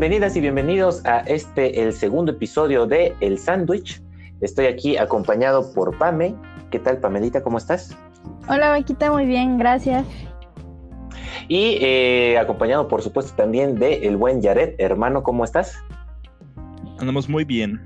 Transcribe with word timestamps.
Bienvenidas 0.00 0.34
y 0.34 0.40
bienvenidos 0.40 1.04
a 1.04 1.18
este, 1.26 1.82
el 1.82 1.92
segundo 1.92 2.32
episodio 2.32 2.86
de 2.86 3.14
El 3.20 3.38
Sándwich. 3.38 4.02
Estoy 4.40 4.64
aquí 4.64 4.96
acompañado 4.96 5.74
por 5.74 5.98
Pame. 5.98 6.34
¿Qué 6.70 6.78
tal, 6.78 6.96
Pamelita? 7.00 7.42
¿Cómo 7.42 7.58
estás? 7.58 7.94
Hola, 8.48 8.70
Vaquita, 8.70 9.12
muy 9.12 9.26
bien, 9.26 9.58
gracias. 9.58 10.06
Y 11.48 11.76
eh, 11.82 12.38
acompañado, 12.38 12.88
por 12.88 13.02
supuesto, 13.02 13.34
también 13.36 13.78
de 13.78 14.06
el 14.08 14.16
buen 14.16 14.40
Yaret. 14.40 14.74
Hermano, 14.78 15.22
¿cómo 15.22 15.44
estás? 15.44 15.76
Andamos 16.98 17.28
muy 17.28 17.44
bien. 17.44 17.78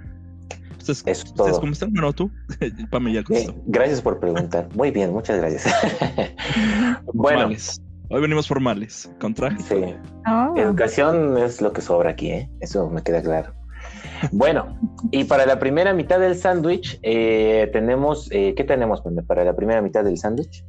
¿Ustedes, 0.79 1.03
Eso 1.07 1.35
cómo 1.59 1.73
están? 1.73 1.93
Bueno, 1.93 2.13
tú, 2.13 2.31
Pame, 2.93 3.13
ya 3.13 3.25
eh, 3.31 3.53
Gracias 3.67 4.01
por 4.01 4.21
preguntar. 4.21 4.69
Muy 4.77 4.93
bien, 4.93 5.13
muchas 5.13 5.39
gracias. 5.39 5.67
bueno. 7.13 7.51
Hoy 8.15 8.21
venimos 8.21 8.47
formales, 8.47 9.11
con 9.19 9.35
traje. 9.35 9.61
Sí. 9.61 9.93
Ah. 10.25 10.53
Educación 10.55 11.37
es 11.37 11.61
lo 11.61 11.73
que 11.73 11.81
sobra 11.81 12.11
aquí, 12.11 12.31
¿eh? 12.31 12.49
Eso 12.61 12.89
me 12.89 13.03
queda 13.03 13.21
claro. 13.21 13.53
Bueno, 14.31 14.79
y 15.11 15.25
para 15.25 15.45
la 15.47 15.59
primera 15.59 15.93
mitad 15.93 16.21
del 16.21 16.37
sándwich, 16.37 17.01
eh, 17.03 17.69
tenemos, 17.73 18.31
eh, 18.31 18.55
¿qué 18.57 18.63
tenemos 18.63 19.03
para 19.27 19.43
la 19.43 19.57
primera 19.57 19.83
mitad 19.83 20.05
del 20.05 20.17
sándwich? 20.17 20.65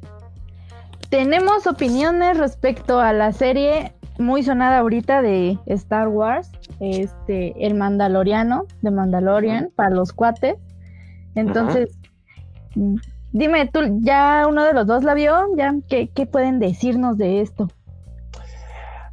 Tenemos 1.08 1.68
opiniones 1.68 2.36
respecto 2.36 2.98
a 2.98 3.12
la 3.12 3.30
serie 3.30 3.94
muy 4.18 4.42
sonada 4.42 4.78
ahorita 4.78 5.22
de 5.22 5.56
Star 5.66 6.08
Wars, 6.08 6.50
este, 6.80 7.64
El 7.64 7.76
Mandaloriano, 7.76 8.66
de 8.82 8.90
Mandalorian, 8.90 9.70
para 9.76 9.90
los 9.90 10.12
cuates. 10.12 10.56
Entonces, 11.36 11.96
Dime, 13.36 13.68
tú, 13.70 13.80
¿ya 14.00 14.46
uno 14.48 14.64
de 14.64 14.72
los 14.72 14.86
dos 14.86 15.04
la 15.04 15.12
vio? 15.12 15.54
¿Ya 15.58 15.74
qué, 15.90 16.08
pueden 16.24 16.58
decirnos 16.58 17.18
de 17.18 17.42
esto? 17.42 17.68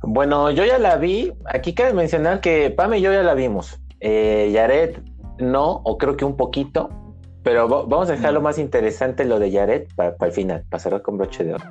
Bueno, 0.01 0.49
yo 0.49 0.63
ya 0.63 0.79
la 0.79 0.95
vi. 0.95 1.33
Aquí 1.43 1.73
cabe 1.75 1.91
mencionar 1.91 2.39
que 2.39 2.69
Pam 2.69 2.93
y 2.93 3.01
yo 3.01 3.11
ya 3.11 3.21
la 3.21 3.33
vimos. 3.33 3.81
Eh, 3.99 4.49
Yaret 4.53 5.03
no, 5.39 5.81
o 5.83 5.97
creo 5.97 6.15
que 6.15 6.23
un 6.23 6.37
poquito. 6.37 6.89
Pero 7.43 7.67
vamos 7.67 8.09
a 8.09 8.13
dejar 8.13 8.33
lo 8.33 8.39
más 8.39 8.59
interesante, 8.59 9.25
lo 9.25 9.39
de 9.39 9.51
Yaret, 9.51 9.93
para, 9.93 10.15
el 10.17 10.31
final, 10.31 10.63
para 10.69 10.81
cerrar 10.81 11.01
con 11.01 11.17
broche 11.17 11.43
de 11.43 11.55
oro. 11.55 11.65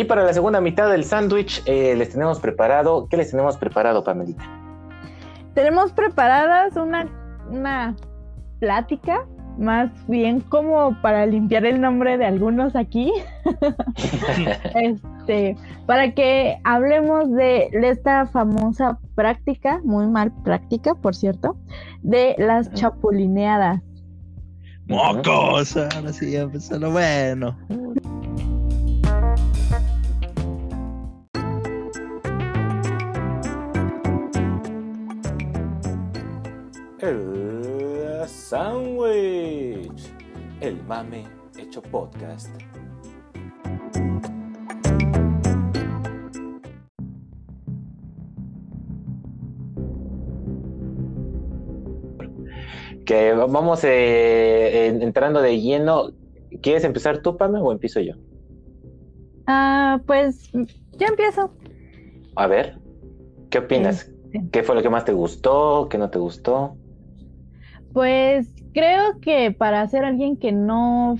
Y 0.00 0.04
para 0.04 0.24
la 0.24 0.32
segunda 0.32 0.62
mitad 0.62 0.88
del 0.90 1.04
sándwich 1.04 1.62
eh, 1.66 1.94
les 1.94 2.08
tenemos 2.08 2.40
preparado, 2.40 3.06
¿qué 3.10 3.18
les 3.18 3.32
tenemos 3.32 3.58
preparado, 3.58 4.02
Pamelita? 4.02 4.42
Tenemos 5.52 5.92
preparadas 5.92 6.74
una, 6.76 7.06
una 7.50 7.94
plática, 8.60 9.26
más 9.58 9.90
bien 10.08 10.40
como 10.40 10.98
para 11.02 11.26
limpiar 11.26 11.66
el 11.66 11.82
nombre 11.82 12.16
de 12.16 12.24
algunos 12.24 12.76
aquí, 12.76 13.12
este, 14.74 15.54
para 15.84 16.14
que 16.14 16.56
hablemos 16.64 17.30
de, 17.32 17.68
esta 17.82 18.24
famosa 18.24 18.98
práctica, 19.14 19.82
muy 19.84 20.06
mal 20.06 20.32
práctica, 20.44 20.94
por 20.94 21.14
cierto, 21.14 21.58
de 22.00 22.36
las 22.38 22.72
chapulineadas. 22.72 23.82
Mocos, 24.86 25.76
ahora 25.76 26.10
sí 26.10 26.34
empezó 26.34 26.78
lo 26.78 26.90
bueno. 26.90 27.54
El 37.02 38.28
Sandwich. 38.28 40.12
El 40.60 40.82
mame 40.84 41.24
hecho 41.56 41.80
podcast. 41.80 42.54
Que 53.06 53.32
vamos 53.32 53.82
eh, 53.84 54.88
entrando 54.88 55.40
de 55.40 55.58
lleno. 55.58 56.10
¿Quieres 56.60 56.84
empezar 56.84 57.22
tú, 57.22 57.38
Pame, 57.38 57.60
o 57.60 57.72
empiezo 57.72 58.00
yo? 58.00 58.12
Ah, 59.46 60.02
pues 60.06 60.50
yo 60.52 61.06
empiezo. 61.08 61.50
A 62.36 62.46
ver, 62.46 62.78
¿qué 63.48 63.58
opinas? 63.58 64.12
¿Qué 64.52 64.62
fue 64.62 64.74
lo 64.74 64.82
que 64.82 64.90
más 64.90 65.06
te 65.06 65.12
gustó? 65.12 65.88
¿Qué 65.88 65.96
no 65.96 66.10
te 66.10 66.18
gustó? 66.18 66.76
Pues 67.92 68.48
creo 68.72 69.20
que 69.20 69.50
para 69.50 69.86
ser 69.88 70.04
alguien 70.04 70.36
que 70.36 70.52
no 70.52 71.16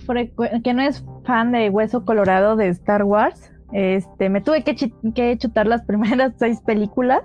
que 0.63 0.75
no 0.75 0.83
es 0.83 1.05
fan 1.25 1.53
de 1.53 1.69
Hueso 1.71 2.05
Colorado 2.05 2.57
de 2.57 2.69
Star 2.69 3.05
Wars, 3.05 3.53
este, 3.73 4.29
me 4.29 4.41
tuve 4.41 4.63
que, 4.63 4.93
que 5.15 5.39
chutar 5.39 5.67
las 5.67 5.83
primeras 5.87 6.35
seis 6.37 6.61
películas, 6.61 7.23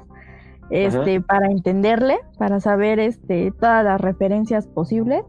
este, 0.69 1.21
para 1.21 1.47
entenderle, 1.47 2.17
para 2.37 2.59
saber, 2.59 2.99
este, 2.99 3.51
todas 3.59 3.83
las 3.83 4.01
referencias 4.01 4.67
posibles. 4.67 5.23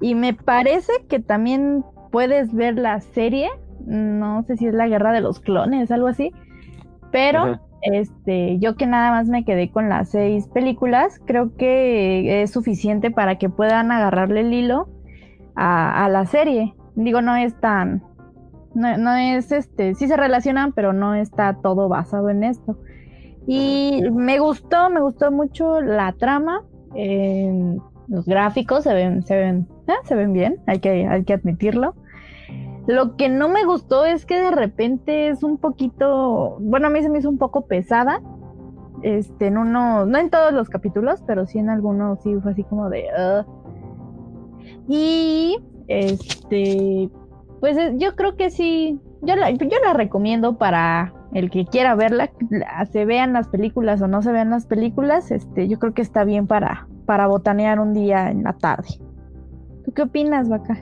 Y 0.00 0.14
me 0.14 0.34
parece 0.34 0.92
que 1.08 1.20
también 1.20 1.84
puedes 2.10 2.52
ver 2.52 2.78
la 2.78 3.00
serie, 3.00 3.48
no 3.86 4.42
sé 4.42 4.56
si 4.56 4.66
es 4.66 4.74
la 4.74 4.88
Guerra 4.88 5.12
de 5.12 5.20
los 5.20 5.40
Clones, 5.40 5.90
algo 5.90 6.08
así, 6.08 6.32
pero 7.10 7.58
este, 7.84 8.58
yo 8.58 8.76
que 8.76 8.86
nada 8.86 9.10
más 9.10 9.28
me 9.28 9.44
quedé 9.44 9.70
con 9.70 9.88
las 9.88 10.10
seis 10.10 10.48
películas, 10.48 11.20
creo 11.26 11.54
que 11.56 12.42
es 12.42 12.50
suficiente 12.50 13.10
para 13.10 13.36
que 13.36 13.50
puedan 13.50 13.92
agarrarle 13.92 14.40
el 14.40 14.52
hilo 14.54 14.88
a, 15.54 16.08
la 16.10 16.24
serie. 16.26 16.74
Digo, 16.96 17.20
no 17.20 17.36
es 17.36 17.54
tan, 17.60 18.02
no, 18.74 19.14
es 19.14 19.52
este, 19.52 19.94
sí 19.94 20.08
se 20.08 20.16
relacionan, 20.16 20.72
pero 20.72 20.92
no 20.92 21.14
está 21.14 21.58
todo 21.62 21.88
basado 21.88 22.30
en 22.30 22.44
esto. 22.44 22.78
Y 23.46 24.02
me 24.12 24.38
gustó, 24.38 24.88
me 24.88 25.00
gustó 25.00 25.30
mucho 25.30 25.80
la 25.82 26.12
trama. 26.12 26.62
los 28.08 28.24
gráficos 28.24 28.84
se 28.84 28.94
ven, 28.94 29.22
se 29.24 29.36
ven, 29.36 29.68
eh, 29.88 29.92
se 30.04 30.14
ven 30.14 30.32
bien, 30.32 30.56
hay 30.66 30.78
que, 30.78 31.06
hay 31.06 31.24
que 31.24 31.34
admitirlo. 31.34 31.94
Lo 32.86 33.16
que 33.16 33.28
no 33.28 33.48
me 33.48 33.64
gustó 33.64 34.04
es 34.04 34.26
que 34.26 34.40
de 34.40 34.50
repente 34.50 35.28
es 35.28 35.42
un 35.42 35.56
poquito, 35.56 36.58
bueno, 36.60 36.88
a 36.88 36.90
mí 36.90 37.02
se 37.02 37.08
me 37.08 37.18
hizo 37.18 37.30
un 37.30 37.38
poco 37.38 37.66
pesada. 37.66 38.20
Este, 39.02 39.48
en 39.48 39.58
uno, 39.58 40.06
no 40.06 40.18
en 40.18 40.30
todos 40.30 40.52
los 40.52 40.68
capítulos, 40.68 41.22
pero 41.26 41.46
sí 41.46 41.58
en 41.58 41.70
algunos 41.70 42.22
sí 42.22 42.34
fue 42.42 42.52
así 42.52 42.64
como 42.64 42.88
de. 42.90 43.04
Y 44.88 45.58
este, 45.88 47.10
pues 47.60 47.76
yo 47.96 48.14
creo 48.16 48.36
que 48.36 48.50
sí, 48.50 49.00
yo 49.22 49.36
la, 49.36 49.50
yo 49.50 49.78
la 49.84 49.92
recomiendo 49.94 50.58
para 50.58 51.14
el 51.32 51.50
que 51.50 51.66
quiera 51.66 51.94
verla, 51.94 52.30
se 52.90 53.04
vean 53.04 53.32
las 53.32 53.48
películas 53.48 54.00
o 54.00 54.08
no 54.08 54.22
se 54.22 54.32
vean 54.32 54.50
las 54.50 54.66
películas, 54.66 55.30
este, 55.30 55.68
yo 55.68 55.78
creo 55.78 55.94
que 55.94 56.02
está 56.02 56.24
bien 56.24 56.46
para, 56.46 56.86
para 57.06 57.26
botanear 57.26 57.80
un 57.80 57.92
día 57.92 58.30
en 58.30 58.44
la 58.44 58.52
tarde. 58.52 58.88
¿Tú 59.84 59.92
qué 59.92 60.02
opinas, 60.02 60.48
Vaca? 60.48 60.78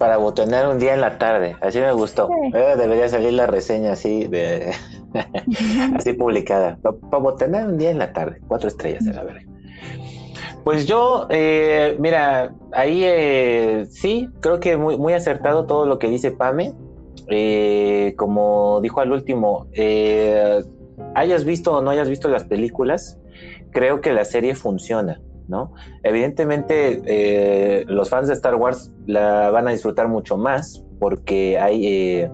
Para 0.00 0.16
botanear 0.16 0.66
un 0.66 0.78
día 0.78 0.94
en 0.94 1.02
la 1.02 1.18
tarde. 1.18 1.56
Así 1.60 1.78
me 1.78 1.92
gustó. 1.92 2.30
Eh, 2.54 2.74
debería 2.78 3.06
salir 3.10 3.34
la 3.34 3.46
reseña 3.46 3.92
así 3.92 4.26
de 4.26 4.72
así 5.94 6.14
publicada. 6.14 6.78
Para 6.82 7.22
botanear 7.22 7.66
un 7.66 7.76
día 7.76 7.90
en 7.90 7.98
la 7.98 8.10
tarde. 8.14 8.40
Cuatro 8.48 8.68
estrellas 8.68 9.04
de 9.04 9.12
la 9.12 9.24
verga. 9.24 9.44
Pues 10.64 10.86
yo, 10.86 11.26
eh, 11.28 11.96
mira, 11.98 12.54
ahí 12.72 13.02
eh, 13.04 13.86
sí, 13.90 14.30
creo 14.40 14.58
que 14.58 14.78
muy, 14.78 14.96
muy 14.96 15.12
acertado 15.12 15.66
todo 15.66 15.84
lo 15.84 15.98
que 15.98 16.08
dice 16.08 16.30
Pame. 16.30 16.72
como 18.16 18.80
dijo 18.80 19.02
al 19.02 19.12
último, 19.12 19.66
hayas 21.14 21.44
visto 21.44 21.76
o 21.76 21.82
no 21.82 21.90
hayas 21.90 22.08
visto 22.08 22.28
las 22.28 22.44
películas, 22.44 23.18
creo 23.70 24.00
que 24.00 24.14
la 24.14 24.24
serie 24.24 24.54
funciona. 24.54 25.20
¿No? 25.50 25.72
Evidentemente, 26.02 27.02
eh, 27.04 27.84
los 27.86 28.08
fans 28.08 28.28
de 28.28 28.34
Star 28.34 28.54
Wars 28.54 28.90
la 29.06 29.50
van 29.50 29.68
a 29.68 29.72
disfrutar 29.72 30.08
mucho 30.08 30.38
más 30.38 30.82
porque 30.98 31.58
hay, 31.58 31.86
eh, 31.86 32.30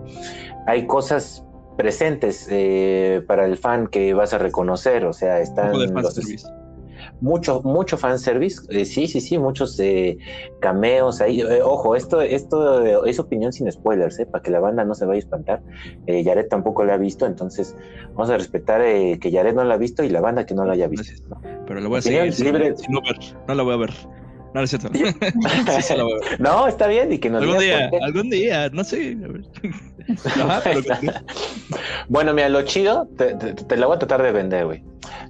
hay 0.66 0.86
cosas 0.86 1.42
presentes 1.76 2.46
eh, 2.50 3.22
para 3.26 3.46
el 3.46 3.56
fan 3.56 3.86
que 3.88 4.14
vas 4.14 4.32
a 4.34 4.38
reconocer, 4.38 5.04
o 5.06 5.12
sea, 5.12 5.40
están 5.40 5.72
los, 5.72 5.90
mucho, 7.20 7.62
mucho 7.62 7.96
fanservice, 7.96 8.60
eh, 8.70 8.84
sí, 8.84 9.06
sí, 9.06 9.20
sí, 9.20 9.38
muchos 9.38 9.78
eh, 9.80 10.18
cameos 10.60 11.20
ahí. 11.20 11.40
Eh, 11.40 11.62
ojo, 11.62 11.96
esto, 11.96 12.20
esto 12.20 13.04
es 13.04 13.18
opinión 13.18 13.52
sin 13.52 13.70
spoilers, 13.70 14.20
para 14.30 14.42
que 14.42 14.50
la 14.50 14.60
banda 14.60 14.84
no 14.84 14.94
se 14.94 15.06
vaya 15.06 15.16
a 15.16 15.20
espantar. 15.20 15.62
Yaret 16.06 16.48
tampoco 16.48 16.84
la 16.84 16.94
ha 16.94 16.98
visto, 16.98 17.26
entonces 17.26 17.76
vamos 18.10 18.30
a 18.30 18.36
respetar 18.36 18.82
que 18.82 19.30
Yaret 19.30 19.54
no 19.54 19.64
la 19.64 19.74
ha 19.74 19.78
visto 19.78 20.02
y 20.04 20.08
la 20.08 20.20
banda 20.20 20.46
que 20.46 20.54
no 20.54 20.64
la 20.64 20.74
haya 20.74 20.88
visto. 20.88 21.12
Pero 21.66 21.80
lo 21.80 21.88
voy 21.88 21.98
a 21.98 22.02
seguir 22.02 22.40
libre... 22.40 22.74
no, 22.88 23.00
no 23.48 23.54
la 23.54 23.62
voy 23.62 23.74
a 23.74 23.76
ver. 23.76 23.90
No, 24.56 24.62
es 24.62 24.70
cierto. 24.70 24.88
no, 26.38 26.67
está 26.67 26.87
bien 26.87 27.12
y 27.12 27.19
que 27.19 27.29
nos 27.29 27.43
algún 27.43 27.58
día, 27.58 27.91
algún 28.00 28.31
día, 28.31 28.70
no 28.70 28.85
sé. 28.85 29.14
bueno, 32.08 32.32
mira, 32.32 32.49
lo 32.49 32.62
chido, 32.62 33.06
te, 33.19 33.35
te, 33.35 33.76
la 33.76 33.87
voy 33.87 33.97
a 33.97 33.99
tratar 33.99 34.23
de 34.23 34.32
vender, 34.32 34.64
güey. 34.64 34.82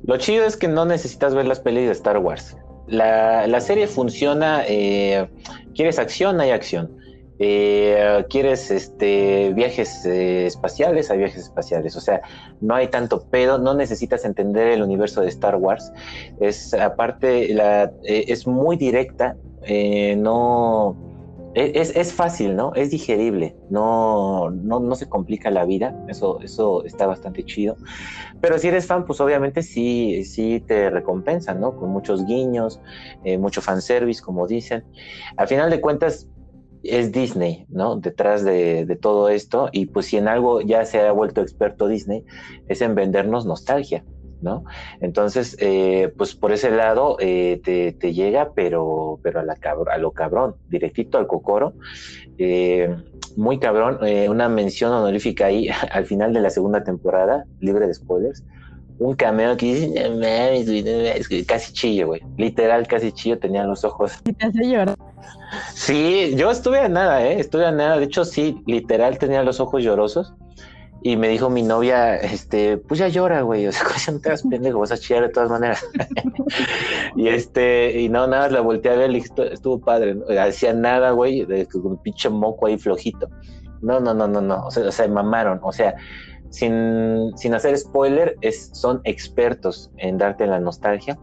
Lo 0.05 0.17
chido 0.17 0.47
es 0.47 0.57
que 0.57 0.69
no 0.69 0.85
necesitas 0.85 1.35
ver 1.35 1.49
las 1.49 1.59
pelis 1.59 1.87
de 1.87 1.93
Star 1.93 2.19
Wars. 2.19 2.57
La, 2.87 3.61
serie 3.61 3.89
funciona, 3.89 4.63
eh, 4.69 5.27
quieres 5.75 5.99
acción, 5.99 6.41
hay 6.41 6.53
acción. 6.53 6.97
Eh, 7.39 8.25
quieres 8.31 8.71
este, 8.71 9.53
viajes 9.55 10.07
eh, 10.07 10.47
espaciales, 10.47 11.11
hay 11.11 11.19
viajes 11.19 11.43
espaciales. 11.43 11.97
O 11.97 12.01
sea, 12.01 12.23
no 12.61 12.75
hay 12.75 12.89
tanto 12.89 13.29
pedo, 13.29 13.59
no 13.59 13.75
necesitas 13.75 14.25
entender 14.25 14.69
el 14.69 14.83
universo 14.83 15.21
de 15.21 15.29
Star 15.29 15.57
Wars. 15.57 15.93
Es 16.41 16.73
aparte, 16.75 17.53
la, 17.53 17.93
eh, 18.05 18.25
es 18.29 18.47
muy 18.47 18.77
directa, 18.77 19.37
no. 20.17 20.97
Es, 21.55 21.97
es, 21.97 22.13
fácil, 22.13 22.55
¿no? 22.55 22.75
Es 22.75 22.91
digerible, 22.91 23.57
no, 23.71 24.51
no, 24.51 24.79
no, 24.79 24.95
se 24.95 25.09
complica 25.09 25.51
la 25.51 25.65
vida, 25.65 25.99
eso, 26.07 26.39
eso 26.43 26.85
está 26.85 27.07
bastante 27.07 27.47
chido. 27.47 27.77
Pero 28.43 28.59
si 28.59 28.69
eres 28.69 28.85
fan, 28.85 29.07
pues 29.07 29.23
obviamente 29.23 29.63
sí, 29.63 30.23
sí 30.27 30.63
te 30.67 30.91
recompensan, 30.91 31.59
¿no? 31.59 31.75
Con 31.75 31.89
muchos 31.89 32.27
guiños, 32.27 32.79
mucho 33.39 33.63
fanservice, 33.63 34.21
como 34.21 34.47
dicen. 34.47 34.85
Al 35.39 35.49
final 35.49 35.71
de 35.71 35.81
cuentas, 35.81 36.29
es 36.83 37.13
Disney, 37.13 37.67
¿no? 37.69 37.97
Detrás 37.97 38.45
de, 38.45 38.99
todo 39.01 39.29
esto. 39.29 39.69
Y 39.73 39.87
pues 39.87 40.07
si 40.07 40.17
en 40.17 40.29
algo 40.29 40.61
ya 40.61 40.85
se 40.85 41.01
ha 41.01 41.13
vuelto 41.13 41.41
experto 41.41 41.89
Disney, 41.89 42.25
es 42.69 42.81
en 42.81 42.95
vendernos 42.95 43.47
nostalgia, 43.47 44.05
¿no? 44.41 44.65
Entonces, 45.01 45.57
eh, 45.61 46.13
pues 46.17 46.35
por 46.35 46.53
ese 46.53 46.71
lado 46.71 47.17
eh, 47.21 47.61
te, 47.65 48.13
llega, 48.13 48.53
pero, 48.55 49.19
pero 49.23 49.41
a, 49.41 49.43
la 49.43 49.57
a 49.91 49.99
lo 49.99 50.13
cabrón, 50.13 50.57
directito 50.69 51.19
al 51.19 51.27
cocoro. 51.27 51.75
Eh, 52.39 52.95
muy 53.37 53.59
cabrón, 53.59 53.99
una 54.29 54.49
mención 54.49 54.93
honorífica 54.93 55.47
ahí 55.47 55.69
al 55.91 56.07
final 56.07 56.33
de 56.33 56.41
la 56.41 56.51
segunda 56.51 56.85
temporada, 56.85 57.45
libre 57.61 57.87
de 57.87 57.95
spoilers. 57.95 58.45
Un 58.99 59.15
cameo 59.15 59.57
que 59.57 59.75
dice, 59.75 61.45
casi 61.45 61.73
chillo, 61.73 62.09
güey. 62.09 62.23
Literal, 62.37 62.87
casi 62.87 63.13
chillo, 63.13 63.39
tenía 63.39 63.65
los 63.65 63.85
ojos. 63.85 64.13
Y 64.25 64.33
te 64.33 64.47
hace 64.47 64.69
llorar. 64.69 64.97
Sí, 65.75 66.35
yo 66.37 66.51
estuve 66.51 66.81
a 66.81 66.89
nada, 66.89 67.25
¿eh? 67.27 67.39
Estuve 67.39 67.67
a 67.67 67.73
nada. 67.73 67.99
De 67.99 68.05
hecho, 68.05 68.25
sí, 68.25 68.63
literal 68.67 69.19
tenía 69.19 69.43
los 69.43 69.61
ojos 69.61 69.83
llorosos. 69.83 70.35
Y 71.03 71.17
me 71.17 71.29
dijo 71.29 71.51
mi 71.51 71.63
novia, 71.63 72.17
este, 72.17 72.79
pues 72.79 72.99
ya 72.99 73.09
llora, 73.09 73.43
güey. 73.43 73.67
O 73.67 73.73
sea, 73.73 73.85
no 74.13 74.19
te 74.19 74.29
hagas 74.29 74.43
pendejo, 74.43 74.81
vas 74.81 74.93
a 74.93 74.99
chillar 74.99 75.23
de 75.25 75.29
todas 75.29 75.51
maneras. 75.51 75.87
y 77.17 77.29
este, 77.29 78.01
y 78.01 78.09
no, 78.09 78.27
nada, 78.27 78.49
la 78.49 78.61
volteé 78.61 78.93
a 78.93 78.97
ver, 78.97 79.11
le 79.11 79.21
dije, 79.21 79.31
estuvo 79.53 79.79
padre. 79.79 80.15
¿no? 80.15 80.25
Hacía 80.41 80.73
nada, 80.73 81.11
güey, 81.13 81.47
con 81.71 81.87
un 81.87 82.03
pinche 82.03 82.29
moco 82.29 82.67
ahí 82.67 82.79
flojito. 82.79 83.29
No, 83.83 84.01
no, 84.01 84.15
no, 84.15 84.27
no, 84.27 84.41
no. 84.41 84.67
O 84.67 84.71
sea, 84.71 84.91
se 84.91 85.07
mamaron. 85.07 85.61
O 85.63 85.73
sea, 85.73 85.95
sin, 86.51 87.37
sin 87.37 87.55
hacer 87.55 87.77
spoiler, 87.77 88.37
es, 88.41 88.71
son 88.73 89.01
expertos 89.05 89.91
en 89.99 90.19
darte 90.19 90.47
la 90.47 90.61
nostalgia. 90.61 91.19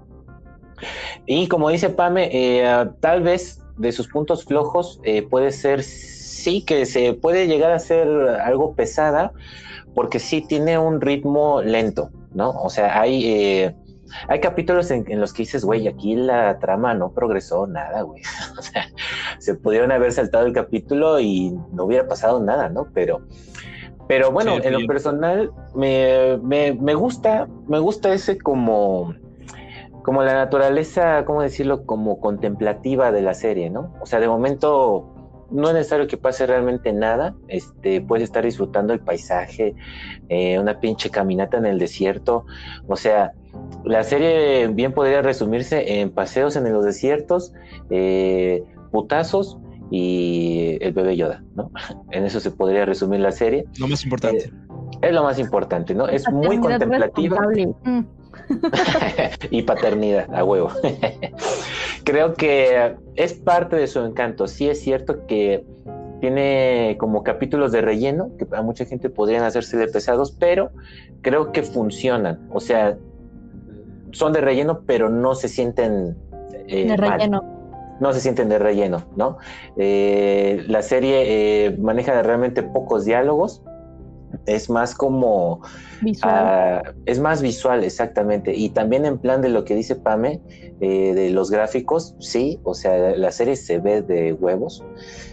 Y 1.25 1.47
como 1.47 1.69
dice 1.69 1.89
Pame, 1.89 2.29
eh, 2.31 2.89
tal 2.99 3.23
vez 3.23 3.61
de 3.77 3.91
sus 3.91 4.07
puntos 4.07 4.45
flojos 4.45 4.99
eh, 5.03 5.23
puede 5.23 5.51
ser, 5.51 5.83
sí, 5.83 6.63
que 6.63 6.85
se 6.85 7.13
puede 7.13 7.47
llegar 7.47 7.71
a 7.71 7.79
ser 7.79 8.07
algo 8.43 8.75
pesada, 8.75 9.31
porque 9.93 10.19
sí 10.19 10.41
tiene 10.41 10.77
un 10.77 11.01
ritmo 11.01 11.61
lento, 11.61 12.09
¿no? 12.33 12.51
O 12.51 12.69
sea, 12.69 12.99
hay, 12.99 13.25
eh, 13.25 13.75
hay 14.27 14.39
capítulos 14.39 14.91
en, 14.91 15.05
los 15.19 15.33
que 15.33 15.43
dices, 15.43 15.63
güey, 15.63 15.87
aquí 15.87 16.15
la 16.15 16.59
trama 16.59 16.93
no 16.93 17.13
progresó 17.13 17.67
nada, 17.67 18.01
güey. 18.01 18.21
o 18.57 18.61
sea, 18.61 18.87
se 19.39 19.55
pudieron 19.55 19.91
haber 19.91 20.11
saltado 20.11 20.45
el 20.45 20.53
capítulo 20.53 21.19
y 21.19 21.51
no 21.71 21.85
hubiera 21.85 22.07
pasado 22.07 22.39
nada, 22.41 22.69
¿no? 22.69 22.87
Pero, 22.93 23.21
pero 24.07 24.31
bueno, 24.31 24.57
en 24.61 24.73
lo 24.73 24.85
personal 24.87 25.51
me, 25.75 26.37
me, 26.41 26.73
me 26.73 26.93
gusta, 26.93 27.47
me 27.67 27.79
gusta 27.79 28.13
ese 28.13 28.37
como 28.37 29.13
como 30.03 30.21
la 30.21 30.33
naturaleza, 30.33 31.23
¿cómo 31.25 31.41
decirlo? 31.41 31.85
Como 31.85 32.19
contemplativa 32.19 33.11
de 33.11 33.21
la 33.21 33.33
serie, 33.33 33.69
¿no? 33.69 33.93
O 34.01 34.05
sea, 34.05 34.19
de 34.19 34.27
momento 34.27 35.13
no 35.49 35.67
es 35.69 35.73
necesario 35.75 36.07
que 36.07 36.17
pase 36.17 36.45
realmente 36.45 36.91
nada, 36.91 37.35
este, 37.47 38.01
puedes 38.01 38.23
estar 38.23 38.43
disfrutando 38.43 38.91
el 38.91 38.99
paisaje, 38.99 39.75
eh, 40.29 40.59
una 40.59 40.79
pinche 40.79 41.09
caminata 41.09 41.57
en 41.57 41.65
el 41.65 41.79
desierto, 41.79 42.45
o 42.87 42.95
sea, 42.95 43.33
la 43.85 44.03
serie 44.03 44.67
bien 44.67 44.93
podría 44.93 45.21
resumirse 45.21 46.01
en 46.01 46.09
paseos 46.09 46.55
en 46.55 46.71
los 46.73 46.83
desiertos, 46.83 47.53
eh, 47.91 48.63
putazos 48.91 49.57
y 49.95 50.79
el 50.81 50.91
bebé 50.91 51.15
Yoda, 51.15 51.43
¿no? 51.53 51.69
En 52.11 52.25
eso 52.25 52.39
se 52.39 52.49
podría 52.49 52.83
resumir 52.83 53.19
la 53.19 53.31
serie. 53.31 53.65
Lo 53.77 53.87
más 53.87 54.03
importante. 54.03 54.45
Eh, 54.45 54.51
es 55.03 55.13
lo 55.13 55.21
más 55.21 55.37
importante, 55.37 55.93
¿no? 55.93 56.07
Es 56.07 56.27
muy 56.31 56.59
contemplativa. 56.59 57.37
y 59.51 59.61
paternidad, 59.61 60.33
a 60.33 60.43
huevo. 60.43 60.71
Creo 62.03 62.33
que 62.33 62.95
es 63.15 63.33
parte 63.33 63.75
de 63.75 63.85
su 63.85 63.99
encanto. 63.99 64.47
Sí 64.47 64.67
es 64.67 64.81
cierto 64.81 65.27
que 65.27 65.63
tiene 66.21 66.95
como 66.99 67.21
capítulos 67.21 67.71
de 67.71 67.81
relleno, 67.81 68.31
que 68.39 68.47
a 68.55 68.63
mucha 68.63 68.85
gente 68.85 69.11
podrían 69.11 69.43
hacerse 69.43 69.77
de 69.77 69.87
pesados, 69.89 70.31
pero 70.31 70.71
creo 71.21 71.51
que 71.51 71.61
funcionan. 71.61 72.47
O 72.51 72.59
sea, 72.59 72.97
son 74.11 74.33
de 74.33 74.41
relleno, 74.41 74.81
pero 74.87 75.09
no 75.09 75.35
se 75.35 75.49
sienten... 75.49 76.17
Eh, 76.67 76.87
de 76.87 76.97
relleno. 76.97 77.52
No 78.03 78.13
se 78.13 78.19
sienten 78.19 78.49
de 78.49 78.59
relleno, 78.59 79.03
¿no? 79.15 79.37
Eh, 79.77 80.63
la 80.67 80.81
serie 80.81 81.23
eh, 81.67 81.77
maneja 81.77 82.21
realmente 82.21 82.61
pocos 82.61 83.05
diálogos, 83.05 83.63
es 84.45 84.69
más 84.69 84.93
como... 84.95 85.61
Visual. 86.01 86.33
Ah, 86.33 86.83
es 87.05 87.19
más 87.19 87.41
visual, 87.41 87.83
exactamente. 87.83 88.53
Y 88.53 88.69
también 88.69 89.05
en 89.05 89.17
plan 89.17 89.41
de 89.41 89.49
lo 89.49 89.63
que 89.63 89.75
dice 89.75 89.95
Pame, 89.95 90.41
eh, 90.81 91.13
de 91.13 91.29
los 91.29 91.49
gráficos, 91.49 92.15
sí, 92.19 92.59
o 92.63 92.73
sea, 92.73 93.15
la 93.15 93.31
serie 93.31 93.55
se 93.55 93.79
ve 93.79 94.01
de 94.01 94.33
huevos. 94.33 94.83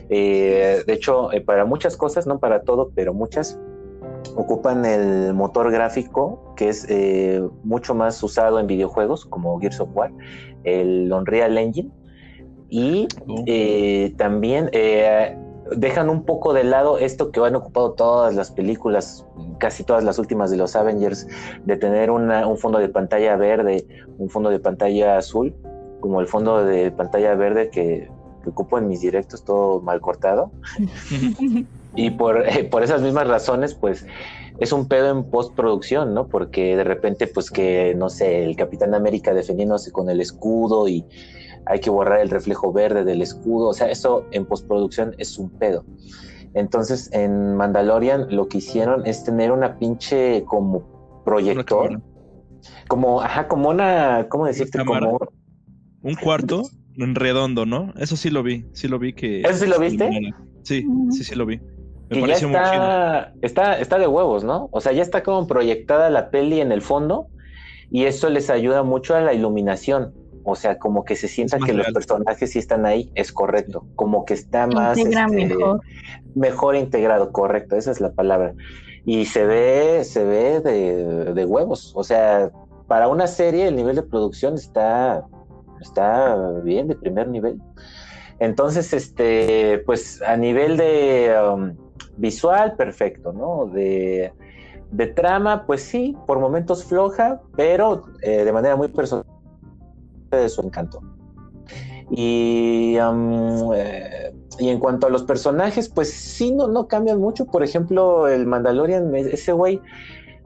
Eh, 0.08 0.82
de 0.86 0.92
hecho, 0.92 1.32
eh, 1.32 1.40
para 1.40 1.64
muchas 1.64 1.96
cosas, 1.96 2.26
no 2.26 2.38
para 2.38 2.62
todo, 2.62 2.92
pero 2.94 3.12
muchas, 3.14 3.58
ocupan 4.36 4.84
el 4.84 5.34
motor 5.34 5.72
gráfico 5.72 6.54
que 6.54 6.68
es 6.68 6.86
mucho 7.64 7.94
más 7.94 8.22
usado 8.22 8.60
en 8.60 8.66
videojuegos 8.66 9.24
como 9.24 9.58
Gears 9.58 9.80
of 9.80 9.88
War, 9.94 10.12
el 10.64 11.12
Unreal 11.12 11.56
Engine. 11.56 11.90
Y 12.70 13.08
oh. 13.26 14.16
también 14.16 14.70
dejan 15.76 16.08
un 16.08 16.24
poco 16.24 16.52
de 16.52 16.64
lado 16.64 16.98
esto 16.98 17.30
que 17.30 17.40
han 17.40 17.54
ocupado 17.54 17.92
todas 17.92 18.34
las 18.34 18.50
películas, 18.50 19.24
casi 19.58 19.84
todas 19.84 20.04
las 20.04 20.18
últimas 20.18 20.50
de 20.50 20.56
los 20.56 20.74
Avengers, 20.76 21.26
de 21.64 21.76
tener 21.76 22.10
un 22.10 22.58
fondo 22.58 22.78
de 22.78 22.88
pantalla 22.88 23.36
verde, 23.36 23.86
un 24.18 24.28
fondo 24.28 24.50
de 24.50 24.58
pantalla 24.58 25.18
azul, 25.18 25.54
como 26.00 26.20
el 26.20 26.26
fondo 26.26 26.64
de 26.64 26.90
pantalla 26.90 27.34
verde 27.34 27.70
que, 27.70 28.10
ocupo 28.46 28.78
en 28.78 28.88
mis 28.88 29.02
directos 29.02 29.44
todo 29.44 29.80
mal 29.80 30.00
cortado. 30.00 30.50
y 31.94 32.10
por, 32.10 32.48
eh, 32.48 32.64
por 32.64 32.82
esas 32.82 33.02
mismas 33.02 33.28
razones, 33.28 33.74
pues 33.74 34.06
es 34.58 34.72
un 34.72 34.88
pedo 34.88 35.10
en 35.10 35.24
postproducción, 35.24 36.14
¿no? 36.14 36.26
Porque 36.26 36.74
de 36.76 36.84
repente, 36.84 37.26
pues 37.26 37.50
que, 37.50 37.94
no 37.96 38.08
sé, 38.08 38.44
el 38.44 38.56
Capitán 38.56 38.94
América 38.94 39.34
defendiéndose 39.34 39.92
con 39.92 40.08
el 40.08 40.20
escudo 40.20 40.88
y 40.88 41.04
hay 41.66 41.80
que 41.80 41.90
borrar 41.90 42.20
el 42.20 42.30
reflejo 42.30 42.72
verde 42.72 43.04
del 43.04 43.22
escudo, 43.22 43.68
o 43.68 43.74
sea, 43.74 43.90
eso 43.90 44.26
en 44.32 44.46
postproducción 44.46 45.14
es 45.18 45.38
un 45.38 45.50
pedo. 45.50 45.84
Entonces, 46.54 47.10
en 47.12 47.56
Mandalorian 47.56 48.26
lo 48.30 48.48
que 48.48 48.58
hicieron 48.58 49.06
es 49.06 49.24
tener 49.24 49.52
una 49.52 49.78
pinche 49.78 50.44
como 50.44 51.22
proyector, 51.24 52.00
como, 52.88 53.20
ajá, 53.20 53.46
como 53.46 53.68
una, 53.70 54.26
¿cómo 54.28 54.46
decirte? 54.46 54.84
Como... 54.84 55.18
Un 56.02 56.14
cuarto 56.14 56.62
en 56.96 57.14
redondo, 57.14 57.66
¿no? 57.66 57.92
Eso 57.96 58.16
sí 58.16 58.30
lo 58.30 58.42
vi, 58.42 58.66
sí 58.72 58.88
lo 58.88 58.98
vi 58.98 59.12
que... 59.12 59.42
¿Eso 59.42 59.64
sí 59.64 59.66
lo 59.66 59.78
viste? 59.78 60.10
Sí, 60.62 60.86
sí, 61.10 61.24
sí 61.24 61.34
lo 61.34 61.46
vi. 61.46 61.60
Me 62.10 62.18
y 62.18 62.26
ya 62.26 62.34
está, 62.34 63.32
está, 63.40 63.78
está 63.78 63.98
de 63.98 64.08
huevos, 64.08 64.42
¿no? 64.42 64.68
O 64.72 64.80
sea, 64.80 64.92
ya 64.92 65.02
está 65.02 65.22
como 65.22 65.46
proyectada 65.46 66.10
la 66.10 66.30
peli 66.30 66.60
en 66.60 66.72
el 66.72 66.82
fondo 66.82 67.28
y 67.90 68.04
eso 68.04 68.28
les 68.30 68.50
ayuda 68.50 68.82
mucho 68.82 69.14
a 69.14 69.20
la 69.20 69.32
iluminación. 69.32 70.12
O 70.42 70.56
sea, 70.56 70.78
como 70.78 71.04
que 71.04 71.16
se 71.16 71.28
sienta 71.28 71.58
que 71.58 71.72
los 71.72 71.86
personajes 71.92 72.52
sí 72.52 72.58
están 72.58 72.86
ahí, 72.86 73.10
es 73.14 73.32
correcto. 73.32 73.86
Como 73.94 74.24
que 74.24 74.34
está 74.34 74.66
más 74.66 74.96
este, 74.96 75.26
mejor. 75.28 75.80
mejor. 76.34 76.76
integrado, 76.76 77.32
correcto, 77.32 77.76
esa 77.76 77.90
es 77.90 78.00
la 78.00 78.12
palabra. 78.12 78.54
Y 79.04 79.26
se 79.26 79.44
ve, 79.44 80.04
se 80.04 80.24
ve 80.24 80.60
de, 80.60 81.44
huevos. 81.44 81.92
O 81.94 82.04
sea, 82.04 82.50
para 82.86 83.08
una 83.08 83.26
serie 83.26 83.68
el 83.68 83.76
nivel 83.76 83.96
de 83.96 84.02
producción 84.02 84.54
está, 84.54 85.26
está 85.80 86.36
bien, 86.62 86.88
de 86.88 86.96
primer 86.96 87.28
nivel. 87.28 87.60
Entonces, 88.38 88.92
este, 88.94 89.82
pues 89.84 90.22
a 90.22 90.36
nivel 90.36 90.78
de 90.78 91.34
um, 91.52 91.76
visual, 92.16 92.76
perfecto, 92.76 93.32
¿no? 93.32 93.66
De, 93.66 94.32
trama, 95.14 95.66
pues 95.66 95.82
sí, 95.82 96.16
por 96.26 96.40
momentos 96.40 96.84
floja, 96.84 97.40
pero 97.56 98.04
eh, 98.22 98.44
de 98.44 98.52
manera 98.52 98.74
muy 98.74 98.88
personal 98.88 99.24
de 100.36 100.48
su 100.48 100.62
encanto. 100.62 101.00
Y, 102.10 102.96
eh, 103.76 104.34
y 104.58 104.68
en 104.68 104.78
cuanto 104.80 105.06
a 105.06 105.10
los 105.10 105.22
personajes, 105.22 105.88
pues 105.88 106.12
sí, 106.12 106.52
no, 106.52 106.66
no 106.66 106.88
cambian 106.88 107.20
mucho. 107.20 107.46
Por 107.46 107.62
ejemplo, 107.62 108.26
el 108.26 108.46
Mandalorian, 108.46 109.14
ese 109.14 109.52
güey, 109.52 109.80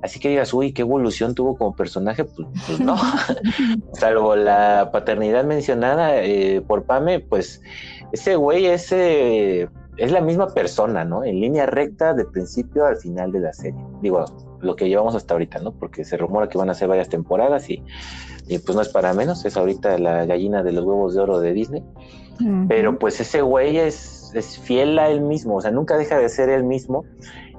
así 0.03 0.21
que 0.21 0.29
digas, 0.29 0.53
uy, 0.53 0.73
qué 0.73 0.83
evolución 0.83 1.35
tuvo 1.35 1.57
como 1.57 1.75
personaje, 1.75 2.25
pues, 2.25 2.49
pues 2.67 2.81
no. 2.81 2.97
Salvo 3.95 4.37
la 4.37 4.91
paternidad 4.93 5.45
mencionada 5.45 6.23
eh, 6.23 6.63
por 6.67 6.85
Pame, 6.85 7.21
pues 7.21 7.63
ese 8.13 8.37
güey 8.37 8.67
ese 8.67 9.69
es 9.97 10.13
la 10.13 10.21
misma 10.21 10.49
persona, 10.49 11.05
¿no? 11.05 11.25
En 11.25 11.41
línea 11.41 11.67
recta 11.67 12.15
de 12.15 12.25
principio 12.25 12.85
al 12.87 12.97
final 12.97 13.33
de 13.33 13.41
la 13.41 13.53
serie. 13.53 13.81
Digo, 14.03 14.25
lo 14.61 14.77
que 14.77 14.89
llevamos 14.89 15.15
hasta 15.15 15.35
ahorita, 15.35 15.61
¿no? 15.61 15.73
Porque 15.73 16.05
se 16.05 16.17
rumora 16.17 16.49
que 16.49 16.59
van 16.59 16.71
a 16.71 16.75
ser 16.75 16.89
varias 16.89 17.09
temporadas 17.09 17.69
y, 17.71 17.83
pues 18.49 18.75
no 18.75 18.83
es 18.83 18.89
para 18.89 19.15
menos, 19.15 19.45
es 19.45 19.57
ahorita 19.57 19.99
la 19.99 20.25
gallina 20.27 20.63
de 20.63 20.73
los 20.73 20.85
huevos 20.85 21.15
de 21.15 21.21
oro 21.21 21.41
de 21.41 21.53
Disney. 21.53 21.83
Pero 22.69 22.99
pues 22.99 23.21
ese 23.21 23.43
güey 23.43 23.79
es, 23.79 24.33
es 24.35 24.59
fiel 24.59 24.99
a 24.99 25.09
él 25.09 25.21
mismo, 25.21 25.55
o 25.55 25.61
sea, 25.61 25.71
nunca 25.71 25.97
deja 25.97 26.19
de 26.19 26.29
ser 26.29 26.49
él 26.49 26.65
mismo 26.65 27.05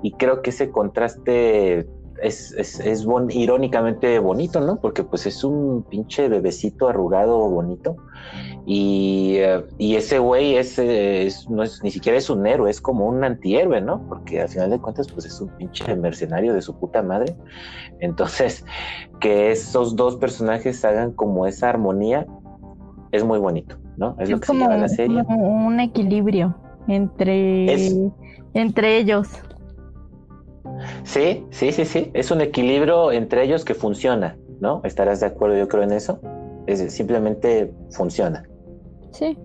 y 0.01 0.11
creo 0.11 0.41
que 0.41 0.49
ese 0.49 0.69
contraste 0.69 1.87
es, 2.21 2.51
es, 2.53 2.79
es 2.79 3.05
irónicamente 3.29 4.19
bonito, 4.19 4.59
¿no? 4.61 4.77
Porque 4.77 5.03
pues 5.03 5.25
es 5.25 5.43
un 5.43 5.83
pinche 5.83 6.27
bebecito 6.29 6.87
arrugado 6.87 7.37
bonito. 7.49 7.97
Y, 8.65 9.35
eh, 9.37 9.63
y 9.77 9.95
ese 9.95 10.19
güey 10.19 10.55
es, 10.55 10.79
es, 10.79 11.47
no 11.49 11.63
es, 11.63 11.83
ni 11.83 11.91
siquiera 11.91 12.17
es 12.17 12.29
un 12.29 12.45
héroe, 12.47 12.69
es 12.69 12.81
como 12.81 13.07
un 13.07 13.23
antihéroe, 13.23 13.81
¿no? 13.81 14.07
Porque 14.07 14.41
al 14.41 14.49
final 14.49 14.71
de 14.71 14.79
cuentas, 14.79 15.11
pues 15.11 15.25
es 15.25 15.39
un 15.39 15.49
pinche 15.49 15.95
mercenario 15.95 16.53
de 16.53 16.61
su 16.61 16.77
puta 16.79 17.03
madre. 17.03 17.35
Entonces, 17.99 18.65
que 19.19 19.51
esos 19.51 19.95
dos 19.95 20.17
personajes 20.17 20.83
hagan 20.83 21.11
como 21.11 21.45
esa 21.45 21.69
armonía 21.69 22.25
es 23.11 23.23
muy 23.23 23.39
bonito, 23.39 23.77
¿no? 23.97 24.15
Es, 24.19 24.29
lo 24.29 24.39
que 24.39 24.47
como 24.47 24.67
la 24.69 24.89
serie. 24.89 25.21
un 25.27 25.79
equilibrio 25.79 26.55
entre, 26.87 28.11
entre 28.53 28.97
ellos. 28.97 29.27
Sí, 31.03 31.45
sí, 31.51 31.71
sí, 31.71 31.85
sí. 31.85 32.11
Es 32.13 32.31
un 32.31 32.41
equilibrio 32.41 33.11
entre 33.11 33.43
ellos 33.43 33.65
que 33.65 33.73
funciona, 33.73 34.37
¿no? 34.59 34.81
¿Estarás 34.83 35.19
de 35.19 35.27
acuerdo, 35.27 35.57
yo 35.57 35.67
creo, 35.67 35.83
en 35.83 35.91
eso? 35.91 36.19
Es, 36.67 36.93
simplemente 36.93 37.71
funciona. 37.91 38.43
Sí. 39.11 39.37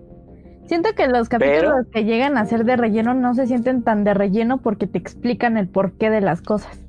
Siento 0.65 0.91
que 0.95 1.07
los 1.07 1.27
capítulos 1.27 1.87
que 1.91 2.05
llegan 2.05 2.37
a 2.37 2.45
ser 2.45 2.65
de 2.65 2.77
relleno 2.77 3.13
no 3.13 3.33
se 3.33 3.47
sienten 3.47 3.83
tan 3.83 4.03
de 4.03 4.13
relleno 4.13 4.61
porque 4.61 4.87
te 4.87 4.97
explican 4.97 5.57
el 5.57 5.67
porqué 5.67 6.09
de 6.09 6.21
las 6.21 6.41
cosas. 6.41 6.79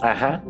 Ajá 0.00 0.42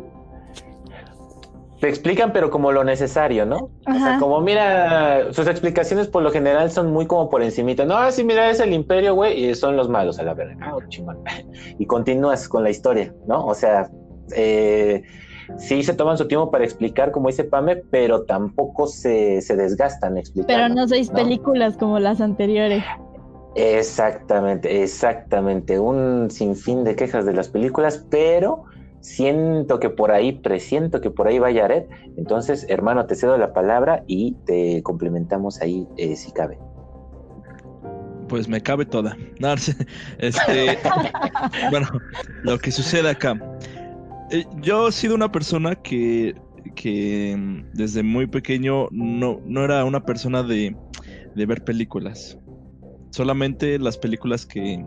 te 1.81 1.89
explican, 1.89 2.31
pero 2.31 2.51
como 2.51 2.71
lo 2.71 2.83
necesario, 2.83 3.43
¿no? 3.43 3.71
O 3.87 3.93
sea, 3.93 4.19
como 4.19 4.39
mira, 4.39 5.33
sus 5.33 5.47
explicaciones 5.47 6.07
por 6.07 6.21
lo 6.21 6.29
general 6.29 6.69
son 6.69 6.93
muy 6.93 7.07
como 7.07 7.27
por 7.27 7.41
encimita. 7.41 7.85
No, 7.85 8.11
sí, 8.11 8.23
mira, 8.23 8.51
es 8.51 8.59
el 8.59 8.71
imperio, 8.71 9.15
güey, 9.15 9.45
y 9.45 9.55
son 9.55 9.75
los 9.75 9.89
malos 9.89 10.19
a 10.19 10.23
la 10.23 10.35
verga. 10.35 10.55
Ah, 10.61 10.77
chingón. 10.89 11.17
Y 11.79 11.87
continúas 11.87 12.47
con 12.47 12.63
la 12.63 12.69
historia, 12.69 13.11
¿no? 13.25 13.47
O 13.47 13.55
sea, 13.55 13.89
eh, 14.35 15.01
sí 15.57 15.81
se 15.81 15.95
toman 15.95 16.19
su 16.19 16.27
tiempo 16.27 16.51
para 16.51 16.63
explicar, 16.63 17.09
como 17.09 17.29
dice 17.29 17.45
Pame, 17.45 17.77
pero 17.77 18.25
tampoco 18.25 18.85
se, 18.85 19.41
se 19.41 19.55
desgastan 19.55 20.19
explicando. 20.19 20.53
Pero 20.53 20.69
no 20.69 20.87
seis 20.87 21.09
películas 21.09 21.77
como 21.77 21.97
las 21.97 22.21
anteriores. 22.21 22.83
Exactamente, 23.55 24.83
exactamente. 24.83 25.79
Un 25.79 26.29
sinfín 26.29 26.83
de 26.83 26.95
quejas 26.95 27.25
de 27.25 27.33
las 27.33 27.49
películas, 27.49 28.05
pero 28.11 28.65
siento 29.01 29.79
que 29.79 29.89
por 29.89 30.11
ahí, 30.11 30.31
presiento 30.31 31.01
que 31.01 31.11
por 31.11 31.27
ahí 31.27 31.39
vaya 31.39 31.67
Red. 31.67 31.83
Entonces, 32.17 32.65
hermano, 32.69 33.05
te 33.05 33.15
cedo 33.15 33.37
la 33.37 33.53
palabra 33.53 34.03
y 34.07 34.33
te 34.45 34.81
complementamos 34.83 35.61
ahí 35.61 35.87
eh, 35.97 36.15
si 36.15 36.31
cabe. 36.31 36.57
Pues 38.29 38.47
me 38.47 38.61
cabe 38.61 38.85
toda. 38.85 39.17
este, 40.19 40.77
bueno, 41.69 41.87
lo 42.43 42.57
que 42.59 42.71
sucede 42.71 43.09
acá. 43.09 43.35
Eh, 44.29 44.45
yo 44.61 44.87
he 44.87 44.91
sido 44.93 45.15
una 45.15 45.31
persona 45.31 45.75
que, 45.75 46.35
que 46.75 47.35
mm, 47.37 47.71
desde 47.73 48.03
muy 48.03 48.27
pequeño 48.27 48.87
no, 48.91 49.41
no 49.45 49.65
era 49.65 49.83
una 49.83 50.05
persona 50.05 50.43
de, 50.43 50.75
de 51.35 51.45
ver 51.45 51.63
películas. 51.63 52.37
Solamente 53.09 53.77
las 53.77 53.97
películas 53.97 54.45
que, 54.45 54.85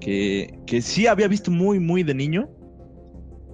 que, 0.00 0.56
que 0.66 0.80
sí 0.80 1.08
había 1.08 1.26
visto 1.26 1.50
muy, 1.50 1.80
muy 1.80 2.04
de 2.04 2.14
niño 2.14 2.48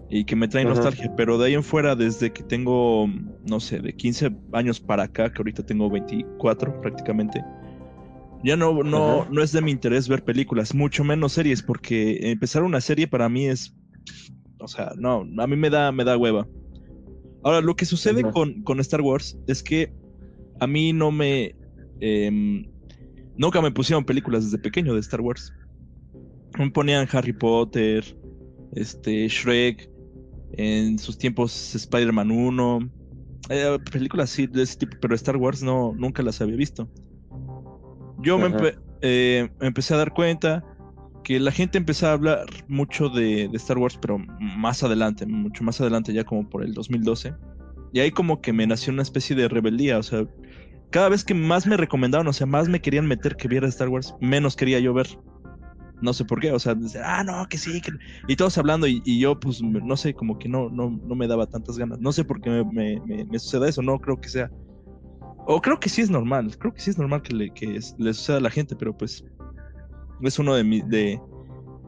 y 0.08 0.24
que 0.24 0.36
me 0.36 0.48
trae 0.48 0.64
nostalgia, 0.64 1.12
pero 1.16 1.36
de 1.38 1.46
ahí 1.46 1.54
en 1.54 1.64
fuera, 1.64 1.96
desde 1.96 2.32
que 2.32 2.42
tengo, 2.42 3.08
no 3.48 3.60
sé, 3.60 3.80
de 3.80 3.94
15 3.94 4.36
años 4.52 4.80
para 4.80 5.04
acá, 5.04 5.32
que 5.32 5.38
ahorita 5.38 5.64
tengo 5.64 5.90
24 5.90 6.80
prácticamente, 6.80 7.44
ya 8.44 8.56
no, 8.56 8.82
no, 8.84 9.26
no 9.28 9.42
es 9.42 9.52
de 9.52 9.62
mi 9.62 9.72
interés 9.72 10.08
ver 10.08 10.22
películas, 10.24 10.74
mucho 10.74 11.02
menos 11.02 11.32
series, 11.32 11.62
porque 11.62 12.30
empezar 12.30 12.62
una 12.62 12.80
serie 12.80 13.08
para 13.08 13.28
mí 13.28 13.46
es, 13.46 13.74
o 14.60 14.68
sea, 14.68 14.92
no, 14.96 15.26
a 15.38 15.46
mí 15.46 15.56
me 15.56 15.70
da, 15.70 15.90
me 15.90 16.04
da 16.04 16.16
hueva. 16.16 16.46
Ahora, 17.42 17.60
lo 17.60 17.76
que 17.76 17.84
sucede 17.84 18.22
con, 18.22 18.62
con, 18.62 18.80
Star 18.80 19.00
Wars 19.00 19.38
es 19.46 19.62
que 19.62 19.92
a 20.58 20.66
mí 20.66 20.92
no 20.92 21.12
me... 21.12 21.54
Em, 22.00 22.66
nunca 23.36 23.62
me 23.62 23.70
pusieron 23.70 24.04
películas 24.04 24.44
desde 24.44 24.58
pequeño 24.58 24.94
de 24.94 25.00
Star 25.00 25.20
Wars. 25.20 25.52
Me 26.58 26.70
ponían 26.70 27.06
Harry 27.12 27.32
Potter, 27.32 28.16
este, 28.74 29.28
Shrek, 29.28 29.88
en 30.56 30.98
sus 30.98 31.18
tiempos 31.18 31.74
Spider-Man 31.74 32.30
1, 32.30 32.90
eh, 33.50 33.78
películas 33.90 34.32
así 34.32 34.46
de 34.46 34.62
ese 34.62 34.78
tipo, 34.78 34.96
pero 35.00 35.14
Star 35.14 35.36
Wars 35.36 35.62
no, 35.62 35.92
nunca 35.96 36.22
las 36.22 36.40
había 36.40 36.56
visto. 36.56 36.88
Yo 38.22 38.38
me 38.38 38.50
eh, 39.02 39.48
empecé 39.60 39.94
a 39.94 39.98
dar 39.98 40.12
cuenta 40.12 40.64
que 41.22 41.38
la 41.38 41.52
gente 41.52 41.76
empezó 41.76 42.06
a 42.06 42.12
hablar 42.12 42.46
mucho 42.68 43.08
de, 43.08 43.50
Star 43.54 43.78
Wars, 43.78 43.98
pero 44.00 44.18
más 44.18 44.82
adelante, 44.82 45.26
mucho 45.26 45.64
más 45.64 45.80
adelante, 45.80 46.12
ya 46.12 46.24
como 46.24 46.48
por 46.48 46.62
el 46.62 46.72
2012. 46.72 47.34
Y 47.92 48.00
ahí 48.00 48.10
como 48.10 48.40
que 48.40 48.52
me 48.52 48.66
nació 48.66 48.92
una 48.92 49.02
especie 49.02 49.36
de 49.36 49.48
rebeldía, 49.48 49.98
o 49.98 50.02
sea, 50.02 50.24
cada 50.90 51.08
vez 51.08 51.24
que 51.24 51.34
más 51.34 51.66
me 51.66 51.76
recomendaban, 51.76 52.26
o 52.28 52.32
sea, 52.32 52.46
más 52.46 52.68
me 52.68 52.80
querían 52.80 53.06
meter 53.06 53.36
que 53.36 53.48
viera 53.48 53.68
Star 53.68 53.88
Wars, 53.88 54.14
menos 54.20 54.56
quería 54.56 54.78
yo 54.78 54.94
ver. 54.94 55.08
No 56.02 56.12
sé 56.12 56.24
por 56.24 56.40
qué, 56.40 56.52
o 56.52 56.58
sea, 56.58 56.76
ah, 57.04 57.24
no, 57.24 57.48
que 57.48 57.56
sí, 57.56 57.80
y 58.28 58.36
todos 58.36 58.58
hablando, 58.58 58.86
y, 58.86 59.18
yo, 59.18 59.40
pues, 59.40 59.62
no 59.62 59.96
sé, 59.96 60.12
como 60.12 60.38
que 60.38 60.48
no, 60.48 60.68
no, 60.68 60.90
no 60.90 61.14
me 61.14 61.26
daba 61.26 61.46
tantas 61.46 61.78
ganas. 61.78 62.00
No 62.00 62.12
sé 62.12 62.22
por 62.24 62.40
qué 62.40 62.50
me, 62.50 63.00
me, 63.00 63.24
me, 63.24 63.38
suceda 63.38 63.68
eso, 63.68 63.80
no 63.80 63.98
creo 63.98 64.20
que 64.20 64.28
sea. 64.28 64.50
O 65.46 65.60
creo 65.62 65.80
que 65.80 65.88
sí 65.88 66.02
es 66.02 66.10
normal, 66.10 66.56
creo 66.58 66.74
que 66.74 66.80
sí 66.80 66.90
es 66.90 66.98
normal 66.98 67.22
que 67.22 67.34
le, 67.34 67.50
que 67.50 67.80
le 67.98 68.14
suceda 68.14 68.38
a 68.38 68.40
la 68.40 68.50
gente, 68.50 68.76
pero 68.76 68.96
pues 68.96 69.24
es 70.20 70.38
uno 70.38 70.54
de 70.54 70.64
mis. 70.64 70.86
De, 70.88 71.20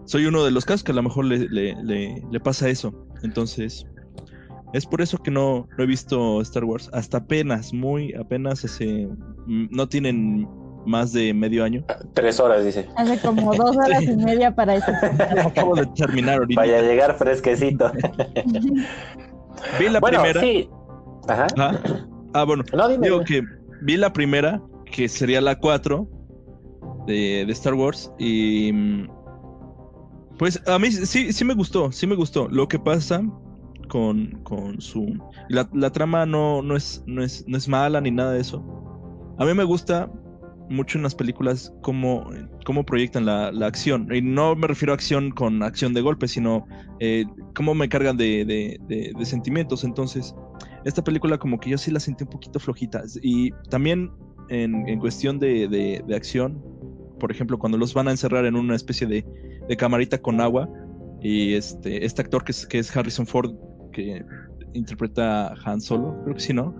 soy 0.04 0.26
uno 0.26 0.44
de 0.44 0.50
los 0.50 0.64
casos 0.64 0.84
que 0.84 0.92
a 0.92 0.94
lo 0.94 1.02
mejor 1.02 1.26
le, 1.26 1.48
le, 1.48 2.22
le, 2.30 2.40
pasa 2.40 2.68
eso. 2.68 2.94
Entonces, 3.22 3.84
es 4.72 4.86
por 4.86 5.02
eso 5.02 5.18
que 5.18 5.30
no, 5.30 5.68
no 5.76 5.84
he 5.84 5.86
visto 5.86 6.40
Star 6.40 6.64
Wars. 6.64 6.88
Hasta 6.94 7.18
apenas, 7.18 7.74
muy 7.74 8.14
apenas 8.14 8.64
hace. 8.64 9.08
No 9.46 9.88
tienen 9.88 10.48
más 10.88 11.12
de 11.12 11.32
medio 11.34 11.62
año. 11.62 11.84
Tres 12.14 12.40
horas, 12.40 12.64
dice. 12.64 12.88
Hace 12.96 13.20
como 13.20 13.54
dos 13.54 13.76
horas 13.76 14.02
y 14.02 14.16
media 14.16 14.54
para 14.54 14.76
eso. 14.76 14.90
Acabo 15.46 15.76
de 15.76 15.86
terminar 15.86 16.38
ahorita. 16.38 16.60
Vaya 16.60 16.78
a 16.78 16.82
llegar 16.82 17.16
fresquecito. 17.16 17.92
vi 19.78 19.88
la 19.88 20.00
primera. 20.00 20.40
Sí. 20.40 20.68
Ajá. 21.28 21.46
Ah, 22.34 22.44
bueno. 22.44 22.64
digo 23.00 23.22
que 23.24 23.42
vi 23.82 23.96
la 23.96 24.12
primera, 24.12 24.60
que 24.90 25.08
sería 25.08 25.40
la 25.40 25.58
4 25.58 26.08
de, 27.06 27.44
de, 27.46 27.52
Star 27.52 27.74
Wars. 27.74 28.10
Y. 28.18 28.72
Pues 30.38 30.62
a 30.68 30.78
mí 30.78 30.90
sí, 30.90 31.32
sí 31.32 31.44
me 31.44 31.54
gustó, 31.54 31.92
sí 31.92 32.06
me 32.06 32.14
gustó. 32.14 32.48
Lo 32.48 32.68
que 32.68 32.78
pasa 32.78 33.22
con, 33.88 34.40
con 34.44 34.80
su. 34.80 35.18
La, 35.48 35.68
la 35.74 35.90
trama 35.90 36.24
no, 36.26 36.62
no, 36.62 36.76
es, 36.76 37.02
no, 37.06 37.22
es, 37.22 37.44
no 37.46 37.56
es 37.58 37.68
mala 37.68 38.00
ni 38.00 38.10
nada 38.10 38.32
de 38.32 38.40
eso. 38.40 38.64
A 39.38 39.44
mí 39.44 39.54
me 39.54 39.64
gusta 39.64 40.10
mucho 40.70 40.98
en 40.98 41.04
las 41.04 41.14
películas 41.14 41.72
cómo, 41.82 42.30
cómo 42.64 42.84
proyectan 42.84 43.26
la, 43.26 43.48
acción. 43.66 44.08
Y 44.14 44.20
no 44.20 44.54
me 44.54 44.66
refiero 44.66 44.92
a 44.92 44.94
acción 44.94 45.30
con 45.30 45.62
acción 45.62 45.94
de 45.94 46.00
golpe, 46.00 46.28
sino 46.28 46.66
eh, 47.00 47.24
cómo 47.54 47.74
me 47.74 47.88
cargan 47.88 48.16
de, 48.16 48.78
sentimientos. 49.24 49.84
Entonces, 49.84 50.34
esta 50.84 51.02
película 51.02 51.38
como 51.38 51.58
que 51.60 51.70
yo 51.70 51.78
sí 51.78 51.90
la 51.90 52.00
sentí 52.00 52.24
un 52.24 52.30
poquito 52.30 52.58
flojita. 52.58 53.02
Y 53.22 53.52
también 53.70 54.10
en, 54.48 54.98
cuestión 54.98 55.38
de, 55.38 56.02
acción, 56.14 56.62
por 57.20 57.30
ejemplo, 57.30 57.58
cuando 57.58 57.78
los 57.78 57.94
van 57.94 58.08
a 58.08 58.10
encerrar 58.10 58.44
en 58.46 58.56
una 58.56 58.74
especie 58.74 59.06
de, 59.06 59.24
camarita 59.76 60.18
con 60.18 60.40
agua, 60.40 60.68
y 61.20 61.54
este, 61.54 62.04
este 62.04 62.22
actor 62.22 62.44
que 62.44 62.52
es, 62.52 62.66
que 62.66 62.78
es 62.78 62.96
Harrison 62.96 63.26
Ford, 63.26 63.52
que 63.92 64.24
interpreta 64.74 65.54
Han 65.64 65.80
Solo, 65.80 66.20
creo 66.24 66.34
que 66.34 66.40
sí, 66.40 66.52
¿no? 66.52 66.74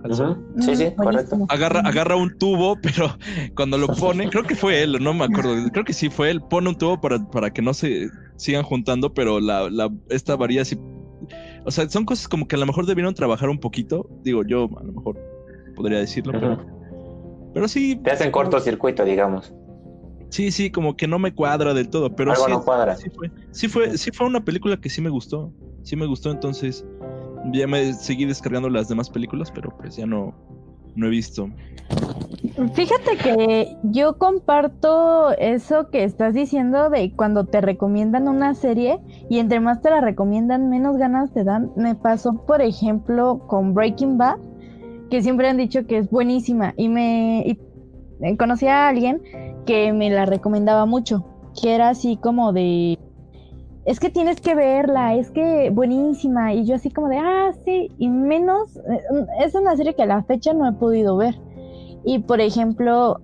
Sí, 0.59 0.75
sí, 0.75 0.91
correcto. 0.95 1.37
Agarra, 1.49 1.81
agarra 1.81 2.15
un 2.15 2.37
tubo, 2.37 2.77
pero 2.81 3.17
cuando 3.55 3.77
lo 3.77 3.87
pone, 3.87 4.29
creo 4.29 4.43
que 4.43 4.55
fue 4.55 4.83
él, 4.83 4.97
no 5.01 5.13
me 5.13 5.25
acuerdo, 5.25 5.55
creo 5.71 5.85
que 5.85 5.93
sí 5.93 6.09
fue 6.09 6.31
él, 6.31 6.41
pone 6.41 6.69
un 6.69 6.77
tubo 6.77 6.99
para, 6.99 7.19
para 7.29 7.51
que 7.51 7.61
no 7.61 7.73
se 7.73 8.09
sigan 8.35 8.63
juntando, 8.63 9.13
pero 9.13 9.39
la, 9.39 9.69
la, 9.69 9.89
esta 10.09 10.35
varía 10.35 10.61
así. 10.61 10.77
O 11.65 11.71
sea, 11.71 11.89
son 11.89 12.05
cosas 12.05 12.27
como 12.27 12.47
que 12.47 12.55
a 12.55 12.59
lo 12.59 12.65
mejor 12.65 12.85
debieron 12.85 13.13
trabajar 13.13 13.49
un 13.49 13.59
poquito, 13.59 14.09
digo 14.23 14.43
yo, 14.45 14.69
a 14.79 14.83
lo 14.83 14.93
mejor 14.93 15.17
podría 15.75 15.99
decirlo, 15.99 16.33
pero, 16.33 16.65
pero 17.53 17.67
sí. 17.67 17.99
Te 18.03 18.11
hacen 18.11 18.31
cortocircuito, 18.31 19.03
digamos. 19.03 19.53
Sí, 20.29 20.51
sí, 20.51 20.69
como 20.69 20.95
que 20.95 21.07
no 21.07 21.17
me 21.17 21.33
cuadra 21.33 21.73
del 21.73 21.89
todo, 21.89 22.15
pero 22.15 22.35
sí, 22.35 22.51
cuadra. 22.63 22.95
sí 22.95 23.09
fue, 23.09 23.31
sí 23.51 23.67
fue, 23.67 23.97
sí 23.97 24.11
fue 24.13 24.27
una 24.27 24.45
película 24.45 24.77
que 24.77 24.89
sí 24.89 25.01
me 25.01 25.09
gustó, 25.09 25.51
sí 25.81 25.95
me 25.95 26.05
gustó, 26.05 26.29
entonces 26.29 26.85
ya 27.51 27.67
me 27.67 27.93
seguí 27.93 28.25
descargando 28.25 28.69
las 28.69 28.87
demás 28.87 29.09
películas, 29.09 29.51
pero 29.51 29.69
pues 29.77 29.95
ya 29.95 30.05
no, 30.05 30.33
no 30.95 31.07
he 31.07 31.09
visto. 31.09 31.49
Fíjate 32.73 33.17
que 33.17 33.77
yo 33.83 34.17
comparto 34.17 35.31
eso 35.37 35.89
que 35.89 36.03
estás 36.03 36.33
diciendo 36.33 36.89
de 36.89 37.13
cuando 37.15 37.45
te 37.45 37.61
recomiendan 37.61 38.27
una 38.27 38.53
serie 38.53 38.99
y 39.29 39.39
entre 39.39 39.59
más 39.59 39.81
te 39.81 39.89
la 39.89 40.01
recomiendan, 40.01 40.69
menos 40.69 40.97
ganas 40.97 41.31
te 41.33 41.43
dan. 41.43 41.71
Me 41.75 41.95
pasó, 41.95 42.45
por 42.45 42.61
ejemplo, 42.61 43.39
con 43.47 43.73
Breaking 43.73 44.17
Bad, 44.17 44.37
que 45.09 45.21
siempre 45.21 45.47
han 45.47 45.57
dicho 45.57 45.87
que 45.87 45.97
es 45.97 46.09
buenísima 46.09 46.73
y 46.77 46.89
me 46.89 47.57
y 48.21 48.37
conocí 48.37 48.67
a 48.67 48.89
alguien 48.89 49.21
que 49.65 49.93
me 49.93 50.09
la 50.09 50.25
recomendaba 50.25 50.85
mucho, 50.85 51.25
que 51.61 51.73
era 51.73 51.89
así 51.89 52.17
como 52.17 52.51
de 52.51 52.97
es 53.85 53.99
que 53.99 54.09
tienes 54.09 54.41
que 54.41 54.55
verla, 54.55 55.15
es 55.15 55.31
que 55.31 55.69
buenísima. 55.71 56.53
Y 56.53 56.65
yo 56.65 56.75
así 56.75 56.91
como 56.91 57.09
de, 57.09 57.17
ah, 57.17 57.51
sí, 57.65 57.91
y 57.97 58.09
menos, 58.09 58.77
eh, 58.77 59.25
es 59.43 59.55
una 59.55 59.75
serie 59.75 59.95
que 59.95 60.03
a 60.03 60.07
la 60.07 60.23
fecha 60.23 60.53
no 60.53 60.67
he 60.67 60.73
podido 60.73 61.17
ver. 61.17 61.35
Y 62.05 62.19
por 62.19 62.39
ejemplo, 62.39 63.19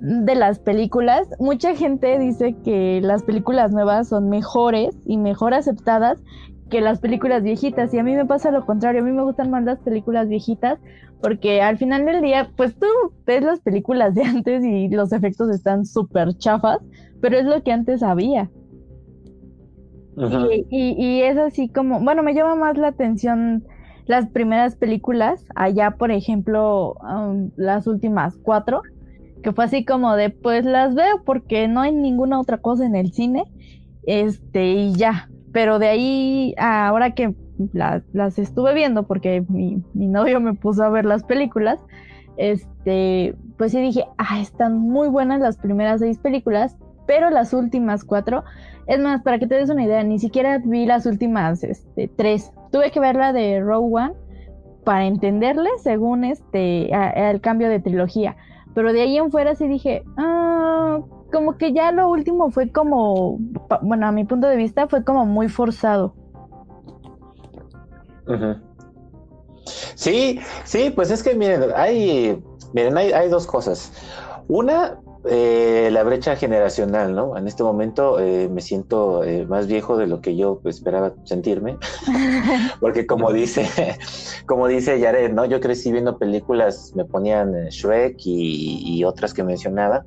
de 0.00 0.34
las 0.34 0.58
películas, 0.58 1.26
mucha 1.38 1.74
gente 1.74 2.18
dice 2.18 2.54
que 2.62 3.00
las 3.02 3.22
películas 3.22 3.72
nuevas 3.72 4.08
son 4.08 4.28
mejores 4.28 4.94
y 5.06 5.16
mejor 5.16 5.54
aceptadas 5.54 6.18
que 6.68 6.82
las 6.82 6.98
películas 6.98 7.42
viejitas. 7.42 7.94
Y 7.94 7.98
a 7.98 8.02
mí 8.02 8.14
me 8.14 8.26
pasa 8.26 8.50
lo 8.50 8.66
contrario, 8.66 9.00
a 9.00 9.04
mí 9.04 9.10
me 9.12 9.22
gustan 9.22 9.50
más 9.50 9.64
las 9.64 9.78
películas 9.78 10.28
viejitas 10.28 10.78
porque 11.24 11.62
al 11.62 11.78
final 11.78 12.04
del 12.04 12.20
día, 12.20 12.50
pues 12.54 12.78
tú 12.78 12.86
ves 13.24 13.42
las 13.42 13.60
películas 13.60 14.14
de 14.14 14.24
antes 14.24 14.62
y 14.62 14.88
los 14.88 15.10
efectos 15.10 15.48
están 15.48 15.86
súper 15.86 16.36
chafas, 16.36 16.80
pero 17.22 17.38
es 17.38 17.46
lo 17.46 17.62
que 17.62 17.72
antes 17.72 18.02
había. 18.02 18.50
Y, 20.16 20.66
y, 20.70 21.22
es 21.22 21.36
así 21.36 21.68
como, 21.68 22.00
bueno, 22.00 22.22
me 22.22 22.34
llama 22.34 22.54
más 22.54 22.76
la 22.76 22.88
atención 22.88 23.64
las 24.06 24.28
primeras 24.28 24.76
películas, 24.76 25.44
allá 25.54 25.92
por 25.92 26.10
ejemplo 26.10 26.96
las 27.56 27.86
últimas 27.86 28.36
cuatro, 28.42 28.82
que 29.42 29.52
fue 29.52 29.64
así 29.64 29.84
como 29.84 30.14
de, 30.14 30.30
pues 30.30 30.64
las 30.64 30.94
veo 30.94 31.22
porque 31.24 31.68
no 31.68 31.80
hay 31.80 31.92
ninguna 31.92 32.40
otra 32.40 32.58
cosa 32.58 32.84
en 32.84 32.96
el 32.96 33.12
cine, 33.12 33.44
este, 34.06 34.72
y 34.72 34.94
ya, 34.94 35.28
pero 35.52 35.78
de 35.78 35.88
ahí, 35.88 36.54
ahora 36.58 37.14
que 37.14 37.34
las 37.72 38.38
estuve 38.38 38.74
viendo 38.74 39.04
porque 39.04 39.44
mi, 39.48 39.82
mi 39.94 40.06
novio 40.06 40.40
me 40.40 40.54
puso 40.54 40.82
a 40.82 40.90
ver 40.90 41.04
las 41.04 41.24
películas, 41.24 41.78
este, 42.36 43.36
pues 43.56 43.72
sí 43.72 43.80
dije, 43.80 44.04
ah, 44.18 44.40
están 44.40 44.78
muy 44.78 45.08
buenas 45.08 45.40
las 45.40 45.56
primeras 45.56 46.00
seis 46.00 46.18
películas, 46.18 46.76
pero 47.06 47.30
las 47.30 47.52
últimas 47.52 48.04
cuatro, 48.04 48.44
es 48.86 49.00
más, 49.00 49.22
para 49.22 49.38
que 49.38 49.46
te 49.46 49.54
des 49.54 49.70
una 49.70 49.84
idea, 49.84 50.02
ni 50.02 50.18
siquiera 50.18 50.58
vi 50.58 50.86
las 50.86 51.06
últimas 51.06 51.64
este, 51.64 52.08
tres. 52.08 52.52
Tuve 52.70 52.90
que 52.90 53.00
ver 53.00 53.16
la 53.16 53.32
de 53.32 53.60
Row 53.60 53.96
One 53.96 54.14
para 54.84 55.06
entenderle 55.06 55.70
según 55.82 56.24
este 56.24 56.90
el 57.30 57.40
cambio 57.40 57.68
de 57.68 57.80
trilogía. 57.80 58.36
Pero 58.74 58.92
de 58.92 59.02
ahí 59.02 59.16
en 59.16 59.30
fuera 59.30 59.54
sí 59.54 59.66
dije, 59.68 60.02
ah, 60.18 61.00
como 61.32 61.56
que 61.56 61.72
ya 61.72 61.92
lo 61.92 62.08
último 62.08 62.50
fue 62.50 62.70
como, 62.70 63.38
bueno, 63.82 64.06
a 64.06 64.12
mi 64.12 64.24
punto 64.24 64.48
de 64.48 64.56
vista 64.56 64.88
fue 64.88 65.04
como 65.04 65.24
muy 65.24 65.48
forzado. 65.48 66.14
Sí, 69.94 70.40
sí, 70.64 70.90
pues 70.90 71.10
es 71.10 71.22
que 71.22 71.34
miren, 71.34 71.62
hay, 71.74 72.42
miren, 72.72 72.96
hay 72.96 73.28
dos 73.28 73.46
cosas. 73.46 73.92
Una, 74.48 74.98
eh, 75.26 75.88
la 75.90 76.02
brecha 76.02 76.36
generacional, 76.36 77.14
¿no? 77.14 77.38
En 77.38 77.48
este 77.48 77.62
momento 77.62 78.20
eh, 78.20 78.48
me 78.50 78.60
siento 78.60 79.24
eh, 79.24 79.46
más 79.46 79.66
viejo 79.66 79.96
de 79.96 80.06
lo 80.06 80.20
que 80.20 80.36
yo 80.36 80.60
esperaba 80.64 81.14
sentirme, 81.24 81.78
porque 82.80 83.06
como 83.06 83.32
dice, 83.32 83.66
como 84.46 84.68
dice 84.68 85.00
Jared, 85.00 85.32
¿no? 85.32 85.46
Yo 85.46 85.60
crecí 85.60 85.90
viendo 85.92 86.18
películas, 86.18 86.92
me 86.94 87.06
ponían 87.06 87.54
Shrek 87.70 88.16
y, 88.24 89.02
otras 89.04 89.34
que 89.34 89.42
mencionaba, 89.44 90.04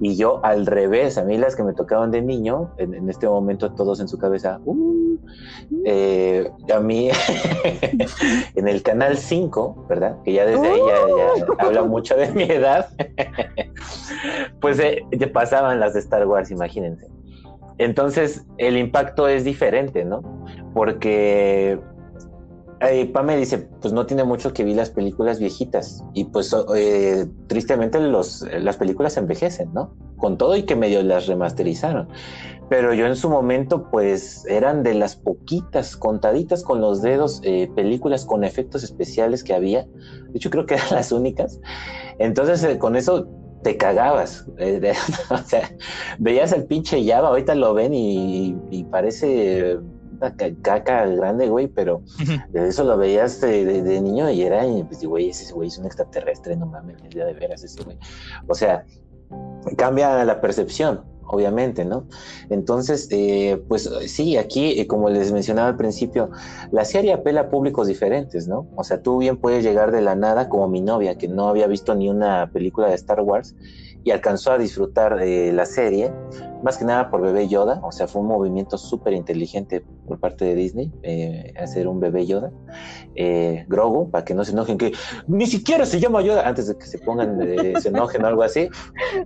y 0.00 0.16
yo 0.16 0.44
al 0.44 0.66
revés, 0.66 1.18
a 1.18 1.24
mí 1.24 1.36
las 1.38 1.56
que 1.56 1.64
me 1.64 1.72
tocaban 1.72 2.10
de 2.10 2.22
niño, 2.22 2.72
en, 2.78 3.08
este 3.08 3.26
momento 3.26 3.72
todos 3.72 4.00
en 4.00 4.08
su 4.08 4.18
cabeza, 4.18 4.60
uh, 4.64 5.16
a 6.74 6.80
mí 6.80 7.10
en 8.54 8.68
el 8.68 8.82
canal 8.82 9.16
5, 9.16 9.86
¿verdad? 9.88 10.16
Que 10.24 10.34
ya 10.34 10.46
desde 10.46 10.68
ahí 10.68 10.78
ya, 10.78 11.36
ya 11.36 11.66
habla 11.66 11.82
mucho 11.82 12.16
de 12.16 12.30
mi 12.32 12.44
edad 12.44 12.88
pues 14.60 14.78
eh, 14.78 15.04
pasaban 15.32 15.80
las 15.80 15.94
de 15.94 16.00
Star 16.00 16.26
Wars, 16.26 16.50
imagínense. 16.50 17.06
Entonces, 17.78 18.44
el 18.58 18.76
impacto 18.76 19.28
es 19.28 19.44
diferente, 19.44 20.04
¿no? 20.04 20.22
Porque 20.74 21.78
eh, 22.80 23.06
Pame 23.06 23.36
dice, 23.36 23.58
pues 23.58 23.92
no 23.92 24.06
tiene 24.06 24.24
mucho 24.24 24.52
que 24.52 24.64
vi 24.64 24.74
las 24.74 24.90
películas 24.90 25.38
viejitas 25.38 26.04
y 26.14 26.24
pues 26.24 26.54
eh, 26.76 27.26
tristemente 27.46 28.00
los, 28.00 28.44
las 28.60 28.76
películas 28.76 29.16
envejecen, 29.16 29.72
¿no? 29.72 29.94
Con 30.16 30.38
todo 30.38 30.56
y 30.56 30.62
que 30.64 30.76
medio 30.76 31.02
las 31.02 31.26
remasterizaron. 31.26 32.08
Pero 32.68 32.94
yo 32.94 33.06
en 33.06 33.16
su 33.16 33.30
momento 33.30 33.90
pues 33.90 34.44
eran 34.46 34.82
de 34.82 34.94
las 34.94 35.16
poquitas, 35.16 35.96
contaditas 35.96 36.62
con 36.62 36.80
los 36.80 37.02
dedos, 37.02 37.40
eh, 37.42 37.70
películas 37.74 38.24
con 38.24 38.44
efectos 38.44 38.84
especiales 38.84 39.42
que 39.42 39.54
había. 39.54 39.84
De 39.84 40.36
hecho 40.36 40.50
creo 40.50 40.66
que 40.66 40.74
eran 40.74 40.90
las 40.92 41.10
únicas. 41.10 41.60
Entonces 42.18 42.76
con 42.78 42.94
eso 42.94 43.26
te 43.62 43.76
cagabas. 43.76 44.46
Eh, 44.58 44.92
o 45.30 45.38
sea, 45.38 45.70
veías 46.18 46.52
el 46.52 46.64
pinche 46.64 47.04
Java, 47.04 47.28
ahorita 47.28 47.54
lo 47.54 47.74
ven 47.74 47.94
y, 47.94 48.84
parece 48.90 49.78
una 50.18 50.34
caca 50.62 51.06
grande, 51.06 51.48
güey, 51.48 51.68
pero 51.68 52.02
eso 52.52 52.84
lo 52.84 52.96
veías 52.96 53.40
de, 53.40 54.00
niño 54.00 54.30
y 54.30 54.42
era, 54.42 54.62
pues, 54.86 55.04
güey, 55.04 55.30
ese 55.30 55.52
güey 55.52 55.68
es 55.68 55.78
un 55.78 55.86
extraterrestre, 55.86 56.56
no 56.56 56.66
mames, 56.66 56.96
ya 57.10 57.24
de 57.24 57.34
veras 57.34 57.64
ese 57.64 57.82
güey. 57.82 57.98
O 58.46 58.54
sea, 58.54 58.84
cambia 59.76 60.24
la 60.24 60.40
percepción 60.40 61.02
obviamente, 61.28 61.84
¿no? 61.84 62.06
Entonces, 62.50 63.08
eh, 63.10 63.62
pues 63.68 63.88
sí, 64.06 64.36
aquí, 64.36 64.80
eh, 64.80 64.86
como 64.86 65.10
les 65.10 65.32
mencionaba 65.32 65.68
al 65.68 65.76
principio, 65.76 66.30
la 66.72 66.84
serie 66.84 67.12
apela 67.12 67.42
a 67.42 67.50
públicos 67.50 67.86
diferentes, 67.86 68.48
¿no? 68.48 68.66
O 68.76 68.84
sea, 68.84 69.02
tú 69.02 69.18
bien 69.18 69.36
puedes 69.36 69.62
llegar 69.62 69.92
de 69.92 70.00
la 70.00 70.14
nada, 70.14 70.48
como 70.48 70.68
mi 70.68 70.80
novia, 70.80 71.16
que 71.16 71.28
no 71.28 71.48
había 71.48 71.66
visto 71.66 71.94
ni 71.94 72.08
una 72.08 72.50
película 72.52 72.88
de 72.88 72.94
Star 72.94 73.20
Wars, 73.20 73.54
y 74.08 74.10
alcanzó 74.10 74.52
a 74.52 74.58
disfrutar 74.58 75.20
eh, 75.20 75.52
la 75.52 75.66
serie, 75.66 76.10
más 76.62 76.78
que 76.78 76.86
nada 76.86 77.10
por 77.10 77.20
bebé 77.20 77.46
Yoda, 77.46 77.78
o 77.82 77.92
sea, 77.92 78.08
fue 78.08 78.22
un 78.22 78.28
movimiento 78.28 78.78
súper 78.78 79.12
inteligente 79.12 79.84
por 80.06 80.18
parte 80.18 80.46
de 80.46 80.54
Disney, 80.54 80.90
eh, 81.02 81.52
hacer 81.58 81.86
un 81.86 82.00
bebé 82.00 82.24
Yoda, 82.24 82.50
eh, 83.16 83.66
Grogu, 83.68 84.10
para 84.10 84.24
que 84.24 84.32
no 84.32 84.46
se 84.46 84.52
enojen, 84.52 84.78
que 84.78 84.94
ni 85.26 85.46
siquiera 85.46 85.84
se 85.84 86.00
llama 86.00 86.22
Yoda, 86.22 86.48
antes 86.48 86.68
de 86.68 86.78
que 86.78 86.86
se 86.86 86.98
pongan, 87.00 87.38
se 87.82 87.88
enojen 87.88 88.24
o 88.24 88.28
algo 88.28 88.42
así, 88.42 88.70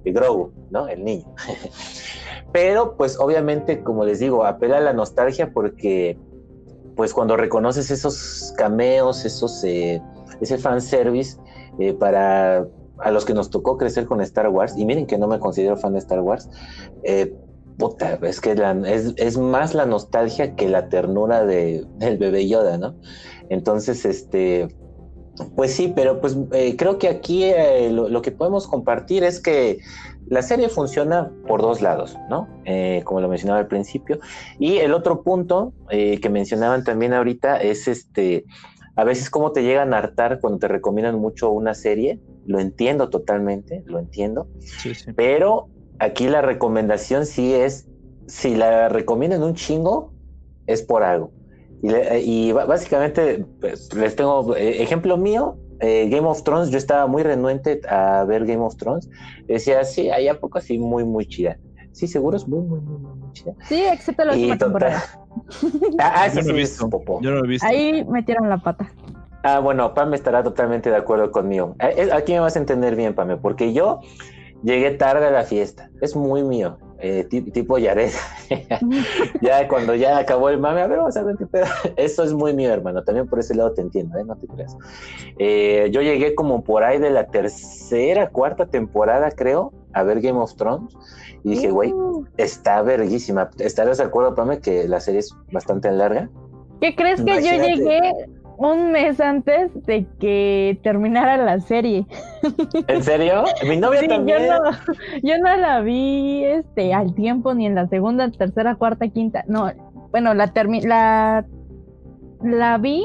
Grogu, 0.05 0.53
¿no? 0.73 0.89
El 0.89 1.05
niño. 1.05 1.33
Pero, 2.53 2.97
pues, 2.97 3.17
obviamente, 3.21 3.85
como 3.85 4.05
les 4.05 4.19
digo, 4.19 4.45
apela 4.45 4.79
a 4.79 4.81
la 4.81 4.93
nostalgia 4.93 5.53
porque, 5.53 6.19
pues, 6.97 7.15
cuando 7.15 7.37
reconoces 7.37 7.89
esos 7.93 8.53
cameos, 8.59 9.25
esos, 9.25 9.63
ese 9.63 10.59
fanservice, 10.59 11.39
para 12.01 12.67
a 12.99 13.11
los 13.11 13.25
que 13.25 13.35
nos 13.35 13.51
tocó 13.51 13.77
crecer 13.77 14.07
con 14.07 14.21
Star 14.21 14.49
Wars, 14.49 14.77
y 14.77 14.85
miren 14.85 15.07
que 15.07 15.19
no 15.19 15.27
me 15.27 15.39
considero 15.39 15.77
fan 15.77 15.93
de 15.93 15.99
Star 15.99 16.21
Wars, 16.21 16.49
eh, 17.05 17.35
puta, 17.79 18.19
es 18.23 18.41
que 18.41 18.55
es, 19.17 19.39
más 19.39 19.75
la 19.75 19.87
nostalgia 19.87 20.55
que 20.55 20.69
la 20.69 20.89
ternura 20.89 21.45
de, 21.45 21.85
del 21.97 22.19
bebé 22.19 22.47
Yoda, 22.49 22.79
¿no? 22.79 22.95
Entonces, 23.49 24.05
este, 24.05 24.69
pues 25.57 25.75
sí, 25.75 25.93
pero 25.95 26.21
pues 26.21 26.37
eh, 26.53 26.77
creo 26.77 26.99
que 26.99 27.09
aquí 27.09 27.45
eh, 27.45 27.91
lo, 27.91 28.23
que 28.23 28.31
podemos 28.31 28.69
compartir 28.69 29.25
es 29.25 29.41
que 29.41 29.79
la 30.29 30.43
serie 30.43 30.69
funciona 30.69 31.31
por 31.49 31.61
dos 31.61 31.83
lados, 31.83 32.17
¿no? 32.31 32.49
como 33.05 33.21
lo 33.21 33.29
mencionaba 33.29 33.61
al 33.61 33.67
principio. 33.67 34.21
Y 34.59 34.79
el 34.79 34.95
otro 34.95 35.23
punto 35.23 35.75
que 35.91 36.29
mencionaban 36.31 36.85
también 36.85 37.13
ahorita 37.13 37.61
es 37.61 37.87
este, 37.87 38.47
a 38.97 39.05
veces 39.05 39.31
cómo 39.31 39.53
te 39.53 39.63
llegan 39.63 39.95
a 39.95 39.99
hartar 39.99 40.41
cuando 40.41 40.59
te 40.59 40.69
recomiendan 40.69 41.19
mucho 41.19 41.51
una 41.51 41.75
serie 41.75 42.21
lo 42.47 42.59
entiendo 42.59 43.09
totalmente, 43.09 43.83
lo 43.87 43.99
entiendo, 43.99 44.49
pero 45.17 45.69
aquí 45.99 46.29
la 46.29 46.43
recomendación 46.43 47.27
sí 47.27 47.55
es, 47.55 47.89
si 48.27 48.55
la 48.55 48.89
recomiendan 48.89 49.43
un 49.43 49.55
chingo, 49.55 50.13
es 50.67 50.83
por 50.83 51.03
algo. 51.03 51.33
Y, 51.83 52.53
básicamente, 52.53 53.45
pues, 53.61 53.93
les 53.95 54.15
tengo 54.15 54.57
eh, 54.57 54.83
ejemplo 54.83 55.17
mío, 55.17 55.57
eh, 55.81 56.09
Game 56.09 56.29
of 56.29 56.43
Thrones, 56.45 56.71
yo 56.71 56.79
estaba 56.79 57.07
muy 57.07 57.23
renuente 57.23 57.81
a 57.89 58.25
ver 58.25 58.47
Game 58.47 58.63
of 58.63 58.77
Thrones, 58.77 59.09
decía, 59.49 59.83
sí, 59.85 60.11
hay 60.11 60.29
a 60.29 60.39
poco 60.39 60.59
así 60.59 60.79
muy, 60.79 61.05
muy 61.05 61.27
chida. 61.27 61.59
Sí, 61.93 62.07
seguro 62.07 62.37
es 62.37 62.47
muy, 62.47 62.61
muy, 62.61 62.81
muy, 62.81 62.99
muy 62.99 63.22
chida. 63.33 63.55
Sí, 63.69 63.83
excepto 63.85 64.25
la 64.25 64.33
última 64.33 64.59
temporada. 64.59 65.03
ah, 65.99 66.25
ah 66.25 66.31
sí, 66.31 66.43
sí, 66.43 66.85
Yo 67.21 67.31
no 67.31 67.31
lo 67.31 67.45
he 67.45 67.49
visto. 67.49 67.67
Ahí 67.67 68.05
metieron 68.05 68.49
la 68.49 68.59
pata. 68.59 68.91
Ah, 69.43 69.59
bueno, 69.59 69.93
Pame 69.95 70.17
estará 70.17 70.43
totalmente 70.43 70.91
de 70.91 70.97
acuerdo 70.97 71.31
conmigo. 71.33 71.75
Eh, 71.81 71.95
eh, 71.97 72.11
aquí 72.13 72.33
me 72.33 72.41
vas 72.41 72.57
a 72.57 72.61
entender 72.61 72.95
bien, 72.95 73.15
Pame, 73.15 73.37
porque 73.37 73.73
yo 73.73 74.01
llegué 74.63 74.93
tarde 74.93 75.27
a 75.27 75.31
la 75.31 75.43
fiesta. 75.45 75.91
Es 76.01 76.15
muy 76.15 76.43
mío. 76.43 76.79
eh, 77.05 77.25
tipo 77.25 77.79
Yared. 77.79 78.13
ya 79.41 79.67
cuando 79.67 79.97
ya 79.97 80.19
acabó 80.19 80.49
el 80.51 80.59
mame, 80.59 80.83
a 80.83 80.87
ver, 80.87 80.99
vamos 80.99 81.17
a 81.17 81.23
ver 81.25 81.37
qué 81.37 81.47
pedo. 81.47 81.67
Eso 81.97 82.23
es 82.23 82.33
muy 82.33 82.55
mío, 82.55 82.73
hermano. 82.73 83.03
También 83.03 83.27
por 83.27 83.41
ese 83.41 83.57
lado 83.57 83.73
te 83.73 83.81
entiendo, 83.81 84.17
¿eh? 84.19 84.25
No 84.25 84.37
te 84.37 84.47
creas. 84.47 84.77
Eh, 85.39 85.89
yo 85.91 86.01
llegué 86.01 86.37
como 86.37 86.63
por 86.63 86.85
ahí 86.85 86.99
de 86.99 87.11
la 87.11 87.27
tercera, 87.27 88.29
cuarta 88.31 88.67
temporada, 88.67 89.33
creo, 89.33 89.73
a 89.95 90.03
ver 90.03 90.21
Game 90.21 90.39
of 90.39 90.55
Thrones. 90.57 90.97
Y 91.45 91.51
dije, 91.51 91.71
güey, 91.71 91.93
uh. 91.93 92.25
está 92.37 92.83
verguísima. 92.83 93.51
¿Estarás 93.59 93.99
de 93.99 94.05
acuerdo, 94.05 94.35
Pame, 94.35 94.61
que 94.61 94.87
la 94.89 95.01
serie 95.01 95.21
es 95.21 95.35
bastante 95.53 95.91
larga? 95.91 96.29
¿Qué 96.81 96.95
crees 96.95 97.23
que 97.23 97.43
yo 97.43 97.63
llegué 97.63 98.13
un 98.59 98.93
mes 98.93 99.21
antes 99.21 99.71
de 99.87 100.07
que 100.21 100.79
terminara 100.83 101.37
la 101.37 101.61
serie. 101.61 102.07
¿En 102.87 103.03
serio? 103.03 103.45
Mi 103.69 103.77
novia 103.77 104.07
también. 104.07 104.43
Yo 105.23 105.39
no, 105.39 105.57
la 105.57 105.81
vi 105.81 106.45
este 106.45 106.95
al 106.95 107.15
tiempo 107.15 107.55
ni 107.55 107.67
en 107.67 107.75
la 107.75 107.89
segunda, 107.89 108.31
tercera, 108.31 108.77
cuarta, 108.77 109.09
quinta. 109.09 109.45
No, 109.49 109.71
bueno, 110.11 110.35
la 110.35 110.53
la 110.85 111.45
la 112.43 112.79
vi 112.79 113.05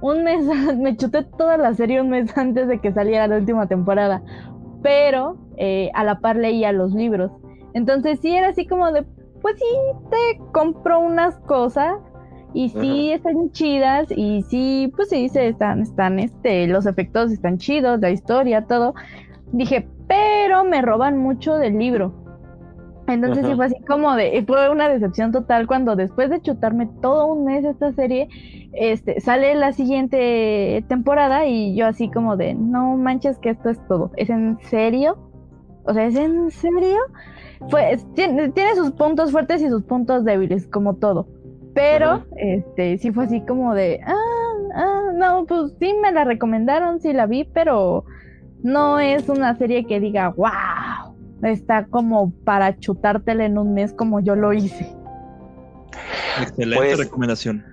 un 0.00 0.24
mes, 0.24 0.44
me 0.76 0.96
chuté 0.96 1.22
toda 1.22 1.56
la 1.56 1.74
serie 1.74 2.00
un 2.00 2.10
mes 2.10 2.36
antes 2.36 2.68
de 2.68 2.78
que 2.80 2.92
saliera 2.92 3.26
la 3.26 3.38
última 3.38 3.66
temporada, 3.66 4.22
pero 4.82 5.36
eh, 5.56 5.90
a 5.94 6.04
la 6.04 6.20
par 6.20 6.36
leía 6.36 6.72
los 6.72 6.92
libros. 6.92 7.30
Entonces 7.74 8.20
sí 8.20 8.34
era 8.34 8.48
así 8.48 8.66
como 8.66 8.90
de, 8.92 9.04
pues 9.42 9.56
sí, 9.58 9.64
te 10.10 10.40
compro 10.52 11.00
unas 11.00 11.36
cosas 11.40 11.98
y 12.54 12.70
sí 12.70 13.12
están 13.12 13.50
chidas 13.52 14.08
y 14.10 14.42
sí, 14.42 14.92
pues 14.96 15.10
sí, 15.10 15.28
se 15.28 15.48
están, 15.48 15.82
están, 15.82 16.18
este, 16.18 16.66
los 16.66 16.86
efectos 16.86 17.30
están 17.30 17.58
chidos, 17.58 18.00
la 18.00 18.10
historia, 18.10 18.66
todo. 18.66 18.94
Dije, 19.52 19.86
pero 20.08 20.64
me 20.64 20.80
roban 20.82 21.18
mucho 21.18 21.56
del 21.56 21.78
libro. 21.78 22.25
Entonces 23.08 23.46
sí 23.46 23.54
fue 23.54 23.66
así 23.66 23.76
como 23.86 24.14
de, 24.16 24.42
fue 24.46 24.68
una 24.68 24.88
decepción 24.88 25.30
total 25.30 25.66
cuando 25.66 25.94
después 25.94 26.28
de 26.28 26.40
chutarme 26.40 26.88
todo 27.00 27.26
un 27.26 27.44
mes 27.44 27.64
esta 27.64 27.92
serie, 27.92 28.28
este, 28.72 29.20
sale 29.20 29.54
la 29.54 29.72
siguiente 29.72 30.84
temporada 30.88 31.46
y 31.46 31.76
yo 31.76 31.86
así 31.86 32.10
como 32.10 32.36
de, 32.36 32.54
no 32.54 32.96
manches 32.96 33.38
que 33.38 33.50
esto 33.50 33.70
es 33.70 33.78
todo, 33.86 34.10
¿es 34.16 34.28
en 34.28 34.58
serio? 34.62 35.18
O 35.84 35.94
sea, 35.94 36.06
¿es 36.06 36.16
en 36.16 36.50
serio? 36.50 36.98
Pues 37.70 38.06
tiene, 38.14 38.50
tiene 38.50 38.74
sus 38.74 38.90
puntos 38.92 39.30
fuertes 39.30 39.62
y 39.62 39.68
sus 39.68 39.84
puntos 39.84 40.24
débiles, 40.24 40.66
como 40.66 40.96
todo. 40.96 41.28
Pero, 41.74 42.24
este, 42.36 42.98
sí 42.98 43.12
fue 43.12 43.24
así 43.24 43.42
como 43.42 43.74
de, 43.74 44.00
ah, 44.04 44.14
ah, 44.74 45.02
no, 45.14 45.44
pues 45.46 45.74
sí 45.78 45.94
me 46.02 46.10
la 46.10 46.24
recomendaron, 46.24 47.00
sí 47.00 47.12
la 47.12 47.26
vi, 47.26 47.44
pero 47.44 48.04
no 48.62 48.98
es 48.98 49.28
una 49.28 49.54
serie 49.56 49.86
que 49.86 50.00
diga, 50.00 50.30
wow, 50.30 51.15
está 51.42 51.86
como 51.86 52.32
para 52.44 52.78
chutártela 52.78 53.44
en 53.44 53.58
un 53.58 53.74
mes 53.74 53.92
como 53.92 54.20
yo 54.20 54.36
lo 54.36 54.52
hice. 54.52 54.94
Excelente 56.40 56.76
pues 56.76 56.98
recomendación. 56.98 57.64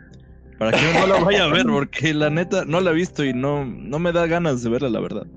Para 0.59 0.71
que 0.71 0.99
no 0.99 1.07
la 1.07 1.23
vaya 1.23 1.45
a 1.45 1.47
ver, 1.47 1.65
porque 1.71 2.13
la 2.13 2.29
neta 2.29 2.63
no 2.65 2.79
la 2.81 2.91
he 2.91 2.93
visto 2.93 3.23
y 3.23 3.33
no, 3.33 3.65
no 3.65 3.99
me 3.99 4.11
da 4.11 4.27
ganas 4.27 4.63
de 4.63 4.69
verla, 4.69 4.89
la 4.89 4.99
verdad. 4.99 5.27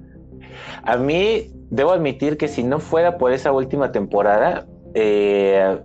A 0.82 0.96
mí, 0.96 1.50
debo 1.70 1.92
admitir 1.92 2.36
que 2.36 2.48
si 2.48 2.62
no 2.62 2.78
fuera 2.78 3.18
por 3.18 3.32
esa 3.32 3.52
última 3.52 3.92
temporada, 3.92 4.66
eh, 4.94 5.78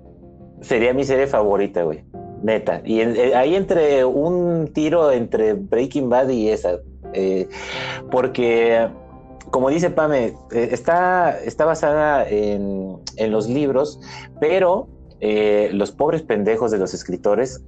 sería 0.62 0.94
mi 0.94 1.04
serie 1.04 1.28
favorita, 1.28 1.84
güey. 1.84 2.04
Neta. 2.44 2.82
Y 2.86 3.02
eh, 3.02 3.36
ahí 3.36 3.56
entre 3.56 4.06
un 4.06 4.70
tiro 4.74 5.12
entre 5.12 5.54
Breaking 5.54 6.10
Bad 6.10 6.30
y 6.30 6.50
esa. 6.50 6.80
Eh, 7.14 7.48
porque, 8.10 8.88
como 9.52 9.70
dice 9.70 9.90
Pame, 9.90 10.34
eh, 10.52 10.70
está, 10.72 11.40
está 11.44 11.66
basada 11.66 12.28
en, 12.28 13.00
los 13.30 13.48
libros, 13.48 14.00
pero 14.40 14.88
los 15.22 15.92
pobres 15.92 16.24
pendejos 16.24 16.72
de 16.72 16.80
los 16.80 16.96
escritores 16.96 17.64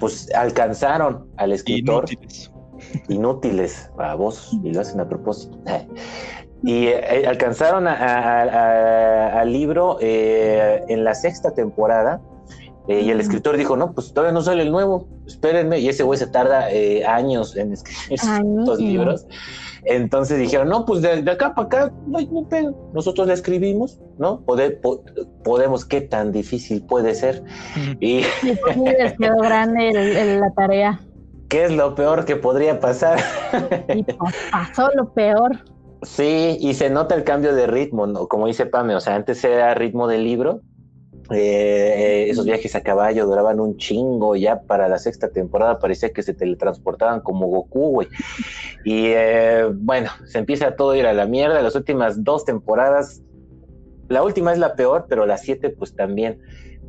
pues 0.00 0.34
alcanzaron 0.34 1.26
al 1.38 1.52
escritor. 1.52 2.04
Inútiles. 2.10 2.52
Inútiles, 3.08 3.90
a 3.98 4.14
vos, 4.14 4.50
y 4.62 4.72
lo 4.72 4.82
hacen 4.82 5.00
a 5.00 5.08
propósito. 5.08 5.58
Y 6.62 6.88
alcanzaron 7.26 7.86
al 7.86 9.52
libro 9.52 9.98
en 10.00 11.04
la 11.04 11.14
sexta 11.14 11.52
temporada 11.52 12.20
eh, 12.88 13.00
y 13.00 13.10
el 13.10 13.20
escritor 13.20 13.56
dijo, 13.56 13.76
no, 13.76 13.92
pues 13.92 14.12
todavía 14.12 14.32
no 14.32 14.42
sale 14.42 14.62
el 14.62 14.70
nuevo, 14.70 15.08
espérenme. 15.26 15.80
Y 15.80 15.88
ese 15.88 16.04
güey 16.04 16.18
se 16.18 16.28
tarda 16.28 16.70
eh, 16.70 17.04
años 17.04 17.56
en 17.56 17.72
escribir 17.72 18.12
estos 18.12 18.78
libros. 18.78 19.26
Entonces 19.86 20.38
dijeron, 20.38 20.68
no, 20.68 20.84
pues 20.84 21.00
de, 21.00 21.30
acá 21.30 21.54
para 21.54 21.66
acá, 21.66 21.92
no 22.06 22.18
hay 22.18 22.28
pedo. 22.50 22.74
Nosotros 22.92 23.26
le 23.28 23.34
escribimos, 23.34 24.00
¿no? 24.18 24.44
podemos, 25.44 25.84
¿qué 25.84 26.00
tan 26.00 26.32
difícil 26.32 26.84
puede 26.84 27.14
ser? 27.14 27.42
Y 28.00 28.22
les 28.42 29.16
quedó 29.18 29.38
grande 29.38 30.38
la 30.40 30.52
tarea. 30.54 31.00
¿Qué 31.48 31.64
es 31.64 31.72
lo 31.72 31.94
peor 31.94 32.24
que 32.24 32.34
podría 32.34 32.80
pasar? 32.80 33.18
Y 33.94 34.02
pues, 34.02 34.34
pasó 34.50 34.88
lo 34.94 35.12
peor. 35.12 35.60
Sí, 36.02 36.58
y 36.60 36.74
se 36.74 36.90
nota 36.90 37.14
el 37.14 37.24
cambio 37.24 37.54
de 37.54 37.66
ritmo, 37.66 38.06
¿no? 38.06 38.28
como 38.28 38.46
dice 38.48 38.66
Pame, 38.66 38.94
o 38.94 39.00
sea, 39.00 39.14
antes 39.14 39.42
era 39.44 39.74
ritmo 39.74 40.08
de 40.08 40.18
libro 40.18 40.60
eh, 41.30 42.26
esos 42.28 42.44
viajes 42.44 42.74
a 42.74 42.82
caballo 42.82 43.26
duraban 43.26 43.60
un 43.60 43.76
chingo, 43.76 44.36
ya 44.36 44.60
para 44.62 44.88
la 44.88 44.98
sexta 44.98 45.28
temporada 45.30 45.78
parecía 45.78 46.12
que 46.12 46.22
se 46.22 46.34
teletransportaban 46.34 47.20
como 47.20 47.46
Goku, 47.48 47.90
güey. 47.90 48.08
Y 48.84 49.06
eh, 49.06 49.66
bueno, 49.72 50.10
se 50.26 50.38
empieza 50.38 50.76
todo 50.76 50.92
a 50.92 50.98
ir 50.98 51.06
a 51.06 51.12
la 51.12 51.26
mierda. 51.26 51.62
Las 51.62 51.74
últimas 51.74 52.22
dos 52.22 52.44
temporadas, 52.44 53.22
la 54.08 54.22
última 54.22 54.52
es 54.52 54.58
la 54.58 54.74
peor, 54.76 55.06
pero 55.08 55.26
la 55.26 55.38
siete 55.38 55.70
pues 55.70 55.94
también 55.94 56.40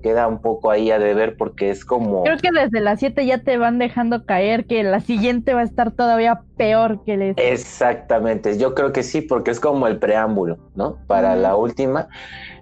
queda 0.01 0.27
un 0.27 0.41
poco 0.41 0.71
ahí 0.71 0.91
a 0.91 0.99
deber 0.99 1.35
porque 1.37 1.69
es 1.69 1.83
como... 1.83 2.23
Creo 2.23 2.37
que 2.37 2.51
desde 2.51 2.79
la 2.81 2.97
siete 2.97 3.25
ya 3.25 3.39
te 3.39 3.57
van 3.57 3.79
dejando 3.79 4.25
caer 4.25 4.65
que 4.65 4.83
la 4.83 4.99
siguiente 4.99 5.53
va 5.53 5.61
a 5.61 5.63
estar 5.63 5.91
todavía 5.91 6.41
peor 6.55 7.03
que 7.03 7.17
les... 7.17 7.37
Exactamente, 7.37 8.57
yo 8.57 8.75
creo 8.75 8.91
que 8.91 9.03
sí, 9.03 9.21
porque 9.21 9.51
es 9.51 9.59
como 9.59 9.87
el 9.87 9.97
preámbulo, 9.97 10.57
¿no? 10.75 10.97
Para 11.07 11.35
la 11.35 11.55
última. 11.55 12.07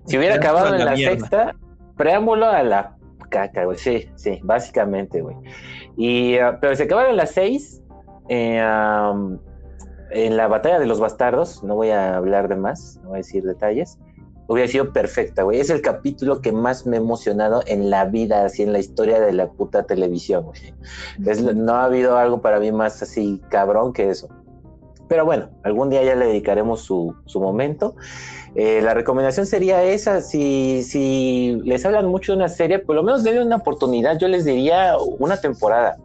Si 0.06 0.18
hubiera 0.18 0.36
acabado 0.36 0.76
en 0.76 0.86
la 0.86 0.96
sexta, 0.96 1.56
preámbulo 1.98 2.48
a 2.48 2.64
la 2.64 2.96
caca, 3.30 3.66
güey. 3.66 3.78
Sí, 3.78 4.10
sí, 4.16 4.40
básicamente, 4.44 5.22
güey. 5.22 5.36
Y, 5.98 6.38
ah, 6.38 6.58
pero 6.62 6.76
se 6.76 6.84
acabaron 6.84 7.16
las 7.16 7.32
seis. 7.32 7.82
Eh, 8.30 8.62
en 10.12 10.38
la 10.38 10.48
batalla 10.48 10.80
de 10.80 10.86
los 10.86 11.00
bastardos, 11.00 11.64
no 11.64 11.76
voy 11.76 11.90
a 11.90 12.16
hablar 12.16 12.48
de 12.48 12.56
más, 12.56 13.00
no 13.04 13.10
voy 13.10 13.16
a 13.16 13.18
decir 13.18 13.44
detalles, 13.44 13.98
hubiera 14.48 14.70
sido 14.70 14.94
perfecta, 14.94 15.44
güey. 15.44 15.60
Es 15.60 15.70
el 15.70 15.82
capítulo 15.82 16.42
que 16.42 16.52
más 16.52 16.86
me 16.86 16.98
ha 16.98 17.00
emocionado 17.00 17.64
en 17.66 17.90
la 17.90 18.06
vida, 18.06 18.46
así 18.46 18.64
en 18.64 18.74
la 18.74 18.80
historia 18.80 19.20
de 19.20 19.34
la 19.34 19.48
puta 19.48 19.84
televisión, 19.84 20.46
güey. 20.46 21.56
no 21.56 21.74
ha 21.74 21.86
habido 21.86 22.18
algo 22.18 22.42
para 22.42 22.60
mí 22.60 22.72
más 22.72 23.02
así 23.02 23.42
cabrón 23.50 23.94
que 23.94 24.10
eso. 24.10 24.30
Pero 25.08 25.26
bueno, 25.26 25.50
algún 25.64 25.90
día 25.90 26.04
ya 26.04 26.16
le 26.16 26.26
dedicaremos 26.26 26.82
su, 26.82 27.16
su 27.26 27.40
momento. 27.40 27.96
Eh, 28.56 28.82
la 28.82 28.94
recomendación 28.94 29.46
sería 29.46 29.84
esa, 29.84 30.22
si, 30.22 30.82
si 30.84 31.60
les 31.66 31.86
hablan 31.86 32.08
mucho 32.08 32.32
de 32.32 32.38
una 32.38 32.48
serie, 32.48 32.80
por 32.80 32.96
lo 32.96 33.04
menos 33.04 33.24
denle 33.24 33.44
una 33.44 33.58
oportunidad, 33.58 34.18
yo 34.18 34.30
les 34.30 34.46
diría 34.46 34.96
una 35.20 35.38
temporada. 35.38 35.98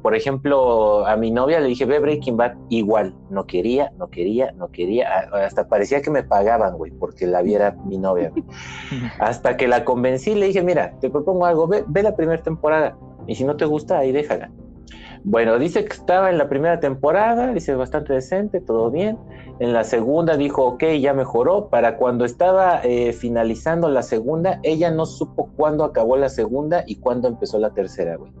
Por 0.00 0.14
ejemplo, 0.14 1.04
a 1.08 1.16
mi 1.16 1.32
novia 1.32 1.58
le 1.58 1.66
dije, 1.66 1.84
ve 1.84 1.98
Breaking 1.98 2.36
Bad, 2.36 2.54
igual, 2.68 3.16
no 3.30 3.46
quería, 3.46 3.90
no 3.98 4.08
quería, 4.08 4.52
no 4.52 4.68
quería, 4.68 5.08
hasta 5.32 5.66
parecía 5.66 6.00
que 6.00 6.10
me 6.10 6.22
pagaban, 6.22 6.76
güey, 6.76 6.92
porque 6.92 7.26
la 7.26 7.42
viera 7.42 7.76
mi 7.84 7.98
novia. 7.98 8.32
hasta 9.18 9.56
que 9.56 9.66
la 9.66 9.84
convencí, 9.84 10.36
le 10.36 10.46
dije, 10.46 10.62
mira, 10.62 10.94
te 11.00 11.10
propongo 11.10 11.46
algo, 11.46 11.66
ve, 11.66 11.82
ve 11.88 12.04
la 12.04 12.14
primera 12.14 12.40
temporada, 12.40 12.96
y 13.26 13.34
si 13.34 13.44
no 13.44 13.56
te 13.56 13.64
gusta, 13.64 13.98
ahí 13.98 14.12
déjala. 14.12 14.52
Bueno, 15.24 15.58
dice 15.58 15.84
que 15.84 15.92
estaba 15.92 16.30
en 16.30 16.38
la 16.38 16.48
primera 16.48 16.80
temporada, 16.80 17.52
dice 17.52 17.74
bastante 17.74 18.12
decente, 18.12 18.60
todo 18.60 18.90
bien. 18.90 19.18
En 19.60 19.72
la 19.72 19.84
segunda 19.84 20.36
dijo, 20.36 20.64
ok, 20.64 20.84
ya 21.00 21.14
mejoró. 21.14 21.68
Para 21.68 21.96
cuando 21.96 22.24
estaba 22.24 22.80
eh, 22.82 23.12
finalizando 23.12 23.88
la 23.88 24.02
segunda, 24.02 24.60
ella 24.62 24.90
no 24.90 25.06
supo 25.06 25.50
cuándo 25.56 25.84
acabó 25.84 26.16
la 26.16 26.28
segunda 26.28 26.84
y 26.86 26.96
cuándo 26.96 27.28
empezó 27.28 27.58
la 27.58 27.70
tercera, 27.70 28.16
güey. 28.16 28.32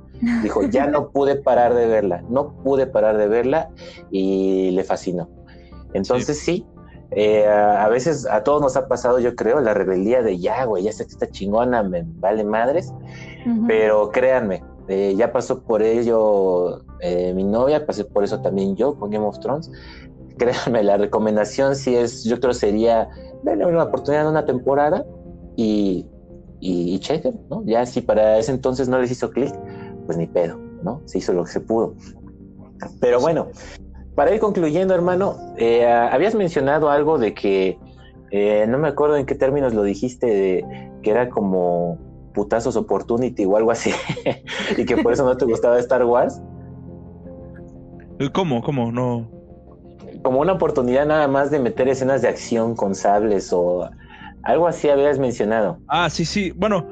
Dijo, 0.42 0.62
ya 0.64 0.86
no 0.86 1.08
pude 1.12 1.36
parar 1.36 1.74
de 1.74 1.86
verla, 1.86 2.22
no 2.28 2.54
pude 2.62 2.86
parar 2.86 3.16
de 3.16 3.28
verla 3.28 3.70
y 4.10 4.70
le 4.70 4.84
fascinó. 4.84 5.28
Entonces 5.92 6.38
sí, 6.38 6.66
eh, 7.10 7.46
a 7.46 7.88
veces 7.88 8.26
a 8.26 8.44
todos 8.44 8.60
nos 8.60 8.76
ha 8.76 8.86
pasado, 8.86 9.18
yo 9.18 9.34
creo, 9.34 9.60
la 9.60 9.74
rebeldía 9.74 10.22
de 10.22 10.38
ya, 10.38 10.64
güey, 10.64 10.84
ya 10.84 10.92
sé 10.92 11.04
que 11.04 11.12
está 11.12 11.30
chingona, 11.30 11.82
me 11.82 12.04
vale 12.04 12.44
madres, 12.44 12.92
pero 13.66 14.10
créanme, 14.10 14.62
eh, 14.88 15.14
ya 15.16 15.32
pasó 15.32 15.62
por 15.62 15.82
ello 15.82 16.82
eh, 17.00 17.32
mi 17.34 17.44
novia, 17.44 17.86
pasé 17.86 18.04
por 18.04 18.24
eso 18.24 18.40
también 18.40 18.76
yo 18.76 18.94
con 18.98 19.10
Game 19.10 19.24
of 19.24 19.38
Thrones. 19.38 19.70
Créanme, 20.38 20.82
la 20.82 20.96
recomendación 20.96 21.76
sí 21.76 21.94
es, 21.96 22.24
yo 22.24 22.40
creo 22.40 22.52
sería 22.52 23.08
darle 23.42 23.66
una 23.66 23.84
oportunidad 23.84 24.24
de 24.24 24.30
una 24.30 24.46
temporada 24.46 25.04
y, 25.56 26.06
y, 26.60 26.98
chequen, 27.00 27.40
¿no? 27.50 27.62
Ya 27.66 27.84
si 27.86 28.00
para 28.00 28.38
ese 28.38 28.52
entonces 28.52 28.88
no 28.88 28.98
les 28.98 29.10
hizo 29.10 29.30
clic, 29.30 29.52
pues 30.06 30.16
ni 30.16 30.26
pedo, 30.26 30.58
¿no? 30.82 31.02
Se 31.06 31.18
hizo 31.18 31.32
lo 31.32 31.44
que 31.44 31.50
se 31.50 31.60
pudo. 31.60 31.94
Pero 33.00 33.20
bueno, 33.20 33.48
para 34.14 34.34
ir 34.34 34.40
concluyendo, 34.40 34.94
hermano, 34.94 35.36
eh, 35.56 35.86
habías 35.86 36.34
mencionado 36.34 36.90
algo 36.90 37.18
de 37.18 37.34
que 37.34 37.78
Eh, 38.30 38.66
no 38.68 38.78
me 38.78 38.88
acuerdo 38.88 39.16
en 39.16 39.24
qué 39.24 39.34
términos 39.34 39.72
lo 39.72 39.82
dijiste, 39.82 40.26
de, 40.26 40.90
que 41.02 41.10
era 41.10 41.30
como 41.30 41.98
putazos 42.34 42.76
opportunity 42.76 43.44
o 43.46 43.56
algo 43.56 43.70
así, 43.70 43.90
y 44.76 44.84
que 44.84 44.98
por 44.98 45.12
eso 45.12 45.24
no 45.24 45.36
te 45.36 45.46
gustaba 45.46 45.78
Star 45.78 46.04
Wars. 46.04 46.40
¿Cómo? 48.34 48.62
¿Cómo? 48.62 48.92
No. 48.92 49.30
Como 50.28 50.42
una 50.42 50.52
oportunidad 50.52 51.06
nada 51.06 51.26
más 51.26 51.50
de 51.50 51.58
meter 51.58 51.88
escenas 51.88 52.20
de 52.20 52.28
acción 52.28 52.76
con 52.76 52.94
sables 52.94 53.50
o 53.50 53.88
algo 54.42 54.68
así 54.68 54.90
habías 54.90 55.18
mencionado. 55.18 55.80
Ah, 55.88 56.10
sí, 56.10 56.26
sí. 56.26 56.52
Bueno, 56.54 56.86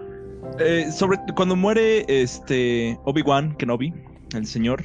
eh, 0.58 0.90
sobre 0.90 1.18
cuando 1.34 1.54
muere 1.54 2.06
este 2.08 2.98
Obi-Wan 3.04 3.54
Kenobi, 3.58 3.92
el 4.34 4.46
señor. 4.46 4.82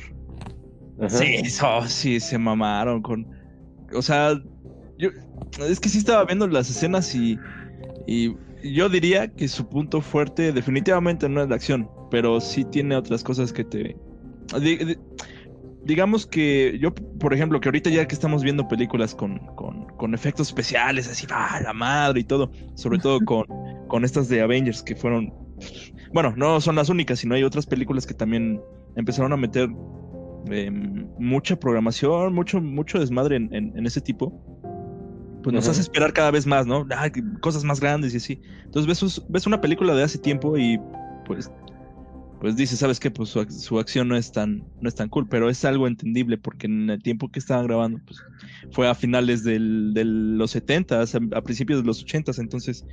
Sí, 1.07 1.35
eso, 1.35 1.83
sí, 1.87 2.19
se 2.19 2.37
mamaron 2.37 3.01
con. 3.01 3.25
O 3.95 4.01
sea, 4.01 4.33
yo 4.97 5.11
es 5.65 5.79
que 5.79 5.87
sí 5.87 5.99
estaba 5.99 6.25
viendo 6.25 6.45
las 6.45 6.69
escenas 6.69 7.15
y, 7.15 7.39
y 8.05 8.35
yo 8.63 8.89
diría 8.89 9.29
que 9.29 9.47
su 9.47 9.65
punto 9.69 10.01
fuerte 10.01 10.51
definitivamente 10.51 11.29
no 11.29 11.41
es 11.41 11.47
la 11.47 11.55
acción, 11.55 11.89
pero 12.09 12.41
sí 12.41 12.65
tiene 12.65 12.97
otras 12.97 13.23
cosas 13.23 13.53
que 13.53 13.63
te 13.63 13.95
digamos 15.83 16.27
que 16.27 16.77
yo, 16.79 16.93
por 16.93 17.33
ejemplo, 17.33 17.59
que 17.59 17.69
ahorita 17.69 17.89
ya 17.89 18.07
que 18.07 18.15
estamos 18.15 18.43
viendo 18.43 18.67
películas 18.67 19.15
con, 19.15 19.39
con, 19.55 20.13
efectos 20.13 20.49
especiales, 20.49 21.07
así, 21.07 21.25
ah, 21.31 21.59
la 21.63 21.73
madre 21.73 22.21
y 22.21 22.23
todo, 22.23 22.51
sobre 22.75 22.99
todo 22.99 23.19
con, 23.25 23.45
con 23.87 24.03
estas 24.03 24.29
de 24.29 24.41
Avengers 24.41 24.83
que 24.83 24.95
fueron, 24.95 25.33
bueno, 26.13 26.33
no 26.35 26.61
son 26.61 26.75
las 26.75 26.89
únicas, 26.89 27.19
sino 27.19 27.35
hay 27.35 27.43
otras 27.43 27.65
películas 27.65 28.05
que 28.05 28.13
también 28.13 28.61
empezaron 28.95 29.33
a 29.33 29.37
meter 29.37 29.69
em, 30.47 31.07
mucha 31.17 31.55
programación, 31.55 32.33
mucho, 32.33 32.61
mucho 32.61 32.99
desmadre 32.99 33.37
en, 33.37 33.53
en, 33.53 33.85
ese 33.85 34.01
tipo. 34.01 34.33
Pues 35.43 35.55
nos 35.55 35.67
hace 35.67 35.81
esperar 35.81 36.13
cada 36.13 36.29
vez 36.29 36.45
más, 36.45 36.67
¿no? 36.67 36.85
Ah, 36.91 37.09
cosas 37.39 37.63
más 37.63 37.79
grandes 37.79 38.13
y 38.13 38.17
así. 38.17 38.41
Entonces 38.63 38.85
ves, 38.85 39.23
ves 39.27 39.47
una 39.47 39.59
película 39.59 39.95
de 39.95 40.03
hace 40.03 40.19
tiempo 40.19 40.55
y 40.55 40.79
pues 41.25 41.49
pues 42.41 42.55
dice, 42.55 42.75
¿sabes 42.75 42.99
qué? 42.99 43.11
Pues 43.11 43.29
su, 43.29 43.79
acción 43.79 44.07
no 44.07 44.17
es 44.17 44.31
tan 44.31 44.63
no 44.81 44.89
es 44.89 44.95
tan 44.95 45.09
cool, 45.09 45.27
pero 45.29 45.47
es 45.47 45.63
algo 45.63 45.87
entendible 45.87 46.39
porque 46.39 46.65
en 46.65 46.89
el 46.89 47.01
tiempo 47.03 47.29
que 47.29 47.37
estaban 47.37 47.67
grabando, 47.67 47.99
pues 48.03 48.19
fue 48.71 48.89
a 48.89 48.95
finales 48.95 49.43
de 49.43 49.59
los 49.59 50.49
70, 50.49 51.03
a, 51.03 51.41
principios 51.41 51.81
de 51.81 51.85
los 51.85 52.01
80, 52.01 52.31
entonces 52.39 52.83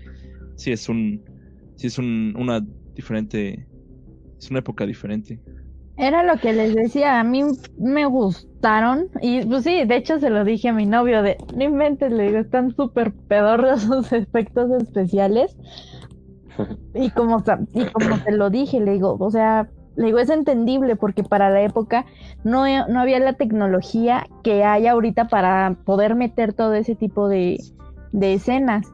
sí 0.56 0.70
es 0.70 0.87
un 0.90 1.24
sí 1.76 1.87
es 1.87 1.96
un, 1.96 2.34
una 2.37 2.62
diferente 2.94 3.66
es 4.38 4.50
una 4.50 4.58
época 4.58 4.84
diferente. 4.84 5.40
Era 5.96 6.22
lo 6.22 6.38
que 6.38 6.52
les 6.52 6.74
decía, 6.74 7.18
a 7.18 7.24
mí 7.24 7.42
me 7.78 8.04
gustaron 8.04 9.08
y 9.22 9.46
pues 9.46 9.64
sí, 9.64 9.82
de 9.87 9.96
hecho 9.96 10.20
se 10.20 10.28
lo 10.28 10.44
dije 10.44 10.68
a 10.68 10.74
mi 10.74 10.84
novio 10.84 11.22
de, 11.22 11.38
no 11.56 11.64
inventes, 11.64 12.12
le 12.12 12.24
digo, 12.24 12.38
están 12.38 12.76
súper 12.76 13.14
pedorros 13.14 13.80
sus 13.84 14.12
efectos 14.12 14.70
especiales, 14.82 15.56
y 16.94 17.10
como, 17.10 17.42
y 17.72 17.84
como 17.86 18.18
te 18.18 18.32
lo 18.32 18.50
dije, 18.50 18.80
le 18.80 18.92
digo, 18.92 19.16
o 19.18 19.30
sea, 19.30 19.68
le 19.96 20.06
digo, 20.06 20.18
es 20.18 20.30
entendible 20.30 20.96
porque 20.96 21.24
para 21.24 21.50
la 21.50 21.60
época 21.62 22.06
no, 22.44 22.64
no 22.88 23.00
había 23.00 23.18
la 23.18 23.32
tecnología 23.32 24.26
que 24.42 24.64
hay 24.64 24.86
ahorita 24.86 25.28
para 25.28 25.76
poder 25.84 26.14
meter 26.14 26.52
todo 26.52 26.74
ese 26.74 26.94
tipo 26.94 27.28
de, 27.28 27.58
de 28.12 28.34
escenas. 28.34 28.86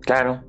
Claro. 0.00 0.42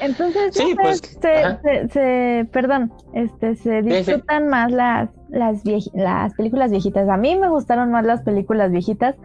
Entonces, 0.00 0.58
pues, 0.74 1.00
se, 1.00 1.88
se, 1.88 2.48
perdón, 2.52 2.92
este, 3.14 3.56
se 3.56 3.82
disfrutan 3.82 4.48
más 4.48 4.70
las, 4.72 5.10
las, 5.28 5.62
las 5.94 6.34
películas 6.34 6.70
viejitas. 6.70 7.08
A 7.08 7.16
mí 7.16 7.36
me 7.36 7.48
gustaron 7.48 7.90
más 7.90 8.04
las 8.04 8.22
películas 8.22 8.70
viejitas 8.70 9.16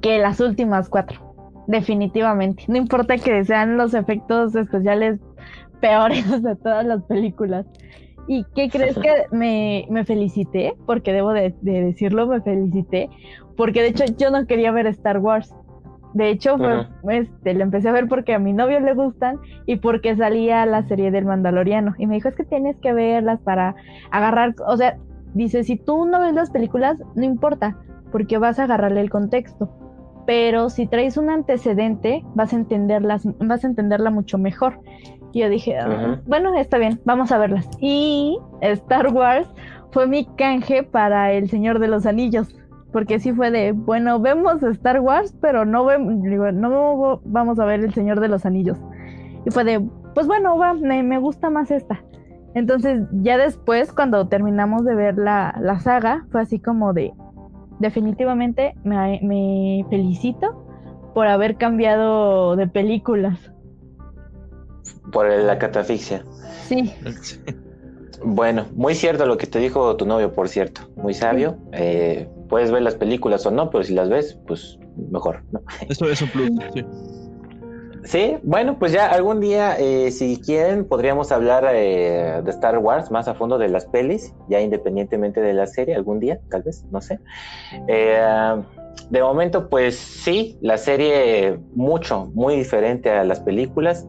que 0.00 0.18
las 0.18 0.40
últimas 0.40 0.88
cuatro. 0.88 1.33
Definitivamente. 1.66 2.64
No 2.68 2.76
importa 2.76 3.16
que 3.16 3.44
sean 3.44 3.76
los 3.76 3.94
efectos 3.94 4.54
especiales 4.54 5.20
peores 5.80 6.42
de 6.42 6.56
todas 6.56 6.84
las 6.84 7.02
películas. 7.04 7.66
¿Y 8.26 8.44
qué 8.54 8.70
crees 8.70 8.98
que 8.98 9.10
me, 9.32 9.86
me 9.90 10.04
felicité? 10.04 10.74
Porque 10.86 11.12
debo 11.12 11.32
de, 11.32 11.54
decirlo, 11.62 12.26
me 12.26 12.40
felicité. 12.40 13.08
Porque 13.56 13.82
de 13.82 13.88
hecho 13.88 14.04
yo 14.18 14.30
no 14.30 14.46
quería 14.46 14.72
ver 14.72 14.86
Star 14.88 15.18
Wars. 15.18 15.54
De 16.14 16.30
hecho, 16.30 16.56
fue, 17.02 17.18
este, 17.18 17.54
lo 17.54 17.64
empecé 17.64 17.88
a 17.88 17.92
ver 17.92 18.06
porque 18.06 18.34
a 18.34 18.38
mi 18.38 18.52
novio 18.52 18.78
le 18.78 18.94
gustan 18.94 19.40
y 19.66 19.76
porque 19.76 20.14
salía 20.14 20.64
la 20.64 20.86
serie 20.86 21.10
del 21.10 21.24
Mandaloriano. 21.24 21.94
Y 21.98 22.06
me 22.06 22.14
dijo, 22.14 22.28
es 22.28 22.36
que 22.36 22.44
tienes 22.44 22.76
que 22.76 22.92
verlas 22.92 23.40
para 23.40 23.74
agarrar, 24.12 24.54
o 24.64 24.76
sea, 24.76 24.96
dice, 25.34 25.64
si 25.64 25.76
tú 25.76 26.06
no 26.06 26.20
ves 26.20 26.34
las 26.34 26.50
películas, 26.50 26.98
no 27.16 27.24
importa, 27.24 27.76
porque 28.12 28.38
vas 28.38 28.60
a 28.60 28.64
agarrarle 28.64 29.00
el 29.00 29.10
contexto 29.10 29.83
pero 30.26 30.70
si 30.70 30.86
traes 30.86 31.16
un 31.16 31.30
antecedente 31.30 32.24
vas 32.34 32.52
a 32.52 32.56
entenderlas, 32.56 33.26
vas 33.38 33.64
a 33.64 33.68
entenderla 33.68 34.10
mucho 34.10 34.38
mejor. 34.38 34.80
Y 35.32 35.40
yo 35.40 35.48
dije, 35.48 35.76
ah, 35.78 36.20
bueno, 36.26 36.54
está 36.54 36.78
bien, 36.78 37.00
vamos 37.04 37.32
a 37.32 37.38
verlas. 37.38 37.68
Y 37.80 38.38
Star 38.60 39.12
Wars 39.12 39.48
fue 39.90 40.06
mi 40.06 40.24
canje 40.36 40.84
para 40.84 41.32
El 41.32 41.50
Señor 41.50 41.80
de 41.80 41.88
los 41.88 42.06
Anillos, 42.06 42.56
porque 42.92 43.18
sí 43.18 43.32
fue 43.32 43.50
de, 43.50 43.72
bueno, 43.72 44.20
vemos 44.20 44.62
Star 44.62 45.00
Wars, 45.00 45.34
pero 45.40 45.64
no, 45.64 45.86
no 45.98 47.20
vamos 47.24 47.58
a 47.58 47.64
ver 47.64 47.80
El 47.80 47.92
Señor 47.92 48.20
de 48.20 48.28
los 48.28 48.46
Anillos. 48.46 48.78
Y 49.44 49.50
fue 49.50 49.64
de, 49.64 49.84
pues 50.14 50.26
bueno, 50.26 50.56
va, 50.56 50.74
me, 50.74 51.18
gusta 51.18 51.50
más 51.50 51.70
esta. 51.70 52.02
Entonces, 52.54 53.02
ya 53.10 53.36
después, 53.36 53.92
cuando 53.92 54.28
terminamos 54.28 54.84
de 54.84 54.94
ver 54.94 55.18
la, 55.18 55.56
la 55.60 55.80
saga, 55.80 56.24
fue 56.30 56.42
así 56.42 56.60
como 56.60 56.92
de, 56.92 57.12
definitivamente 57.78 58.74
me, 58.84 59.84
felicito 59.90 60.66
por 61.14 61.26
haber 61.26 61.56
cambiado 61.56 62.56
de 62.56 62.66
películas. 62.66 63.38
Por 65.12 65.28
la 65.30 65.58
catafixia. 65.58 66.24
Sí. 66.66 66.92
Bueno, 68.26 68.64
muy 68.74 68.94
cierto 68.94 69.26
lo 69.26 69.36
que 69.36 69.46
te 69.46 69.58
dijo 69.58 69.96
tu 69.96 70.06
novio, 70.06 70.32
por 70.32 70.48
cierto. 70.48 70.80
Muy 70.96 71.12
sabio. 71.12 71.58
Eh, 71.72 72.26
puedes 72.48 72.70
ver 72.70 72.80
las 72.80 72.94
películas 72.94 73.44
o 73.44 73.50
no, 73.50 73.68
pero 73.68 73.84
si 73.84 73.92
las 73.92 74.08
ves, 74.08 74.38
pues 74.46 74.78
mejor, 75.10 75.42
¿no? 75.52 75.60
Esto 75.86 76.06
es 76.08 76.22
un 76.22 76.28
plus, 76.30 76.50
sí. 76.72 76.84
Sí, 78.04 78.36
bueno, 78.42 78.78
pues 78.78 78.92
ya 78.92 79.06
algún 79.06 79.40
día, 79.40 79.78
eh, 79.78 80.10
si 80.10 80.38
quieren, 80.38 80.84
podríamos 80.84 81.32
hablar 81.32 81.66
eh, 81.72 82.42
de 82.44 82.50
Star 82.50 82.76
Wars 82.78 83.10
más 83.10 83.28
a 83.28 83.34
fondo 83.34 83.56
de 83.56 83.68
las 83.68 83.86
pelis, 83.86 84.34
ya 84.48 84.60
independientemente 84.60 85.40
de 85.40 85.54
la 85.54 85.66
serie, 85.66 85.94
algún 85.94 86.20
día, 86.20 86.38
tal 86.50 86.62
vez, 86.62 86.84
no 86.90 87.00
sé. 87.00 87.18
Eh, 87.88 88.62
de 89.08 89.22
momento, 89.22 89.70
pues 89.70 89.96
sí, 89.96 90.58
la 90.60 90.76
serie 90.76 91.58
mucho, 91.74 92.30
muy 92.34 92.56
diferente 92.56 93.10
a 93.10 93.24
las 93.24 93.40
películas. 93.40 94.06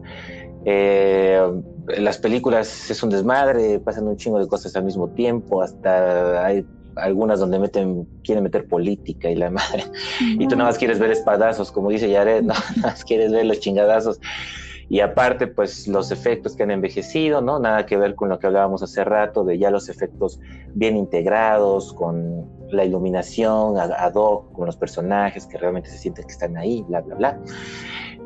las 1.96 2.18
películas 2.18 2.90
es 2.90 3.02
un 3.02 3.10
desmadre, 3.10 3.78
pasan 3.78 4.08
un 4.08 4.16
chingo 4.16 4.38
de 4.38 4.46
cosas 4.46 4.76
al 4.76 4.84
mismo 4.84 5.08
tiempo, 5.08 5.62
hasta 5.62 6.44
hay 6.44 6.66
algunas 6.96 7.40
donde 7.40 7.58
meten, 7.58 8.06
quieren 8.24 8.44
meter 8.44 8.66
política 8.66 9.30
y 9.30 9.36
la 9.36 9.50
madre. 9.50 9.84
Y 10.20 10.46
tú 10.48 10.56
nada 10.56 10.70
más 10.70 10.78
quieres 10.78 10.98
ver 10.98 11.12
espadazos, 11.12 11.70
como 11.70 11.90
dice 11.90 12.10
Yared, 12.10 12.42
no, 12.42 12.54
nada 12.76 12.88
más 12.88 13.04
quieres 13.04 13.32
ver 13.32 13.46
los 13.46 13.60
chingadazos. 13.60 14.20
Y 14.88 15.00
aparte, 15.00 15.48
pues 15.48 15.88
los 15.88 16.12
efectos 16.12 16.54
que 16.54 16.62
han 16.62 16.70
envejecido, 16.70 17.40
¿no? 17.40 17.58
Nada 17.58 17.86
que 17.86 17.96
ver 17.96 18.14
con 18.14 18.28
lo 18.28 18.38
que 18.38 18.46
hablábamos 18.46 18.84
hace 18.84 19.02
rato, 19.04 19.44
de 19.44 19.58
ya 19.58 19.70
los 19.70 19.88
efectos 19.88 20.38
bien 20.74 20.96
integrados, 20.96 21.92
con 21.92 22.46
la 22.70 22.84
iluminación 22.84 23.78
ad 23.78 24.14
hoc, 24.14 24.52
con 24.52 24.66
los 24.66 24.76
personajes 24.76 25.46
que 25.46 25.58
realmente 25.58 25.90
se 25.90 25.98
sienten 25.98 26.26
que 26.26 26.32
están 26.32 26.56
ahí, 26.56 26.84
bla, 26.86 27.00
bla, 27.00 27.14
bla. 27.16 27.40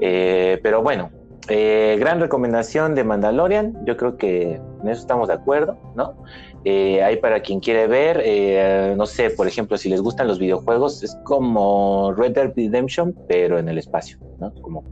Eh, 0.00 0.60
pero 0.62 0.82
bueno, 0.82 1.10
eh, 1.48 1.96
gran 1.98 2.20
recomendación 2.20 2.94
de 2.94 3.04
Mandalorian, 3.04 3.84
yo 3.86 3.96
creo 3.96 4.16
que 4.16 4.60
en 4.82 4.88
eso 4.88 5.00
estamos 5.00 5.28
de 5.28 5.34
acuerdo, 5.34 5.78
¿no? 5.96 6.22
Eh, 6.64 7.02
hay 7.02 7.16
para 7.16 7.40
quien 7.40 7.58
quiere 7.58 7.86
ver, 7.86 8.20
eh, 8.22 8.94
no 8.96 9.06
sé, 9.06 9.30
por 9.30 9.46
ejemplo, 9.46 9.78
si 9.78 9.88
les 9.88 10.02
gustan 10.02 10.28
los 10.28 10.38
videojuegos, 10.38 11.02
es 11.02 11.16
como 11.24 12.12
Red 12.14 12.32
Dead 12.32 12.52
Redemption, 12.54 13.16
pero 13.26 13.58
en 13.58 13.68
el 13.70 13.78
espacio, 13.78 14.18
¿no? 14.38 14.52
Como... 14.60 14.84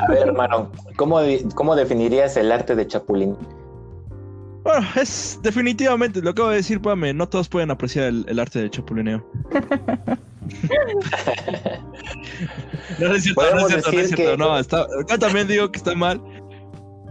A 0.00 0.08
ver, 0.08 0.28
hermano, 0.28 0.70
¿cómo, 0.96 1.18
¿cómo 1.54 1.76
definirías 1.76 2.36
el 2.36 2.52
arte 2.52 2.74
de 2.74 2.86
Chapulín? 2.86 3.36
Bueno, 4.66 4.84
es 4.96 5.38
definitivamente, 5.42 6.20
lo 6.20 6.30
acabo 6.30 6.48
de 6.48 6.56
decir, 6.56 6.82
Pame, 6.82 7.14
no 7.14 7.28
todos 7.28 7.48
pueden 7.48 7.70
apreciar 7.70 8.06
el, 8.06 8.36
arte 8.40 8.58
del 8.58 8.68
chapulineo. 8.68 9.24
no, 12.98 13.14
es 13.14 13.22
cierto, 13.22 13.42
no 13.54 13.60
es 13.60 13.68
cierto, 13.68 13.92
no 13.92 14.00
es 14.00 14.10
cierto. 14.10 14.36
No, 14.36 14.58
está, 14.58 14.88
yo 15.08 15.18
también 15.20 15.46
digo 15.46 15.70
que 15.70 15.78
está 15.78 15.94
mal. 15.94 16.20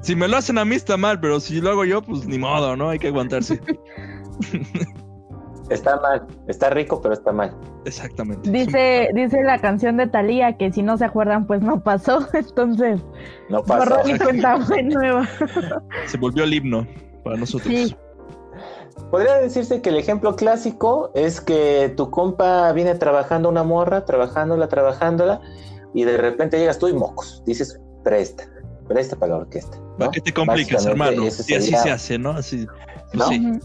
Si 0.02 0.18
me 0.18 0.28
lo 0.28 0.36
hacen 0.36 0.58
a 0.58 0.66
mí 0.66 0.76
está 0.76 0.98
mal, 0.98 1.22
pero 1.22 1.40
si 1.40 1.62
lo 1.62 1.70
hago 1.70 1.86
yo, 1.86 2.02
pues 2.02 2.26
ni 2.26 2.38
modo, 2.38 2.76
¿no? 2.76 2.90
Hay 2.90 3.00
que 3.00 3.08
aguantarse. 3.08 3.62
está 5.70 5.98
mal, 6.02 6.28
está 6.50 6.72
rico, 6.72 7.02
pero 7.02 7.14
está 7.14 7.32
mal. 7.32 7.56
Exactamente. 7.86 8.52
Dice, 8.52 9.12
dice 9.14 9.42
la 9.44 9.60
canción 9.60 9.96
de 9.96 10.08
Thalía 10.08 10.58
que 10.58 10.74
si 10.74 10.84
no 10.84 10.98
se 10.98 11.06
acuerdan, 11.06 11.48
pues 11.48 11.62
no 11.62 11.80
pasó. 11.82 12.28
Entonces, 12.34 13.00
No 13.48 13.64
pasa. 13.64 13.96
borrón 13.96 14.10
y 14.10 14.20
cuenta 14.20 14.58
nueva. 14.84 15.26
Se 16.06 16.18
volvió 16.18 16.44
el 16.44 16.54
himno 16.54 16.86
para 17.26 17.38
nosotros. 17.38 17.74
Sí. 17.74 17.96
Podría 19.12 19.36
decirse 19.40 19.82
que 19.82 19.90
el 19.90 19.98
ejemplo 19.98 20.36
clásico 20.38 21.12
es 21.16 21.42
que 21.42 21.94
tu 21.98 22.10
compa 22.10 22.72
viene 22.72 22.96
trabajando 22.96 23.50
una 23.50 23.64
morra, 23.64 24.06
trabajándola, 24.06 24.70
trabajándola, 24.70 25.42
y 25.94 26.06
de 26.06 26.16
repente 26.18 26.58
llegas 26.58 26.80
tú 26.80 26.88
y 26.88 26.94
mocos. 26.94 27.44
Dices, 27.46 27.80
presta, 28.04 28.46
presta 28.88 29.18
para 29.18 29.34
la 29.34 29.38
orquesta. 29.40 29.78
¿no? 29.78 29.98
¿Para 29.98 30.12
qué 30.12 30.22
te 30.22 30.34
complicas, 30.34 30.86
hermano? 30.86 31.24
Y 31.24 31.28
así 31.28 31.44
sería- 31.44 31.82
se 31.82 31.92
hace, 31.92 32.18
¿no? 32.18 32.32
Así. 32.32 32.66
¿No? 33.14 33.28
Sí. 33.28 33.60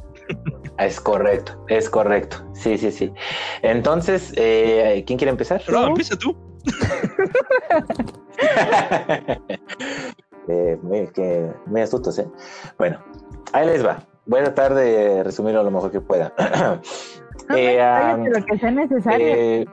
Es 0.78 1.00
correcto, 1.00 1.64
es 1.68 1.88
correcto. 1.90 2.36
Sí, 2.54 2.78
sí, 2.78 2.90
sí. 2.90 3.12
Entonces, 3.62 4.32
eh, 4.36 5.04
¿quién 5.06 5.18
quiere 5.18 5.30
empezar? 5.30 5.62
No, 5.68 5.86
empieza 5.88 6.16
tú. 6.16 6.36
Eh, 10.48 10.76
muy, 10.82 11.06
que, 11.08 11.52
muy 11.66 11.82
astutos, 11.82 12.18
¿eh? 12.18 12.26
Bueno, 12.76 12.98
ahí 13.52 13.66
les 13.66 13.84
va. 13.86 13.98
Voy 14.26 14.40
a 14.40 14.44
tratar 14.44 14.74
de 14.74 15.22
resumirlo 15.24 15.62
lo 15.62 15.70
mejor 15.70 15.90
que 15.90 16.00
pueda. 16.00 16.32
No, 17.48 17.56
Eh, 17.56 17.76
cállate 17.78 18.30
lo 18.38 18.44
que 18.46 18.58
sea 18.58 18.70
necesario. 18.70 19.26
Eh, 19.26 19.66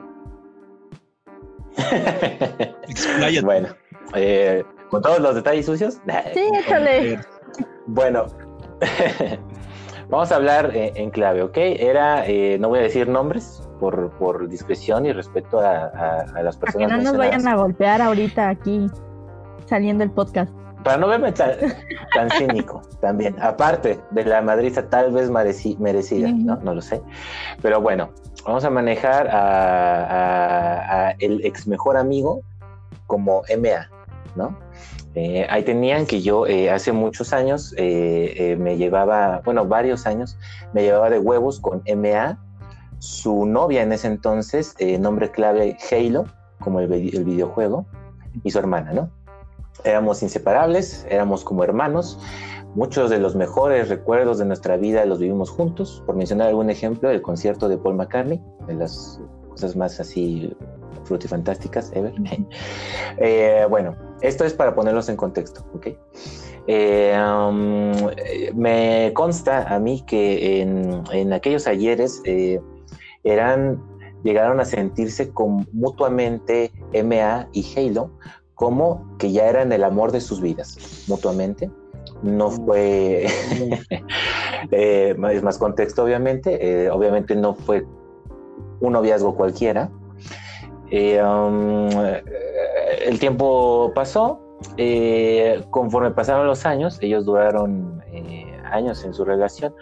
Expláyate. 2.88 3.44
bueno, 3.46 3.68
eh, 4.14 4.64
con 4.90 5.02
todos 5.02 5.20
los 5.20 5.34
detalles 5.36 5.66
sucios. 5.66 6.00
Sí, 6.34 6.40
échale. 6.54 7.20
Bueno, 7.86 8.26
vamos 10.08 10.32
a 10.32 10.36
hablar 10.36 10.72
eh, 10.74 10.92
en 10.96 11.10
clave, 11.10 11.42
¿ok? 11.42 11.56
Era, 11.56 12.26
eh, 12.26 12.56
no 12.58 12.68
voy 12.70 12.80
a 12.80 12.82
decir 12.82 13.08
nombres 13.08 13.62
por, 13.78 14.10
por 14.18 14.48
discreción 14.48 15.06
y 15.06 15.12
respeto 15.12 15.60
a, 15.60 15.84
a- 15.84 16.26
a 16.34 16.42
las 16.42 16.56
Para 16.56 16.72
que 16.72 16.78
personas. 16.78 17.04
no 17.04 17.10
nos 17.10 17.16
vayan 17.18 17.46
a 17.46 17.54
golpear 17.56 18.02
ahorita 18.02 18.48
aquí, 18.48 18.86
saliendo 19.66 20.02
el 20.02 20.10
podcast. 20.10 20.52
Para 20.88 21.00
no 21.00 21.08
verme 21.08 21.32
tan, 21.32 21.50
tan 22.14 22.30
cínico 22.38 22.80
también, 23.02 23.36
aparte 23.42 24.00
de 24.10 24.24
la 24.24 24.40
madriza 24.40 24.88
tal 24.88 25.12
vez 25.12 25.30
mereci- 25.30 25.76
merecida, 25.76 26.30
¿no? 26.32 26.56
No 26.62 26.72
lo 26.74 26.80
sé. 26.80 27.02
Pero 27.60 27.82
bueno, 27.82 28.08
vamos 28.46 28.64
a 28.64 28.70
manejar 28.70 29.28
a, 29.28 30.04
a- 30.06 31.08
a 31.08 31.10
el 31.18 31.44
ex 31.44 31.66
mejor 31.66 31.98
amigo 31.98 32.40
como 33.06 33.42
MA, 33.58 33.90
¿no? 34.34 34.58
Eh, 35.14 35.46
ahí 35.50 35.62
tenían 35.62 36.06
que 36.06 36.22
yo 36.22 36.46
eh, 36.46 36.70
hace 36.70 36.92
muchos 36.92 37.34
años 37.34 37.74
eh, 37.76 38.56
me 38.58 38.78
llevaba, 38.78 39.42
bueno, 39.44 39.66
varios 39.66 40.06
años, 40.06 40.38
me 40.72 40.84
llevaba 40.84 41.10
de 41.10 41.18
huevos 41.18 41.60
con 41.60 41.82
MA, 41.84 42.38
su 42.98 43.44
novia 43.44 43.82
en 43.82 43.92
ese 43.92 44.06
entonces, 44.06 44.74
nombre 45.00 45.30
clave 45.30 45.76
Halo, 45.92 46.24
como 46.60 46.80
el 46.80 46.88
videojuego, 46.88 47.84
y 48.42 48.50
su 48.50 48.58
hermana, 48.58 48.94
¿no? 48.94 49.10
Éramos 49.84 50.22
inseparables, 50.22 51.06
éramos 51.08 51.44
como 51.44 51.64
hermanos. 51.64 52.18
Muchos 52.74 53.10
de 53.10 53.18
los 53.18 53.34
mejores 53.34 53.88
recuerdos 53.88 54.38
de 54.38 54.44
nuestra 54.44 54.76
vida 54.76 55.04
los 55.04 55.18
vivimos 55.18 55.50
juntos. 55.50 56.02
Por 56.06 56.16
mencionar 56.16 56.48
algún 56.48 56.70
ejemplo, 56.70 57.10
el 57.10 57.22
concierto 57.22 57.68
de 57.68 57.78
Paul 57.78 57.96
McCartney, 57.96 58.42
de 58.66 58.74
las 58.74 59.20
cosas 59.48 59.74
más 59.74 59.98
así 60.00 60.54
frutifantásticas 61.04 61.92
ever. 61.94 62.14
Eh, 63.20 63.66
bueno, 63.68 63.96
esto 64.20 64.44
es 64.44 64.54
para 64.54 64.76
ponerlos 64.76 65.08
en 65.08 65.16
contexto, 65.16 65.64
¿ok? 65.74 65.88
Eh, 66.68 67.18
um, 67.18 67.92
me 68.54 69.10
consta 69.14 69.74
a 69.74 69.80
mí 69.80 70.04
que 70.06 70.60
en, 70.60 71.02
en 71.10 71.32
aquellos 71.32 71.66
ayeres 71.66 72.20
eh, 72.24 72.60
eran, 73.24 73.82
llegaron 74.22 74.60
a 74.60 74.64
sentirse 74.64 75.30
con, 75.30 75.66
mutuamente 75.72 76.70
MA 76.92 77.48
y 77.52 77.64
Halo 77.74 78.12
como 78.58 79.16
que 79.18 79.30
ya 79.30 79.48
eran 79.48 79.70
el 79.72 79.84
amor 79.84 80.10
de 80.10 80.20
sus 80.20 80.40
vidas, 80.40 81.04
mutuamente. 81.06 81.70
No 82.22 82.50
fue, 82.50 83.26
eh, 84.72 85.16
es 85.30 85.42
más 85.44 85.58
contexto 85.58 86.02
obviamente, 86.02 86.58
eh, 86.60 86.90
obviamente 86.90 87.36
no 87.36 87.54
fue 87.54 87.86
un 88.80 88.94
noviazgo 88.94 89.36
cualquiera. 89.36 89.90
Eh, 90.90 91.22
um, 91.22 91.88
el 93.06 93.20
tiempo 93.20 93.92
pasó, 93.94 94.40
conforme 95.70 96.10
pasaron 96.10 96.48
los 96.48 96.66
años, 96.66 96.98
ellos 97.00 97.24
duraron 97.24 98.02
años 98.72 99.04
en 99.04 99.14
su 99.14 99.24
relación. 99.24 99.72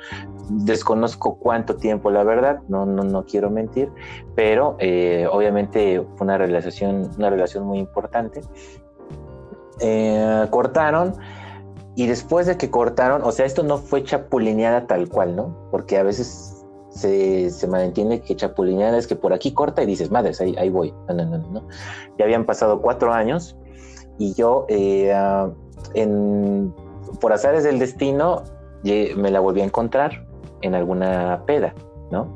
Desconozco 0.49 1.39
cuánto 1.39 1.77
tiempo, 1.77 2.11
la 2.11 2.23
verdad, 2.23 2.61
no, 2.69 2.87
no, 2.87 3.03
no 3.03 3.25
quiero 3.25 3.51
mentir, 3.51 3.91
pero 4.35 4.77
eh, 4.79 5.27
obviamente 5.31 6.07
fue 6.17 6.25
una 6.25 6.39
relación, 6.39 7.11
una 7.19 7.31
relación 7.31 7.65
muy 7.65 7.79
importante. 7.79 8.43
Eh, 9.81 10.47
cortaron 10.51 11.15
y 11.97 12.07
después 12.07 12.47
de 12.47 12.57
que 12.57 12.71
cortaron, 12.71 13.23
o 13.23 13.33
sea, 13.33 13.45
esto 13.45 13.63
no 13.63 13.79
fue 13.79 14.05
chapulineada 14.05 14.87
tal 14.87 15.09
cual, 15.09 15.35
¿no? 15.35 15.69
Porque 15.71 15.99
a 15.99 16.03
veces 16.03 16.65
se, 16.91 17.51
se 17.51 17.67
malentiende 17.67 18.21
que 18.21 18.37
chapulineada 18.37 18.97
es 18.99 19.07
que 19.07 19.17
por 19.17 19.33
aquí 19.33 19.53
corta 19.53 19.83
y 19.83 19.87
dices, 19.87 20.11
madres, 20.11 20.41
ahí, 20.41 20.55
ahí 20.59 20.71
voy. 20.71 20.95
No, 21.09 21.15
no, 21.15 21.25
no, 21.25 21.39
no. 21.51 21.69
Ya 22.19 22.25
habían 22.25 22.45
pasado 22.45 22.81
cuatro 22.81 23.13
años 23.13 23.57
y 24.19 24.35
yo, 24.35 24.65
eh, 24.69 25.13
ah, 25.13 25.51
en, 25.95 26.75
por 27.21 27.33
azares 27.33 27.65
del 27.65 27.79
destino, 27.79 28.45
me 28.85 29.31
la 29.31 29.41
volví 29.41 29.61
a 29.63 29.65
encontrar 29.65 30.26
en 30.63 30.75
alguna 30.75 31.43
peda, 31.47 31.75
¿no? 32.11 32.35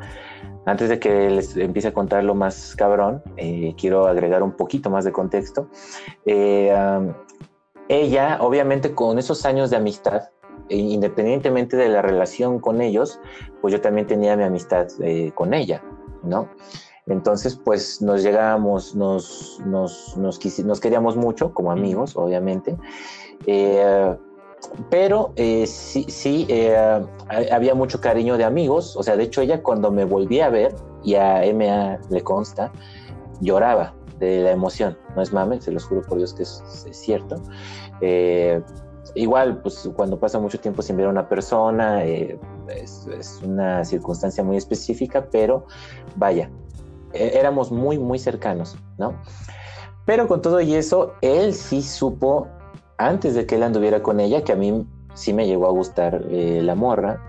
Antes 0.67 0.89
de 0.89 0.99
que 0.99 1.31
les 1.31 1.57
empiece 1.57 1.89
a 1.89 1.93
contar 1.93 2.23
lo 2.23 2.35
más 2.35 2.77
cabrón, 2.77 3.23
eh, 3.37 3.75
quiero 3.79 4.07
agregar 4.07 4.43
un 4.43 4.53
poquito 4.53 4.91
más 4.91 5.05
de 5.05 5.13
contexto. 5.13 5.69
Eh, 6.27 6.73
ella, 7.89 8.39
obviamente, 8.41 8.95
con 8.95 9.19
esos 9.19 9.45
años 9.45 9.71
de 9.71 9.77
amistad, 9.77 10.23
e 10.69 10.77
independientemente 10.77 11.77
de 11.77 11.89
la 11.89 12.03
relación 12.03 12.61
con 12.61 12.81
ellos, 12.81 13.21
pues 13.61 13.73
yo 13.73 13.81
también 13.81 14.07
tenía 14.07 14.37
mi 14.37 14.45
amistad 14.45 14.87
eh, 15.01 15.33
con 15.35 15.53
ella, 15.53 15.83
¿no? 16.23 16.49
Entonces, 17.07 17.57
pues 17.57 18.01
nos 18.01 18.23
llegábamos, 18.23 18.95
nos, 18.95 19.61
nos, 19.67 20.17
nos, 20.17 20.59
nos 20.65 20.81
queríamos 20.81 21.17
mucho 21.17 21.53
como 21.53 21.73
amigos, 21.73 22.17
obviamente. 22.17 22.77
Eh, 23.47 24.17
pero 24.91 25.33
eh, 25.37 25.67
sí, 25.67 26.05
sí 26.09 26.47
eh, 26.49 26.77
ha- 26.77 27.03
había 27.55 27.75
mucho 27.75 28.01
cariño 28.01 28.37
de 28.37 28.45
amigos. 28.45 28.97
O 28.97 29.03
sea, 29.03 29.17
de 29.17 29.25
hecho, 29.25 29.41
ella 29.41 29.63
cuando 29.63 29.91
me 29.91 30.05
volví 30.05 30.41
a 30.41 30.49
ver, 30.49 30.75
y 31.03 31.15
a 31.15 31.45
MA 31.45 31.99
le 32.11 32.23
consta, 32.23 32.71
lloraba 33.41 33.95
de 34.19 34.43
la 34.43 34.51
emoción. 34.51 34.99
No 35.17 35.23
es 35.23 35.33
mame, 35.33 35.61
se 35.61 35.73
los 35.73 35.85
juro 35.85 36.03
por 36.03 36.19
Dios 36.19 36.35
que 36.35 36.43
es, 36.43 36.63
es 36.89 36.97
cierto. 36.97 37.37
Eh, 38.01 38.61
igual, 39.15 39.63
pues 39.63 39.89
cuando 39.97 40.19
pasa 40.19 40.39
mucho 40.39 40.59
tiempo 40.61 40.83
sin 40.83 40.97
ver 40.97 41.07
a 41.07 41.11
una 41.11 41.29
persona, 41.29 42.05
eh, 42.05 42.39
es, 42.69 43.07
es 43.07 43.41
una 43.43 43.85
circunstancia 43.85 44.45
muy 44.45 44.57
específica, 44.57 45.27
pero 45.31 45.67
vaya, 46.17 46.51
eh, 47.15 47.33
éramos 47.35 47.73
muy, 47.73 47.99
muy 47.99 48.19
cercanos, 48.19 48.77
¿no? 48.99 49.15
Pero 50.05 50.29
con 50.29 50.43
todo 50.43 50.61
y 50.61 50.75
eso, 50.75 51.15
él 51.23 51.55
sí 51.55 51.83
supo, 51.83 52.47
antes 53.07 53.35
de 53.35 53.47
que 53.47 53.57
él 53.57 53.63
anduviera 53.63 54.03
con 54.03 54.21
ella, 54.21 54.45
que 54.45 54.53
a 54.53 54.57
mí 54.57 54.87
sí 55.15 55.33
me 55.33 55.47
llegó 55.47 55.67
a 55.67 55.71
gustar 55.71 56.27
eh, 56.31 56.61
la 56.63 56.75
morra, 56.75 57.23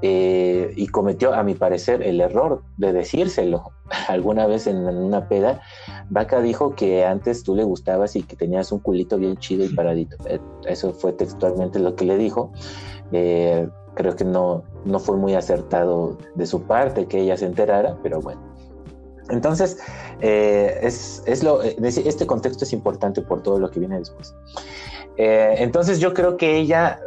eh, 0.00 0.72
y 0.74 0.88
cometió, 0.88 1.32
a 1.32 1.44
mi 1.44 1.54
parecer, 1.54 2.02
el 2.02 2.20
error 2.20 2.62
de 2.76 2.92
decírselo 2.92 3.70
alguna 4.08 4.46
vez 4.46 4.66
en 4.66 4.78
una 4.78 5.28
peda. 5.28 5.60
Vaca 6.10 6.40
dijo 6.40 6.74
que 6.74 7.04
antes 7.04 7.44
tú 7.44 7.54
le 7.54 7.62
gustabas 7.62 8.16
y 8.16 8.22
que 8.22 8.34
tenías 8.34 8.72
un 8.72 8.80
culito 8.80 9.16
bien 9.18 9.36
chido 9.36 9.64
y 9.64 9.68
paradito. 9.68 10.16
Eh, 10.26 10.40
Eso 10.64 10.92
fue 10.92 11.12
textualmente 11.12 11.78
lo 11.78 11.94
que 11.94 12.04
le 12.04 12.16
dijo. 12.16 12.50
Eh, 13.12 13.68
creo 13.94 14.16
que 14.16 14.24
no, 14.24 14.64
no 14.84 14.98
fue 14.98 15.16
muy 15.16 15.34
acertado 15.34 16.16
de 16.34 16.46
su 16.46 16.62
parte 16.62 17.06
que 17.06 17.20
ella 17.20 17.36
se 17.36 17.46
enterara, 17.46 17.98
pero 18.02 18.20
bueno. 18.20 18.40
Entonces, 19.30 19.78
eh, 20.20 20.78
es, 20.82 21.22
es 21.26 21.42
lo, 21.42 21.62
eh, 21.62 21.76
este 21.80 22.26
contexto 22.26 22.64
es 22.64 22.72
importante 22.72 23.22
por 23.22 23.42
todo 23.42 23.58
lo 23.58 23.70
que 23.70 23.80
viene 23.80 23.98
después. 23.98 24.34
Eh, 25.16 25.54
entonces 25.58 26.00
yo 26.00 26.14
creo 26.14 26.36
que 26.36 26.56
ella, 26.56 27.00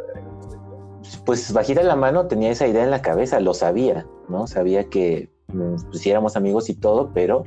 pues 1.24 1.52
bajita 1.52 1.82
la 1.82 1.96
mano, 1.96 2.26
tenía 2.26 2.50
esa 2.50 2.66
idea 2.66 2.84
en 2.84 2.90
la 2.90 3.02
cabeza, 3.02 3.40
lo 3.40 3.54
sabía, 3.54 4.06
¿no? 4.28 4.46
Sabía 4.46 4.88
que 4.88 5.30
mm, 5.48 5.76
pues, 5.90 6.06
éramos 6.06 6.36
amigos 6.36 6.68
y 6.68 6.74
todo, 6.74 7.10
pero 7.12 7.44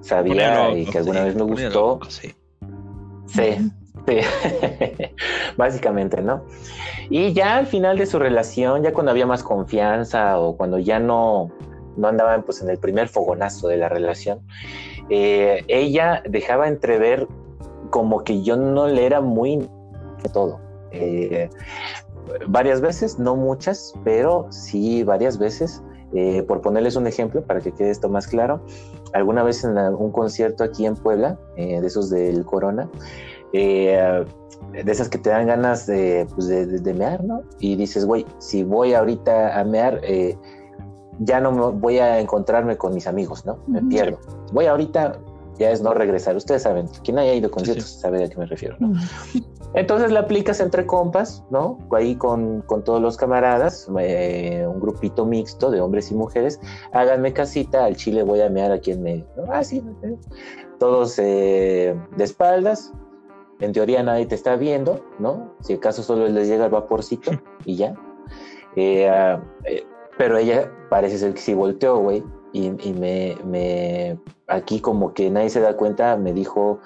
sabía 0.00 0.70
y 0.76 0.86
que 0.86 0.98
alguna 0.98 1.24
vez 1.24 1.34
me 1.34 1.42
gustó. 1.42 2.00
Sí. 2.08 2.34
Sí, 3.26 3.70
sí. 4.06 4.18
básicamente, 5.56 6.20
¿no? 6.22 6.44
Y 7.10 7.32
ya 7.32 7.56
al 7.56 7.66
final 7.66 7.98
de 7.98 8.06
su 8.06 8.18
relación, 8.18 8.82
ya 8.82 8.92
cuando 8.92 9.12
había 9.12 9.26
más 9.26 9.42
confianza 9.42 10.38
o 10.38 10.56
cuando 10.56 10.78
ya 10.78 10.98
no, 10.98 11.50
no 11.96 12.08
andaban 12.08 12.42
pues 12.42 12.62
en 12.62 12.70
el 12.70 12.78
primer 12.78 13.08
fogonazo 13.08 13.68
de 13.68 13.76
la 13.76 13.88
relación, 13.88 14.40
eh, 15.08 15.64
ella 15.68 16.22
dejaba 16.28 16.68
entrever 16.68 17.28
como 17.90 18.24
que 18.24 18.42
yo 18.42 18.56
no 18.56 18.88
le 18.88 19.06
era 19.06 19.20
muy 19.20 19.68
de 20.26 20.32
todo. 20.32 20.60
Eh, 20.90 21.50
varias 22.48 22.80
veces, 22.80 23.18
no 23.18 23.36
muchas, 23.36 23.94
pero 24.04 24.46
sí 24.50 25.02
varias 25.04 25.38
veces. 25.38 25.82
Eh, 26.14 26.44
por 26.44 26.60
ponerles 26.60 26.94
un 26.94 27.06
ejemplo 27.06 27.42
para 27.42 27.60
que 27.60 27.72
quede 27.72 27.90
esto 27.90 28.08
más 28.08 28.28
claro, 28.28 28.62
alguna 29.12 29.42
vez 29.42 29.64
en 29.64 29.76
un 29.76 30.12
concierto 30.12 30.62
aquí 30.62 30.86
en 30.86 30.94
Puebla, 30.94 31.36
eh, 31.56 31.80
de 31.80 31.86
esos 31.86 32.10
del 32.10 32.44
Corona, 32.44 32.88
de 33.52 34.26
esas 34.86 35.08
que 35.08 35.18
te 35.18 35.30
dan 35.30 35.48
ganas 35.48 35.86
de, 35.86 36.26
pues 36.32 36.46
de, 36.46 36.94
mear, 36.94 37.24
¿no? 37.24 37.42
Y 37.58 37.74
dices, 37.74 38.06
güey, 38.06 38.24
si 38.38 38.62
voy 38.62 38.94
ahorita 38.94 39.58
a 39.58 39.64
mear, 39.64 40.00
ya 41.18 41.40
no 41.40 41.72
voy 41.72 41.98
a 41.98 42.20
encontrarme 42.20 42.76
con 42.76 42.94
mis 42.94 43.06
amigos, 43.06 43.44
¿no? 43.44 43.58
Me 43.66 43.82
pierdo. 43.82 44.18
Voy 44.52 44.66
ahorita, 44.66 45.18
ya 45.58 45.70
es 45.70 45.82
no 45.82 45.94
regresar. 45.94 46.36
Ustedes 46.36 46.62
saben, 46.62 46.88
quien 47.04 47.18
haya 47.18 47.34
ido 47.34 47.48
a 47.48 47.50
conciertos 47.50 47.86
sabe 47.86 48.24
a 48.24 48.28
qué 48.28 48.36
me 48.36 48.46
refiero, 48.46 48.76
¿no? 48.78 48.92
Entonces 49.74 50.10
la 50.10 50.20
aplicas 50.20 50.60
entre 50.60 50.86
compas, 50.86 51.44
¿no? 51.50 51.78
Ahí 51.92 52.16
con, 52.16 52.62
con 52.62 52.82
todos 52.84 53.00
los 53.00 53.16
camaradas, 53.16 53.88
eh, 53.98 54.66
un 54.66 54.80
grupito 54.80 55.26
mixto 55.26 55.70
de 55.70 55.80
hombres 55.80 56.10
y 56.10 56.14
mujeres. 56.14 56.60
Háganme 56.92 57.32
casita, 57.32 57.84
al 57.84 57.96
chile 57.96 58.22
voy 58.22 58.40
a 58.40 58.48
mear 58.48 58.72
aquí 58.72 58.92
en 58.92 59.02
medio. 59.02 59.26
Ah, 59.50 59.62
sí, 59.64 59.82
todos 60.78 61.18
eh, 61.18 61.94
de 62.16 62.24
espaldas. 62.24 62.92
En 63.60 63.72
teoría 63.72 64.02
nadie 64.02 64.26
te 64.26 64.34
está 64.34 64.56
viendo, 64.56 65.04
¿no? 65.18 65.54
Si 65.60 65.74
acaso 65.74 66.02
solo 66.02 66.28
les 66.28 66.48
llega 66.48 66.66
el 66.66 66.70
vaporcito 66.70 67.32
y 67.64 67.76
ya. 67.76 67.94
Eh, 68.76 69.08
ah, 69.08 69.42
pero 70.18 70.38
ella 70.38 70.70
parece 70.88 71.18
ser 71.18 71.34
que 71.34 71.40
sí 71.40 71.54
volteó, 71.54 71.98
güey. 71.98 72.22
Y, 72.52 72.66
y 72.88 72.92
me, 72.94 73.36
me, 73.44 74.18
aquí 74.46 74.80
como 74.80 75.12
que 75.12 75.30
nadie 75.30 75.50
se 75.50 75.60
da 75.60 75.76
cuenta, 75.76 76.16
me 76.16 76.32
dijo 76.32 76.80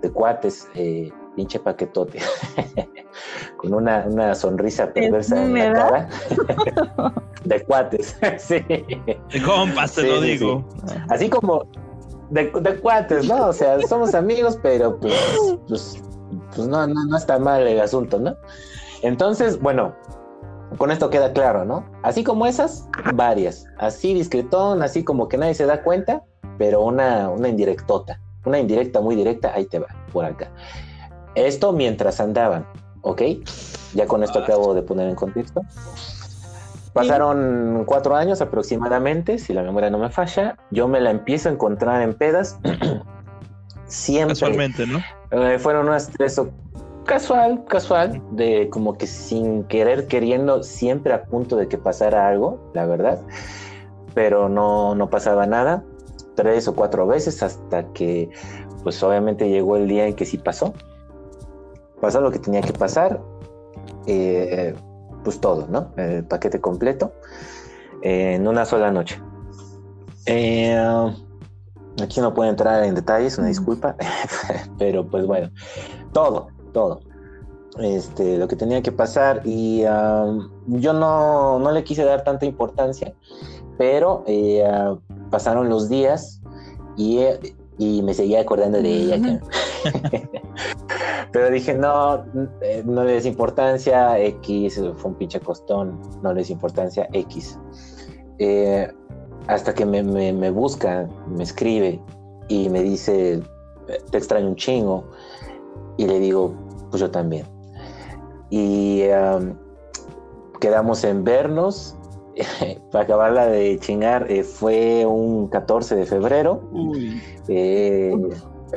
de 0.00 0.10
cuates, 0.10 0.68
eh, 0.74 1.10
pinche 1.34 1.58
paquetote, 1.58 2.20
con 3.56 3.74
una, 3.74 4.04
una, 4.08 4.34
sonrisa 4.34 4.92
perversa 4.92 5.42
en 5.42 5.54
la 5.54 5.72
cara. 5.72 6.08
de 7.44 7.64
cuates, 7.64 8.16
sí. 8.38 8.60
De 8.68 9.42
compas, 9.44 9.94
te 9.94 10.04
lo 10.04 10.20
digo. 10.20 10.64
Así 11.08 11.28
como 11.28 11.66
de, 12.30 12.50
de, 12.50 12.80
cuates, 12.80 13.26
¿no? 13.28 13.48
O 13.48 13.52
sea, 13.52 13.80
somos 13.82 14.14
amigos, 14.14 14.58
pero 14.62 14.98
pues, 14.98 15.14
pues, 15.68 16.02
pues 16.54 16.68
no, 16.68 16.86
no, 16.86 17.04
no 17.06 17.16
está 17.16 17.38
mal 17.38 17.66
el 17.66 17.80
asunto, 17.80 18.18
¿no? 18.18 18.36
Entonces, 19.02 19.60
bueno, 19.60 19.94
con 20.78 20.90
esto 20.90 21.10
queda 21.10 21.32
claro, 21.32 21.64
¿no? 21.64 21.84
Así 22.02 22.24
como 22.24 22.46
esas, 22.46 22.88
varias. 23.14 23.66
Así 23.78 24.14
discretón, 24.14 24.82
así 24.82 25.04
como 25.04 25.28
que 25.28 25.36
nadie 25.36 25.54
se 25.54 25.66
da 25.66 25.82
cuenta, 25.82 26.22
pero 26.58 26.82
una, 26.82 27.28
una 27.30 27.48
indirectota. 27.48 28.20
Una 28.44 28.58
indirecta 28.58 29.00
muy 29.00 29.16
directa, 29.16 29.52
ahí 29.54 29.66
te 29.66 29.78
va, 29.78 29.88
por 30.12 30.24
acá. 30.24 30.50
Esto 31.34 31.72
mientras 31.72 32.20
andaban, 32.20 32.66
¿ok? 33.02 33.22
Ya 33.94 34.06
con 34.06 34.22
esto 34.22 34.40
acabo 34.40 34.74
de 34.74 34.82
poner 34.82 35.08
en 35.08 35.14
contexto. 35.14 35.62
Pasaron 36.92 37.84
cuatro 37.86 38.14
años 38.14 38.40
aproximadamente, 38.40 39.38
si 39.38 39.52
la 39.52 39.62
memoria 39.62 39.90
no 39.90 39.98
me 39.98 40.10
falla. 40.10 40.56
Yo 40.70 40.86
me 40.86 41.00
la 41.00 41.10
empiezo 41.10 41.48
a 41.48 41.52
encontrar 41.52 42.02
en 42.02 42.14
pedas. 42.14 42.58
Siempre. 43.86 44.34
Casualmente, 44.34 44.86
¿no? 44.86 45.00
Eh, 45.30 45.58
fueron 45.58 45.88
unas 45.88 46.08
tres 46.08 46.38
o 46.38 46.52
casual, 47.04 47.64
casual, 47.66 48.22
de 48.32 48.68
como 48.70 48.94
que 48.94 49.06
sin 49.06 49.64
querer, 49.64 50.06
queriendo, 50.06 50.62
siempre 50.62 51.12
a 51.12 51.24
punto 51.24 51.56
de 51.56 51.68
que 51.68 51.78
pasara 51.78 52.28
algo, 52.28 52.70
la 52.74 52.86
verdad. 52.86 53.20
Pero 54.14 54.48
no, 54.48 54.94
no 54.94 55.10
pasaba 55.10 55.46
nada. 55.46 55.84
Tres 56.34 56.66
o 56.68 56.74
cuatro 56.74 57.06
veces 57.06 57.42
hasta 57.42 57.84
que, 57.92 58.28
pues 58.82 59.02
obviamente 59.02 59.48
llegó 59.48 59.76
el 59.76 59.88
día 59.88 60.06
en 60.06 60.14
que 60.14 60.24
sí 60.24 60.38
pasó 60.38 60.74
pasó 62.04 62.20
lo 62.20 62.30
que 62.30 62.38
tenía 62.38 62.60
que 62.60 62.74
pasar, 62.74 63.18
eh, 64.06 64.74
pues 65.22 65.40
todo, 65.40 65.66
¿no? 65.68 65.90
El 65.96 66.24
paquete 66.24 66.60
completo 66.60 67.14
en 68.02 68.46
una 68.46 68.66
sola 68.66 68.90
noche. 68.90 69.18
Eh, 70.26 70.76
aquí 72.02 72.20
no 72.20 72.34
puedo 72.34 72.50
entrar 72.50 72.84
en 72.84 72.94
detalles, 72.94 73.38
una 73.38 73.48
disculpa, 73.48 73.96
pero 74.78 75.08
pues 75.08 75.26
bueno, 75.26 75.50
todo, 76.12 76.48
todo. 76.74 77.00
Este, 77.80 78.36
lo 78.36 78.46
que 78.46 78.54
tenía 78.54 78.82
que 78.82 78.92
pasar 78.92 79.40
y 79.44 79.80
yo 79.80 80.92
no, 80.92 81.58
no, 81.58 81.72
le 81.72 81.82
quise 81.82 82.04
dar 82.04 82.22
tanta 82.22 82.44
importancia, 82.44 83.14
pero 83.78 84.22
eh, 84.26 84.62
pasaron 85.30 85.68
los 85.68 85.88
días 85.88 86.40
y, 86.96 87.20
y, 87.78 88.02
me 88.02 88.14
seguía 88.14 88.42
acordando 88.42 88.80
de 88.80 88.90
ella. 88.90 89.40
Pero 91.32 91.50
dije, 91.50 91.74
no, 91.74 92.24
no 92.84 93.02
le 93.02 93.14
des 93.14 93.26
importancia, 93.26 94.20
X, 94.20 94.80
fue 94.94 95.10
un 95.10 95.16
pinche 95.16 95.40
costón, 95.40 96.00
no 96.22 96.32
le 96.32 96.42
des 96.42 96.50
importancia, 96.50 97.08
X. 97.12 97.58
Eh, 98.38 98.88
hasta 99.48 99.74
que 99.74 99.84
me, 99.84 100.02
me, 100.02 100.50
busca, 100.50 101.08
me 101.26 101.42
escribe 101.42 102.00
y 102.48 102.68
me 102.68 102.84
dice, 102.84 103.42
te 104.12 104.16
extraño 104.16 104.46
un 104.46 104.54
chingo. 104.54 105.10
Y 105.96 106.06
le 106.06 106.20
digo, 106.20 106.54
pues 106.94 107.00
yo 107.00 107.10
también. 107.10 107.44
Y 108.50 109.02
quedamos 110.60 111.02
en 111.02 111.24
vernos. 111.24 111.96
Para 112.92 113.04
acabarla 113.04 113.46
de 113.46 113.78
chingar, 113.80 114.30
eh, 114.30 114.44
fue 114.44 115.04
un 115.04 115.48
14 115.48 115.96
de 115.96 116.06
febrero 116.06 116.62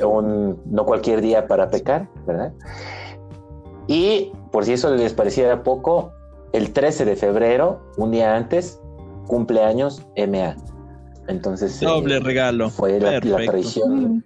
un, 0.04 0.60
no 0.66 0.86
cualquier 0.86 1.22
día 1.22 1.48
para 1.48 1.70
pecar, 1.70 2.10
¿verdad? 2.26 2.54
Y 3.88 4.32
por 4.52 4.66
si 4.66 4.74
eso 4.74 4.94
les 4.96 5.14
pareciera 5.14 5.64
poco, 5.64 6.12
el 6.54 6.74
13 6.74 7.06
de 7.06 7.16
febrero, 7.16 7.82
un 7.98 8.12
día 8.12 8.36
antes, 8.36 8.82
cumpleaños 9.28 10.06
MA. 10.16 10.56
Entonces. 11.28 11.80
Doble 11.82 12.18
eh, 12.18 12.20
regalo. 12.20 12.70
Fue 12.70 13.00
la, 13.00 13.20
tradición. 13.20 14.24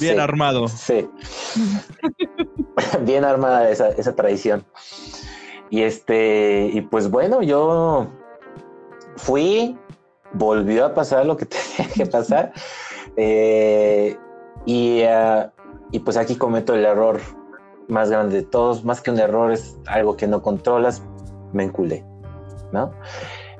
Bien 0.00 0.20
armado. 0.20 0.68
Sí. 0.68 1.08
Bien 3.04 3.24
armada 3.24 3.70
esa, 3.70 3.88
esa 3.88 4.14
tradición. 4.14 4.64
Y 5.70 5.82
este, 5.82 6.70
y 6.72 6.82
pues 6.82 7.10
bueno, 7.10 7.42
yo 7.42 8.06
fui, 9.16 9.78
volvió 10.32 10.84
a 10.84 10.94
pasar 10.94 11.26
lo 11.26 11.36
que 11.36 11.46
tenía 11.76 11.92
que 11.94 12.06
pasar. 12.06 12.52
Eh, 13.16 14.16
y, 14.66 15.00
eh, 15.00 15.50
y 15.90 15.98
pues 16.00 16.16
aquí 16.16 16.36
cometo 16.36 16.74
el 16.74 16.84
error 16.84 17.20
más 17.88 18.10
grande 18.10 18.36
de 18.36 18.42
todos, 18.42 18.84
más 18.84 19.00
que 19.00 19.10
un 19.10 19.18
error 19.18 19.52
es 19.52 19.76
algo 19.86 20.16
que 20.16 20.26
no 20.26 20.42
controlas, 20.42 21.02
me 21.52 21.64
enculé, 21.64 22.04
¿no? 22.72 22.92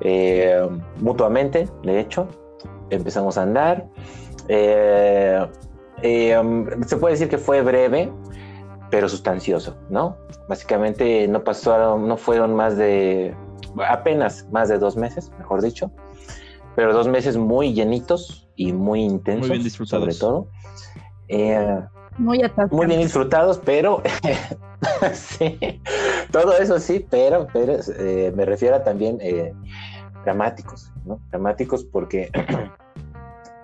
Eh, 0.01 0.69
mutuamente, 1.01 1.69
de 1.83 2.01
hecho, 2.01 2.29
empezamos 2.91 3.37
a 3.39 3.43
andar. 3.43 3.89
Eh, 4.49 5.47
um, 6.41 6.83
se 6.85 6.97
puede 6.97 7.15
decir 7.15 7.29
que 7.29 7.39
fue 7.39 7.63
breve, 7.63 8.13
pero 8.93 9.09
sustancioso, 9.09 9.75
¿no? 9.89 10.19
Básicamente 10.51 11.27
no 11.27 11.43
pasaron, 11.43 12.07
no 12.07 12.19
fueron 12.19 12.55
más 12.55 12.77
de, 12.77 13.35
apenas 13.89 14.47
más 14.53 14.69
de 14.69 14.77
dos 14.77 14.99
meses, 14.99 15.33
mejor 15.39 15.63
dicho, 15.63 15.91
pero 16.77 16.93
dos 16.93 17.09
meses 17.09 17.39
muy 17.39 17.73
llenitos 17.73 18.51
y 18.55 18.75
muy 18.75 19.01
intensos, 19.01 19.49
muy 19.49 19.59
bien 19.61 19.71
sobre 19.71 20.15
todo. 20.15 20.47
Eh, 21.29 21.81
muy, 22.19 22.43
muy 22.71 22.87
bien 22.87 23.01
disfrutados, 23.01 23.63
pero 23.65 24.03
sí, 25.15 25.59
todo 26.31 26.59
eso 26.59 26.79
sí, 26.79 27.07
pero, 27.09 27.47
pero 27.51 27.79
eh, 27.99 28.31
me 28.37 28.45
refiero 28.45 28.77
a 28.77 28.85
también 28.85 29.17
eh, 29.23 29.55
dramáticos, 30.27 30.93
¿no? 31.07 31.19
Dramáticos 31.31 31.83
porque, 31.83 32.31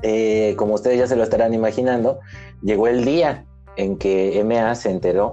como 0.56 0.72
ustedes 0.72 1.00
ya 1.00 1.06
se 1.06 1.16
lo 1.16 1.22
estarán 1.22 1.52
imaginando, 1.52 2.18
llegó 2.62 2.88
el 2.88 3.04
día 3.04 3.44
en 3.78 3.96
que 3.96 4.44
MA 4.44 4.74
se 4.74 4.90
enteró 4.90 5.32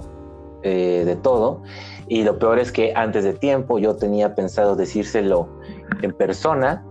de 0.64 1.16
todo 1.22 1.62
y 2.08 2.24
lo 2.24 2.40
peor 2.40 2.58
es 2.58 2.72
que 2.72 2.92
antes 2.96 3.24
de 3.24 3.34
tiempo 3.34 3.78
yo 3.78 3.98
tenía 3.98 4.34
pensado 4.34 4.76
decírselo 4.76 5.48
en 6.02 6.12
persona 6.12 6.84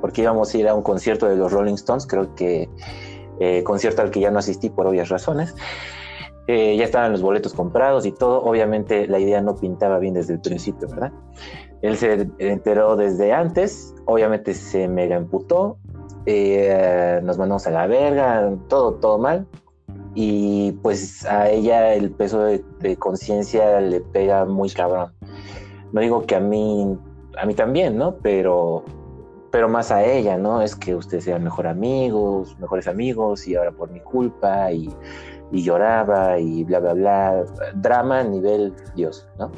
porque 0.00 0.22
íbamos 0.22 0.54
a 0.54 0.58
ir 0.58 0.68
a 0.68 0.74
un 0.74 0.82
concierto 0.82 1.26
de 1.26 1.34
los 1.34 1.50
Rolling 1.50 1.74
Stones, 1.74 2.06
creo 2.06 2.32
que 2.36 2.68
eh, 3.38 3.62
concierto 3.64 4.00
al 4.00 4.10
que 4.10 4.20
ya 4.20 4.30
no 4.30 4.38
asistí 4.38 4.70
por 4.70 4.86
obvias 4.86 5.08
razones. 5.08 5.54
Eh, 6.48 6.76
ya 6.76 6.84
estaban 6.84 7.10
los 7.12 7.22
boletos 7.22 7.52
comprados 7.52 8.06
y 8.06 8.12
todo. 8.12 8.42
Obviamente 8.42 9.06
la 9.08 9.18
idea 9.18 9.40
no 9.40 9.56
pintaba 9.56 9.98
bien 9.98 10.14
desde 10.14 10.34
el 10.34 10.40
principio, 10.40 10.88
¿verdad? 10.88 11.12
Él 11.82 11.96
se 11.96 12.28
enteró 12.38 12.96
desde 12.96 13.32
antes, 13.32 13.94
obviamente 14.06 14.54
se 14.54 14.88
mega 14.88 15.16
emputó, 15.16 15.78
eh, 16.24 17.20
nos 17.22 17.36
mandamos 17.36 17.66
a 17.66 17.70
la 17.70 17.86
verga, 17.86 18.50
todo, 18.68 18.94
todo 18.94 19.18
mal. 19.18 19.46
Y 20.18 20.72
pues 20.82 21.26
a 21.26 21.50
ella 21.50 21.92
el 21.92 22.10
peso 22.10 22.42
de, 22.42 22.96
conciencia 22.98 23.80
le 23.82 24.00
pega 24.00 24.46
muy 24.46 24.70
cabrón. 24.70 25.12
No 25.92 26.00
digo 26.00 26.24
que 26.24 26.36
a 26.36 26.40
mí, 26.40 26.98
a 27.38 27.44
mí 27.44 27.54
también, 27.54 27.98
¿no? 27.98 28.16
Pero 28.16 28.82
pero 29.50 29.68
más 29.68 29.90
a 29.90 30.04
ella, 30.04 30.36
¿no? 30.36 30.60
Es 30.60 30.74
que 30.74 30.94
ustedes 30.94 31.24
sean 31.24 31.44
mejor 31.44 31.66
amigos, 31.66 32.58
mejores 32.58 32.88
amigos, 32.88 33.46
y 33.46 33.56
ahora 33.56 33.72
por 33.72 33.90
mi 33.90 34.00
culpa, 34.00 34.72
y, 34.72 34.90
lloraba, 35.50 36.38
y 36.38 36.64
bla, 36.64 36.80
bla, 36.80 36.92
bla. 36.94 37.44
Drama 37.74 38.20
a 38.20 38.24
nivel 38.24 38.74
Dios, 38.94 39.26
¿no? 39.38 39.50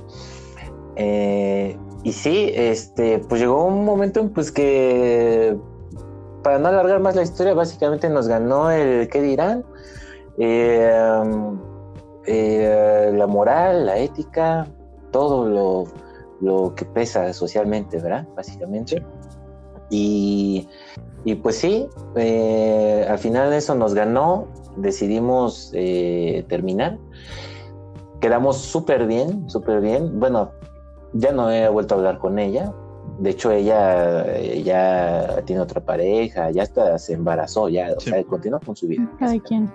Eh, 0.97 1.77
y 2.03 2.13
sí, 2.13 2.51
este, 2.55 3.21
pues 3.29 3.41
llegó 3.41 3.65
un 3.65 3.85
momento 3.85 4.21
en 4.21 4.31
pues 4.31 4.53
que 4.53 5.57
para 6.43 6.59
no 6.59 6.69
alargar 6.69 7.01
más 7.01 7.17
la 7.17 7.23
historia, 7.23 7.55
básicamente 7.55 8.09
nos 8.09 8.29
ganó 8.29 8.71
el 8.71 9.09
qué 9.09 9.21
dirán, 9.21 9.65
eh, 10.39 11.23
eh, 12.27 13.13
la 13.15 13.27
moral, 13.27 13.87
la 13.87 13.99
ética, 13.99 14.67
todo 15.11 15.49
lo, 15.49 15.85
lo, 16.41 16.75
que 16.75 16.85
pesa 16.85 17.33
socialmente, 17.33 18.01
¿verdad? 18.01 18.27
Básicamente. 18.37 19.05
Y, 19.91 20.69
y 21.25 21.35
pues 21.37 21.57
sí, 21.57 21.89
eh, 22.17 23.07
al 23.09 23.19
final 23.19 23.53
eso 23.53 23.75
nos 23.75 23.95
ganó, 23.95 24.49
decidimos 24.77 25.73
terminar. 26.49 26.99
Quedamos 28.21 28.59
súper 28.59 29.07
bien, 29.07 29.49
súper 29.49 29.81
bien. 29.81 30.19
Bueno, 30.21 30.53
ya 31.15 31.33
no 31.33 31.51
he 31.51 31.69
vuelto 31.69 31.95
a 31.95 31.99
hablar 31.99 32.19
con 32.19 32.39
ella, 32.39 32.73
de 33.19 33.31
hecho, 33.31 33.51
ella 33.51 34.25
ya 34.63 35.43
tiene 35.45 35.61
otra 35.61 35.81
pareja, 35.81 36.51
ya 36.51 36.63
hasta 36.63 36.99
se 36.99 37.15
embarazó, 37.15 37.69
ya, 37.69 37.93
o 37.97 38.01
sea, 38.01 38.23
continúa 38.25 38.61
con 38.61 38.77
su 38.77 38.87
vida. 38.87 39.11
Cada 39.19 39.39
quien. 39.41 39.71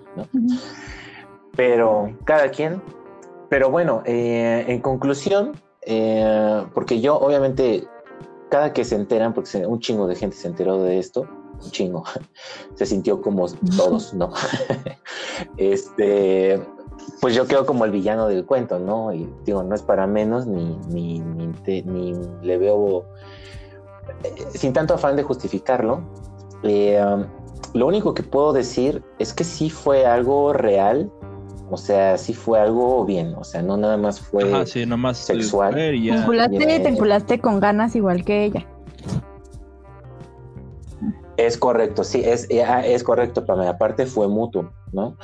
Pero, 1.55 2.15
cada 2.25 2.49
quien. 2.49 2.81
Pero 3.49 3.69
bueno, 3.69 4.01
eh, 4.05 4.65
en 4.67 4.79
conclusión, 4.81 5.53
eh, 5.85 6.65
porque 6.73 7.01
yo 7.01 7.19
obviamente, 7.19 7.87
cada 8.49 8.73
que 8.73 8.83
se 8.83 8.95
enteran, 8.95 9.33
porque 9.33 9.65
un 9.65 9.79
chingo 9.79 10.07
de 10.07 10.15
gente 10.15 10.35
se 10.35 10.47
enteró 10.47 10.81
de 10.81 10.97
esto, 10.97 11.27
un 11.63 11.71
chingo, 11.71 12.03
se 12.75 12.85
sintió 12.85 13.21
como 13.21 13.47
todos, 13.77 14.13
¿no? 14.13 14.31
este, 15.57 16.61
pues 17.21 17.35
yo 17.35 17.45
quedo 17.45 17.65
como 17.65 17.85
el 17.85 17.91
villano 17.91 18.27
del 18.27 18.45
cuento, 18.45 18.79
¿no? 18.79 19.13
Y 19.13 19.29
digo, 19.45 19.63
no 19.63 19.75
es 19.75 19.81
para 19.81 20.07
menos, 20.07 20.47
ni, 20.47 20.77
ni, 20.89 21.19
ni, 21.19 22.13
le 22.41 22.57
veo, 22.57 23.05
eh, 23.05 23.05
sin 24.53 24.73
tanto 24.73 24.93
afán 24.93 25.15
de 25.15 25.23
justificarlo, 25.23 26.01
eh, 26.63 27.01
um, 27.03 27.25
lo 27.73 27.87
único 27.87 28.13
que 28.13 28.23
puedo 28.23 28.53
decir 28.53 29.03
es 29.19 29.33
que 29.33 29.43
sí 29.43 29.69
fue 29.69 30.05
algo 30.05 30.53
real, 30.53 31.11
o 31.69 31.77
sea, 31.77 32.17
sí 32.17 32.33
fue 32.33 32.59
algo 32.59 33.05
bien, 33.05 33.33
o 33.35 33.43
sea, 33.43 33.61
no 33.61 33.77
nada 33.77 33.97
más 33.97 34.19
fue 34.19 34.43
Ajá, 34.43 34.65
sí, 34.65 34.85
nomás 34.85 35.17
sexual. 35.17 35.73
Te 35.73 36.09
enculaste, 36.09 36.57
te 36.57 36.87
enculaste 36.87 37.39
con 37.39 37.59
ganas 37.59 37.95
igual 37.95 38.23
que 38.23 38.45
ella. 38.45 38.67
Es 41.37 41.57
correcto, 41.57 42.03
sí, 42.03 42.21
es, 42.23 42.47
ah, 42.67 42.85
es 42.85 43.03
correcto, 43.03 43.43
pero 43.45 43.67
aparte 43.67 44.05
fue 44.05 44.27
mutuo, 44.27 44.71
¿no? 44.91 45.17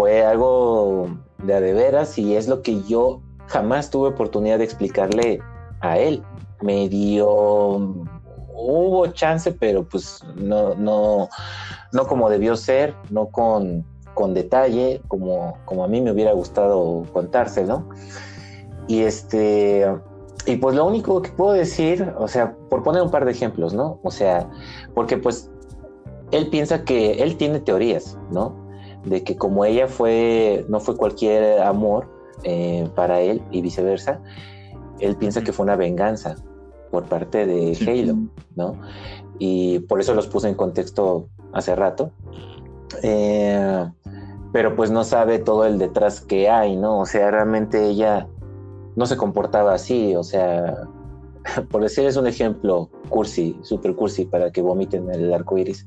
fue 0.00 0.24
algo 0.24 1.08
de 1.44 1.54
a 1.54 1.60
de 1.60 1.74
veras 1.74 2.18
y 2.18 2.36
es 2.36 2.48
lo 2.48 2.62
que 2.62 2.82
yo 2.84 3.20
jamás 3.48 3.90
tuve 3.90 4.08
oportunidad 4.08 4.58
de 4.58 4.64
explicarle 4.64 5.40
a 5.80 5.98
él. 5.98 6.22
Me 6.62 6.88
dio, 6.88 7.28
hubo 8.54 9.06
chance, 9.08 9.52
pero 9.52 9.84
pues 9.88 10.22
no, 10.36 10.74
no, 10.74 11.28
no 11.92 12.06
como 12.06 12.28
debió 12.28 12.56
ser, 12.56 12.94
no 13.10 13.26
con, 13.28 13.84
con 14.14 14.34
detalle, 14.34 15.00
como, 15.08 15.56
como 15.64 15.84
a 15.84 15.88
mí 15.88 16.00
me 16.00 16.12
hubiera 16.12 16.32
gustado 16.32 17.04
contárselo. 17.12 17.88
Y 18.88 19.02
este, 19.02 19.86
y 20.46 20.56
pues 20.56 20.74
lo 20.74 20.86
único 20.86 21.22
que 21.22 21.30
puedo 21.30 21.52
decir, 21.52 22.12
o 22.18 22.28
sea, 22.28 22.56
por 22.68 22.82
poner 22.82 23.02
un 23.02 23.10
par 23.10 23.24
de 23.24 23.32
ejemplos, 23.32 23.72
¿no? 23.72 24.00
O 24.02 24.10
sea, 24.10 24.50
porque 24.94 25.16
pues 25.16 25.50
él 26.32 26.48
piensa 26.48 26.84
que 26.84 27.22
él 27.22 27.36
tiene 27.36 27.60
teorías, 27.60 28.18
¿no? 28.30 28.70
de 29.04 29.24
que 29.24 29.36
como 29.36 29.64
ella 29.64 29.88
fue, 29.88 30.64
no 30.68 30.80
fue 30.80 30.96
cualquier 30.96 31.60
amor 31.62 32.08
eh, 32.44 32.88
para 32.94 33.20
él 33.20 33.42
y 33.50 33.62
viceversa, 33.62 34.20
él 34.98 35.16
piensa 35.16 35.42
que 35.42 35.52
fue 35.52 35.64
una 35.64 35.76
venganza 35.76 36.36
por 36.90 37.04
parte 37.04 37.46
de 37.46 37.76
Halo, 37.86 38.18
¿no? 38.56 38.76
Y 39.38 39.80
por 39.80 40.00
eso 40.00 40.14
los 40.14 40.26
puse 40.26 40.48
en 40.48 40.54
contexto 40.54 41.28
hace 41.52 41.74
rato. 41.74 42.12
Eh, 43.02 43.88
pero 44.52 44.74
pues 44.74 44.90
no 44.90 45.04
sabe 45.04 45.38
todo 45.38 45.64
el 45.64 45.78
detrás 45.78 46.20
que 46.20 46.48
hay, 46.48 46.76
¿no? 46.76 47.00
O 47.00 47.06
sea, 47.06 47.30
realmente 47.30 47.86
ella 47.86 48.26
no 48.96 49.06
se 49.06 49.16
comportaba 49.16 49.74
así, 49.74 50.14
o 50.16 50.24
sea, 50.24 50.88
por 51.70 51.82
decirles 51.82 52.16
un 52.16 52.26
ejemplo 52.26 52.90
cursi, 53.08 53.58
super 53.62 53.94
cursi, 53.94 54.24
para 54.24 54.50
que 54.50 54.62
vomiten 54.62 55.10
el 55.10 55.32
arco 55.32 55.58
iris. 55.58 55.86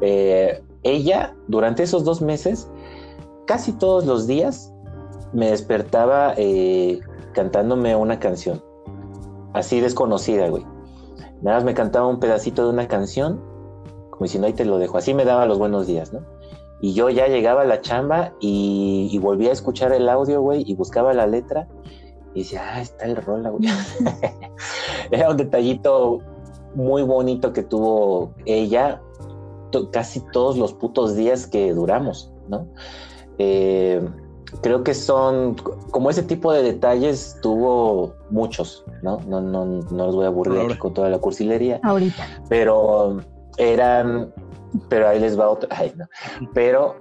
Eh, 0.00 0.62
ella, 0.82 1.34
durante 1.48 1.82
esos 1.82 2.04
dos 2.04 2.22
meses, 2.22 2.70
casi 3.46 3.72
todos 3.72 4.06
los 4.06 4.26
días 4.26 4.72
me 5.32 5.50
despertaba 5.50 6.34
eh, 6.36 7.00
cantándome 7.32 7.94
una 7.96 8.18
canción. 8.18 8.62
Así 9.52 9.80
desconocida, 9.80 10.48
güey. 10.48 10.64
Nada 11.42 11.58
más 11.58 11.64
me 11.64 11.74
cantaba 11.74 12.06
un 12.06 12.20
pedacito 12.20 12.64
de 12.64 12.70
una 12.70 12.88
canción, 12.88 13.40
como 14.10 14.24
diciendo, 14.24 14.46
ahí 14.46 14.52
te 14.52 14.64
lo 14.64 14.78
dejo. 14.78 14.98
Así 14.98 15.14
me 15.14 15.24
daba 15.24 15.46
los 15.46 15.58
buenos 15.58 15.86
días, 15.86 16.12
¿no? 16.12 16.20
Y 16.80 16.94
yo 16.94 17.10
ya 17.10 17.26
llegaba 17.26 17.62
a 17.62 17.64
la 17.64 17.80
chamba 17.80 18.34
y, 18.40 19.18
volvía 19.20 19.50
a 19.50 19.52
escuchar 19.52 19.92
el 19.92 20.08
audio, 20.08 20.40
güey, 20.40 20.62
y 20.66 20.74
buscaba 20.74 21.12
la 21.12 21.26
letra. 21.26 21.68
Y 22.34 22.40
decía, 22.40 22.62
ah, 22.74 22.80
está 22.80 23.06
el 23.06 23.16
rola, 23.16 23.50
güey. 23.50 23.68
Era 25.10 25.30
un 25.30 25.36
detallito 25.36 26.20
muy 26.74 27.02
bonito 27.02 27.52
que 27.52 27.62
tuvo 27.62 28.34
ella 28.44 29.00
casi 29.92 30.20
todos 30.32 30.56
los 30.56 30.72
putos 30.72 31.14
días 31.16 31.46
que 31.46 31.72
duramos, 31.72 32.32
¿no? 32.48 32.66
Eh, 33.38 34.00
creo 34.62 34.82
que 34.82 34.94
son, 34.94 35.54
como 35.90 36.10
ese 36.10 36.22
tipo 36.22 36.52
de 36.52 36.62
detalles 36.62 37.36
tuvo 37.42 38.14
muchos, 38.30 38.84
¿no? 39.02 39.20
No, 39.26 39.40
no, 39.40 39.64
no 39.64 40.06
los 40.06 40.14
voy 40.14 40.24
a 40.24 40.28
aburrir 40.28 40.78
con 40.78 40.94
toda 40.94 41.08
la 41.08 41.18
cursilería. 41.18 41.80
Ahorita. 41.82 42.26
Pero 42.48 43.18
eran, 43.56 44.32
pero 44.88 45.08
ahí 45.08 45.20
les 45.20 45.38
va 45.38 45.48
otro, 45.48 45.68
ay, 45.72 45.92
no. 45.96 46.06
Pero 46.54 46.96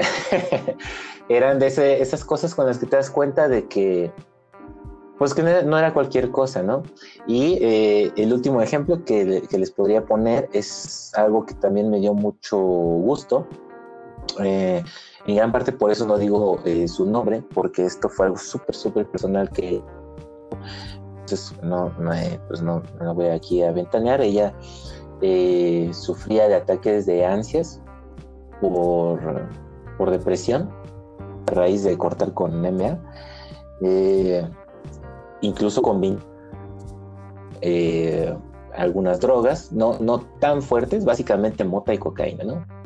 eran 1.30 1.60
de 1.60 1.68
ese, 1.68 2.02
esas 2.02 2.24
cosas 2.24 2.54
con 2.56 2.66
las 2.66 2.78
que 2.78 2.86
te 2.86 2.96
das 2.96 3.10
cuenta 3.10 3.48
de 3.48 3.68
que 3.68 4.12
pues 5.18 5.34
que 5.34 5.42
no 5.42 5.78
era 5.78 5.94
cualquier 5.94 6.30
cosa, 6.32 6.62
¿no? 6.62 6.84
Y 7.26 7.58
eh, 7.62 8.12
el 8.18 8.34
último 8.34 8.62
ejemplo 8.62 9.04
que, 9.04 9.48
les 9.50 9.72
podría 9.72 10.06
poner 10.06 10.48
es 10.54 11.12
algo 11.16 11.46
que 11.46 11.56
también 11.56 11.90
me 11.90 12.00
dio 12.00 12.14
mucho 12.14 12.58
gusto. 12.58 13.48
Eh, 14.44 14.84
en 15.26 15.36
gran 15.36 15.52
parte 15.52 15.72
por 15.72 15.92
eso 15.92 16.06
no 16.06 16.18
digo 16.18 16.60
eh, 16.66 16.88
su 16.88 17.06
nombre, 17.06 17.44
porque 17.54 17.86
esto 17.86 18.10
fue 18.10 18.28
algo 18.28 18.38
súper, 18.38 18.76
súper 18.76 19.08
personal 19.08 19.50
que 19.50 19.82
entonces 21.20 21.54
no, 21.62 21.90
no, 22.00 22.12
pues 22.48 22.62
no, 22.62 22.82
no 23.02 23.14
voy 23.14 23.28
aquí 23.28 23.62
a 23.62 23.72
ventanear. 23.72 24.22
Ella 24.22 24.54
sufría 25.94 26.48
de 26.48 26.56
ataques 26.56 27.06
de 27.06 27.26
ansias 27.26 27.82
por, 28.62 29.20
por 29.98 30.12
depresión 30.12 30.70
a 31.48 31.52
raíz 31.52 31.84
de 31.84 31.98
cortar 31.98 32.34
con 32.34 32.62
MA 32.62 32.98
incluso 35.42 35.82
con 35.82 36.02
eh, 37.62 38.36
algunas 38.76 39.20
drogas, 39.20 39.72
no, 39.72 39.98
no 40.00 40.20
tan 40.40 40.62
fuertes, 40.62 41.06
básicamente 41.06 41.64
mota 41.64 41.94
y 41.94 41.98
cocaína, 41.98 42.44
¿no? 42.44 42.77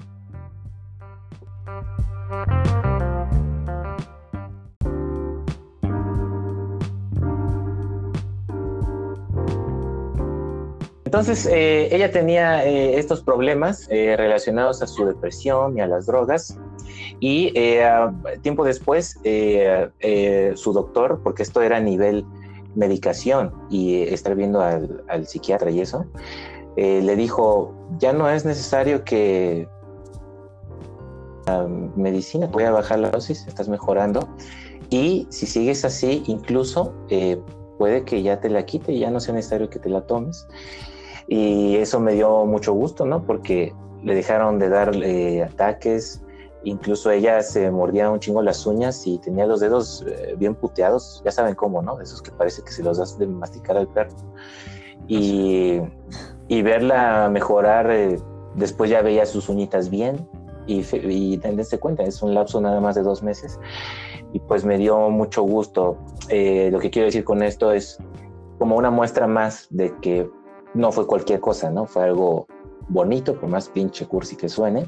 Entonces, 11.05 11.45
eh, 11.45 11.93
ella 11.93 12.11
tenía 12.11 12.65
eh, 12.65 12.97
estos 12.97 13.21
problemas 13.21 13.87
relacionados 13.89 14.81
a 14.81 14.87
su 14.87 15.05
depresión 15.05 15.77
y 15.77 15.81
a 15.81 15.87
las 15.87 16.05
drogas. 16.05 16.57
Y 17.19 17.53
tiempo 18.41 18.63
después, 18.63 19.19
su 20.55 20.73
doctor, 20.73 21.19
porque 21.23 21.43
esto 21.43 21.61
era 21.61 21.77
a 21.77 21.79
nivel 21.79 22.25
medicación 22.75 23.53
y 23.69 24.03
estar 24.03 24.35
viendo 24.35 24.61
al, 24.61 25.27
psiquiatra 25.27 25.71
y 25.71 25.81
eso, 25.81 26.05
eh, 26.77 27.01
le 27.03 27.15
dijo, 27.15 27.73
ya 27.99 28.13
no 28.13 28.29
es 28.29 28.45
necesario 28.45 29.03
que 29.03 29.67
la 31.45 31.67
medicina 31.95 32.47
voy 32.47 32.63
a 32.63 32.71
bajar 32.71 32.99
la 32.99 33.09
dosis, 33.09 33.45
estás 33.47 33.69
mejorando 33.69 34.27
y 34.89 35.27
si 35.29 35.45
sigues 35.45 35.85
así, 35.85 36.23
incluso 36.27 36.93
eh, 37.09 37.39
puede 37.77 38.03
que 38.03 38.21
ya 38.21 38.39
te 38.39 38.49
la 38.49 38.65
quite 38.65 38.91
y 38.93 38.99
ya 38.99 39.09
no 39.09 39.19
sea 39.19 39.33
necesario 39.33 39.69
que 39.69 39.79
te 39.79 39.89
la 39.89 40.01
tomes. 40.01 40.47
Y 41.27 41.77
eso 41.77 41.99
me 41.99 42.13
dio 42.13 42.45
mucho 42.45 42.73
gusto, 42.73 43.05
¿no? 43.05 43.25
Porque 43.25 43.73
le 44.03 44.15
dejaron 44.15 44.59
de 44.59 44.69
dar 44.69 44.93
eh, 44.95 45.43
ataques, 45.43 46.21
Incluso 46.63 47.09
ella 47.09 47.41
se 47.41 47.71
mordía 47.71 48.11
un 48.11 48.19
chingo 48.19 48.41
las 48.43 48.67
uñas 48.67 49.07
y 49.07 49.17
tenía 49.17 49.47
los 49.47 49.61
dedos 49.61 50.05
eh, 50.07 50.35
bien 50.37 50.53
puteados, 50.53 51.21
ya 51.25 51.31
saben 51.31 51.55
cómo, 51.55 51.81
¿no? 51.81 51.99
Esos 51.99 52.21
que 52.21 52.31
parece 52.31 52.61
que 52.61 52.71
se 52.71 52.83
los 52.83 52.99
das 52.99 53.17
de 53.17 53.25
masticar 53.25 53.77
al 53.77 53.87
perro. 53.87 54.15
Y, 55.07 55.81
y 56.47 56.61
verla 56.61 57.29
mejorar, 57.31 57.89
eh, 57.89 58.19
después 58.53 58.91
ya 58.91 59.01
veía 59.01 59.25
sus 59.25 59.49
uñitas 59.49 59.89
bien 59.89 60.29
y, 60.67 60.85
y 60.93 61.39
cuenta, 61.79 62.03
es 62.03 62.21
un 62.21 62.33
lapso 62.33 62.61
nada 62.61 62.79
más 62.79 62.95
de 62.95 63.03
dos 63.03 63.23
meses. 63.23 63.59
Y 64.33 64.39
pues 64.39 64.63
me 64.63 64.77
dio 64.77 65.09
mucho 65.09 65.43
gusto. 65.43 65.97
Eh, 66.29 66.69
lo 66.71 66.79
que 66.79 66.89
quiero 66.89 67.07
decir 67.07 67.23
con 67.23 67.43
esto 67.43 67.71
es 67.71 67.97
como 68.59 68.77
una 68.77 68.91
muestra 68.91 69.27
más 69.27 69.67
de 69.69 69.93
que 70.01 70.29
no 70.73 70.91
fue 70.91 71.07
cualquier 71.07 71.39
cosa, 71.39 71.69
¿no? 71.69 71.85
Fue 71.85 72.03
algo 72.03 72.47
bonito, 72.87 73.39
por 73.39 73.49
más 73.49 73.69
pinche 73.69 74.05
cursi 74.05 74.35
que 74.35 74.49
suene, 74.49 74.87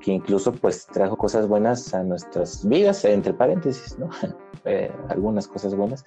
que 0.00 0.12
incluso 0.12 0.52
pues 0.52 0.86
trajo 0.86 1.16
cosas 1.16 1.48
buenas 1.48 1.94
a 1.94 2.02
nuestras 2.02 2.66
vidas, 2.68 3.04
entre 3.04 3.32
paréntesis, 3.32 3.98
¿no? 3.98 4.10
Eh, 4.66 4.92
algunas 5.08 5.48
cosas 5.48 5.74
buenas. 5.74 6.04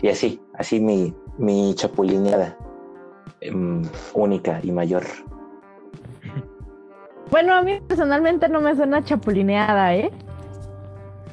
Y 0.00 0.08
así, 0.08 0.40
así 0.54 0.80
mi, 0.80 1.14
mi 1.36 1.74
chapulineada 1.74 2.56
em, 3.42 3.82
única 4.14 4.58
y 4.62 4.72
mayor. 4.72 5.04
Bueno, 7.30 7.54
a 7.54 7.62
mí 7.62 7.80
personalmente 7.86 8.48
no 8.48 8.60
me 8.60 8.74
suena 8.74 9.02
chapulineada, 9.04 9.94
¿eh? 9.94 10.10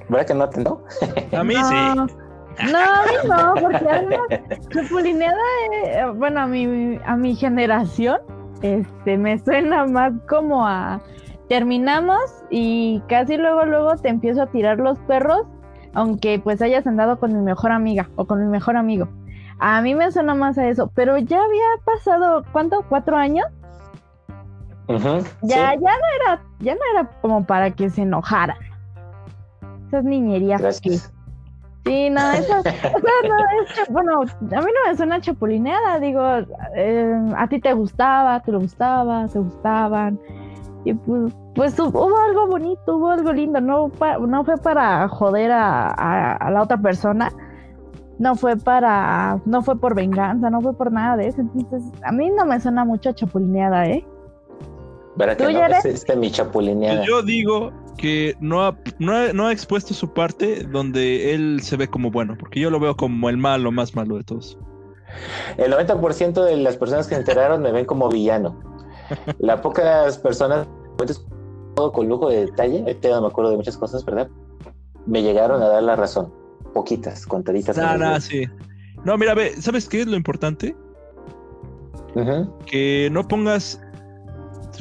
¿Verdad 0.09 0.27
que 0.27 0.33
no 0.33 0.49
te 0.49 0.63
no? 0.63 0.81
A 1.37 1.43
mí 1.43 1.55
sí. 1.55 1.75
No, 2.71 2.77
a 2.79 3.03
mí 3.05 3.27
no, 3.27 3.53
porque 3.61 3.89
además 3.89 4.19
chapulineada, 4.69 5.37
eh, 5.83 6.05
bueno, 6.15 6.41
a 6.41 6.47
mi, 6.47 6.99
a 7.05 7.15
mi 7.15 7.35
generación, 7.35 8.19
este, 8.61 9.17
me 9.17 9.37
suena 9.39 9.85
más 9.85 10.13
como 10.27 10.65
a 10.65 10.99
terminamos 11.49 12.19
y 12.49 13.01
casi 13.07 13.37
luego, 13.37 13.65
luego 13.65 13.95
te 13.97 14.09
empiezo 14.09 14.41
a 14.41 14.47
tirar 14.47 14.79
los 14.79 14.97
perros, 14.99 15.43
aunque 15.93 16.39
pues 16.39 16.61
hayas 16.61 16.85
andado 16.87 17.19
con 17.19 17.33
mi 17.33 17.41
mejor 17.41 17.71
amiga 17.71 18.09
o 18.15 18.25
con 18.25 18.39
mi 18.39 18.47
mejor 18.47 18.75
amigo. 18.75 19.07
A 19.59 19.81
mí 19.81 19.95
me 19.95 20.11
suena 20.11 20.35
más 20.35 20.57
a 20.57 20.67
eso, 20.67 20.91
pero 20.93 21.17
ya 21.17 21.41
había 21.41 21.65
pasado, 21.83 22.43
¿cuánto? 22.51 22.83
¿Cuatro 22.89 23.17
años? 23.17 23.47
Ya, 25.41 25.73
ya 25.73 25.75
no 25.75 26.07
era, 26.21 26.41
ya 26.59 26.73
no 26.73 26.81
era 26.93 27.09
como 27.21 27.45
para 27.45 27.71
que 27.71 27.89
se 27.89 28.03
enojara. 28.03 28.57
Esas 29.87 30.03
niñerías 30.03 30.61
Sí, 31.87 32.09
no, 32.09 32.31
eso, 32.33 32.53
no, 32.55 33.37
es, 33.63 33.89
bueno, 33.89 34.21
a 34.21 34.25
mí 34.25 34.49
no 34.51 34.91
me 34.91 34.97
suena 34.97 35.21
chapulineada, 35.21 35.99
digo, 35.99 36.21
eh, 36.75 37.15
a 37.37 37.47
ti 37.47 37.61
te 37.61 37.71
gustaba, 37.71 38.41
te 38.41 38.51
lo 38.51 38.59
gustaba, 38.59 39.27
se 39.29 39.39
gustaban, 39.39 40.19
y 40.83 40.93
pues, 40.93 41.33
pues 41.55 41.79
hubo 41.79 42.17
algo 42.17 42.47
bonito, 42.47 42.97
hubo 42.97 43.09
algo 43.09 43.31
lindo, 43.31 43.61
no, 43.61 43.89
no 44.27 44.43
fue 44.43 44.57
para 44.57 45.07
joder 45.07 45.51
a, 45.51 46.49
la 46.51 46.61
otra 46.61 46.77
persona, 46.77 47.31
no 48.19 48.35
fue 48.35 48.57
para, 48.57 49.39
no 49.45 49.61
fue 49.61 49.79
por 49.79 49.95
venganza, 49.95 50.49
no 50.49 50.59
fue 50.61 50.73
por 50.73 50.91
nada 50.91 51.15
de 51.15 51.27
eso, 51.27 51.41
entonces 51.41 51.83
a 52.03 52.11
mí 52.11 52.29
no 52.29 52.45
me 52.45 52.59
suena 52.59 52.83
mucho 52.83 53.13
chapulineada, 53.13 53.85
¿eh? 53.85 54.05
¿Verdad 55.17 55.37
que 55.37 55.51
no? 55.51 55.65
Es 55.65 55.85
este 55.85 56.15
mi 56.15 56.31
chapulineada. 56.31 57.03
Yo 57.05 57.23
digo 57.23 57.73
que 57.97 58.35
no 58.39 58.63
ha, 58.63 58.77
no, 58.99 59.47
ha, 59.47 59.51
expuesto 59.51 59.93
su 59.93 60.13
parte 60.13 60.63
donde 60.63 61.33
él 61.33 61.59
se 61.63 61.75
ve 61.75 61.87
como 61.87 62.11
bueno, 62.11 62.35
porque 62.39 62.59
yo 62.59 62.69
lo 62.69 62.79
veo 62.79 62.95
como 62.95 63.27
el 63.29 63.37
malo, 63.37 63.71
más 63.71 63.95
malo 63.95 64.17
de 64.17 64.23
todos. 64.23 64.59
El 65.57 65.73
90% 65.73 66.43
de 66.43 66.57
las 66.57 66.77
personas 66.77 67.07
que 67.07 67.15
se 67.15 67.21
enteraron 67.21 67.63
me 67.63 67.71
ven 67.71 67.85
como 67.85 68.09
villano. 68.09 68.59
Las 69.39 69.61
pocas 69.61 70.19
personas, 70.19 70.67
todo 71.75 71.91
con 71.91 72.07
lujo 72.07 72.29
de 72.29 72.45
detalle, 72.45 72.81
no 73.03 73.21
me 73.21 73.27
acuerdo 73.27 73.51
de 73.51 73.57
muchas 73.57 73.77
cosas, 73.77 74.05
¿verdad? 74.05 74.29
Me 75.07 75.23
llegaron 75.23 75.63
a 75.63 75.67
dar 75.67 75.81
la 75.81 75.95
razón. 75.95 76.31
Poquitas, 76.73 77.25
contaditas. 77.25 77.77
No, 77.77 77.97
no, 77.97 78.21
sí. 78.21 78.43
No, 79.03 79.17
mira, 79.17 79.33
ve, 79.33 79.59
¿sabes 79.61 79.87
qué 79.89 80.01
es 80.01 80.07
lo 80.07 80.15
importante? 80.15 80.75
Que 82.65 83.09
no 83.11 83.27
pongas 83.27 83.79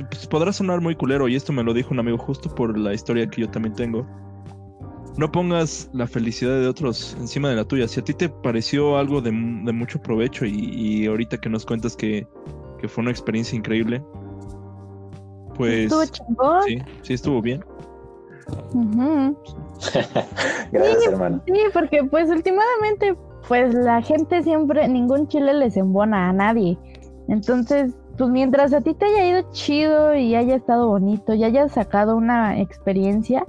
pues, 0.03 0.27
podrá 0.27 0.53
sonar 0.53 0.81
muy 0.81 0.95
culero, 0.95 1.29
y 1.29 1.37
esto 1.37 1.53
me 1.53 1.63
lo 1.63 1.75
dijo 1.75 1.93
un 1.93 2.01
amigo 2.01 2.19
justo 2.19 2.55
por 2.55 2.79
la 2.79 2.95
historia 2.95 3.29
que 3.29 3.43
yo 3.43 3.51
también 3.51 3.75
tengo. 3.75 4.07
No 5.17 5.33
pongas 5.33 5.89
la 5.95 6.07
felicidad 6.07 6.61
de 6.61 6.69
otros 6.69 7.17
encima 7.19 7.49
de 7.49 7.57
la 7.57 7.65
tuya. 7.65 7.89
Si 7.89 8.01
a 8.01 8.05
ti 8.05 8.13
te 8.13 8.29
pareció 8.29 8.99
algo 8.99 9.23
de, 9.23 9.33
mucho 9.33 10.03
provecho 10.03 10.45
y, 10.45 11.07
ahorita 11.07 11.39
que 11.39 11.49
nos 11.49 11.65
cuentas 11.65 11.97
que, 11.97 12.27
fue 12.89 13.03
una 13.03 13.11
experiencia 13.11 13.57
increíble, 13.57 14.01
pues... 15.57 15.85
Estuvo 15.85 16.05
chingón. 16.05 16.63
Sí, 16.65 16.79
sí 17.03 17.15
estuvo 17.15 17.43
bien. 17.43 17.65
Gracias, 20.73 21.07
hermano. 21.07 21.43
Sí, 21.47 21.55
porque 21.73 22.05
pues 22.05 22.31
últimamente, 22.31 23.17
pues 23.49 23.75
la 23.75 24.03
gente 24.03 24.43
siempre, 24.43 24.87
ningún 24.87 25.27
chile 25.29 25.55
les 25.55 25.77
embona 25.77 26.29
a 26.29 26.33
nadie. 26.33 26.79
Entonces, 27.29 27.93
pues 28.17 28.31
mientras 28.31 28.73
a 28.73 28.81
ti 28.81 28.95
te 28.95 29.07
haya 29.07 29.29
ido 29.29 29.53
chido 29.53 30.15
y 30.15 30.35
haya 30.35 30.57
estado 30.57 30.89
bonito 30.89 31.35
y 31.35 31.45
hayas 31.45 31.73
sacado 31.73 32.17
una 32.17 32.61
experiencia 32.61 33.45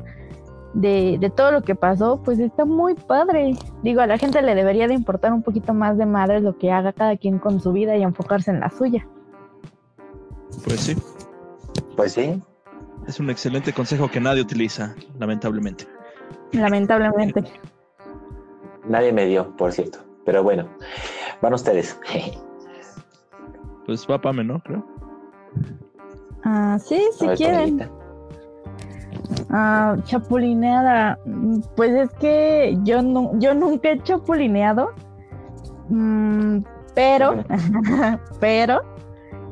de, 0.73 1.31
todo 1.35 1.51
lo 1.51 1.63
que 1.63 1.75
pasó, 1.75 2.21
pues 2.23 2.39
está 2.39 2.65
muy 2.65 2.93
padre. 2.93 3.55
Digo, 3.81 4.01
a 4.01 4.07
la 4.07 4.17
gente 4.17 4.41
le 4.41 4.55
debería 4.55 4.87
de 4.87 4.93
importar 4.93 5.33
un 5.33 5.41
poquito 5.41 5.73
más 5.73 5.97
de 5.97 6.05
madre 6.05 6.39
lo 6.39 6.57
que 6.57 6.71
haga 6.71 6.93
cada 6.93 7.17
quien 7.17 7.39
con 7.39 7.59
su 7.59 7.71
vida 7.71 7.95
y 7.97 8.03
enfocarse 8.03 8.51
en 8.51 8.59
la 8.59 8.69
suya. 8.69 9.07
Pues 10.63 10.79
sí. 10.81 10.97
Pues 11.95 12.13
sí. 12.13 12.41
Es 13.07 13.19
un 13.19 13.29
excelente 13.29 13.73
consejo 13.73 14.09
que 14.09 14.19
nadie 14.19 14.41
utiliza, 14.41 14.95
lamentablemente. 15.17 15.87
Lamentablemente. 16.51 17.43
Nadie 18.87 19.13
me 19.13 19.25
dio, 19.25 19.55
por 19.55 19.71
cierto. 19.71 19.99
Pero 20.25 20.43
bueno, 20.43 20.67
van 21.41 21.53
ustedes. 21.53 21.99
Pues 23.87 24.05
va 24.05 24.19
Pame, 24.19 24.43
¿no? 24.43 24.59
Creo. 24.59 24.85
Ah, 26.43 26.77
sí, 26.77 27.01
si 27.17 27.25
quieren. 27.29 27.89
Ah, 29.49 29.95
chapulineada. 30.03 31.17
Pues 31.77 31.91
es 31.91 32.13
que 32.19 32.77
yo, 32.83 33.01
no, 33.01 33.31
yo 33.39 33.53
nunca 33.53 33.91
he 33.91 34.03
chapulineado. 34.03 34.89
Mm, 35.87 36.59
pero, 36.93 37.43
pero, 38.41 38.81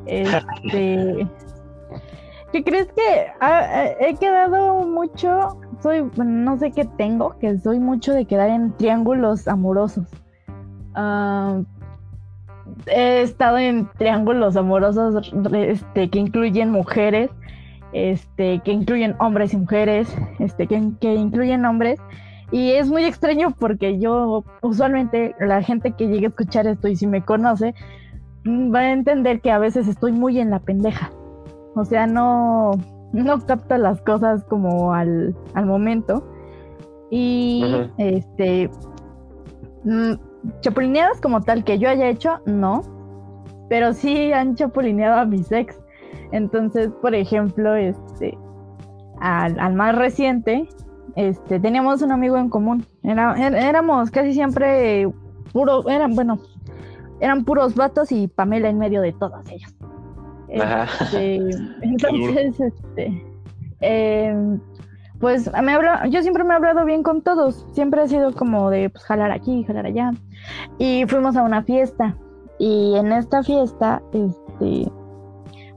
este. 0.04 1.26
¿Qué 2.52 2.62
crees 2.62 2.92
que 2.92 3.26
ah, 3.40 3.86
he 3.98 4.14
quedado 4.16 4.86
mucho? 4.86 5.58
Soy, 5.82 6.10
no 6.16 6.58
sé 6.58 6.72
qué 6.72 6.84
tengo, 6.84 7.38
que 7.38 7.58
soy 7.58 7.80
mucho 7.80 8.12
de 8.12 8.26
quedar 8.26 8.50
en 8.50 8.72
triángulos 8.76 9.48
amorosos. 9.48 10.06
Ah 10.94 11.60
he 12.86 13.22
estado 13.22 13.58
en 13.58 13.88
triángulos 13.98 14.56
amorosos 14.56 15.32
este, 15.52 16.10
que 16.10 16.18
incluyen 16.18 16.70
mujeres, 16.70 17.30
este, 17.92 18.60
que 18.64 18.72
incluyen 18.72 19.16
hombres 19.18 19.54
y 19.54 19.56
mujeres, 19.56 20.14
este, 20.38 20.66
que, 20.66 20.82
que 21.00 21.14
incluyen 21.14 21.64
hombres. 21.64 21.98
Y 22.52 22.72
es 22.72 22.88
muy 22.88 23.04
extraño 23.04 23.54
porque 23.58 23.98
yo, 23.98 24.44
usualmente, 24.62 25.34
la 25.40 25.62
gente 25.62 25.92
que 25.92 26.06
llegue 26.06 26.26
a 26.26 26.28
escuchar 26.28 26.66
esto 26.66 26.88
y 26.88 26.96
si 26.96 27.06
me 27.06 27.24
conoce, 27.24 27.74
mm, 28.44 28.72
va 28.74 28.80
a 28.80 28.92
entender 28.92 29.40
que 29.40 29.50
a 29.50 29.58
veces 29.58 29.88
estoy 29.88 30.12
muy 30.12 30.38
en 30.38 30.50
la 30.50 30.60
pendeja. 30.60 31.10
O 31.74 31.84
sea, 31.84 32.06
no, 32.06 32.72
no 33.12 33.46
capta 33.46 33.78
las 33.78 34.00
cosas 34.02 34.44
como 34.44 34.92
al, 34.92 35.34
al 35.54 35.66
momento. 35.66 36.24
Y 37.10 37.64
este 37.98 38.70
mm, 39.84 40.14
chapulineadas 40.60 41.20
como 41.20 41.42
tal 41.42 41.64
que 41.64 41.78
yo 41.78 41.88
haya 41.88 42.08
hecho, 42.08 42.40
no. 42.46 42.82
Pero 43.68 43.92
sí 43.92 44.32
han 44.32 44.54
chapulineado 44.54 45.20
a 45.20 45.24
mis 45.24 45.50
ex. 45.50 45.80
Entonces, 46.32 46.90
por 47.02 47.14
ejemplo, 47.14 47.74
este, 47.74 48.36
al, 49.20 49.74
más 49.74 49.96
reciente, 49.96 50.68
este, 51.16 51.60
teníamos 51.60 52.02
un 52.02 52.12
amigo 52.12 52.36
en 52.36 52.48
común. 52.48 52.86
éramos 53.02 54.10
casi 54.10 54.32
siempre 54.32 55.08
puros, 55.52 55.86
eran, 55.88 56.14
bueno, 56.14 56.38
eran 57.20 57.44
puros 57.44 57.74
vatos 57.74 58.12
y 58.12 58.28
Pamela 58.28 58.68
en 58.68 58.78
medio 58.78 59.00
de 59.00 59.12
todos 59.12 59.40
ellos. 59.50 59.74
Este, 60.48 61.36
entonces, 61.82 62.60
este, 62.60 63.26
em, 63.80 64.60
pues 65.20 65.50
me 65.62 65.72
habla, 65.72 66.06
yo 66.08 66.22
siempre 66.22 66.44
me 66.44 66.52
he 66.52 66.56
hablado 66.56 66.84
bien 66.84 67.02
con 67.02 67.22
todos, 67.22 67.66
siempre 67.72 68.02
he 68.02 68.08
sido 68.08 68.32
como 68.32 68.70
de 68.70 68.90
pues, 68.90 69.04
jalar 69.04 69.30
aquí, 69.30 69.64
jalar 69.64 69.86
allá. 69.86 70.12
Y 70.78 71.04
fuimos 71.06 71.36
a 71.36 71.42
una 71.42 71.62
fiesta. 71.62 72.16
Y 72.58 72.96
en 72.96 73.12
esta 73.12 73.42
fiesta, 73.42 74.02
este, 74.12 74.90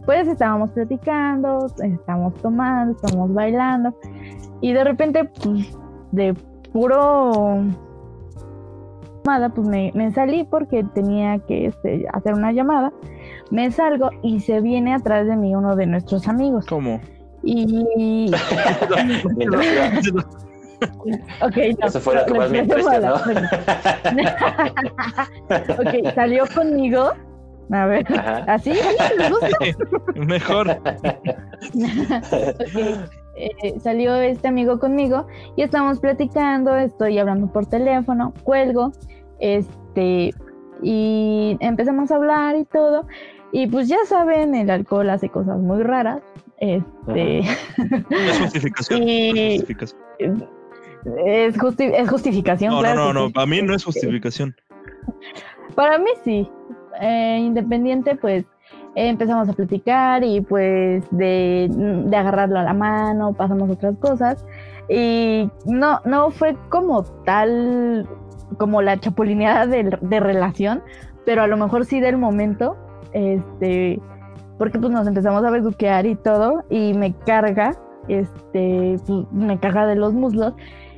pues 0.05 0.27
estábamos 0.27 0.71
platicando, 0.71 1.67
estábamos 1.83 2.33
tomando, 2.35 2.95
estábamos 2.95 3.33
bailando. 3.33 3.93
Y 4.61 4.73
de 4.73 4.83
repente, 4.83 5.25
pues, 5.25 5.77
de 6.11 6.33
puro 6.71 7.63
pues 9.53 9.67
me, 9.67 10.11
salí 10.11 10.43
porque 10.43 10.83
tenía 10.95 11.37
que 11.39 11.67
este, 11.67 12.05
hacer 12.11 12.33
una 12.33 12.51
llamada. 12.51 12.91
Me 13.51 13.69
salgo 13.71 14.09
y 14.23 14.39
se 14.39 14.61
viene 14.61 14.93
atrás 14.93 15.27
de 15.27 15.35
mí 15.35 15.55
uno 15.55 15.75
de 15.75 15.85
nuestros 15.85 16.27
amigos. 16.27 16.65
¿Cómo? 16.67 16.99
Y. 17.43 18.31
ok, 21.41 21.57
no. 21.79 21.87
Eso 21.87 21.99
fue 21.99 22.15
lo 22.15 22.25
que 22.25 22.33
más 22.33 22.49
me 22.49 22.59
impresionó. 22.59 23.15
ok, 25.79 26.13
salió 26.15 26.45
conmigo. 26.53 27.13
A 27.71 27.85
ver, 27.85 28.05
¿así? 28.47 28.73
Mejor. 30.15 30.81
Eh, 33.41 33.79
salió 33.79 34.15
este 34.15 34.49
amigo 34.49 34.79
conmigo 34.79 35.25
y 35.55 35.61
estamos 35.61 35.99
platicando, 35.99 36.75
estoy 36.75 37.19
hablando 37.19 37.47
por 37.47 37.67
teléfono, 37.67 38.33
cuelgo, 38.43 38.91
este, 39.39 40.33
y 40.81 41.57
empezamos 41.61 42.11
a 42.11 42.15
hablar 42.15 42.57
y 42.57 42.65
todo. 42.65 43.07
Y 43.51 43.67
pues 43.67 43.87
ya 43.87 43.97
saben, 44.05 44.55
el 44.55 44.69
alcohol 44.69 45.09
hace 45.09 45.29
cosas 45.29 45.57
muy 45.57 45.83
raras. 45.83 46.21
Este. 46.59 47.39
Es 47.39 48.39
justificación. 48.41 49.03
Y- 49.03 49.29
Es 49.29 49.59
justificación. 49.61 50.47
es, 51.25 51.57
justi- 51.57 51.93
es 51.95 52.09
justificación, 52.09 52.73
No, 52.73 52.79
claro. 52.79 53.13
no, 53.13 53.27
no. 53.27 53.29
Para 53.31 53.45
mí 53.47 53.61
no 53.61 53.73
es 53.73 53.83
justificación. 53.83 54.55
Para 55.75 55.97
mí 55.97 56.09
sí. 56.23 56.49
Eh, 57.01 57.37
independiente, 57.39 58.15
pues 58.15 58.45
empezamos 58.95 59.47
a 59.47 59.53
platicar 59.53 60.23
y 60.23 60.41
pues 60.41 61.05
de, 61.11 61.67
de 61.69 62.17
agarrarlo 62.17 62.59
a 62.59 62.63
la 62.63 62.73
mano, 62.73 63.33
pasamos 63.33 63.69
otras 63.69 63.95
cosas. 63.97 64.45
Y 64.89 65.49
no, 65.65 66.01
no 66.03 66.31
fue 66.31 66.57
como 66.69 67.03
tal, 67.23 68.05
como 68.57 68.81
la 68.81 68.99
chapulineada 68.99 69.65
de, 69.67 69.97
de 70.01 70.19
relación, 70.19 70.83
pero 71.25 71.43
a 71.43 71.47
lo 71.47 71.55
mejor 71.55 71.85
sí 71.85 72.01
del 72.01 72.17
momento, 72.17 72.75
este, 73.13 74.01
porque 74.59 74.77
pues 74.77 74.91
nos 74.91 75.07
empezamos 75.07 75.43
a 75.43 75.49
besuquear 75.49 76.05
y 76.05 76.15
todo, 76.15 76.63
y 76.69 76.93
me 76.93 77.13
carga, 77.25 77.75
este, 78.07 78.97
pues, 79.07 79.31
me 79.31 79.59
carga 79.59 79.87
de 79.87 79.95
los 79.95 80.13
muslos, 80.13 80.53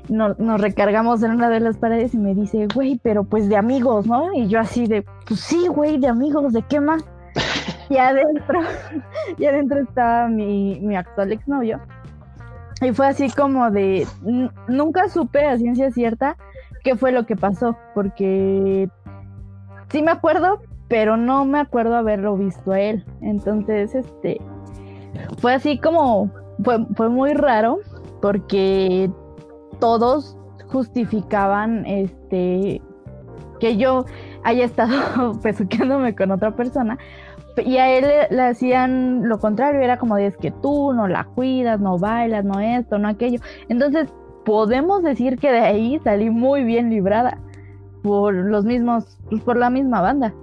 no- 0.09 0.35
nos 0.39 0.59
recargamos 0.59 1.23
en 1.23 1.31
una 1.31 1.47
de 1.49 1.61
las 1.61 1.77
paredes 1.77 2.13
y 2.13 2.17
me 2.17 2.33
dice, 2.35 2.67
güey, 2.73 2.99
pero 3.01 3.23
pues 3.23 3.47
de 3.47 3.55
amigos, 3.55 4.07
¿no? 4.07 4.33
Y 4.33 4.47
yo 4.47 4.59
así 4.59 4.87
de, 4.87 5.05
pues 5.27 5.39
sí, 5.39 5.67
güey, 5.67 5.99
de 5.99 6.07
amigos, 6.07 6.51
¿de 6.51 6.63
qué 6.63 6.81
más? 6.81 7.05
y 7.89 7.97
adentro, 7.97 8.59
y 9.37 9.45
adentro 9.45 9.79
estaba 9.79 10.27
mi, 10.27 10.79
mi 10.81 10.97
actual 10.97 11.31
exnovio. 11.31 11.79
Y 12.81 12.91
fue 12.93 13.07
así 13.07 13.29
como 13.29 13.69
de, 13.69 14.07
nunca 14.67 15.07
supe 15.07 15.45
a 15.45 15.55
ciencia 15.57 15.91
cierta 15.91 16.35
qué 16.83 16.95
fue 16.95 17.11
lo 17.11 17.27
que 17.27 17.35
pasó, 17.35 17.77
porque 17.93 18.89
sí 19.89 20.01
me 20.01 20.09
acuerdo, 20.09 20.59
pero 20.91 21.15
no 21.15 21.45
me 21.45 21.57
acuerdo 21.57 21.95
haberlo 21.95 22.35
visto 22.35 22.73
a 22.73 22.79
él. 22.81 23.05
Entonces, 23.21 23.95
este, 23.95 24.41
fue 25.37 25.53
así 25.53 25.77
como, 25.77 26.29
fue, 26.65 26.85
fue 26.97 27.07
muy 27.07 27.33
raro, 27.33 27.79
porque 28.21 29.09
todos 29.79 30.37
justificaban, 30.67 31.85
este, 31.85 32.81
que 33.61 33.77
yo 33.77 34.03
haya 34.43 34.65
estado 34.65 35.39
pesuqueándome 35.41 36.13
con 36.13 36.29
otra 36.29 36.57
persona, 36.57 36.97
y 37.65 37.77
a 37.77 37.89
él 37.89 38.03
le, 38.29 38.35
le 38.35 38.41
hacían 38.41 39.29
lo 39.29 39.39
contrario, 39.39 39.79
era 39.79 39.97
como 39.97 40.17
de 40.17 40.25
es 40.25 40.35
que 40.35 40.51
tú 40.51 40.91
no 40.91 41.07
la 41.07 41.23
cuidas, 41.23 41.79
no 41.79 41.99
bailas, 41.99 42.43
no 42.43 42.59
esto, 42.59 42.97
no 42.97 43.07
aquello. 43.07 43.39
Entonces, 43.69 44.13
podemos 44.43 45.03
decir 45.03 45.39
que 45.39 45.53
de 45.53 45.59
ahí 45.59 46.01
salí 46.03 46.29
muy 46.29 46.65
bien 46.65 46.89
librada 46.89 47.37
por 48.03 48.33
los 48.33 48.65
mismos, 48.65 49.17
por 49.45 49.55
la 49.55 49.69
misma 49.69 50.01
banda. 50.01 50.33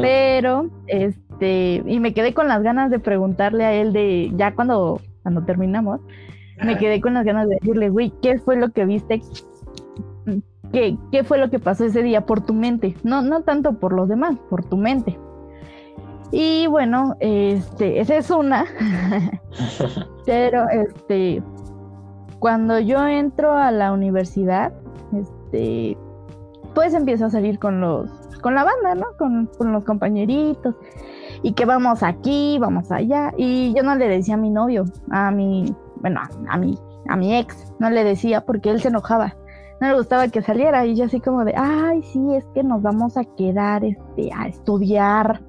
Pero, 0.00 0.70
este, 0.86 1.82
y 1.86 1.98
me 1.98 2.14
quedé 2.14 2.34
con 2.34 2.48
las 2.48 2.62
ganas 2.62 2.90
de 2.90 2.98
preguntarle 2.98 3.64
a 3.64 3.72
él 3.72 3.92
de, 3.92 4.30
ya 4.36 4.54
cuando, 4.54 5.00
cuando 5.22 5.44
terminamos, 5.44 6.00
me 6.62 6.78
quedé 6.78 7.00
con 7.00 7.14
las 7.14 7.24
ganas 7.24 7.48
de 7.48 7.56
decirle, 7.56 7.88
güey, 7.88 8.12
¿qué 8.22 8.38
fue 8.38 8.56
lo 8.56 8.70
que 8.70 8.84
viste? 8.84 9.20
¿Qué, 10.72 10.96
¿Qué 11.10 11.24
fue 11.24 11.38
lo 11.38 11.50
que 11.50 11.58
pasó 11.58 11.84
ese 11.84 12.02
día 12.02 12.24
por 12.24 12.46
tu 12.46 12.54
mente? 12.54 12.94
No, 13.02 13.22
no 13.22 13.42
tanto 13.42 13.78
por 13.78 13.92
los 13.92 14.08
demás, 14.08 14.36
por 14.48 14.64
tu 14.64 14.76
mente. 14.76 15.18
Y 16.30 16.66
bueno, 16.66 17.16
este, 17.20 18.00
esa 18.00 18.16
es 18.16 18.30
una. 18.30 18.64
Pero 20.26 20.66
este, 20.70 21.42
cuando 22.38 22.78
yo 22.78 23.06
entro 23.06 23.52
a 23.52 23.70
la 23.70 23.92
universidad, 23.92 24.72
este, 25.12 25.96
pues 26.74 26.94
empiezo 26.94 27.26
a 27.26 27.30
salir 27.30 27.58
con 27.58 27.80
los, 27.80 28.10
con 28.42 28.54
la 28.54 28.64
banda, 28.64 28.94
¿no? 28.94 29.16
Con, 29.16 29.46
con 29.56 29.72
los 29.72 29.84
compañeritos. 29.84 30.74
Y 31.42 31.52
que 31.52 31.64
vamos 31.64 32.02
aquí, 32.02 32.58
vamos 32.60 32.92
allá. 32.92 33.32
Y 33.36 33.72
yo 33.74 33.82
no 33.82 33.94
le 33.94 34.08
decía 34.08 34.34
a 34.34 34.38
mi 34.38 34.50
novio, 34.50 34.84
a 35.10 35.30
mi, 35.30 35.74
bueno, 35.96 36.20
a 36.48 36.58
mi, 36.58 36.78
a 37.08 37.16
mi 37.16 37.36
ex, 37.36 37.72
no 37.78 37.88
le 37.88 38.04
decía 38.04 38.44
porque 38.44 38.70
él 38.70 38.80
se 38.80 38.88
enojaba. 38.88 39.36
No 39.80 39.88
le 39.88 39.94
gustaba 39.94 40.28
que 40.28 40.42
saliera. 40.42 40.84
Y 40.84 40.94
yo 40.96 41.06
así 41.06 41.20
como 41.20 41.44
de, 41.44 41.54
ay, 41.56 42.02
sí, 42.02 42.34
es 42.34 42.44
que 42.54 42.62
nos 42.62 42.82
vamos 42.82 43.16
a 43.16 43.24
quedar 43.24 43.84
este, 43.84 44.30
a 44.36 44.46
estudiar 44.46 45.40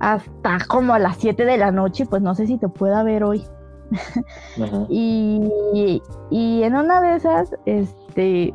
hasta 0.00 0.58
como 0.66 0.94
a 0.94 0.98
las 0.98 1.16
7 1.18 1.44
de 1.44 1.56
la 1.58 1.70
noche, 1.70 2.06
pues 2.06 2.22
no 2.22 2.34
sé 2.34 2.46
si 2.46 2.58
te 2.58 2.68
pueda 2.68 3.02
ver 3.02 3.24
hoy. 3.24 3.44
Y, 4.88 6.02
y 6.30 6.62
en 6.62 6.74
una 6.74 7.00
de 7.00 7.16
esas, 7.16 7.54
este, 7.66 8.52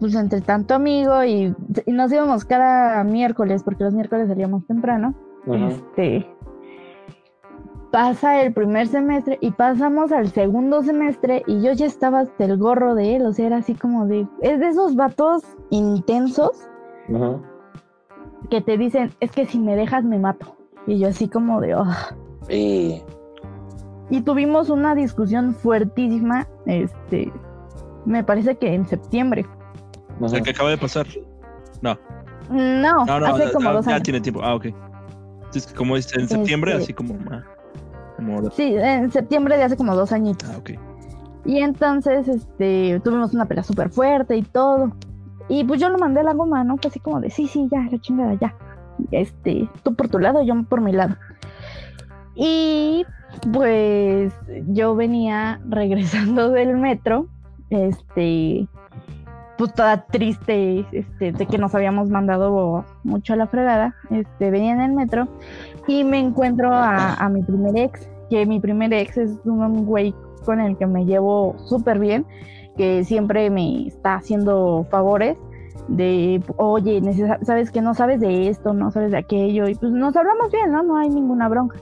pues 0.00 0.14
entre 0.14 0.40
tanto 0.40 0.74
amigo 0.74 1.24
y, 1.24 1.54
y 1.86 1.92
nos 1.92 2.12
íbamos 2.12 2.44
cada 2.44 3.02
miércoles, 3.04 3.62
porque 3.62 3.84
los 3.84 3.94
miércoles 3.94 4.28
salíamos 4.28 4.66
temprano, 4.66 5.14
este, 5.46 6.26
pasa 7.90 8.42
el 8.42 8.52
primer 8.52 8.86
semestre 8.86 9.38
y 9.40 9.50
pasamos 9.50 10.12
al 10.12 10.28
segundo 10.28 10.82
semestre 10.82 11.42
y 11.46 11.62
yo 11.62 11.72
ya 11.72 11.86
estaba 11.86 12.20
hasta 12.20 12.44
el 12.44 12.58
gorro 12.58 12.94
de 12.94 13.16
él, 13.16 13.26
o 13.26 13.32
sea, 13.32 13.46
era 13.46 13.56
así 13.58 13.74
como 13.74 14.06
de, 14.06 14.26
es 14.42 14.60
de 14.60 14.68
esos 14.68 14.94
vatos 14.94 15.42
intensos 15.70 16.68
que 18.50 18.60
te 18.60 18.76
dicen, 18.76 19.10
es 19.20 19.30
que 19.32 19.46
si 19.46 19.58
me 19.58 19.74
dejas 19.76 20.04
me 20.04 20.18
mato. 20.18 20.54
Y 20.86 20.98
yo 20.98 21.08
así 21.08 21.28
como 21.28 21.60
de, 21.60 21.74
"Oh". 21.74 21.84
Y 24.10 24.20
tuvimos 24.22 24.70
una 24.70 24.94
discusión 24.94 25.54
fuertísima, 25.54 26.46
este, 26.66 27.30
me 28.06 28.24
parece 28.24 28.56
que 28.56 28.74
en 28.74 28.86
septiembre. 28.86 29.44
O 30.20 30.28
sea, 30.28 30.40
que 30.40 30.50
acaba 30.50 30.70
de 30.70 30.78
pasar. 30.78 31.06
No, 31.82 31.96
No, 32.50 33.04
no, 33.04 33.20
no. 33.20 33.26
hace 33.26 33.52
como 33.52 33.68
ah, 33.68 33.72
dos 33.74 33.86
ya 33.86 33.92
años. 33.92 34.02
tiene 34.02 34.20
tiempo. 34.20 34.40
Ah, 34.42 34.54
ok. 34.54 34.66
Entonces, 35.46 35.72
como 35.74 35.96
es 35.96 36.14
en 36.16 36.28
septiembre, 36.28 36.72
Este- 36.72 36.82
así 36.84 36.92
como. 36.94 37.16
ah, 37.30 37.42
como. 38.16 38.50
Sí, 38.50 38.74
en 38.76 39.10
septiembre 39.12 39.56
de 39.56 39.62
hace 39.64 39.76
como 39.76 39.94
dos 39.94 40.12
añitos. 40.12 40.48
Ah, 40.50 40.58
ok. 40.58 40.70
Y 41.44 41.60
entonces, 41.60 42.26
este, 42.28 43.00
tuvimos 43.04 43.32
una 43.32 43.46
pelea 43.46 43.62
súper 43.64 43.90
fuerte 43.90 44.36
y 44.36 44.42
todo. 44.42 44.92
Y 45.48 45.64
pues 45.64 45.80
yo 45.80 45.88
lo 45.88 45.96
mandé 45.98 46.20
a 46.20 46.24
la 46.24 46.34
goma, 46.34 46.62
¿no? 46.64 46.76
Fue 46.76 46.90
así 46.90 47.00
como 47.00 47.20
de, 47.20 47.30
sí, 47.30 47.46
sí, 47.46 47.68
ya, 47.70 47.86
la 47.90 47.98
chingada, 47.98 48.34
ya. 48.34 48.54
Este, 49.12 49.68
tú 49.82 49.94
por 49.94 50.08
tu 50.08 50.18
lado, 50.18 50.42
yo 50.42 50.54
por 50.64 50.80
mi 50.82 50.92
lado. 50.92 51.16
Y 52.34 53.06
pues 53.52 54.32
yo 54.66 54.94
venía 54.94 55.60
regresando 55.68 56.50
del 56.50 56.76
metro, 56.76 57.26
este, 57.70 58.68
pues 59.58 59.74
toda 59.74 60.06
triste, 60.06 60.86
este, 60.92 61.32
de 61.32 61.46
que 61.46 61.58
nos 61.58 61.74
habíamos 61.74 62.08
mandado 62.08 62.84
mucho 63.02 63.34
a 63.34 63.36
la 63.36 63.48
fregada. 63.48 63.96
Este, 64.08 64.50
venía 64.50 64.72
en 64.72 64.80
el 64.80 64.92
metro 64.92 65.28
y 65.86 66.04
me 66.04 66.20
encuentro 66.20 66.72
a, 66.72 67.14
a 67.14 67.28
mi 67.28 67.42
primer 67.42 67.76
ex, 67.76 68.08
que 68.30 68.46
mi 68.46 68.60
primer 68.60 68.92
ex 68.92 69.18
es 69.18 69.38
un 69.44 69.84
güey 69.84 70.14
con 70.44 70.60
el 70.60 70.76
que 70.76 70.86
me 70.86 71.04
llevo 71.04 71.56
súper 71.58 71.98
bien, 71.98 72.24
que 72.76 73.04
siempre 73.04 73.50
me 73.50 73.88
está 73.88 74.14
haciendo 74.14 74.86
favores 74.90 75.36
de, 75.88 76.42
oye, 76.56 77.02
sabes 77.42 77.70
que 77.70 77.80
no 77.80 77.94
sabes 77.94 78.20
de 78.20 78.48
esto, 78.48 78.72
no 78.72 78.90
sabes 78.90 79.10
de 79.10 79.18
aquello, 79.18 79.68
y 79.68 79.74
pues 79.74 79.90
nos 79.90 80.14
hablamos 80.16 80.52
bien, 80.52 80.70
¿no? 80.70 80.82
No 80.82 80.96
hay 80.96 81.08
ninguna 81.08 81.48
bronca. 81.48 81.78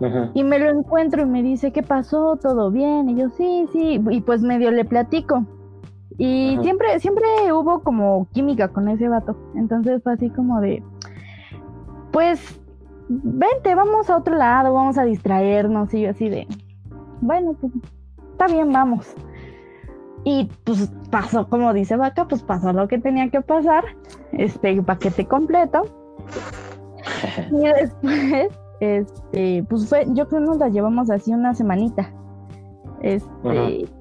Ujú. 0.00 0.30
Y 0.34 0.44
me 0.44 0.58
lo 0.58 0.70
encuentro 0.70 1.22
y 1.22 1.26
me 1.26 1.42
dice, 1.42 1.72
¿qué 1.72 1.82
pasó? 1.82 2.36
¿Todo 2.36 2.70
bien? 2.70 3.08
Y 3.08 3.16
yo, 3.16 3.28
sí, 3.30 3.66
sí, 3.72 4.00
y 4.10 4.20
pues 4.20 4.42
medio 4.42 4.70
le 4.70 4.84
platico. 4.84 5.44
Y 6.20 6.52
Ajá. 6.52 6.62
siempre, 6.64 7.00
siempre 7.00 7.24
hubo 7.50 7.82
como 7.82 8.28
química 8.34 8.68
con 8.68 8.88
ese 8.88 9.08
vato. 9.08 9.34
Entonces 9.54 10.02
fue 10.02 10.12
así 10.12 10.28
como 10.28 10.60
de, 10.60 10.82
pues, 12.12 12.60
vente, 13.08 13.74
vamos 13.74 14.10
a 14.10 14.18
otro 14.18 14.36
lado, 14.36 14.74
vamos 14.74 14.98
a 14.98 15.04
distraernos. 15.04 15.94
Y 15.94 16.02
yo 16.02 16.10
así 16.10 16.28
de, 16.28 16.46
bueno, 17.22 17.56
pues, 17.58 17.72
está 18.32 18.48
bien, 18.48 18.70
vamos. 18.70 19.14
Y 20.24 20.50
pues 20.64 20.92
pasó, 21.10 21.48
como 21.48 21.72
dice 21.72 21.96
Vaca, 21.96 22.28
pues 22.28 22.42
pasó 22.42 22.74
lo 22.74 22.86
que 22.86 22.98
tenía 22.98 23.30
que 23.30 23.40
pasar. 23.40 23.84
Este 24.32 24.82
paquete 24.82 25.26
completo. 25.26 25.84
Y 27.50 27.64
después, 27.64 28.52
este, 28.80 29.64
pues 29.70 29.88
fue, 29.88 30.04
yo 30.10 30.28
creo 30.28 30.42
que 30.42 30.46
nos 30.46 30.58
la 30.58 30.68
llevamos 30.68 31.10
así 31.10 31.32
una 31.32 31.54
semanita. 31.54 32.12
Este, 33.00 33.28
Ajá. 33.48 33.99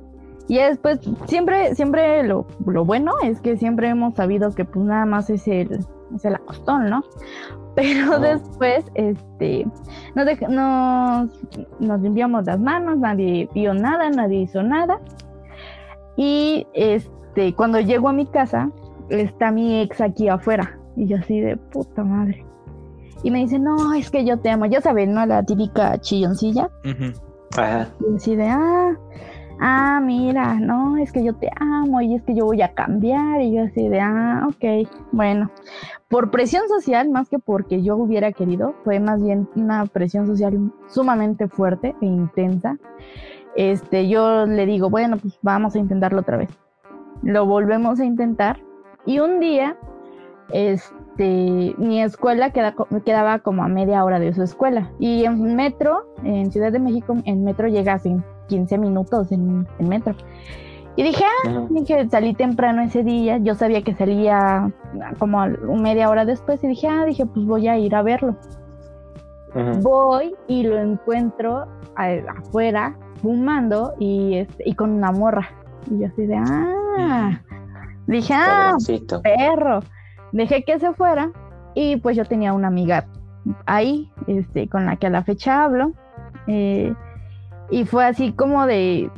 Y 0.49 0.57
después, 0.57 0.99
siempre, 1.27 1.73
siempre 1.75 2.23
lo, 2.23 2.45
lo 2.65 2.83
bueno 2.83 3.13
es 3.23 3.39
que 3.39 3.55
siempre 3.55 3.87
hemos 3.87 4.15
sabido 4.15 4.51
que 4.51 4.65
pues 4.65 4.83
nada 4.85 5.05
más 5.05 5.29
es 5.29 5.47
el, 5.47 5.79
es 6.13 6.25
el 6.25 6.35
acostón, 6.35 6.89
¿no? 6.89 7.03
Pero 7.75 8.19
después, 8.19 8.83
este, 8.95 9.65
nos, 10.15 10.25
dej- 10.25 10.49
nos, 10.49 11.29
nos 11.79 12.01
limpiamos 12.01 12.45
las 12.45 12.59
manos, 12.59 12.97
nadie 12.97 13.47
vio 13.53 13.73
nada, 13.73 14.09
nadie 14.09 14.41
hizo 14.41 14.61
nada. 14.63 14.99
Y 16.17 16.67
este, 16.73 17.53
cuando 17.55 17.79
llego 17.79 18.09
a 18.09 18.13
mi 18.13 18.25
casa, 18.25 18.69
está 19.09 19.51
mi 19.51 19.79
ex 19.81 20.01
aquí 20.01 20.27
afuera. 20.27 20.77
Y 20.97 21.07
yo 21.07 21.17
así 21.17 21.39
de 21.39 21.55
puta 21.55 22.03
madre. 22.03 22.45
Y 23.23 23.31
me 23.31 23.39
dice, 23.39 23.59
no, 23.59 23.93
es 23.93 24.09
que 24.09 24.25
yo 24.25 24.37
te 24.39 24.49
amo. 24.49 24.65
Ya 24.65 24.81
saben, 24.81 25.13
¿no? 25.13 25.25
La 25.25 25.43
típica 25.43 25.97
chilloncilla. 26.01 26.69
Ajá. 27.57 27.87
Y 28.11 28.15
así 28.15 28.35
de, 28.35 28.47
ah. 28.49 28.91
Ah, 29.60 29.99
mira, 30.03 30.55
no, 30.55 30.97
es 30.97 31.12
que 31.12 31.24
yo 31.24 31.36
te 31.36 31.49
amo 31.55 32.01
y 32.01 32.16
es 32.16 32.24
que 32.24 32.36
yo 32.36 32.45
voy 32.45 32.62
a 32.62 32.74
cambiar. 32.74 33.41
Y 33.41 33.55
yo 33.55 33.64
así 33.64 33.88
de, 33.88 33.99
ah, 33.99 34.47
ok, 34.47 34.89
bueno. 35.12 35.51
Por 36.07 36.32
presión 36.32 36.68
social, 36.68 37.10
más 37.10 37.30
que 37.30 37.38
porque 37.38 37.84
yo 37.84 37.95
hubiera 37.95 38.32
querido, 38.32 38.74
fue 38.84 38.99
más 38.99 39.22
bien 39.22 39.47
una 39.55 39.86
presión 39.86 40.26
social 40.26 40.72
sumamente 40.88 41.47
fuerte 41.47 41.95
e 42.01 42.05
intensa. 42.05 42.78
Este, 43.55 44.07
yo 44.07 44.45
le 44.45 44.66
digo, 44.66 44.89
bueno, 44.89 45.18
pues 45.18 45.38
vamos 45.41 45.76
a 45.76 45.80
intentarlo 45.80 46.22
otra 46.22 46.38
vez. 46.38 46.49
Lo 47.22 47.45
volvemos 47.45 47.99
a 47.99 48.05
intentar 48.05 48.60
y 49.05 49.20
un 49.20 49.39
día, 49.39 49.78
este, 50.51 51.76
mi 51.78 52.01
escuela 52.01 52.51
quedaba 52.51 53.39
como 53.39 53.64
a 53.64 53.68
media 53.68 54.03
hora 54.03 54.20
de 54.20 54.34
su 54.34 54.43
escuela 54.43 54.91
y 54.99 55.26
en 55.26 55.55
metro, 55.55 56.14
en 56.24 56.51
Ciudad 56.51 56.72
de 56.72 56.80
México, 56.80 57.16
en 57.26 57.43
metro 57.43 57.68
llegas 57.68 58.05
en 58.05 58.24
15 58.49 58.77
minutos 58.77 59.31
en, 59.31 59.65
metro. 59.79 60.15
Y 60.95 61.03
dije, 61.03 61.23
ah, 61.47 61.67
dije, 61.69 62.09
salí 62.09 62.33
temprano 62.33 62.81
ese 62.81 63.03
día, 63.03 63.37
yo 63.37 63.55
sabía 63.55 63.81
que 63.83 63.93
salía 63.93 64.69
como 65.17 65.45
media 65.81 66.09
hora 66.09 66.25
después 66.25 66.61
y 66.63 66.67
dije, 66.67 66.87
ah, 66.89 67.05
dije, 67.05 67.25
pues 67.25 67.45
voy 67.45 67.69
a 67.69 67.77
ir 67.77 67.95
a 67.95 68.01
verlo. 68.01 68.35
Voy 69.81 70.35
y 70.47 70.63
lo 70.63 70.77
encuentro 70.77 71.65
afuera 71.95 72.97
fumando 73.21 73.93
y, 73.97 74.37
este, 74.39 74.63
y 74.69 74.75
con 74.75 74.91
una 74.91 75.11
morra. 75.11 75.49
Y 75.89 75.99
yo 75.99 76.07
así 76.07 76.25
de, 76.25 76.35
ah, 76.35 77.41
dije, 78.07 78.33
ah, 78.35 78.75
perro. 79.23 79.79
Dejé 80.31 80.63
que 80.63 80.79
se 80.79 80.93
fuera 80.93 81.31
y 81.73 81.97
pues 81.97 82.15
yo 82.17 82.25
tenía 82.25 82.53
una 82.53 82.67
amiga 82.67 83.07
ahí, 83.65 84.11
este, 84.27 84.67
con 84.67 84.85
la 84.85 84.97
que 84.97 85.07
a 85.07 85.09
la 85.09 85.23
fecha 85.23 85.63
hablo. 85.63 85.93
Eh, 86.47 86.93
y 87.72 87.86
fue 87.86 88.05
así 88.05 88.32
como 88.34 88.65
de, 88.65 89.09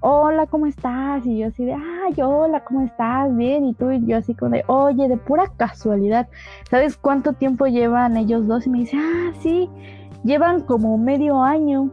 hola, 0.00 0.46
¿cómo 0.46 0.66
estás? 0.66 1.24
Y 1.26 1.38
yo 1.38 1.48
así 1.48 1.64
de, 1.64 1.74
ay, 1.74 2.14
hola, 2.22 2.64
¿cómo 2.64 2.82
estás? 2.82 3.34
Bien, 3.36 3.64
y 3.64 3.74
tú 3.74 3.90
y 3.90 4.04
yo 4.06 4.18
así 4.18 4.34
como 4.34 4.52
de, 4.52 4.64
oye, 4.66 5.08
de 5.08 5.16
pura 5.16 5.44
casualidad, 5.56 6.28
¿sabes 6.70 6.96
cuánto 6.96 7.32
tiempo 7.32 7.66
llevan 7.66 8.16
ellos 8.16 8.46
dos? 8.46 8.66
Y 8.66 8.70
me 8.70 8.78
dice, 8.78 8.96
ah, 8.96 9.32
sí, 9.40 9.68
llevan 10.24 10.62
como 10.62 10.96
medio 10.98 11.42
año. 11.42 11.90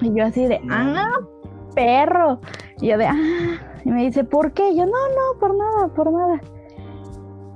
Y 0.00 0.12
yo 0.14 0.24
así 0.24 0.46
de, 0.46 0.60
ah, 0.70 1.10
perro. 1.74 2.40
Y 2.80 2.88
yo 2.88 2.98
de, 2.98 3.06
ah, 3.06 3.14
y 3.84 3.90
me 3.90 4.04
dice, 4.04 4.24
¿por 4.24 4.52
qué? 4.52 4.70
Y 4.70 4.76
yo, 4.76 4.86
no, 4.86 4.92
no, 4.92 5.38
por 5.38 5.56
nada, 5.56 5.88
por 5.88 6.12
nada. 6.12 6.40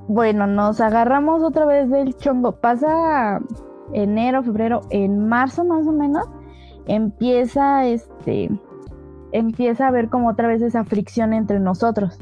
Bueno, 0.08 0.46
nos 0.46 0.80
agarramos 0.80 1.42
otra 1.42 1.64
vez 1.66 1.88
del 1.88 2.16
chongo. 2.16 2.52
Pasa 2.52 3.40
enero, 3.92 4.42
febrero, 4.42 4.82
en 4.90 5.28
marzo 5.28 5.64
más 5.64 5.86
o 5.86 5.92
menos, 5.92 6.28
empieza 6.90 7.86
este 7.86 8.50
empieza 9.32 9.86
a 9.86 9.90
ver 9.92 10.08
como 10.08 10.28
otra 10.28 10.48
vez 10.48 10.60
esa 10.60 10.84
fricción 10.84 11.32
entre 11.32 11.60
nosotros. 11.60 12.18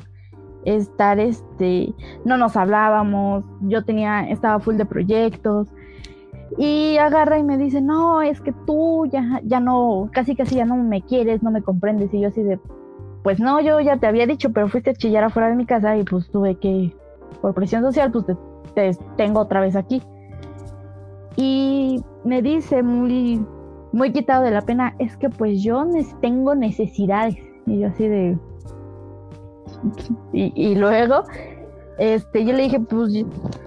Estar, 0.64 1.18
este, 1.18 1.94
no 2.26 2.36
nos 2.36 2.56
hablábamos, 2.56 3.44
yo 3.62 3.84
tenía, 3.84 4.28
estaba 4.28 4.60
full 4.60 4.76
de 4.76 4.84
proyectos. 4.84 5.68
Y 6.58 6.98
agarra 6.98 7.38
y 7.38 7.42
me 7.42 7.56
dice, 7.56 7.80
no, 7.80 8.20
es 8.20 8.40
que 8.40 8.52
tú 8.66 9.06
ya, 9.06 9.40
ya 9.44 9.60
no, 9.60 10.10
casi 10.12 10.36
casi 10.36 10.56
ya 10.56 10.66
no 10.66 10.76
me 10.76 11.02
quieres, 11.02 11.42
no 11.42 11.50
me 11.50 11.62
comprendes. 11.62 12.12
Y 12.12 12.20
yo 12.20 12.28
así 12.28 12.42
de, 12.42 12.60
pues 13.22 13.40
no, 13.40 13.60
yo 13.60 13.80
ya 13.80 13.98
te 13.98 14.06
había 14.06 14.26
dicho, 14.26 14.52
pero 14.52 14.68
fuiste 14.68 14.90
a 14.90 14.94
chillar 14.94 15.24
afuera 15.24 15.48
de 15.48 15.56
mi 15.56 15.64
casa 15.64 15.96
y 15.96 16.04
pues 16.04 16.30
tuve 16.30 16.56
que, 16.56 16.94
por 17.40 17.54
presión 17.54 17.82
social, 17.82 18.12
pues 18.12 18.26
te, 18.26 18.36
te 18.74 18.98
tengo 19.16 19.40
otra 19.40 19.60
vez 19.60 19.76
aquí. 19.76 20.02
Y 21.36 22.02
me 22.24 22.42
dice 22.42 22.82
muy 22.82 23.40
muy 23.92 24.12
quitado 24.12 24.44
de 24.44 24.50
la 24.50 24.62
pena, 24.62 24.94
es 24.98 25.16
que 25.16 25.28
pues 25.30 25.62
yo 25.62 25.84
tengo 26.20 26.54
necesidades. 26.54 27.36
Y 27.66 27.80
yo 27.80 27.88
así 27.88 28.08
de... 28.08 28.38
Y, 30.32 30.74
luego, 30.74 31.24
este, 31.98 32.44
yo 32.44 32.52
le 32.52 32.64
dije, 32.64 32.80
pues, 32.80 33.12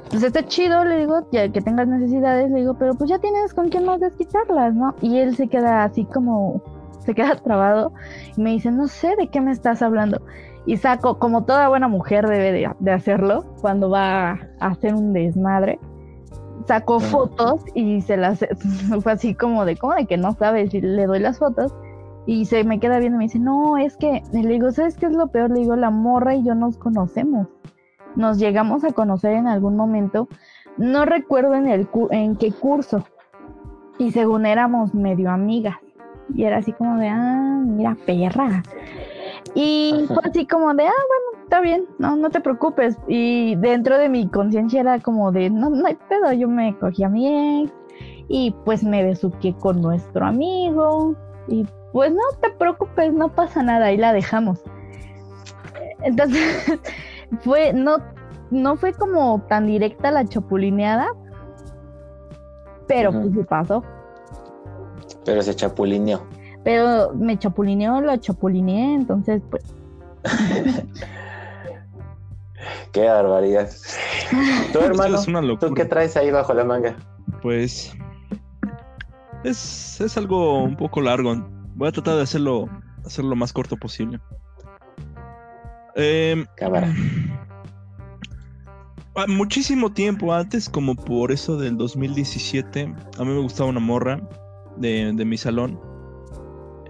pues 0.10 0.24
está 0.24 0.44
chido, 0.46 0.84
le 0.84 0.98
digo, 0.98 1.28
ya 1.32 1.50
que 1.50 1.62
tengas 1.62 1.88
necesidades, 1.88 2.50
le 2.52 2.60
digo, 2.62 2.74
pero 2.74 2.96
pues 2.96 3.10
ya 3.10 3.20
tienes 3.20 3.54
con 3.54 3.70
quién 3.70 3.86
más 3.86 4.00
desquitarlas, 4.00 4.74
¿no? 4.74 4.96
Y 5.02 5.20
él 5.20 5.36
se 5.36 5.48
queda 5.48 5.84
así 5.84 6.04
como, 6.06 6.62
se 7.00 7.14
queda 7.14 7.36
trabado 7.44 7.94
y 8.36 8.42
me 8.42 8.52
dice, 8.52 8.72
no 8.72 8.88
sé 8.88 9.16
de 9.16 9.28
qué 9.28 9.40
me 9.40 9.52
estás 9.52 9.82
hablando. 9.82 10.22
Y 10.66 10.78
saco, 10.78 11.18
como 11.18 11.46
toda 11.46 11.70
buena 11.70 11.88
mujer 11.88 12.28
debe 12.28 12.52
de, 12.52 12.70
de 12.80 12.92
hacerlo, 12.92 13.46
cuando 13.62 13.90
va 13.90 14.32
a 14.60 14.68
hacer 14.68 14.94
un 14.94 15.14
desmadre, 15.14 15.80
sacó 16.68 17.00
fotos 17.00 17.62
y 17.74 18.02
se 18.02 18.18
las 18.18 18.40
fue 19.04 19.12
así 19.12 19.36
como 19.36 19.66
de 19.66 19.78
como 19.78 19.94
de 19.94 20.06
que 20.06 20.18
no 20.18 20.34
sabes 20.34 20.74
y 20.74 20.82
le 20.82 21.06
doy 21.06 21.20
las 21.20 21.40
fotos 21.40 21.74
y 22.26 22.46
se 22.46 22.64
me 22.64 22.80
queda 22.80 23.00
viendo 23.00 23.16
y 23.16 23.20
me 23.20 23.26
dice 23.26 23.40
no 23.40 23.78
es 23.78 23.98
que 23.98 24.22
le 24.32 24.48
digo 24.48 24.72
sabes 24.72 24.98
qué 24.98 25.08
es 25.08 25.14
lo 25.14 25.28
peor 25.28 25.50
le 25.50 25.62
digo 25.62 25.76
la 25.76 25.90
morra 25.90 26.36
y 26.36 26.44
yo 26.44 26.56
nos 26.56 26.78
conocemos. 26.78 27.48
Nos 28.16 28.40
llegamos 28.40 28.84
a 28.84 28.92
conocer 28.92 29.34
en 29.36 29.48
algún 29.48 29.78
momento. 29.78 30.28
No 30.78 31.06
recuerdo 31.06 31.56
en 31.56 31.68
el 31.68 31.88
en 32.10 32.36
qué 32.36 32.52
curso. 32.52 33.06
Y 34.00 34.12
según 34.12 34.46
éramos 34.46 34.94
medio 34.94 35.32
amigas. 35.32 35.78
Y 36.36 36.44
era 36.44 36.58
así 36.58 36.74
como 36.74 36.98
de 36.98 37.08
ah 37.08 37.62
mira 37.66 37.98
perra 38.06 38.64
y 39.56 40.06
fue 40.08 40.22
así 40.24 40.46
como 40.48 40.74
de 40.74 40.86
ah 40.88 41.04
bueno 41.08 41.31
está 41.52 41.60
bien, 41.60 41.86
no, 42.00 42.16
no 42.16 42.30
te 42.30 42.40
preocupes. 42.40 42.98
Y 43.10 43.56
dentro 43.58 43.98
de 43.98 44.08
mi 44.08 44.30
conciencia 44.30 44.80
era 44.80 45.00
como 45.02 45.34
de, 45.34 45.50
no, 45.50 45.70
no 45.70 45.86
hay 45.86 45.98
pedo, 46.08 46.32
yo 46.32 46.48
me 46.48 46.78
cogí 46.80 47.04
a 47.04 47.10
mi 47.10 47.64
ex 47.64 47.74
y 48.30 48.56
pues 48.64 48.86
me 48.86 49.04
besuqué 49.04 49.54
con 49.56 49.82
nuestro 49.82 50.26
amigo 50.26 51.14
y 51.50 51.68
pues 51.92 52.14
no 52.14 52.22
te 52.40 52.52
preocupes, 52.52 53.14
no 53.14 53.36
pasa 53.36 53.64
nada, 53.64 53.92
y 53.92 53.98
la 53.98 54.14
dejamos. 54.14 54.62
Entonces, 56.04 56.80
fue, 57.42 57.74
no, 57.74 57.98
no 58.50 58.78
fue 58.78 58.94
como 58.94 59.42
tan 59.50 59.68
directa 59.68 60.10
la 60.10 60.24
chapulineada, 60.24 61.10
pero 62.88 63.12
pues 63.12 63.34
sí 63.34 63.44
pasó. 63.44 63.84
Pero 65.26 65.42
se 65.42 65.54
chapulineó. 65.54 66.22
Pero 66.64 67.12
me 67.14 67.38
chapulineó, 67.38 68.00
lo 68.00 68.16
chapulineé, 68.16 68.94
entonces 68.94 69.42
pues 69.50 69.66
Qué 72.92 73.06
barbaridad. 73.06 73.70
Tu 74.74 74.80
hermano, 74.80 75.58
¿tú 75.58 75.74
qué 75.74 75.86
traes 75.86 76.16
ahí 76.16 76.32
bajo 76.32 76.54
la 76.54 76.64
manga? 76.64 76.96
Pues 77.42 77.94
es, 79.44 80.00
es 80.00 80.18
algo 80.18 80.64
un 80.64 80.76
poco 80.76 81.02
largo. 81.02 81.36
Voy 81.76 81.90
a 81.90 81.92
tratar 81.92 82.16
de 82.16 82.24
hacerlo, 82.24 82.70
hacerlo 83.06 83.32
lo 83.32 83.36
más 83.36 83.52
corto 83.54 83.78
posible. 83.78 84.20
Eh, 85.96 86.46
Cámara. 86.56 86.94
Ah, 89.14 89.26
muchísimo 89.28 89.92
tiempo 89.92 90.34
antes, 90.34 90.70
como 90.70 90.96
por 90.96 91.34
eso 91.34 91.58
del 91.58 91.76
2017, 91.76 92.96
a 93.18 93.24
mí 93.26 93.30
me 93.30 93.42
gustaba 93.42 93.70
una 93.70 93.82
morra 93.82 94.22
de, 94.78 95.12
de 95.14 95.26
mi 95.26 95.38
salón. 95.38 95.78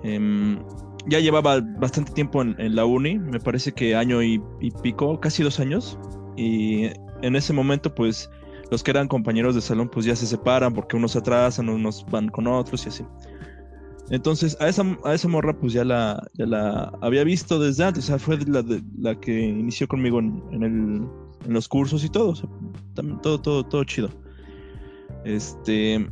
Eh, 0.03 0.59
ya 1.07 1.19
llevaba 1.19 1.61
bastante 1.61 2.11
tiempo 2.13 2.41
en, 2.41 2.75
la 2.75 2.85
uni, 2.85 3.17
me 3.19 3.39
parece 3.39 3.71
que 3.71 3.95
año 3.95 4.21
y, 4.21 4.41
pico, 4.83 5.19
casi 5.19 5.43
dos 5.43 5.59
años. 5.59 5.97
Y 6.37 6.85
en 7.21 7.35
ese 7.35 7.53
momento, 7.53 7.93
pues, 7.93 8.29
los 8.69 8.83
que 8.83 8.91
eran 8.91 9.07
compañeros 9.07 9.55
de 9.55 9.61
salón, 9.61 9.89
pues 9.89 10.05
ya 10.05 10.15
se 10.15 10.25
separan 10.25 10.73
porque 10.73 10.95
unos 10.95 11.15
atrasan, 11.15 11.69
unos 11.69 12.05
van 12.09 12.29
con 12.29 12.47
otros 12.47 12.85
y 12.85 12.89
así. 12.89 13.05
Entonces, 14.09 14.57
a 14.59 14.67
esa, 14.67 14.83
a 15.05 15.13
esa 15.13 15.27
morra, 15.27 15.57
pues 15.57 15.73
ya 15.73 15.85
la, 15.85 16.21
ya 16.33 16.45
la 16.45 16.91
había 17.01 17.23
visto 17.23 17.59
desde 17.59 17.85
antes, 17.85 18.05
o 18.05 18.07
sea, 18.07 18.19
fue 18.19 18.37
la, 18.45 18.63
la 18.97 19.19
que 19.19 19.39
inició 19.39 19.87
conmigo 19.87 20.19
en, 20.19 20.43
en 21.45 21.53
los 21.53 21.67
cursos 21.67 22.03
y 22.03 22.09
todo, 22.09 22.33
todo, 23.21 23.41
todo, 23.41 23.63
todo 23.63 23.83
chido. 23.83 24.09
Este, 25.23 26.07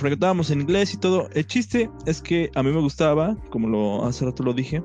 frecuentábamos 0.00 0.50
en 0.50 0.62
inglés 0.62 0.94
y 0.94 0.98
todo. 0.98 1.28
El 1.34 1.46
chiste 1.46 1.90
es 2.06 2.20
que 2.20 2.50
a 2.54 2.62
mí 2.62 2.70
me 2.70 2.80
gustaba, 2.80 3.36
como 3.50 3.68
lo 3.68 4.04
hace 4.04 4.24
rato 4.24 4.42
lo 4.42 4.52
dije. 4.52 4.82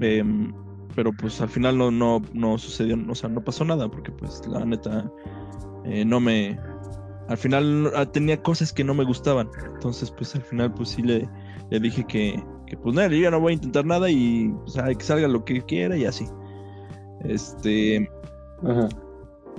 Em, 0.00 0.52
pero 0.94 1.12
pues 1.12 1.40
al 1.40 1.48
final 1.48 1.78
no, 1.78 1.90
no, 1.90 2.22
no 2.32 2.58
sucedió, 2.58 2.98
o 3.08 3.14
sea, 3.14 3.28
no 3.28 3.42
pasó 3.42 3.64
nada, 3.64 3.88
porque 3.90 4.12
pues 4.12 4.46
la 4.46 4.64
neta 4.64 5.10
eh, 5.84 6.04
no 6.04 6.20
me. 6.20 6.58
Al 7.28 7.36
final 7.36 7.92
ah, 7.94 8.06
tenía 8.06 8.42
cosas 8.42 8.72
que 8.72 8.84
no 8.84 8.94
me 8.94 9.04
gustaban. 9.04 9.48
Entonces, 9.74 10.10
pues 10.10 10.34
al 10.34 10.42
final, 10.42 10.72
pues 10.74 10.90
sí 10.90 11.02
le, 11.02 11.28
le 11.70 11.80
dije 11.80 12.04
que, 12.04 12.42
pues 12.82 12.94
nada, 12.94 13.08
yo 13.08 13.18
ya 13.18 13.30
no 13.30 13.40
voy 13.40 13.52
a 13.52 13.54
intentar 13.54 13.84
nada 13.84 14.10
y 14.10 14.52
o 14.64 14.68
sea, 14.68 14.92
que 14.94 15.04
salga 15.04 15.28
lo 15.28 15.44
que 15.44 15.62
quiera 15.62 15.96
y 15.96 16.04
así. 16.04 16.26
Este. 17.24 18.08
Ajá 18.62 18.88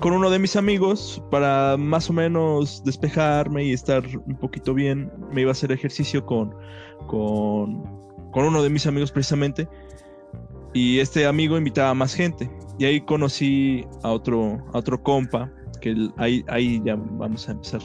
con 0.00 0.12
uno 0.12 0.30
de 0.30 0.38
mis 0.38 0.56
amigos 0.56 1.22
para 1.30 1.76
más 1.76 2.10
o 2.10 2.12
menos 2.12 2.82
despejarme 2.84 3.64
y 3.64 3.72
estar 3.72 4.04
un 4.26 4.36
poquito 4.36 4.74
bien. 4.74 5.10
Me 5.32 5.42
iba 5.42 5.50
a 5.50 5.52
hacer 5.52 5.72
ejercicio 5.72 6.24
con, 6.26 6.54
con, 7.06 7.82
con 8.32 8.44
uno 8.44 8.62
de 8.62 8.70
mis 8.70 8.86
amigos 8.86 9.12
precisamente. 9.12 9.68
Y 10.74 10.98
este 10.98 11.26
amigo 11.26 11.56
invitaba 11.56 11.90
a 11.90 11.94
más 11.94 12.14
gente. 12.14 12.50
Y 12.78 12.84
ahí 12.84 13.00
conocí 13.02 13.86
a 14.02 14.10
otro, 14.10 14.58
a 14.72 14.78
otro 14.78 15.02
compa, 15.02 15.52
que 15.80 15.94
ahí, 16.16 16.44
ahí 16.48 16.80
ya 16.84 16.96
vamos 16.96 17.48
a 17.48 17.52
empezar 17.52 17.80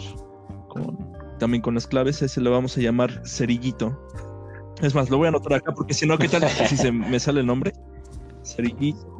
con, 0.69 0.97
también 1.39 1.61
con 1.61 1.75
las 1.75 1.85
claves. 1.85 2.21
Ese 2.21 2.41
lo 2.41 2.51
vamos 2.51 2.77
a 2.77 2.81
llamar 2.81 3.21
Cerillito. 3.25 3.95
Es 4.81 4.95
más, 4.95 5.09
lo 5.09 5.17
voy 5.17 5.25
a 5.25 5.29
anotar 5.29 5.53
acá 5.53 5.73
porque 5.73 5.93
si 5.93 6.05
no, 6.05 6.17
¿qué 6.17 6.29
tal 6.29 6.47
si 6.47 6.77
se 6.77 6.91
me 6.91 7.19
sale 7.19 7.41
el 7.41 7.45
nombre? 7.45 7.73
Cerillito. 8.43 9.16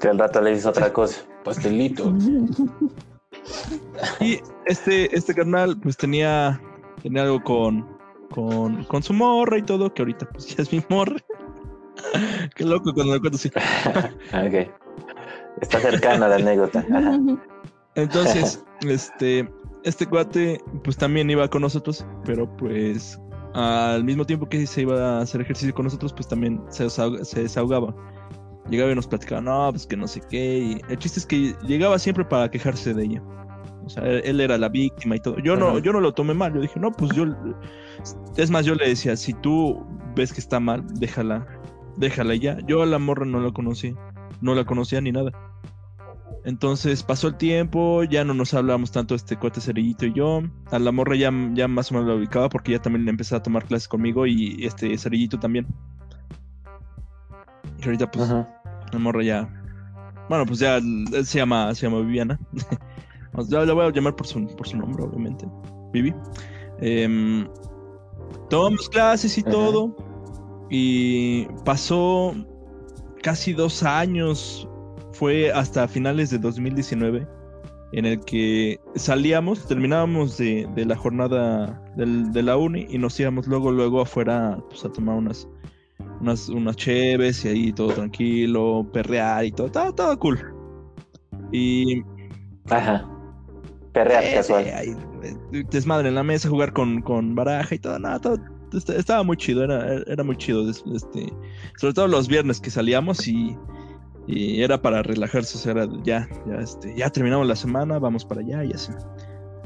Que 0.00 0.08
al 0.08 0.18
rato 0.18 0.40
le 0.40 0.50
dices 0.50 0.66
otra 0.66 0.92
cosa. 0.92 1.22
Pastelito. 1.44 2.12
Y 4.20 4.40
este, 4.66 5.14
este 5.14 5.34
carnal, 5.34 5.78
pues 5.78 5.96
tenía, 5.96 6.60
tenía 7.02 7.22
algo 7.22 7.42
con, 7.42 7.86
con, 8.30 8.84
con 8.84 9.02
su 9.02 9.12
morra 9.12 9.58
y 9.58 9.62
todo, 9.62 9.92
que 9.92 10.02
ahorita 10.02 10.26
pues 10.30 10.56
ya 10.56 10.62
es 10.62 10.72
mi 10.72 10.82
morra. 10.88 11.16
Qué 12.56 12.64
loco 12.64 12.92
cuando 12.94 13.12
me 13.12 13.20
cuento 13.20 13.36
así. 13.36 13.48
ok. 14.32 14.70
Está 15.60 15.80
cercana 15.80 16.28
la 16.28 16.36
anécdota. 16.36 16.84
Entonces, 17.94 18.64
este, 18.80 19.48
este 19.84 20.06
cuate, 20.06 20.60
pues 20.82 20.96
también 20.96 21.30
iba 21.30 21.48
con 21.48 21.62
nosotros, 21.62 22.04
pero 22.24 22.48
pues 22.56 23.20
al 23.54 24.02
mismo 24.02 24.24
tiempo 24.24 24.48
que 24.48 24.66
se 24.66 24.82
iba 24.82 25.18
a 25.18 25.20
hacer 25.20 25.40
ejercicio 25.42 25.72
con 25.72 25.84
nosotros, 25.84 26.12
pues 26.12 26.26
también 26.26 26.60
se, 26.70 26.90
se 26.90 27.42
desahogaba. 27.42 27.94
Llegaba 28.70 28.92
y 28.92 28.94
nos 28.94 29.06
platicaba, 29.06 29.40
no, 29.40 29.68
pues 29.70 29.86
que 29.86 29.96
no 29.96 30.06
sé 30.06 30.22
qué. 30.28 30.58
Y 30.58 30.80
el 30.88 30.98
chiste 30.98 31.20
es 31.20 31.26
que 31.26 31.54
llegaba 31.66 31.98
siempre 31.98 32.24
para 32.24 32.50
quejarse 32.50 32.94
de 32.94 33.04
ella. 33.04 33.22
O 33.84 33.88
sea, 33.90 34.02
él, 34.04 34.40
era 34.40 34.56
la 34.56 34.68
víctima 34.68 35.16
y 35.16 35.20
todo. 35.20 35.38
Yo 35.38 35.56
no, 35.56 35.68
Ajá. 35.68 35.78
yo 35.80 35.92
no 35.92 36.00
lo 36.00 36.12
tomé 36.14 36.32
mal. 36.34 36.54
Yo 36.54 36.60
dije, 36.60 36.80
no, 36.80 36.90
pues 36.90 37.12
yo. 37.12 37.26
Es 38.36 38.50
más, 38.50 38.64
yo 38.64 38.74
le 38.74 38.88
decía, 38.88 39.16
si 39.16 39.34
tú 39.34 39.86
ves 40.16 40.32
que 40.32 40.40
está 40.40 40.60
mal, 40.60 40.84
déjala. 40.94 41.46
Déjala 41.96 42.34
ya. 42.34 42.58
Yo 42.66 42.82
a 42.82 42.86
la 42.86 42.98
morra 42.98 43.26
no 43.26 43.40
la 43.40 43.52
conocí. 43.52 43.94
No 44.40 44.54
la 44.54 44.64
conocía 44.64 45.00
ni 45.00 45.12
nada. 45.12 45.32
Entonces 46.44 47.02
pasó 47.02 47.28
el 47.28 47.36
tiempo, 47.36 48.04
ya 48.04 48.22
no 48.22 48.34
nos 48.34 48.52
hablábamos 48.52 48.92
tanto 48.92 49.14
este 49.14 49.36
cuate 49.36 49.62
cerillito 49.62 50.04
y 50.04 50.12
yo. 50.12 50.42
A 50.70 50.78
la 50.78 50.92
morra 50.92 51.16
ya, 51.16 51.32
ya 51.54 51.68
más 51.68 51.90
o 51.90 51.94
menos 51.94 52.08
la 52.08 52.16
ubicaba 52.16 52.50
porque 52.50 52.72
ya 52.72 52.82
también 52.82 53.08
empezó 53.08 53.36
a 53.36 53.42
tomar 53.42 53.64
clases 53.64 53.88
conmigo 53.88 54.26
y 54.26 54.64
este 54.64 54.96
cerillito 54.98 55.38
también. 55.38 55.66
Ahorita 57.84 58.10
pues 58.10 58.24
Ajá. 58.30 58.48
la 58.92 58.98
morra 58.98 59.22
ya. 59.22 59.48
Bueno, 60.28 60.46
pues 60.46 60.58
ya 60.60 60.80
se 61.24 61.38
llama, 61.38 61.74
se 61.74 61.86
llama 61.86 62.00
Viviana. 62.00 62.38
Ya 63.48 63.64
la 63.64 63.72
voy 63.72 63.84
a 63.84 63.90
llamar 63.90 64.14
por 64.14 64.28
su, 64.28 64.46
por 64.56 64.68
su 64.68 64.76
nombre, 64.76 65.02
obviamente. 65.02 65.44
Vivi. 65.92 66.14
Em, 66.80 67.48
tomamos 68.48 68.88
clases 68.88 69.36
y 69.36 69.40
Ajá. 69.40 69.50
todo. 69.50 69.96
Y 70.70 71.46
pasó 71.64 72.32
casi 73.24 73.52
dos 73.52 73.82
años. 73.82 74.68
Fue 75.14 75.50
hasta 75.52 75.88
finales 75.88 76.30
de 76.30 76.38
2019. 76.38 77.26
En 77.92 78.04
el 78.06 78.20
que 78.20 78.78
salíamos, 78.94 79.66
terminábamos 79.66 80.36
de, 80.38 80.68
de 80.76 80.84
la 80.84 80.94
jornada 80.96 81.82
del- 81.96 82.30
de 82.32 82.42
la 82.44 82.56
uni 82.56 82.86
y 82.88 82.98
nos 82.98 83.18
íbamos 83.18 83.48
luego, 83.48 83.72
luego 83.72 84.00
afuera 84.00 84.58
pues, 84.68 84.84
a 84.84 84.90
tomar 84.92 85.16
unas, 85.16 85.48
unas, 86.20 86.48
unas 86.48 86.76
cheves 86.76 87.44
y 87.44 87.48
ahí 87.48 87.72
todo 87.72 87.92
tranquilo, 87.92 88.86
perrear 88.92 89.44
y 89.44 89.52
todo, 89.52 89.70
todo, 89.70 89.92
todo 89.94 90.18
cool. 90.18 90.38
Y 91.52 92.02
Ajá. 92.70 93.08
Perrear 93.92 94.24
eh, 94.24 94.34
casual. 94.34 94.64
eh, 94.66 94.96
desmadre 95.70 96.08
en 96.08 96.14
la 96.16 96.22
mesa, 96.24 96.48
jugar 96.48 96.72
con, 96.72 97.00
con 97.02 97.34
baraja 97.34 97.74
y 97.74 97.78
todo, 97.78 97.98
nada, 97.98 98.18
todo, 98.18 98.38
est- 98.72 98.90
estaba 98.90 99.22
muy 99.22 99.36
chido, 99.36 99.62
era, 99.64 100.02
era 100.06 100.24
muy 100.24 100.36
chido, 100.36 100.68
este, 100.68 101.32
sobre 101.78 101.94
todo 101.94 102.08
los 102.08 102.26
viernes 102.26 102.60
que 102.60 102.70
salíamos 102.70 103.28
y, 103.28 103.56
y 104.26 104.62
era 104.62 104.80
para 104.82 105.02
relajarse, 105.02 105.56
o 105.56 105.60
sea, 105.60 105.72
era 105.72 105.88
ya, 106.02 106.28
ya, 106.46 106.56
este, 106.56 106.92
ya 106.96 107.08
terminamos 107.10 107.46
la 107.46 107.54
semana, 107.56 107.98
vamos 108.00 108.24
para 108.24 108.40
allá 108.40 108.64
y 108.64 108.72
así. 108.72 108.90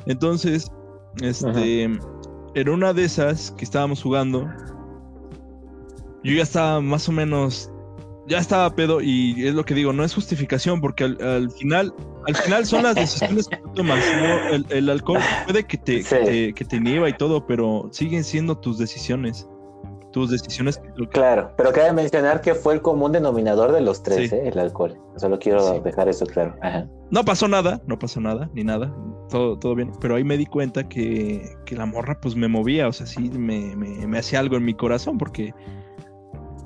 Entonces, 0.06 0.70
este, 1.22 1.84
en 1.84 2.68
una 2.68 2.92
de 2.92 3.04
esas 3.04 3.50
que 3.52 3.64
estábamos 3.64 4.02
jugando, 4.02 4.46
yo 6.24 6.32
ya 6.34 6.42
estaba 6.42 6.80
más 6.80 7.08
o 7.08 7.12
menos, 7.12 7.70
ya 8.26 8.38
estaba 8.38 8.74
pedo 8.74 9.00
y 9.00 9.46
es 9.46 9.54
lo 9.54 9.64
que 9.64 9.74
digo, 9.74 9.92
no 9.92 10.04
es 10.04 10.14
justificación 10.14 10.80
porque 10.80 11.04
al, 11.04 11.18
al 11.22 11.50
final, 11.50 11.94
al 12.26 12.36
final 12.36 12.66
son 12.66 12.82
las 12.82 12.94
decisiones 12.94 13.48
que 13.48 13.56
tú 13.56 13.72
tomas. 13.74 14.04
¿no? 14.20 14.48
El, 14.54 14.66
el 14.70 14.90
alcohol 14.90 15.20
puede 15.46 15.64
que 15.64 15.78
te, 15.78 16.02
Sí. 16.02 16.14
que 16.16 16.24
te, 16.24 16.52
que 16.54 16.64
te 16.64 16.76
inhiba 16.76 17.08
y 17.08 17.16
todo, 17.16 17.46
pero 17.46 17.88
siguen 17.92 18.24
siendo 18.24 18.58
tus 18.58 18.78
decisiones. 18.78 19.48
Tus 20.10 20.30
decisiones 20.30 20.78
que, 20.78 21.06
Claro, 21.08 21.52
pero 21.58 21.70
cabe 21.70 21.92
mencionar 21.92 22.40
que 22.40 22.54
fue 22.54 22.72
el 22.72 22.80
común 22.80 23.12
denominador 23.12 23.72
de 23.72 23.82
los 23.82 24.02
tres, 24.02 24.30
Sí. 24.30 24.36
¿eh? 24.36 24.48
el 24.48 24.58
alcohol. 24.58 24.98
Solo 25.16 25.38
quiero 25.38 25.60
Sí. 25.60 25.80
dejar 25.84 26.08
eso 26.08 26.24
claro. 26.24 26.56
Ajá. 26.62 26.88
No 27.10 27.24
pasó 27.26 27.46
nada, 27.46 27.82
no 27.86 27.98
pasó 27.98 28.18
nada, 28.18 28.50
ni 28.54 28.64
nada, 28.64 28.90
todo, 29.28 29.58
todo 29.58 29.74
bien, 29.74 29.92
pero 30.00 30.16
ahí 30.16 30.24
me 30.24 30.38
di 30.38 30.46
cuenta 30.46 30.88
que, 30.88 31.42
que 31.66 31.76
la 31.76 31.84
morra 31.84 32.18
pues 32.22 32.34
me 32.36 32.48
movía, 32.48 32.88
o 32.88 32.92
sea, 32.92 33.06
sí 33.06 33.30
me, 33.30 33.76
me, 33.76 34.06
me 34.06 34.18
hacía 34.18 34.40
algo 34.40 34.56
en 34.56 34.64
mi 34.64 34.72
corazón, 34.74 35.18
porque 35.18 35.52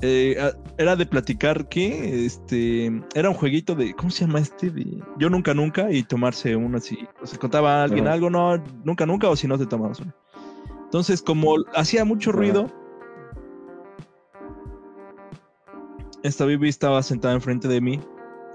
eh, 0.05 0.53
era 0.79 0.97
de 0.97 1.07
platicar 1.07 1.69
que 1.69 2.27
este 2.27 2.93
era 3.15 3.31
un 3.31 3.37
jueguito 3.37 3.77
de, 3.77 3.95
¿cómo 3.95 4.11
se 4.11 4.27
llama 4.27 4.41
este? 4.41 4.69
De 4.71 5.01
yo 5.17 5.31
nunca 5.31 5.55
nunca 5.55 5.93
y 5.93 6.03
tomarse 6.03 6.57
uno 6.57 6.79
así, 6.79 7.07
o 7.23 7.27
sea, 7.27 7.39
contaba 7.39 7.81
a 7.81 7.85
alguien 7.85 8.09
algo, 8.09 8.29
no, 8.29 8.57
nunca 8.85 9.07
nunca, 9.07 9.29
o 9.29 9.37
si 9.37 9.47
no 9.47 9.57
te 9.57 9.67
tomabas 9.67 10.01
uno. 10.01 10.13
Entonces, 10.83 11.23
como 11.23 11.55
hacía 11.75 12.05
mucho 12.05 12.33
ruido, 12.33 12.67
esta 16.25 16.47
Bibi 16.47 16.69
estaba 16.69 17.01
sentada 17.05 17.35
enfrente 17.35 17.69
de 17.69 17.81
mí 17.81 18.01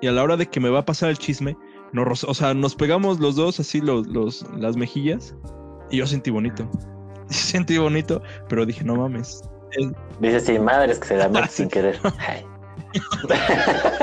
y 0.02 0.08
a 0.08 0.12
la 0.12 0.24
hora 0.24 0.36
de 0.36 0.48
que 0.48 0.60
me 0.60 0.70
va 0.70 0.80
a 0.80 0.86
pasar 0.86 1.10
el 1.10 1.18
chisme, 1.18 1.58
nos, 1.94 2.26
o 2.26 2.34
sea, 2.34 2.54
nos 2.54 2.76
pegamos 2.76 3.22
los 3.22 3.38
dos 3.38 3.60
así 3.62 3.80
los, 3.80 4.06
los, 4.08 4.46
las 4.58 4.76
mejillas 4.76 5.34
y 5.90 5.98
yo 5.98 6.08
sentí 6.08 6.30
bonito. 6.30 6.70
Sentí 7.30 7.78
bonito, 7.78 8.22
pero 8.48 8.66
dije, 8.66 8.84
no 8.84 8.96
mames. 8.96 9.42
Dice, 10.20 10.40
sí, 10.40 10.60
madres 10.60 11.00
que 11.00 11.08
se 11.08 11.18
la 11.18 11.28
meten 11.30 11.50
Sí. 11.50 11.56
sin 11.58 11.70
querer. 11.70 12.00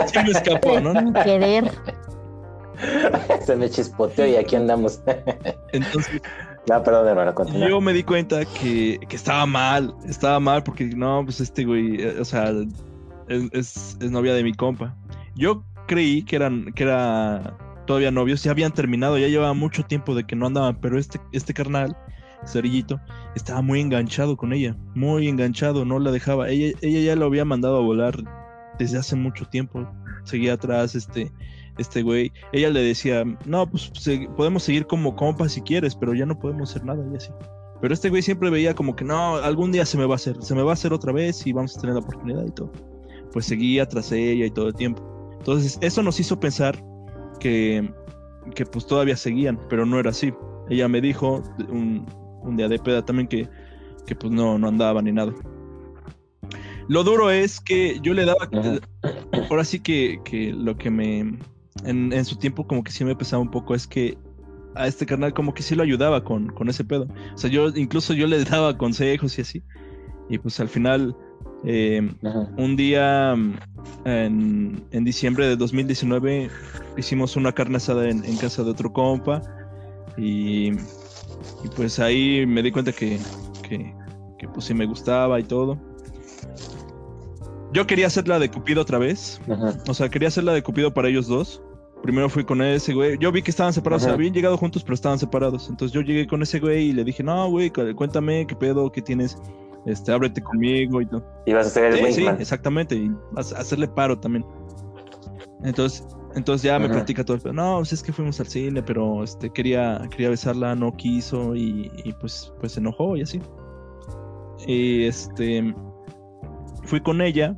Sí 0.06 0.18
me 0.24 0.30
escapó, 0.30 0.78
¿no? 0.80 0.92
Sin 0.92 1.12
querer. 1.14 1.70
se 3.44 3.56
me 3.56 3.70
chispoteó 3.70 4.26
y 4.26 4.36
aquí 4.36 4.56
andamos. 4.56 5.00
Entonces 5.72 6.20
no, 6.68 6.82
perdón, 6.82 7.08
hermano, 7.08 7.34
continúa. 7.34 7.68
yo 7.68 7.80
me 7.80 7.92
di 7.92 8.02
cuenta 8.02 8.44
que, 8.44 8.98
que 9.08 9.16
estaba 9.16 9.44
mal, 9.46 9.94
estaba 10.06 10.40
mal 10.40 10.62
porque 10.62 10.84
no, 10.86 11.22
pues 11.24 11.40
este 11.40 11.64
güey, 11.64 12.00
eh, 12.00 12.16
o 12.20 12.24
sea, 12.24 12.52
es, 13.28 13.42
es- 13.52 13.96
es 14.00 14.10
novia 14.10 14.34
de 14.34 14.42
mi 14.42 14.52
compa. 14.54 14.94
Yo 15.34 15.62
creí 15.86 16.22
que 16.22 16.36
eran, 16.36 16.72
que 16.74 16.84
era 16.84 17.56
todavía 17.86 18.10
novios, 18.10 18.42
ya 18.42 18.50
habían 18.52 18.72
terminado, 18.72 19.18
ya 19.18 19.28
llevaba 19.28 19.52
mucho 19.54 19.82
tiempo 19.84 20.14
de 20.14 20.24
que 20.24 20.36
no 20.36 20.46
andaban, 20.46 20.76
pero 20.80 20.98
este, 20.98 21.20
este 21.32 21.52
carnal, 21.52 21.96
Cerillito, 22.46 23.00
estaba 23.34 23.62
muy 23.62 23.80
enganchado 23.80 24.36
con 24.36 24.52
ella, 24.52 24.76
muy 24.94 25.28
enganchado, 25.28 25.84
no 25.84 25.98
la 25.98 26.10
dejaba. 26.10 26.48
Ella, 26.48 26.76
ella 26.82 27.00
ya 27.00 27.16
lo 27.16 27.26
había 27.26 27.44
mandado 27.44 27.76
a 27.76 27.80
volar 27.80 28.16
desde 28.78 28.98
hace 28.98 29.16
mucho 29.16 29.46
tiempo. 29.46 29.86
Seguía 30.24 30.54
atrás 30.54 30.94
este, 30.94 31.30
este 31.78 32.02
güey. 32.02 32.32
Ella 32.52 32.70
le 32.70 32.82
decía, 32.82 33.24
no, 33.44 33.68
pues 33.68 33.92
podemos 34.36 34.62
seguir 34.62 34.86
como 34.86 35.16
compas 35.16 35.52
si 35.52 35.60
quieres, 35.60 35.94
pero 35.94 36.14
ya 36.14 36.26
no 36.26 36.38
podemos 36.38 36.70
hacer 36.70 36.84
nada 36.84 37.04
y 37.12 37.16
así. 37.16 37.30
Pero 37.80 37.92
este 37.92 38.08
güey 38.08 38.22
siempre 38.22 38.50
veía 38.50 38.74
como 38.74 38.96
que 38.96 39.04
no, 39.04 39.36
algún 39.36 39.72
día 39.72 39.84
se 39.84 39.98
me 39.98 40.06
va 40.06 40.14
a 40.14 40.16
hacer, 40.16 40.42
se 40.42 40.54
me 40.54 40.62
va 40.62 40.70
a 40.70 40.74
hacer 40.74 40.92
otra 40.92 41.12
vez 41.12 41.46
y 41.46 41.52
vamos 41.52 41.76
a 41.76 41.80
tener 41.80 41.94
la 41.94 42.00
oportunidad 42.00 42.46
y 42.46 42.50
todo. 42.50 42.72
Pues 43.32 43.46
seguía 43.46 43.86
tras 43.86 44.12
ella 44.12 44.46
y 44.46 44.50
todo 44.50 44.68
el 44.68 44.74
tiempo. 44.74 45.02
Entonces, 45.38 45.78
eso 45.82 46.02
nos 46.02 46.18
hizo 46.20 46.40
pensar 46.40 46.82
que, 47.40 47.92
que 48.54 48.64
pues 48.64 48.86
todavía 48.86 49.16
seguían, 49.16 49.60
pero 49.68 49.84
no 49.84 49.98
era 49.98 50.10
así. 50.10 50.32
Ella 50.70 50.88
me 50.88 51.00
dijo 51.00 51.42
un, 51.68 52.06
un 52.44 52.56
día 52.56 52.68
de 52.68 52.78
peda 52.78 53.04
también 53.04 53.28
que, 53.28 53.48
que 54.06 54.14
pues 54.14 54.32
no, 54.32 54.58
no 54.58 54.68
andaba 54.68 55.02
ni 55.02 55.12
nada. 55.12 55.32
Lo 56.88 57.02
duro 57.02 57.30
es 57.30 57.60
que 57.60 57.98
yo 58.02 58.12
le 58.12 58.24
daba, 58.26 58.48
ahora 59.50 59.64
sí 59.64 59.80
que, 59.80 60.20
que 60.24 60.52
lo 60.52 60.76
que 60.76 60.90
me, 60.90 61.20
en, 61.84 62.12
en 62.12 62.24
su 62.24 62.36
tiempo 62.36 62.66
como 62.66 62.84
que 62.84 62.92
sí 62.92 63.04
me 63.04 63.16
pesaba 63.16 63.42
un 63.42 63.50
poco 63.50 63.74
es 63.74 63.86
que 63.86 64.18
a 64.74 64.86
este 64.86 65.06
carnal 65.06 65.32
como 65.32 65.54
que 65.54 65.62
sí 65.62 65.74
lo 65.74 65.82
ayudaba 65.82 66.24
con, 66.24 66.48
con 66.48 66.68
ese 66.68 66.84
pedo. 66.84 67.08
O 67.34 67.38
sea, 67.38 67.50
yo 67.50 67.68
incluso 67.68 68.12
yo 68.12 68.26
le 68.26 68.44
daba 68.44 68.76
consejos 68.76 69.38
y 69.38 69.42
así. 69.42 69.62
Y 70.28 70.38
pues 70.38 70.58
al 70.60 70.68
final, 70.68 71.16
eh, 71.64 72.06
un 72.56 72.76
día 72.76 73.34
en, 74.04 74.84
en 74.90 75.04
diciembre 75.04 75.46
de 75.48 75.56
2019 75.56 76.50
hicimos 76.96 77.36
una 77.36 77.52
carne 77.52 77.76
asada 77.76 78.08
en, 78.08 78.24
en 78.24 78.36
casa 78.36 78.62
de 78.62 78.70
otro 78.70 78.92
compa 78.92 79.42
y, 80.16 80.72
y 81.64 81.68
pues 81.68 81.98
ahí 81.98 82.44
me 82.46 82.62
di 82.62 82.70
cuenta 82.72 82.92
que, 82.92 83.18
que, 83.68 83.94
que, 84.38 84.48
pues 84.48 84.66
sí 84.66 84.74
me 84.74 84.86
gustaba 84.86 85.38
y 85.40 85.44
todo. 85.44 85.78
Yo 87.72 87.86
quería 87.86 88.06
hacer 88.06 88.28
la 88.28 88.38
de 88.38 88.50
Cupido 88.50 88.82
otra 88.82 88.98
vez, 88.98 89.40
Ajá. 89.50 89.74
o 89.88 89.94
sea, 89.94 90.08
quería 90.08 90.28
hacer 90.28 90.44
la 90.44 90.52
de 90.52 90.62
Cupido 90.62 90.94
para 90.94 91.08
ellos 91.08 91.26
dos. 91.26 91.62
Primero 92.02 92.28
fui 92.28 92.44
con 92.44 92.60
ese 92.62 92.92
güey. 92.92 93.16
Yo 93.18 93.32
vi 93.32 93.40
que 93.42 93.50
estaban 93.50 93.72
separados, 93.72 94.02
o 94.02 94.04
sea, 94.04 94.10
Ajá. 94.12 94.16
habían 94.16 94.34
llegado 94.34 94.56
juntos, 94.58 94.82
pero 94.84 94.94
estaban 94.94 95.18
separados. 95.18 95.68
Entonces 95.70 95.92
yo 95.94 96.02
llegué 96.02 96.26
con 96.26 96.42
ese 96.42 96.60
güey 96.60 96.88
y 96.90 96.92
le 96.92 97.02
dije, 97.02 97.22
no, 97.22 97.48
güey, 97.50 97.70
cu- 97.70 97.94
cuéntame 97.96 98.46
qué 98.46 98.54
pedo, 98.54 98.92
qué 98.92 99.00
tienes, 99.00 99.38
este, 99.86 100.12
ábrete 100.12 100.42
conmigo 100.42 101.00
y 101.00 101.06
todo. 101.06 101.24
Ibas 101.46 101.66
a 101.68 101.70
ser 101.70 101.94
el 101.94 102.06
Sí, 102.06 102.12
sí, 102.20 102.26
exactamente. 102.38 102.94
Y 102.94 103.10
vas 103.32 103.52
a 103.54 103.58
hacerle 103.58 103.88
paro 103.88 104.18
también. 104.20 104.44
Entonces, 105.64 106.06
entonces 106.34 106.62
ya 106.62 106.78
me 106.78 106.86
Ajá. 106.86 106.94
platica 106.94 107.24
todo 107.24 107.36
el 107.36 107.42
pedo. 107.42 107.52
No, 107.52 107.78
pues 107.78 107.92
es 107.92 108.02
que 108.02 108.12
fuimos 108.12 108.40
al 108.40 108.46
cine, 108.46 108.82
pero 108.82 109.22
este 109.22 109.50
quería, 109.50 110.00
quería 110.10 110.30
besarla, 110.30 110.74
no 110.74 110.92
quiso, 110.96 111.54
y, 111.54 111.90
y 112.04 112.12
pues, 112.14 112.52
pues 112.60 112.72
se 112.72 112.80
enojó 112.80 113.16
y 113.16 113.22
así. 113.22 113.40
Y 114.66 115.04
este 115.04 115.74
fui 116.84 117.00
con 117.00 117.20
ella 117.20 117.56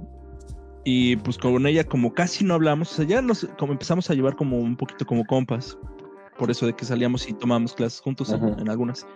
y 0.84 1.16
pues 1.16 1.36
con 1.36 1.66
ella 1.66 1.84
como 1.84 2.12
casi 2.14 2.44
no 2.44 2.54
hablamos, 2.54 2.92
o 2.92 2.94
sea, 2.96 3.04
ya 3.04 3.20
nos 3.20 3.46
como 3.58 3.72
empezamos 3.72 4.08
a 4.08 4.14
llevar 4.14 4.36
como 4.36 4.58
un 4.58 4.76
poquito 4.76 5.04
como 5.04 5.24
compas, 5.26 5.76
por 6.38 6.50
eso 6.50 6.66
de 6.66 6.74
que 6.74 6.84
salíamos 6.84 7.28
y 7.28 7.32
tomábamos 7.32 7.74
clases 7.74 8.00
juntos 8.00 8.30
en, 8.30 8.58
en 8.58 8.68
algunas. 8.68 9.06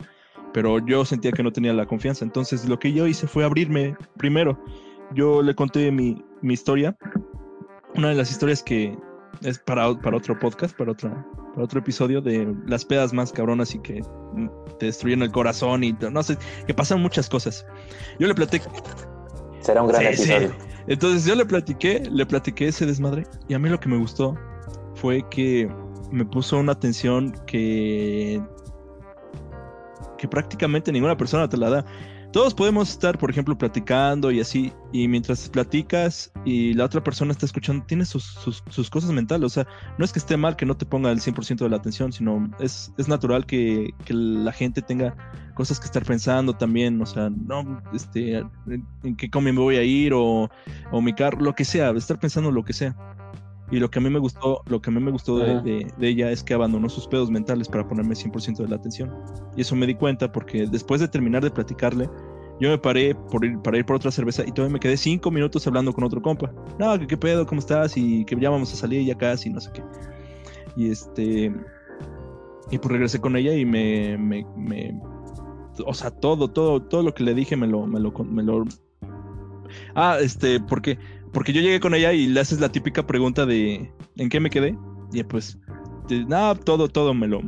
Pero 0.52 0.84
yo 0.84 1.04
sentía 1.04 1.30
que 1.30 1.44
no 1.44 1.52
tenía 1.52 1.72
la 1.72 1.86
confianza, 1.86 2.24
entonces 2.24 2.68
lo 2.68 2.78
que 2.78 2.92
yo 2.92 3.06
hice 3.06 3.28
fue 3.28 3.44
abrirme 3.44 3.96
primero. 4.16 4.58
Yo 5.14 5.42
le 5.42 5.54
conté 5.54 5.92
mi, 5.92 6.24
mi 6.42 6.54
historia, 6.54 6.96
una 7.94 8.08
de 8.08 8.14
las 8.16 8.30
historias 8.30 8.62
que 8.62 8.96
es 9.42 9.58
para, 9.58 9.92
para 10.00 10.16
otro 10.16 10.38
podcast, 10.38 10.76
para 10.76 10.92
otro, 10.92 11.10
para 11.54 11.64
otro 11.64 11.80
episodio 11.80 12.20
de 12.20 12.54
las 12.66 12.84
pedas 12.84 13.12
más 13.12 13.32
cabronas 13.32 13.74
y 13.74 13.78
que 13.80 14.02
te 14.78 14.86
destruyen 14.86 15.22
el 15.22 15.30
corazón 15.32 15.82
y 15.84 15.92
no 15.92 16.22
sé, 16.22 16.36
que 16.66 16.74
pasan 16.74 17.00
muchas 17.00 17.28
cosas. 17.28 17.66
Yo 18.18 18.26
le 18.28 18.34
platiqué, 18.34 18.66
Será 19.60 19.82
un 19.82 19.88
gran 19.88 20.02
Sí, 20.14 20.24
sí. 20.24 20.32
episodio. 20.32 20.54
entonces 20.86 21.24
yo 21.26 21.34
le 21.34 21.44
platiqué, 21.44 22.02
le 22.10 22.24
platiqué 22.26 22.68
ese 22.68 22.86
desmadre 22.86 23.26
y 23.48 23.54
a 23.54 23.58
mí 23.58 23.68
lo 23.68 23.78
que 23.78 23.88
me 23.88 23.98
gustó 23.98 24.36
fue 24.94 25.22
que 25.30 25.70
me 26.10 26.24
puso 26.24 26.58
una 26.58 26.72
atención 26.72 27.32
que 27.46 28.40
que 30.18 30.28
prácticamente 30.28 30.92
ninguna 30.92 31.16
persona 31.16 31.48
te 31.48 31.56
la 31.56 31.70
da. 31.70 31.84
Todos 32.32 32.54
podemos 32.54 32.90
estar, 32.90 33.18
por 33.18 33.28
ejemplo, 33.28 33.58
platicando 33.58 34.30
y 34.30 34.40
así, 34.40 34.72
y 34.92 35.08
mientras 35.08 35.48
platicas 35.48 36.30
y 36.44 36.74
la 36.74 36.84
otra 36.84 37.02
persona 37.02 37.32
está 37.32 37.44
escuchando, 37.44 37.84
tiene 37.86 38.04
sus, 38.04 38.22
sus, 38.24 38.88
cosas 38.88 39.10
mentales. 39.10 39.46
O 39.46 39.48
sea, 39.48 39.66
no 39.98 40.04
es 40.04 40.12
que 40.12 40.20
esté 40.20 40.36
mal 40.36 40.54
que 40.54 40.64
no 40.64 40.76
te 40.76 40.86
ponga 40.86 41.10
el 41.10 41.20
100% 41.20 41.56
de 41.56 41.68
la 41.68 41.76
atención, 41.76 42.12
sino 42.12 42.48
es, 42.60 42.92
es 42.98 43.08
natural 43.08 43.46
que, 43.46 43.92
que 44.04 44.14
la 44.14 44.52
gente 44.52 44.80
tenga 44.80 45.16
cosas 45.54 45.80
que 45.80 45.86
estar 45.86 46.04
pensando 46.04 46.52
también. 46.52 47.02
O 47.02 47.06
sea, 47.06 47.30
no, 47.30 47.82
este, 47.92 48.38
en, 48.38 49.16
qué 49.16 49.28
combi 49.28 49.50
me 49.50 49.60
voy 49.60 49.76
a 49.76 49.82
ir 49.82 50.12
o, 50.14 50.48
o 50.92 51.00
mi 51.00 51.12
carro, 51.12 51.40
lo 51.40 51.56
que 51.56 51.64
sea, 51.64 51.90
estar 51.90 52.20
pensando 52.20 52.52
lo 52.52 52.64
que 52.64 52.74
sea. 52.74 52.96
Y 53.70 53.78
lo 53.78 53.88
que 53.90 53.98
a 54.00 54.02
mí 54.02 54.10
me 54.10 54.18
gustó, 54.18 54.62
lo 54.66 54.80
que 54.82 54.90
a 54.90 54.92
mí 54.92 55.00
me 55.00 55.10
gustó 55.12 55.38
de, 55.38 55.60
de- 55.60 55.92
de 55.96 56.08
ella 56.08 56.30
es 56.32 56.42
que 56.42 56.54
abandonó 56.54 56.88
sus 56.88 57.06
pedos 57.06 57.30
mentales 57.30 57.68
para 57.68 57.86
ponerme 57.86 58.14
100% 58.14 58.56
de 58.64 58.68
la 58.68 58.76
atención. 58.76 59.12
Y 59.56 59.60
eso 59.60 59.76
me 59.76 59.86
di 59.86 59.94
cuenta 59.94 60.30
porque 60.32 60.66
después 60.66 61.00
de 61.00 61.08
terminar 61.08 61.42
de 61.44 61.50
platicarle, 61.50 62.10
yo 62.60 62.68
me 62.68 62.78
paré 62.78 63.14
por 63.14 63.44
ir, 63.44 63.58
para 63.60 63.78
ir 63.78 63.86
por 63.86 63.96
otra 63.96 64.10
cerveza 64.10 64.42
y 64.46 64.52
todavía 64.52 64.72
me 64.74 64.80
quedé 64.80 64.96
cinco 64.96 65.30
minutos 65.30 65.66
hablando 65.66 65.92
con 65.92 66.04
otro 66.04 66.20
compa. 66.20 66.52
No, 66.78 66.98
que 66.98 67.06
qué 67.06 67.16
pedo, 67.16 67.46
¿cómo 67.46 67.60
estás? 67.60 67.96
Y 67.96 68.24
que 68.24 68.36
ya 68.40 68.50
vamos 68.50 68.72
a 68.72 68.76
salir 68.76 69.04
ya 69.06 69.16
casi, 69.16 69.50
no 69.50 69.60
sé 69.60 69.70
qué. 69.72 69.82
Y 70.76 70.90
este... 70.90 71.54
Y 72.72 72.78
pues 72.78 72.92
regresé 72.92 73.20
con 73.20 73.36
ella 73.36 73.54
y 73.54 73.64
me... 73.64 74.18
me, 74.18 74.44
me- 74.56 75.00
o 75.86 75.94
sea, 75.94 76.10
todo, 76.10 76.48
todo, 76.48 76.82
todo 76.82 77.02
lo 77.02 77.14
que 77.14 77.22
le 77.24 77.34
dije 77.34 77.56
me 77.56 77.66
lo... 77.66 77.86
Me 77.86 78.00
lo, 78.00 78.10
me 78.24 78.42
lo 78.42 78.64
ah, 79.94 80.18
este, 80.20 80.60
¿por 80.60 80.82
qué? 80.82 80.98
Porque 81.32 81.52
yo 81.52 81.60
llegué 81.60 81.78
con 81.80 81.94
ella 81.94 82.12
y 82.12 82.26
le 82.26 82.40
haces 82.40 82.60
la 82.60 82.70
típica 82.70 83.06
pregunta 83.06 83.46
de 83.46 83.90
¿en 84.16 84.28
qué 84.28 84.40
me 84.40 84.50
quedé? 84.50 84.76
Y 85.12 85.22
pues, 85.22 85.58
no, 86.28 86.54
todo, 86.56 86.88
todo 86.88 87.14
me 87.14 87.28
lo... 87.28 87.40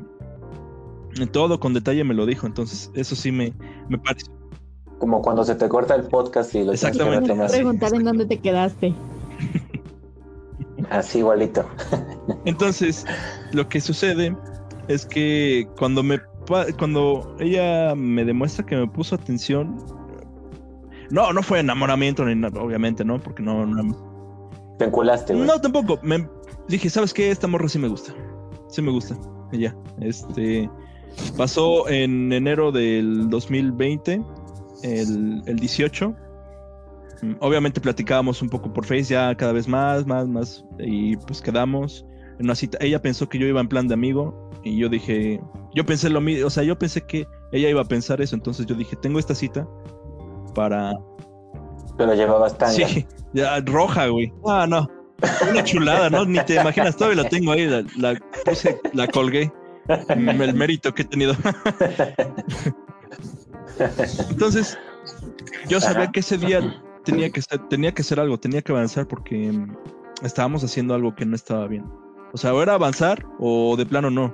Todo 1.33 1.61
con 1.61 1.75
detalle 1.75 2.05
me 2.05 2.15
lo 2.15 2.25
dijo, 2.25 2.47
entonces 2.47 2.91
eso 2.95 3.15
sí 3.15 3.31
me, 3.33 3.53
me 3.89 3.99
pareció. 3.99 4.33
Como 4.99 5.21
cuando 5.21 5.45
se 5.45 5.55
te 5.57 5.69
corta 5.69 5.95
el 5.95 6.05
podcast 6.05 6.55
y 6.55 6.59
lo 6.61 6.65
tienes 6.73 6.81
que 6.81 6.87
Exactamente. 6.89 7.21
retomar. 7.29 7.51
Sí, 7.51 7.57
Preguntar 7.57 7.95
en 7.95 8.05
dónde 8.05 8.25
te 8.27 8.39
quedaste. 8.39 8.95
Así 10.91 11.19
igualito. 11.19 11.65
Entonces, 12.45 13.05
lo 13.53 13.69
que 13.69 13.81
sucede 13.81 14.37
es 14.89 15.05
que 15.07 15.69
cuando 15.79 16.03
me 16.03 16.19
pa- 16.47 16.67
cuando 16.79 17.37
ella 17.41 17.95
me 17.95 18.25
demuestra 18.25 18.65
que 18.65 18.77
me 18.77 18.87
puso 18.87 19.15
atención, 19.15 19.77
no, 21.13 21.31
no 21.33 21.43
fue 21.43 21.61
enamoramiento 21.61 22.25
ni 22.25 22.35
nada, 22.35 22.61
obviamente, 22.61 23.05
¿no? 23.05 23.21
Porque 23.21 23.43
no, 23.43 23.67
no, 23.67 24.77
Te 24.79 24.87
enculaste, 24.87 25.35
güey. 25.35 25.47
no 25.47 25.61
tampoco. 25.61 25.99
Me 26.03 26.27
dije, 26.69 26.89
¿sabes 26.89 27.13
qué? 27.13 27.31
Esta 27.31 27.47
morra 27.47 27.69
sí 27.69 27.79
me 27.79 27.89
gusta, 27.89 28.15
sí 28.69 28.81
me 28.81 28.91
gusta. 28.91 29.15
Y 29.53 29.59
ya, 29.59 29.77
este 30.01 30.71
pasó 31.37 31.87
en 31.91 32.33
enero 32.33 32.73
del 32.73 33.29
2020, 33.29 34.23
el, 34.85 35.43
el 35.45 35.57
18. 35.57 36.15
Mm, 37.21 37.33
Obviamente 37.41 37.79
platicábamos 37.83 38.41
un 38.41 38.49
poco 38.49 38.73
por 38.73 38.87
Face 38.87 39.05
ya 39.05 39.35
cada 39.35 39.53
vez 39.53 39.69
más, 39.69 40.07
más, 40.07 40.27
más, 40.27 40.65
y 40.79 41.19
pues 41.19 41.43
quedamos 41.43 42.07
en 42.39 42.47
una 42.47 42.55
cita. 42.55 42.79
Ella 42.81 43.03
pensó 43.03 43.29
que 43.29 43.39
yo 43.39 43.47
iba 43.47 43.61
en 43.61 43.69
plan 43.69 43.87
de 43.87 43.93
amigo 43.93 44.51
y 44.65 44.79
yo 44.79 44.89
dije, 44.89 45.43
yo 45.75 45.85
pensé 45.85 46.09
lo 46.09 46.23
mismo, 46.23 46.47
o 46.47 46.51
sea, 46.51 46.63
yo 46.63 46.79
pensé 46.79 47.03
que 47.03 47.27
ella 47.53 47.69
iba 47.69 47.83
a 47.83 47.85
pensar 47.85 48.23
eso, 48.23 48.35
entonces 48.35 48.65
yo 48.65 48.75
dije, 48.75 48.97
tengo 48.97 49.19
esta 49.19 49.35
cita 49.35 49.69
para... 50.55 50.93
Pero 51.97 52.15
llevabas 52.15 52.57
tanga. 52.57 52.73
Sí, 52.73 53.07
ya, 53.33 53.61
roja, 53.61 54.09
güey. 54.09 54.33
Ah, 54.47 54.67
no. 54.69 54.89
Una 55.51 55.63
chulada, 55.63 56.11
¿no? 56.11 56.25
Ni 56.25 56.41
te 56.45 56.57
imaginas, 56.57 56.97
todavía 56.97 57.23
la 57.23 57.29
tengo 57.29 57.53
ahí, 57.53 57.67
la, 57.67 57.85
la 57.97 58.19
puse, 58.45 58.81
la 58.93 59.07
colgué. 59.07 59.53
Mm, 60.17 60.29
El 60.43 60.55
mérito 60.55 60.93
que 60.95 61.03
he 61.03 61.05
tenido. 61.05 61.35
Entonces, 64.31 64.79
yo 65.69 65.81
sabía 65.81 66.11
que 66.11 66.21
ese 66.21 66.39
día 66.39 66.61
tenía 67.05 67.31
que 67.31 67.43
ser, 67.43 67.59
tenía 67.69 67.93
que 67.93 68.03
ser 68.03 68.21
algo, 68.21 68.39
tenía 68.39 68.63
que 68.63 68.73
avanzar 68.73 69.07
porque 69.07 69.53
mm, 69.53 69.77
estábamos 70.23 70.65
haciendo 70.65 70.95
algo 70.95 71.15
que 71.15 71.27
no 71.27 71.37
estaba 71.37 71.67
bien. 71.67 71.85
O 72.33 72.39
sea, 72.39 72.55
o 72.55 72.63
era 72.63 72.75
avanzar 72.75 73.27
o 73.39 73.77
de 73.77 73.87
plano 73.87 74.11
no. 74.11 74.33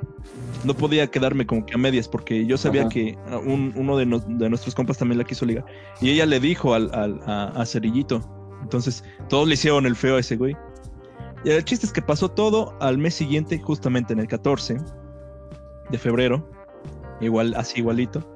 No 0.64 0.74
podía 0.74 1.06
quedarme 1.06 1.46
como 1.46 1.64
que 1.64 1.74
a 1.74 1.78
medias 1.78 2.08
porque 2.08 2.44
yo 2.44 2.58
sabía 2.58 2.82
Ajá. 2.82 2.90
que 2.90 3.16
ah, 3.30 3.38
un- 3.38 3.72
uno 3.76 3.96
de, 3.96 4.06
nuestros 4.06 4.74
compas 4.74 4.98
también 4.98 5.18
la 5.18 5.24
quiso 5.24 5.46
ligar. 5.46 5.64
Y 6.00 6.10
ella 6.10 6.26
le 6.26 6.40
dijo 6.40 6.74
al, 6.74 6.92
al- 6.94 7.20
a, 7.26 7.44
a 7.60 7.64
Cerillito. 7.66 8.20
Entonces, 8.62 9.04
todos 9.28 9.46
le 9.46 9.54
hicieron 9.54 9.86
el 9.86 9.94
feo 9.94 10.16
a 10.16 10.20
ese 10.20 10.36
güey. 10.36 10.56
Y 11.44 11.50
el 11.50 11.64
chiste 11.64 11.86
es 11.86 11.92
que 11.92 12.02
pasó 12.02 12.28
todo 12.28 12.76
al 12.80 12.98
mes 12.98 13.14
siguiente, 13.14 13.58
justamente 13.60 14.12
en 14.12 14.18
el 14.18 14.26
14 14.26 14.78
de 15.90 15.98
febrero. 15.98 16.50
Igual, 17.20 17.54
así 17.56 17.78
igualito. 17.78 18.28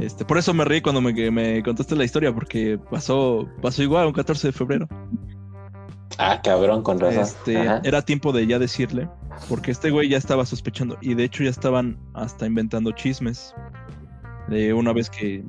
Este, 0.00 0.24
por 0.24 0.36
eso 0.38 0.52
me 0.52 0.64
reí 0.64 0.80
cuando 0.82 1.00
me, 1.00 1.30
me 1.30 1.62
contaste 1.62 1.94
la 1.96 2.04
historia, 2.04 2.34
porque 2.34 2.78
pasó, 2.90 3.48
pasó 3.62 3.82
igual 3.82 4.08
un 4.08 4.12
14 4.12 4.48
de 4.48 4.52
febrero. 4.52 4.88
Ah, 6.24 6.40
cabrón, 6.42 6.82
con 6.82 7.00
razón. 7.00 7.22
Este, 7.22 7.54
era 7.84 8.02
tiempo 8.02 8.32
de 8.32 8.46
ya 8.46 8.58
decirle, 8.58 9.08
porque 9.48 9.70
este 9.72 9.90
güey 9.90 10.08
ya 10.08 10.18
estaba 10.18 10.46
sospechando 10.46 10.96
y 11.00 11.14
de 11.14 11.24
hecho 11.24 11.42
ya 11.42 11.50
estaban 11.50 11.98
hasta 12.14 12.46
inventando 12.46 12.92
chismes 12.92 13.54
de 14.48 14.72
una 14.72 14.92
vez 14.92 15.10
que 15.10 15.44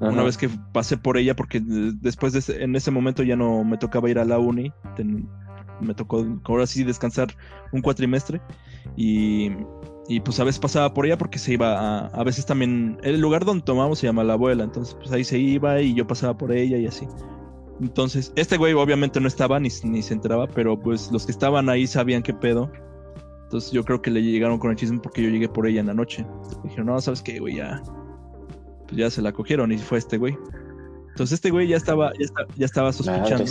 una 0.00 0.22
vez 0.22 0.36
que 0.36 0.50
pasé 0.72 0.96
por 0.98 1.16
ella, 1.16 1.34
porque 1.34 1.60
después 1.64 2.32
de 2.34 2.40
ese- 2.40 2.62
en 2.62 2.76
ese 2.76 2.90
momento 2.90 3.22
ya 3.22 3.34
no 3.36 3.64
me 3.64 3.78
tocaba 3.78 4.10
ir 4.10 4.18
a 4.18 4.24
la 4.26 4.38
uni, 4.38 4.70
ten- 4.94 5.28
me 5.80 5.94
tocó 5.94 6.24
ahora 6.44 6.66
sí 6.66 6.84
descansar 6.84 7.28
un 7.72 7.82
cuatrimestre 7.82 8.40
y, 8.96 9.50
y 10.08 10.20
pues 10.20 10.38
a 10.40 10.44
veces 10.44 10.58
pasaba 10.58 10.92
por 10.94 11.06
ella 11.06 11.18
porque 11.18 11.38
se 11.38 11.52
iba 11.54 11.78
a, 11.78 12.06
a 12.08 12.24
veces 12.24 12.46
también, 12.46 12.98
el 13.02 13.20
lugar 13.20 13.44
donde 13.44 13.64
tomamos 13.64 13.98
se 13.98 14.06
llama 14.06 14.22
La 14.24 14.34
Abuela, 14.34 14.64
entonces 14.64 14.94
pues 14.94 15.10
ahí 15.12 15.24
se 15.24 15.38
iba 15.38 15.80
y 15.80 15.94
yo 15.94 16.06
pasaba 16.06 16.36
por 16.36 16.52
ella 16.52 16.76
y 16.78 16.86
así. 16.86 17.06
Entonces, 17.80 18.32
este 18.36 18.56
güey 18.56 18.72
obviamente 18.72 19.20
no 19.20 19.28
estaba 19.28 19.60
ni, 19.60 19.68
ni 19.84 20.02
se 20.02 20.14
enteraba, 20.14 20.46
pero 20.46 20.78
pues 20.80 21.10
los 21.12 21.26
que 21.26 21.32
estaban 21.32 21.68
ahí 21.68 21.86
sabían 21.86 22.22
qué 22.22 22.32
pedo. 22.32 22.70
Entonces 23.44 23.70
yo 23.70 23.84
creo 23.84 24.00
que 24.02 24.10
le 24.10 24.22
llegaron 24.22 24.58
con 24.58 24.70
el 24.70 24.76
chisme 24.76 24.98
porque 24.98 25.22
yo 25.22 25.28
llegué 25.28 25.48
por 25.48 25.66
ella 25.66 25.80
en 25.80 25.86
la 25.86 25.94
noche. 25.94 26.26
Dijeron, 26.64 26.86
no, 26.86 27.00
¿sabes 27.00 27.22
qué, 27.22 27.38
güey? 27.38 27.56
Ya, 27.56 27.82
pues 28.88 28.96
ya 28.96 29.10
se 29.10 29.20
la 29.22 29.32
cogieron 29.32 29.70
y 29.72 29.78
fue 29.78 29.98
este 29.98 30.16
güey. 30.18 30.36
Entonces 31.10 31.34
este 31.34 31.50
güey 31.50 31.68
ya 31.68 31.76
estaba, 31.76 32.12
ya, 32.14 32.24
esta- 32.24 32.46
ya 32.56 32.66
estaba 32.66 32.92
sospechando. 32.92 33.44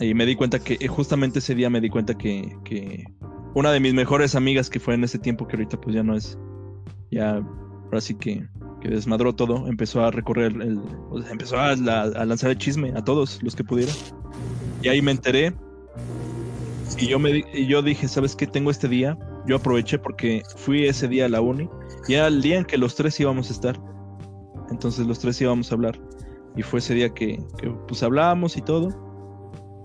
Y 0.00 0.14
me 0.14 0.24
di 0.26 0.34
cuenta 0.34 0.58
que, 0.58 0.88
justamente 0.88 1.40
ese 1.40 1.54
día 1.54 1.68
me 1.68 1.80
di 1.80 1.90
cuenta 1.90 2.16
que, 2.16 2.56
que 2.64 3.04
una 3.54 3.70
de 3.72 3.80
mis 3.80 3.92
mejores 3.94 4.34
amigas 4.34 4.70
que 4.70 4.80
fue 4.80 4.94
en 4.94 5.04
ese 5.04 5.18
tiempo, 5.18 5.46
que 5.46 5.56
ahorita 5.56 5.78
pues 5.80 5.94
ya 5.94 6.02
no 6.02 6.16
es, 6.16 6.38
ya, 7.10 7.36
ahora 7.84 8.00
sí 8.00 8.14
que, 8.14 8.48
que 8.80 8.88
desmadró 8.88 9.34
todo, 9.34 9.66
empezó 9.66 10.04
a 10.04 10.10
recorrer, 10.10 10.52
el, 10.52 10.80
empezó 11.30 11.58
a, 11.58 11.76
la- 11.76 12.02
a 12.02 12.24
lanzar 12.24 12.50
el 12.50 12.58
chisme 12.58 12.92
a 12.96 13.04
todos 13.04 13.42
los 13.42 13.54
que 13.54 13.64
pudiera. 13.64 13.92
Y 14.82 14.88
ahí 14.88 15.02
me 15.02 15.10
enteré. 15.12 15.54
Y 16.98 17.06
yo, 17.08 17.18
me, 17.18 17.44
y 17.54 17.66
yo 17.66 17.82
dije, 17.82 18.08
¿sabes 18.08 18.34
qué? 18.34 18.46
Tengo 18.46 18.70
este 18.70 18.88
día. 18.88 19.18
Yo 19.46 19.56
aproveché 19.56 19.98
porque 19.98 20.42
fui 20.56 20.86
ese 20.86 21.08
día 21.08 21.26
a 21.26 21.28
la 21.28 21.40
uni. 21.40 21.68
Y 22.08 22.14
era 22.14 22.26
el 22.26 22.42
día 22.42 22.58
en 22.58 22.64
que 22.64 22.76
los 22.78 22.94
tres 22.94 23.18
íbamos 23.20 23.48
a 23.50 23.52
estar. 23.52 23.80
Entonces 24.70 25.06
los 25.06 25.18
tres 25.18 25.40
íbamos 25.40 25.70
a 25.70 25.74
hablar. 25.74 25.98
Y 26.56 26.62
fue 26.62 26.80
ese 26.80 26.94
día 26.94 27.08
que, 27.10 27.38
que, 27.58 27.70
pues 27.88 28.02
hablábamos 28.02 28.56
y 28.56 28.62
todo. 28.62 28.88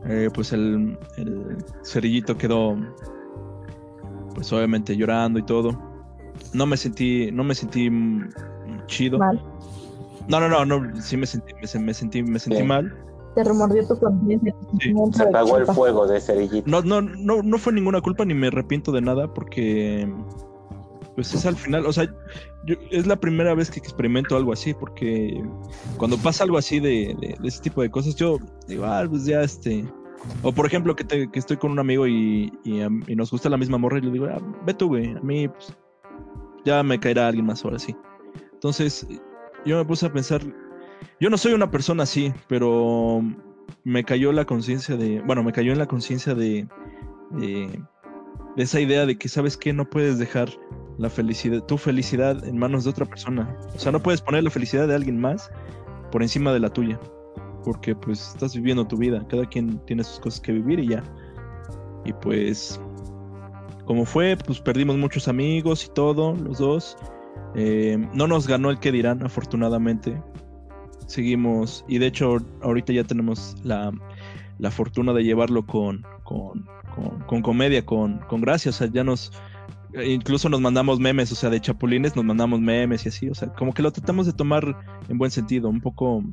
Eh, 0.08 0.30
pues 0.34 0.52
el, 0.54 0.98
el 1.18 1.58
cerillito 1.84 2.38
quedó 2.38 2.76
pues 4.34 4.52
obviamente 4.52 4.96
llorando 4.96 5.40
y 5.40 5.44
todo. 5.44 5.82
No 6.54 6.66
me 6.66 6.78
sentí, 6.78 7.32
no 7.32 7.44
me 7.44 7.56
sentí 7.56 7.90
chido. 8.86 9.18
Mal. 9.18 9.41
No, 10.28 10.40
no, 10.40 10.49
no, 10.49 10.66
no, 10.66 11.02
sí 11.02 11.18
me 11.18 11.26
sentí, 11.26 11.53
me, 11.62 11.68
se- 11.68 11.80
me 11.80 11.94
sentí, 11.94 12.24
me 12.24 12.40
sentí 12.40 12.64
mal. 12.64 12.95
Te 13.36 13.44
remordió 13.44 13.86
tu 13.88 13.99
conciencia. 13.99 14.56
Sí. 14.80 14.94
Se 15.14 15.24
apagó 15.24 15.57
el 15.57 15.68
fuego 15.68 16.07
de 16.07 16.20
cerillito. 16.22 16.70
No, 16.70 16.82
no, 16.82 17.02
no, 17.02 17.44
no 17.44 17.57
fue 17.57 17.74
ninguna 17.74 18.02
culpa 18.02 18.26
ni 18.26 18.34
me 18.34 18.48
arrepiento 18.48 18.91
de 18.91 19.02
nada 19.02 19.34
porque 19.34 20.10
pues 21.16 21.34
es 21.34 21.45
al 21.45 21.56
final, 21.56 21.86
o 21.86 21.94
sea, 21.94 22.14
es 22.91 23.07
la 23.07 23.16
primera 23.16 23.56
vez 23.56 23.72
que 23.72 23.80
experimento 23.80 24.36
algo 24.36 24.52
así, 24.52 24.74
porque 24.74 25.41
cuando 25.98 26.18
pasa 26.18 26.44
algo 26.44 26.57
así 26.57 26.80
de, 26.80 27.16
de, 27.20 27.48
ese 27.48 27.62
tipo 27.62 27.82
de 27.82 27.90
cosas, 27.90 28.16
yo 28.16 28.38
digo, 28.68 28.86
ah, 28.86 29.06
pues 29.10 29.26
ya 29.26 29.41
este, 29.41 29.86
o 30.44 30.52
por 30.52 30.66
ejemplo, 30.66 30.95
que, 30.95 31.06
que 31.06 31.40
estoy 31.40 31.56
con 31.56 31.72
un 31.72 31.80
amigo 31.80 32.06
y, 32.06 32.52
y, 32.66 33.16
nos 33.16 33.32
gusta 33.32 33.49
la 33.49 33.57
misma 33.57 33.78
morra 33.78 33.99
y 33.99 34.02
le 34.02 34.12
digo, 34.12 34.26
ah, 34.26 34.41
ve 34.66 34.74
tú, 34.74 34.90
güey, 34.90 35.16
a 35.16 35.22
mí 35.22 35.48
pues, 35.48 35.74
ya 36.66 36.84
me 36.84 36.99
caerá 36.99 37.28
alguien 37.28 37.45
más 37.45 37.64
ahora 37.64 37.80
sí. 37.80 37.95
Entonces, 38.66 39.06
yo 39.64 39.78
me 39.78 39.86
puse 39.86 40.08
a 40.08 40.12
pensar, 40.12 40.42
yo 41.20 41.30
no 41.30 41.38
soy 41.38 41.54
una 41.54 41.70
persona 41.70 42.02
así, 42.02 42.34
pero 42.48 43.22
me 43.84 44.04
cayó 44.04 44.32
la 44.32 44.46
conciencia 44.46 44.98
de, 44.98 45.22
bueno, 45.22 45.44
me 45.44 45.54
cayó 45.54 45.72
en 45.72 45.78
la 45.78 45.86
conciencia 45.86 46.34
de, 46.34 46.68
de, 47.30 47.80
esa 48.58 48.80
idea 48.80 49.06
de 49.06 49.20
que, 49.20 49.30
¿sabes 49.30 49.56
qué? 49.56 49.72
No 49.72 49.88
puedes 49.88 50.18
dejar 50.18 50.50
la 50.98 51.12
felicidad, 51.12 51.62
tu 51.62 51.78
felicidad 51.78 52.44
en 52.44 52.58
manos 52.58 52.86
de 52.86 52.90
otra 52.90 53.06
persona. 53.06 53.56
O 53.76 53.78
sea, 53.78 53.92
no 53.92 54.02
puedes 54.02 54.20
poner 54.20 54.44
la 54.44 54.50
felicidad 54.50 54.88
de 54.88 54.96
alguien 54.96 55.22
más 55.22 55.52
por 56.12 56.24
encima 56.24 56.52
de 56.52 56.62
la 56.62 56.72
tuya. 56.72 57.00
Porque 57.64 57.94
pues 57.94 58.30
estás 58.30 58.56
viviendo 58.56 58.88
tu 58.88 58.98
vida. 58.98 59.24
Cada 59.30 59.46
quien 59.46 59.78
tiene 59.86 60.04
sus 60.04 60.20
cosas 60.20 60.42
que 60.42 60.54
vivir 60.54 60.80
y 60.80 60.88
ya. 60.88 61.04
Y 62.04 62.14
pues, 62.14 62.82
como 63.86 64.06
fue, 64.06 64.36
pues 64.44 64.60
perdimos 64.60 64.98
muchos 64.98 65.28
amigos 65.28 65.86
y 65.86 65.94
todo, 65.94 66.34
los 66.34 66.58
dos. 66.58 66.98
Eh, 67.56 67.98
no 68.14 68.27
nos 68.27 68.48
ganó 68.48 68.69
el 68.69 68.80
que 68.80 68.91
dirán, 68.91 69.23
afortunadamente. 69.23 70.22
Seguimos, 71.07 71.86
y 71.88 71.99
de 71.99 72.07
hecho 72.07 72.38
ahorita 72.61 72.91
ya 72.91 73.03
tenemos 73.03 73.56
la, 73.64 73.91
la 74.60 74.72
fortuna 74.72 75.14
de 75.14 75.23
llevarlo 75.23 75.65
con, 75.65 76.06
con, 76.23 76.68
con, 77.27 77.41
comedia, 77.41 77.86
con, 77.86 78.19
con 78.27 78.41
gracia. 78.41 78.72
O 78.72 78.73
sea, 78.73 78.88
ya 78.91 79.03
nos, 79.03 79.32
incluso 80.03 80.49
nos 80.49 80.60
mandamos 80.60 80.99
memes, 80.99 81.32
o 81.32 81.36
sea, 81.36 81.49
de 81.49 81.61
chapulines 81.61 82.15
nos 82.15 82.26
mandamos 82.26 82.60
memes 82.60 83.06
y 83.06 83.10
así. 83.10 83.30
O 83.30 83.36
sea, 83.36 83.49
como 83.53 83.73
que 83.73 83.82
lo 83.82 83.91
tratamos 83.91 84.26
de 84.26 84.34
tomar 84.34 84.76
en 85.07 85.18
buen 85.18 85.32
sentido, 85.32 85.69
un 85.69 85.82
poco... 85.82 86.23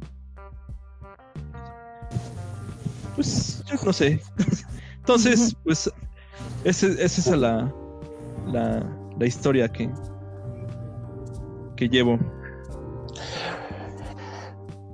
Pues 3.14 3.62
yo 3.66 3.76
no 3.84 3.92
sé. 3.92 4.20
Entonces, 5.00 5.54
pues, 5.64 5.90
esa 6.64 6.86
es 7.04 7.26
la, 7.26 7.70
la, 8.50 8.86
la 9.18 9.26
historia 9.26 9.68
que, 9.68 9.90
que 11.76 11.88
llevo. 11.88 12.18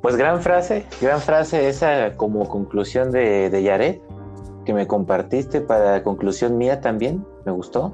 Pues 0.02 0.16
gran 0.16 0.40
frase, 0.40 0.86
gran 1.00 1.20
frase 1.20 1.68
esa 1.68 2.16
como 2.16 2.48
conclusión 2.48 3.10
de, 3.10 3.50
de 3.50 3.62
Yaret, 3.62 4.00
que 4.64 4.72
me 4.72 4.86
compartiste 4.86 5.60
para 5.60 6.02
conclusión 6.02 6.56
mía 6.56 6.80
también, 6.80 7.24
me 7.44 7.52
gustó. 7.52 7.92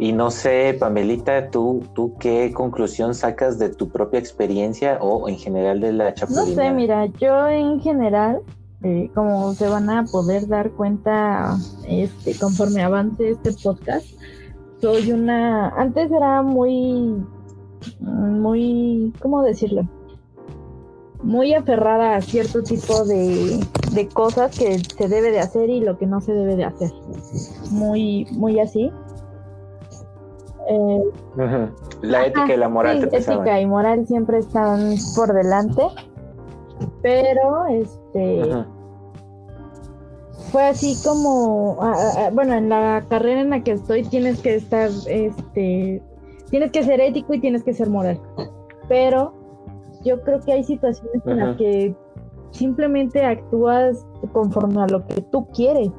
Y 0.00 0.12
no 0.12 0.30
sé, 0.30 0.76
Pamelita, 0.78 1.50
¿tú, 1.50 1.82
¿tú 1.94 2.14
qué 2.20 2.52
conclusión 2.52 3.14
sacas 3.14 3.58
de 3.58 3.68
tu 3.70 3.88
propia 3.88 4.20
experiencia 4.20 4.98
o 5.00 5.28
en 5.28 5.36
general 5.36 5.80
de 5.80 5.92
la 5.92 6.14
chapulina? 6.14 6.44
No 6.44 6.54
sé, 6.54 6.70
mira, 6.70 7.06
yo 7.18 7.48
en 7.48 7.80
general, 7.80 8.40
eh, 8.84 9.10
como 9.12 9.52
se 9.54 9.68
van 9.68 9.90
a 9.90 10.04
poder 10.04 10.46
dar 10.46 10.70
cuenta 10.70 11.56
este, 11.88 12.38
conforme 12.38 12.82
avance 12.82 13.30
este 13.30 13.52
podcast, 13.60 14.06
soy 14.80 15.10
una... 15.10 15.70
Antes 15.70 16.12
era 16.12 16.42
muy... 16.42 17.16
muy... 18.00 19.12
¿cómo 19.20 19.42
decirlo? 19.42 19.86
muy 21.22 21.54
aferrada 21.54 22.16
a 22.16 22.20
cierto 22.20 22.62
tipo 22.62 23.04
de, 23.04 23.60
cosas 24.14 24.56
que 24.56 24.78
se 24.78 25.08
debe 25.08 25.30
de 25.30 25.40
hacer 25.40 25.68
y 25.68 25.80
lo 25.80 25.98
que 25.98 26.06
no 26.06 26.20
se 26.20 26.32
debe 26.32 26.56
de 26.56 26.64
hacer. 26.64 26.90
Muy, 27.70 28.26
muy 28.32 28.60
así. 28.60 28.92
Eh, 30.68 31.02
la 32.02 32.26
ética 32.26 32.54
y 32.54 32.56
la 32.56 32.68
moral. 32.68 33.08
Sí, 33.10 33.16
ética 33.16 33.60
y 33.60 33.66
moral 33.66 34.06
siempre 34.06 34.38
están 34.38 34.94
por 35.16 35.32
delante. 35.32 35.82
Pero, 37.02 37.66
este... 37.66 38.64
Fue 40.52 40.64
así 40.64 40.96
como, 41.04 41.78
bueno, 42.32 42.54
en 42.54 42.70
la 42.70 43.04
carrera 43.10 43.42
en 43.42 43.50
la 43.50 43.62
que 43.62 43.72
estoy 43.72 44.02
tienes 44.04 44.40
que 44.40 44.54
estar, 44.54 44.88
este, 45.06 46.00
tienes 46.50 46.72
que 46.72 46.82
ser 46.82 47.00
ético 47.00 47.34
y 47.34 47.40
tienes 47.40 47.62
que 47.62 47.72
ser 47.72 47.88
moral. 47.90 48.20
Pero 48.88 49.32
yo 50.04 50.20
creo 50.22 50.40
que 50.40 50.52
hay 50.52 50.64
situaciones 50.64 51.22
en 51.26 51.38
las 51.38 51.56
que 51.56 51.94
simplemente 52.50 53.24
actúas 53.24 54.06
conforme 54.32 54.82
a 54.82 54.86
lo 54.86 55.06
que 55.06 55.20
tú 55.22 55.46
quieres. 55.48 55.90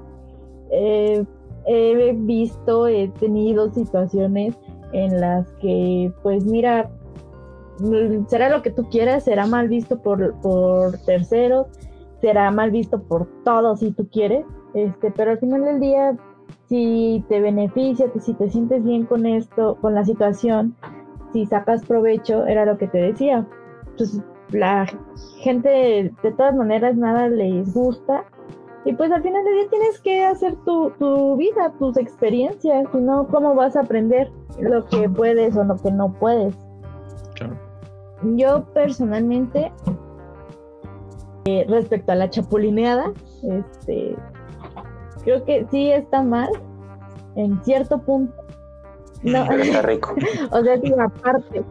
Eh, 0.72 1.26
he 1.66 2.14
visto, 2.14 2.88
he 2.88 3.10
tenido 3.20 3.72
situaciones 3.72 4.58
en 4.92 5.20
las 5.20 5.48
que, 5.62 6.12
pues 6.24 6.46
mira, 6.46 6.90
será 8.28 8.50
lo 8.50 8.62
que 8.62 8.72
tú 8.72 8.90
quieras, 8.90 9.24
será 9.24 9.46
mal 9.46 9.68
visto 9.68 10.02
por, 10.02 10.34
por 10.42 10.98
terceros, 11.06 11.68
será 12.22 12.52
mal 12.52 12.72
visto 12.72 13.02
por 13.02 13.28
todos 13.44 13.80
si 13.80 13.92
tú 13.92 14.08
quieres, 14.10 14.46
este, 14.74 15.12
pero 15.12 15.32
al 15.32 15.40
final 15.40 15.64
del 15.64 15.80
día, 15.80 16.18
si 16.70 17.26
te 17.28 17.42
beneficia, 17.42 18.06
si 18.20 18.34
te 18.36 18.50
sientes 18.50 18.84
bien 18.84 19.06
con 19.06 19.26
esto, 19.26 19.78
con 19.82 19.96
la 19.96 20.06
situación, 20.06 20.76
si 21.34 21.46
sacas 21.48 21.84
provecho, 21.84 22.46
era 22.46 22.64
lo 22.64 22.78
que 22.78 22.88
te 22.88 23.00
decía, 23.00 23.46
pues 23.98 24.22
la 24.52 24.86
gente 25.40 26.14
de 26.22 26.32
todas 26.32 26.56
maneras 26.56 26.96
nada 26.96 27.28
les 27.28 27.74
gusta. 27.74 28.24
Y 28.86 28.94
pues 28.94 29.12
al 29.12 29.22
final 29.22 29.44
del 29.44 29.56
día 29.56 29.70
tienes 29.70 30.00
que 30.00 30.24
hacer 30.24 30.56
tu, 30.64 30.92
tu 30.92 31.36
vida, 31.36 31.74
tus 31.80 31.98
experiencias, 31.98 32.88
si 32.92 32.98
no, 33.00 33.28
¿cómo 33.28 33.54
vas 33.54 33.76
a 33.76 33.82
aprender 33.82 34.32
lo 34.60 34.86
que 34.86 35.10
puedes 35.10 35.58
o 35.58 35.64
lo 35.64 35.76
que 35.76 35.92
no 35.92 36.14
puedes? 36.14 36.56
Yo 38.36 38.66
personalmente, 38.74 39.72
eh, 41.46 41.66
respecto 41.68 42.12
a 42.12 42.16
la 42.16 42.30
chapulineada, 42.30 43.12
este, 43.44 44.16
creo 45.24 45.44
que 45.44 45.66
sí 45.72 45.92
está 45.92 46.22
mal 46.22 46.50
en 47.36 47.64
cierto 47.64 48.00
punto, 48.00 48.34
no, 49.24 49.46
pero 49.48 49.64
está 49.64 49.82
rico. 49.82 50.16
o 50.52 50.64
sea, 50.64 50.80
sí, 50.80 50.94
aparte. 50.94 51.64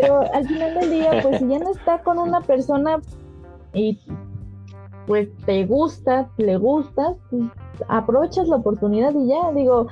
Pero 0.00 0.20
al 0.32 0.46
final 0.46 0.74
del 0.74 0.90
día, 0.90 1.20
pues 1.22 1.38
si 1.38 1.48
ya 1.48 1.58
no 1.58 1.70
está 1.70 2.02
con 2.02 2.18
una 2.18 2.40
persona 2.42 3.00
y 3.72 3.98
pues 5.06 5.28
te 5.44 5.64
gusta, 5.66 6.28
le 6.38 6.56
gusta, 6.56 7.14
pues, 7.30 7.44
aprovechas 7.88 8.48
la 8.48 8.56
oportunidad 8.56 9.14
y 9.14 9.28
ya, 9.28 9.52
digo, 9.52 9.88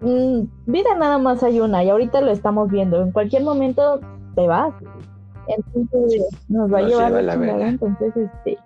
mm, 0.00 0.42
vida 0.66 0.94
nada 0.98 1.18
más 1.18 1.42
hay 1.42 1.60
una 1.60 1.82
y 1.84 1.90
ahorita 1.90 2.20
lo 2.20 2.30
estamos 2.30 2.70
viendo. 2.70 3.02
En 3.02 3.12
cualquier 3.12 3.42
momento 3.42 4.00
te 4.34 4.46
vas. 4.46 4.74
Entonces 5.46 6.26
nos 6.48 6.72
va 6.72 6.78
a 6.78 6.82
llevar 6.82 7.10
la 7.12 7.32
chingada. 7.34 7.68
Entonces, 7.68 8.16
este, 8.16 8.58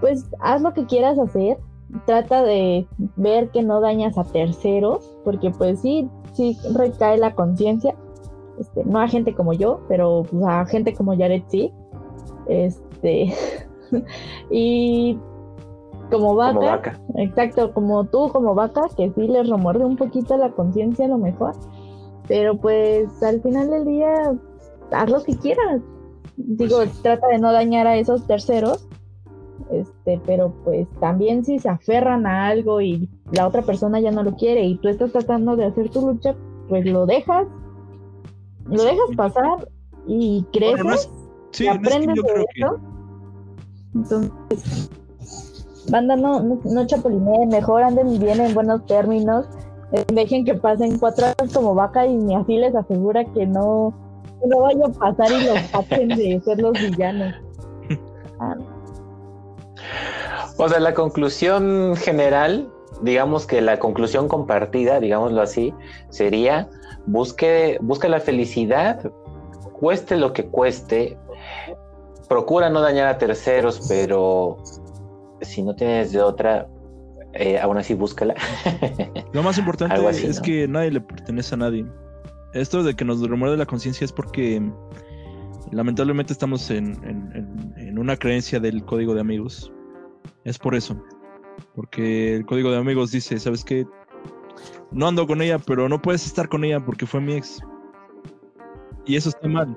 pues 0.00 0.26
haz 0.40 0.62
lo 0.62 0.72
que 0.72 0.86
quieras 0.86 1.18
hacer. 1.18 1.58
Trata 2.06 2.42
de 2.42 2.86
ver 3.16 3.50
que 3.50 3.62
no 3.62 3.80
dañas 3.80 4.18
a 4.18 4.24
terceros, 4.24 5.16
porque 5.24 5.50
pues 5.50 5.80
sí, 5.80 6.08
sí 6.34 6.58
recae 6.74 7.18
la 7.18 7.34
conciencia. 7.34 7.94
Este, 8.58 8.84
no 8.84 9.00
a 9.00 9.08
gente 9.08 9.34
como 9.34 9.52
yo, 9.52 9.80
pero 9.88 10.24
pues, 10.30 10.44
a 10.46 10.66
gente 10.66 10.94
como 10.94 11.16
Jared 11.16 11.42
sí. 11.48 11.72
Este, 12.46 13.32
y 14.50 15.18
como 16.10 16.34
vaca, 16.34 16.98
exacto, 17.16 17.72
como 17.72 18.04
tú, 18.04 18.28
como 18.30 18.54
vaca, 18.54 18.82
que 18.96 19.10
sí 19.14 19.28
les 19.28 19.48
remuerde 19.48 19.84
un 19.84 19.96
poquito 19.96 20.36
la 20.36 20.50
conciencia 20.50 21.04
a 21.04 21.08
lo 21.08 21.18
mejor. 21.18 21.52
Pero 22.26 22.56
pues 22.58 23.22
al 23.22 23.40
final 23.42 23.70
del 23.70 23.84
día, 23.84 24.34
haz 24.90 25.10
lo 25.10 25.22
que 25.22 25.36
quieras. 25.36 25.80
Digo, 26.36 26.78
trata 27.02 27.26
de 27.28 27.38
no 27.38 27.52
dañar 27.52 27.86
a 27.86 27.96
esos 27.96 28.26
terceros. 28.26 28.86
Este, 29.70 30.20
pero 30.24 30.52
pues 30.64 30.88
también 31.00 31.44
si 31.44 31.58
se 31.58 31.68
aferran 31.68 32.26
a 32.26 32.46
algo 32.46 32.80
y 32.80 33.08
la 33.32 33.46
otra 33.46 33.62
persona 33.62 34.00
ya 34.00 34.10
no 34.10 34.22
lo 34.22 34.34
quiere 34.34 34.64
y 34.64 34.78
tú 34.78 34.88
estás 34.88 35.12
tratando 35.12 35.56
de 35.56 35.66
hacer 35.66 35.90
tu 35.90 36.06
lucha, 36.06 36.34
pues 36.68 36.86
lo 36.86 37.06
dejas, 37.06 37.46
lo 38.66 38.82
dejas 38.82 39.16
pasar 39.16 39.68
y 40.06 40.44
creces, 40.52 41.10
y 41.58 41.66
aprendes 41.66 42.22
de 42.22 42.44
eso. 42.54 42.80
Entonces, 43.94 44.90
banda, 45.90 46.16
no, 46.16 46.40
no, 46.40 46.60
no 46.64 47.46
mejor 47.46 47.82
anden 47.82 48.18
bien 48.18 48.40
en 48.40 48.54
buenos 48.54 48.86
términos, 48.86 49.46
eh, 49.92 50.04
dejen 50.12 50.44
que 50.44 50.54
pasen 50.54 50.98
cuatro 50.98 51.26
años 51.26 51.52
como 51.52 51.74
vaca 51.74 52.06
y 52.06 52.16
ni 52.16 52.34
así 52.34 52.56
les 52.56 52.74
asegura 52.74 53.24
que 53.24 53.46
no, 53.46 53.94
no 54.46 54.60
vaya 54.60 54.86
a 54.86 54.92
pasar 54.92 55.30
y 55.32 55.44
los 55.46 55.58
saquen 55.70 56.08
de 56.08 56.40
ser 56.44 56.60
los 56.60 56.72
villanos. 56.72 57.34
Ah. 58.40 58.54
O 60.58 60.68
sea, 60.68 60.80
la 60.80 60.92
conclusión 60.92 61.96
general 61.96 62.68
digamos 63.02 63.46
que 63.46 63.60
la 63.60 63.78
conclusión 63.78 64.28
compartida, 64.28 65.00
digámoslo 65.00 65.40
así, 65.40 65.72
sería 66.10 66.68
busque, 67.06 67.78
busca 67.80 68.08
la 68.08 68.20
felicidad, 68.20 69.10
cueste 69.72 70.16
lo 70.16 70.32
que 70.32 70.44
cueste, 70.46 71.16
procura 72.28 72.70
no 72.70 72.80
dañar 72.80 73.06
a 73.08 73.18
terceros, 73.18 73.86
pero 73.88 74.56
si 75.40 75.62
no 75.62 75.74
tienes 75.74 76.12
de 76.12 76.20
otra, 76.20 76.66
eh, 77.34 77.58
aún 77.58 77.78
así 77.78 77.94
búscala. 77.94 78.34
Lo 79.32 79.42
más 79.42 79.58
importante 79.58 79.94
es 80.08 80.40
que 80.40 80.66
nadie 80.66 80.90
le 80.90 81.00
pertenece 81.00 81.54
a 81.54 81.58
nadie. 81.58 81.86
esto 82.54 82.82
de 82.82 82.94
que 82.94 83.04
nos 83.04 83.20
remuerde 83.20 83.56
la 83.56 83.66
conciencia 83.66 84.04
es 84.04 84.12
porque 84.12 84.60
lamentablemente 85.70 86.32
estamos 86.32 86.70
en, 86.70 86.96
en, 87.04 87.74
en, 87.76 87.98
una 87.98 88.16
creencia 88.16 88.58
del 88.58 88.84
código 88.84 89.14
de 89.14 89.20
amigos. 89.20 89.70
Es 90.48 90.58
por 90.58 90.74
eso. 90.74 90.96
Porque 91.74 92.36
el 92.36 92.46
código 92.46 92.70
de 92.70 92.78
amigos 92.78 93.10
dice, 93.10 93.38
¿sabes 93.38 93.62
qué? 93.62 93.86
No 94.90 95.06
ando 95.06 95.26
con 95.26 95.42
ella, 95.42 95.58
pero 95.58 95.88
no 95.88 96.00
puedes 96.00 96.24
estar 96.24 96.48
con 96.48 96.64
ella 96.64 96.82
porque 96.82 97.04
fue 97.04 97.20
mi 97.20 97.34
ex. 97.34 97.60
Y 99.04 99.16
eso 99.16 99.28
está 99.28 99.46
mal. 99.46 99.76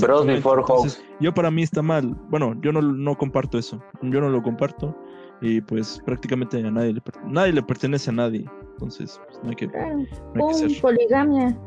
Bros 0.00 0.26
before 0.26 0.62
hoes. 0.66 1.04
Yo 1.20 1.34
para 1.34 1.50
mí 1.50 1.62
está 1.62 1.82
mal. 1.82 2.16
Bueno, 2.30 2.56
yo 2.62 2.72
no, 2.72 2.80
no 2.80 3.16
comparto 3.16 3.58
eso. 3.58 3.82
Yo 4.00 4.20
no 4.22 4.30
lo 4.30 4.42
comparto. 4.42 4.96
Y 5.42 5.60
pues 5.60 6.00
prácticamente 6.04 6.56
a 6.66 6.70
nadie 6.70 6.94
le, 6.94 7.02
nadie 7.26 7.52
le 7.52 7.62
pertenece 7.62 8.08
a 8.08 8.14
nadie. 8.14 8.46
Entonces, 8.72 9.20
pues, 9.26 9.38
no 9.42 9.50
hay 9.50 9.56
que. 9.56 9.66
No 9.66 10.48
hay 10.48 10.74
que 10.74 10.80
poligamia. 10.80 11.58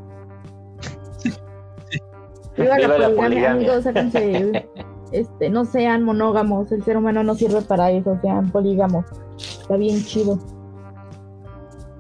Viva, 2.58 2.80
la, 2.80 3.10
poligamia, 3.16 3.52
amigos, 3.52 3.86
este, 5.12 5.50
no 5.50 5.66
sean 5.66 6.04
monógamos, 6.04 6.72
el 6.72 6.84
ser 6.84 6.98
humano 6.98 7.24
no 7.24 7.36
sirve 7.36 7.62
para 7.62 7.92
eso, 7.92 8.18
sean 8.22 8.52
polígamos. 8.52 9.06
Está 9.38 9.76
bien 9.78 10.04
chido. 10.04 10.38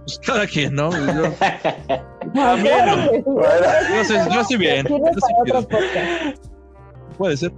Pues 0.06 0.20
cada 0.26 0.48
quien, 0.48 0.74
¿no? 0.76 0.92
Yo, 0.92 1.24
no, 2.34 2.58
yo, 2.58 4.42
estoy 4.42 4.58
bien. 4.58 4.88
Puede 7.18 7.38
ser. 7.38 7.52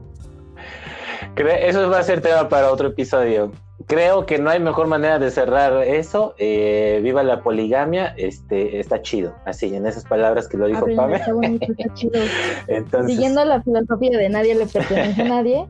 Eso 1.36 1.90
va 1.90 2.00
a 2.00 2.04
ser 2.04 2.22
tema 2.22 2.48
para 2.48 2.72
otro 2.72 2.90
episodio 2.90 3.52
creo 3.88 4.26
que 4.26 4.40
no 4.40 4.50
hay 4.50 4.60
mejor 4.60 4.88
manera 4.88 5.20
de 5.20 5.32
cerrar 5.32 5.84
eso. 5.84 6.36
Eh, 6.38 7.00
viva 7.04 7.24
la 7.24 7.42
poligamia, 7.42 8.14
este, 8.18 8.80
está 8.80 9.02
chido. 9.02 9.34
Así, 9.46 9.74
en 9.76 9.86
esas 9.86 10.06
palabras 10.06 10.48
que 10.48 10.58
lo 10.58 10.68
dijo 10.68 10.86
Pame. 10.96 11.18
Está 11.18 11.34
bonito, 11.34 11.66
está 11.72 11.94
chido. 11.94 12.20
Siguiendo 13.08 13.46
la 13.46 13.62
filosofía 13.62 14.18
de 14.18 14.30
nadie 14.30 14.56
le 14.56 14.66
pertenece 14.66 15.22
a 15.22 15.26
nadie, 15.26 15.68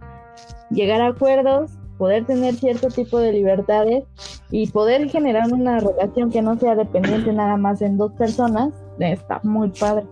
llegar 0.69 1.01
a 1.01 1.07
acuerdos, 1.07 1.71
poder 1.97 2.25
tener 2.25 2.55
cierto 2.55 2.87
tipo 2.87 3.19
de 3.19 3.31
libertades 3.31 4.03
y 4.51 4.67
poder 4.67 5.09
generar 5.09 5.51
una 5.51 5.79
relación 5.79 6.31
que 6.31 6.41
no 6.41 6.57
sea 6.57 6.75
dependiente 6.75 7.31
nada 7.33 7.57
más 7.57 7.81
en 7.81 7.97
dos 7.97 8.11
personas, 8.13 8.73
está 8.99 9.39
muy 9.43 9.69
padre. 9.69 10.05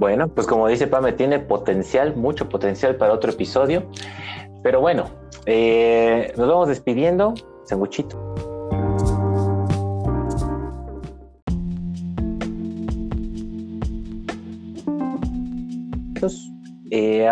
Bueno, 0.00 0.28
pues 0.28 0.46
como 0.46 0.66
dice 0.66 0.86
Pame, 0.86 1.12
tiene 1.12 1.40
potencial, 1.40 2.16
mucho 2.16 2.48
potencial 2.48 2.96
para 2.96 3.12
otro 3.12 3.30
episodio. 3.30 3.82
Pero 4.62 4.80
bueno, 4.80 5.10
eh, 5.44 6.32
nos 6.38 6.48
vamos 6.48 6.68
despidiendo. 6.68 7.34
Sanguchito. 7.64 8.18
Eh, 16.90 17.28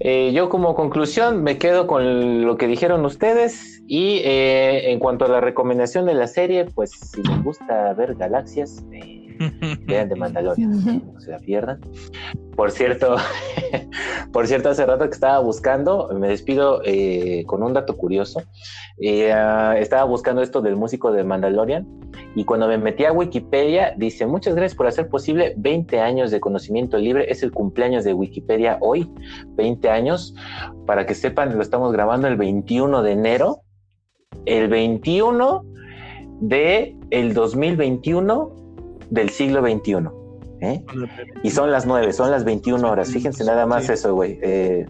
eh, 0.00 0.32
yo 0.32 0.48
como 0.48 0.74
conclusión 0.74 1.42
me 1.42 1.58
quedo 1.58 1.86
con 1.86 2.46
lo 2.46 2.56
que 2.56 2.68
dijeron 2.68 3.04
ustedes 3.04 3.82
y 3.86 4.22
en 4.24 4.98
cuanto 4.98 5.26
a 5.26 5.28
la 5.28 5.42
recomendación 5.42 6.06
de 6.06 6.14
la 6.14 6.26
serie, 6.26 6.64
pues 6.64 6.90
si 6.90 7.22
les 7.22 7.44
gusta 7.44 7.92
ver 7.92 8.14
galaxias, 8.14 8.82
Vean 9.86 10.08
de 10.08 10.16
Mandalorian, 10.16 11.02
no 11.14 11.20
se 11.20 11.30
la 11.30 11.38
pierdan. 11.38 11.80
Por 12.56 12.70
cierto, 12.70 13.16
por 14.32 14.46
cierto, 14.46 14.68
hace 14.68 14.84
rato 14.84 15.04
que 15.04 15.14
estaba 15.14 15.38
buscando, 15.38 16.10
me 16.14 16.28
despido 16.28 16.82
eh, 16.84 17.44
con 17.46 17.62
un 17.62 17.72
dato 17.72 17.96
curioso. 17.96 18.42
Eh, 19.00 19.32
ah, 19.32 19.76
estaba 19.78 20.04
buscando 20.04 20.42
esto 20.42 20.60
del 20.60 20.76
músico 20.76 21.10
de 21.10 21.24
Mandalorian 21.24 21.86
y 22.34 22.44
cuando 22.44 22.68
me 22.68 22.76
metí 22.76 23.04
a 23.04 23.12
Wikipedia 23.12 23.94
dice 23.96 24.26
muchas 24.26 24.54
gracias 24.54 24.76
por 24.76 24.86
hacer 24.86 25.08
posible 25.08 25.54
20 25.56 26.00
años 26.00 26.30
de 26.30 26.38
conocimiento 26.38 26.98
libre. 26.98 27.30
Es 27.30 27.42
el 27.42 27.50
cumpleaños 27.50 28.04
de 28.04 28.12
Wikipedia 28.12 28.76
hoy, 28.80 29.10
20 29.56 29.88
años. 29.88 30.34
Para 30.86 31.06
que 31.06 31.14
sepan, 31.14 31.56
lo 31.56 31.62
estamos 31.62 31.92
grabando 31.92 32.28
el 32.28 32.36
21 32.36 33.02
de 33.02 33.12
enero. 33.12 33.62
El 34.44 34.68
21 34.68 35.64
de 36.40 36.96
el 37.10 37.34
2021 37.34 38.60
del 39.10 39.30
siglo 39.30 39.60
XXI. 39.60 40.08
¿eh? 40.60 40.84
Y 41.42 41.50
son 41.50 41.70
las 41.70 41.86
9, 41.86 42.12
son 42.12 42.30
las 42.30 42.44
21 42.44 42.90
horas. 42.90 43.10
Fíjense 43.10 43.44
nada 43.44 43.66
más 43.66 43.88
eso, 43.88 44.14
güey. 44.14 44.38
Eh, 44.42 44.86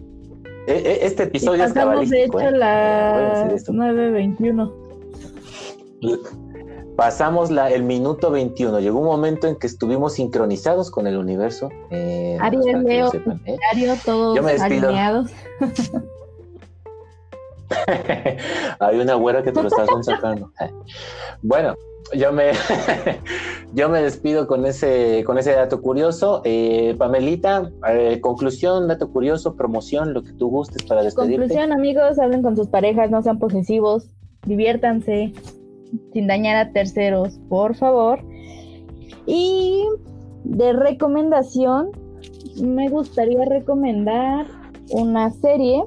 eh, 0.67 0.99
este 1.01 1.23
episodio 1.23 1.63
es 1.63 1.73
cabalístico. 1.73 2.37
De 2.37 2.45
hecho, 2.45 2.55
las 2.55 3.67
9.21. 3.67 4.71
Pasamos 6.95 7.49
la, 7.49 7.71
el 7.71 7.83
minuto 7.83 8.31
21. 8.31 8.79
Llegó 8.79 8.99
un 8.99 9.05
momento 9.05 9.47
en 9.47 9.55
que 9.55 9.67
estuvimos 9.67 10.13
sincronizados 10.13 10.91
con 10.91 11.07
el 11.07 11.17
universo. 11.17 11.69
Eh, 11.89 12.37
Ariel, 12.39 12.83
Leo, 12.83 13.11
Ario, 13.71 13.93
todos 14.05 14.35
Yo 14.35 14.43
me 14.43 14.51
alineados. 14.51 15.31
Hay 18.79 18.99
una 18.99 19.15
güera 19.15 19.43
que 19.43 19.51
te 19.51 19.61
lo 19.61 19.67
estás 19.67 19.87
sacando. 20.03 20.51
bueno, 21.41 21.75
yo 22.13 22.31
me, 22.31 22.51
yo 23.73 23.89
me 23.89 24.01
despido 24.01 24.47
con 24.47 24.65
ese, 24.65 25.23
con 25.25 25.37
ese 25.37 25.53
dato 25.53 25.81
curioso. 25.81 26.41
Eh, 26.43 26.95
Pamelita, 26.97 27.71
eh, 27.89 28.19
conclusión, 28.21 28.87
dato 28.87 29.11
curioso, 29.11 29.55
promoción, 29.55 30.13
lo 30.13 30.23
que 30.23 30.33
tú 30.33 30.49
gustes 30.49 30.83
para 30.83 31.03
despedirte. 31.03 31.37
Conclusión, 31.37 31.71
amigos, 31.71 32.19
hablen 32.19 32.41
con 32.41 32.55
sus 32.55 32.67
parejas, 32.67 33.11
no 33.11 33.21
sean 33.21 33.39
posesivos, 33.39 34.07
diviértanse 34.45 35.33
sin 36.13 36.27
dañar 36.27 36.55
a 36.57 36.71
terceros, 36.71 37.39
por 37.49 37.75
favor. 37.75 38.19
Y 39.25 39.85
de 40.43 40.73
recomendación, 40.73 41.91
me 42.61 42.89
gustaría 42.89 43.45
recomendar 43.45 44.45
una 44.89 45.29
serie 45.31 45.83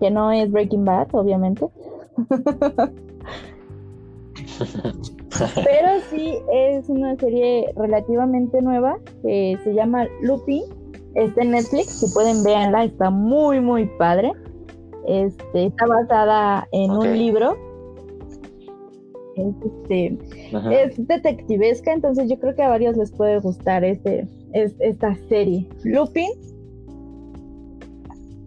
que 0.00 0.10
no 0.10 0.32
es 0.32 0.50
Breaking 0.50 0.84
Bad, 0.84 1.08
obviamente. 1.12 1.66
Pero 5.64 5.88
sí 6.10 6.34
es 6.52 6.88
una 6.88 7.16
serie 7.16 7.72
relativamente 7.76 8.60
nueva 8.60 8.98
que 9.22 9.58
se 9.62 9.74
llama 9.74 10.06
Lupin. 10.22 10.64
Está 11.14 11.42
en 11.42 11.52
Netflix, 11.52 12.00
si 12.00 12.12
pueden 12.12 12.42
verla, 12.44 12.84
está 12.84 13.10
muy 13.10 13.60
muy 13.60 13.86
padre. 13.98 14.32
Este, 15.06 15.66
está 15.66 15.86
basada 15.86 16.68
en 16.72 16.90
un 16.90 17.16
libro. 17.16 17.56
Es, 19.36 19.54
este, 19.64 20.18
es 20.72 21.06
detectivesca, 21.06 21.92
entonces 21.92 22.28
yo 22.28 22.38
creo 22.40 22.54
que 22.56 22.62
a 22.62 22.68
varios 22.68 22.96
les 22.96 23.12
puede 23.12 23.38
gustar 23.38 23.84
este, 23.84 24.26
esta 24.52 25.14
serie. 25.28 25.68
Lupin. 25.84 26.30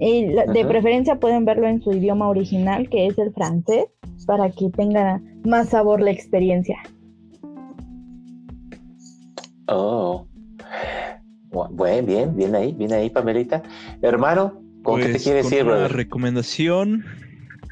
Y 0.04 0.34
de 0.34 0.66
preferencia 0.66 1.20
pueden 1.20 1.46
verlo 1.46 1.68
en 1.68 1.80
su 1.84 1.92
idioma 1.94 2.28
original, 2.28 2.90
que 2.90 3.06
es 3.06 3.20
el 3.20 3.32
francés 3.34 3.86
para 4.26 4.50
que 4.50 4.72
tenga 4.72 5.22
más 5.46 5.70
sabor 5.70 6.02
la 6.02 6.10
experiencia. 6.10 6.78
Oh, 9.68 10.26
bueno, 11.52 12.08
bien, 12.08 12.36
bien 12.36 12.56
ahí, 12.56 12.72
bien 12.74 12.94
ahí, 12.94 13.12
Pamelita. 13.12 13.62
Hermano, 14.02 14.60
¿con 14.82 15.00
qué 15.00 15.06
te 15.06 15.12
pues, 15.12 15.24
quieres 15.24 15.50
decir, 15.50 15.66
Una 15.66 15.88
recomendación 15.88 17.06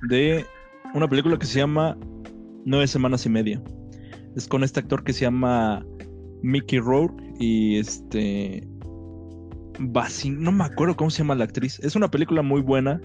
de 0.07 0.45
una 0.93 1.07
película 1.07 1.39
que 1.39 1.47
se 1.47 1.57
llama 1.57 1.97
Nueve 2.64 2.85
Semanas 2.85 3.26
y 3.26 3.30
Media. 3.30 3.60
Es 4.35 4.47
con 4.47 4.64
este 4.64 4.81
actor 4.81 5.03
que 5.03 5.14
se 5.14 5.22
llama 5.22 5.84
Mickey 6.43 6.77
Rourke 6.77 7.23
y 7.39 7.80
este. 7.80 8.68
Basin, 9.80 10.41
no 10.41 10.51
me 10.51 10.65
acuerdo 10.65 10.95
cómo 10.95 11.10
se 11.10 11.19
llama 11.19 11.35
la 11.35 11.45
actriz. 11.45 11.80
Es 11.80 11.95
una 11.95 12.10
película 12.11 12.41
muy 12.41 12.61
buena. 12.61 13.01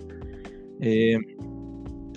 Eh, 0.81 1.17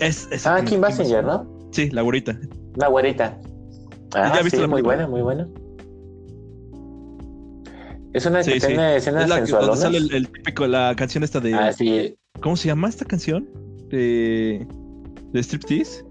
es, 0.00 0.28
ah, 0.46 0.62
Kim 0.64 0.80
Basinger, 0.80 1.24
¿no? 1.24 1.48
Sí, 1.72 1.90
la 1.90 2.02
güerita. 2.02 2.38
La 2.76 2.88
güerita. 2.88 3.40
Ah, 4.14 4.40
¿Ya 4.42 4.50
sí, 4.50 4.66
muy 4.66 4.82
buena, 4.82 5.06
muy 5.06 5.22
buena. 5.22 5.48
Es 8.14 8.24
una 8.26 8.42
que 8.42 8.58
tiene 8.58 8.96
escenas 8.96 9.24
es 9.24 9.50
la, 9.50 9.76
sale 9.76 9.98
el, 9.98 10.28
típico, 10.28 10.66
la 10.66 10.94
canción 10.96 11.22
esta 11.22 11.40
de... 11.40 11.54
Ah, 11.54 11.72
sí. 11.72 12.16
¿Cómo 12.40 12.56
se 12.56 12.68
llama 12.68 12.88
esta 12.88 13.04
canción? 13.04 13.48
De... 13.90 14.66
De 15.32 15.42
Striptease. 15.42 16.04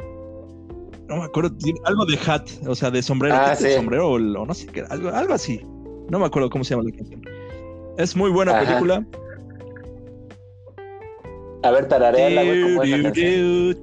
No 1.07 1.17
me 1.17 1.23
acuerdo, 1.23 1.55
algo 1.85 2.05
de 2.05 2.19
hat, 2.25 2.47
o 2.67 2.75
sea, 2.75 2.91
de 2.91 3.01
sombrero, 3.01 3.35
ah, 3.35 3.55
sí. 3.55 3.71
sombrero 3.71 4.11
o, 4.11 4.19
no 4.19 4.53
sé 4.53 4.67
qué, 4.67 4.83
algo, 4.89 5.09
algo 5.09 5.33
así. 5.33 5.61
No 6.09 6.19
me 6.19 6.25
acuerdo 6.25 6.49
cómo 6.49 6.63
se 6.63 6.75
llama 6.75 6.83
la 6.89 6.95
canción. 6.97 7.36
Es 7.97 8.15
muy 8.15 8.29
buena 8.29 8.59
película. 8.59 9.05
A 11.63 11.71
ver, 11.71 11.87
tarareala, 11.87 12.43
güey, 12.43 12.61
¿cómo 12.61 12.83
es 12.83 12.89
la 12.89 13.01
canción? 13.03 13.77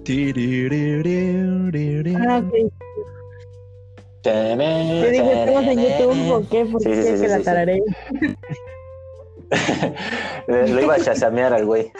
Ah, 2.17 2.39
ok. 2.39 2.53
Te 4.23 5.11
dije, 5.11 5.45
estamos 5.45 5.65
en 5.65 5.83
YouTube, 5.83 6.29
¿por 6.29 6.47
qué? 6.47 6.65
Porque 6.71 6.95
sí, 6.95 7.03
sí, 7.03 7.17
sí, 7.17 7.23
que 7.23 7.29
la 7.29 7.43
tararé. 7.43 7.83
Lo 10.47 10.81
iba 10.83 10.95
a 10.95 11.01
chasamear 11.01 11.53
al 11.53 11.67
güey. 11.67 11.93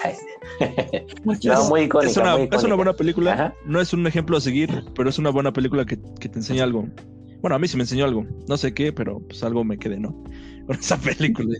no, 1.25 1.65
muy 1.69 1.83
icónica, 1.83 2.11
es, 2.11 2.17
una, 2.17 2.33
muy 2.33 2.43
icónica. 2.45 2.57
es 2.57 2.65
una 2.65 2.75
buena 2.77 2.93
película. 2.95 3.55
No 3.67 3.81
es 3.81 3.93
un 3.93 4.07
ejemplo 4.07 4.39
a 4.39 4.41
seguir, 4.41 4.85
pero 4.95 5.11
es 5.11 5.19
una 5.19 5.31
buena 5.31 5.53
película 5.53 5.85
que, 5.85 5.99
que, 6.19 6.29
te 6.29 6.39
enseña 6.39 6.65
algo. 6.65 6.87
Bueno, 7.43 7.57
a 7.57 7.59
mí 7.59 7.69
sí 7.69 7.77
me 7.77 7.83
enseñó 7.83 8.07
algo. 8.07 8.25
No 8.49 8.57
sé 8.57 8.73
qué, 8.73 8.93
pero 8.93 9.21
pues 9.21 9.43
algo 9.43 9.65
me 9.65 9.77
quedé, 9.77 9.99
¿no? 9.99 10.15
Con 10.67 10.77
esa 10.79 10.97
película. 10.97 11.59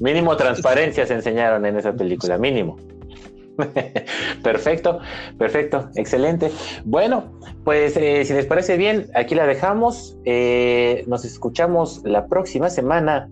Mínimo 0.00 0.36
transparencia 0.36 1.06
se 1.06 1.14
enseñaron 1.14 1.64
en 1.66 1.76
esa 1.76 1.92
película, 1.92 2.38
mínimo. 2.38 2.76
perfecto, 4.42 4.98
perfecto, 5.38 5.88
excelente. 5.94 6.50
Bueno, 6.84 7.32
pues 7.64 7.96
eh, 7.96 8.24
si 8.24 8.32
les 8.32 8.46
parece 8.46 8.76
bien, 8.76 9.06
aquí 9.14 9.34
la 9.34 9.46
dejamos. 9.46 10.16
Eh, 10.24 11.04
nos 11.06 11.24
escuchamos 11.24 12.02
la 12.04 12.26
próxima 12.26 12.70
semana 12.70 13.28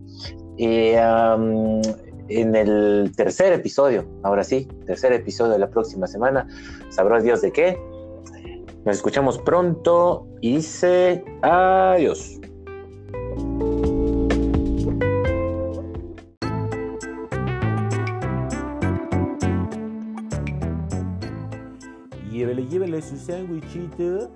eh, 0.58 0.96
en 2.28 2.56
el 2.56 3.12
tercer 3.16 3.52
episodio. 3.52 4.06
Ahora 4.22 4.44
sí, 4.44 4.68
tercer 4.86 5.12
episodio 5.12 5.52
de 5.52 5.58
la 5.58 5.70
próxima 5.70 6.06
semana. 6.06 6.46
Sabrá 6.90 7.20
Dios 7.20 7.42
de 7.42 7.52
qué. 7.52 7.78
Nos 8.84 8.96
escuchamos 8.96 9.38
pronto 9.38 10.26
y 10.40 10.56
dice 10.56 11.24
adiós. 11.42 12.40
llévele 22.72 23.02
su 23.02 23.18
sándwichito 23.18 24.30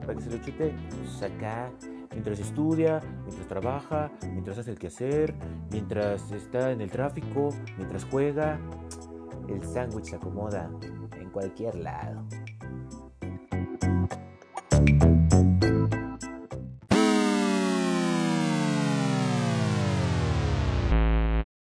para 0.00 0.14
que 0.14 0.22
se 0.22 0.30
lo 0.30 0.38
chute 0.38 0.74
pues, 0.96 1.22
acá, 1.22 1.70
mientras 2.10 2.40
estudia, 2.40 3.00
mientras 3.24 3.46
trabaja, 3.46 4.10
mientras 4.32 4.56
hace 4.56 4.70
el 4.70 4.78
quehacer, 4.78 5.34
mientras 5.70 6.32
está 6.32 6.72
en 6.72 6.80
el 6.80 6.90
tráfico, 6.90 7.50
mientras 7.76 8.04
juega. 8.04 8.58
El 9.48 9.62
sándwich 9.62 10.06
se 10.06 10.16
acomoda 10.16 10.70
en 11.20 11.28
cualquier 11.30 11.74
lado. 11.74 12.24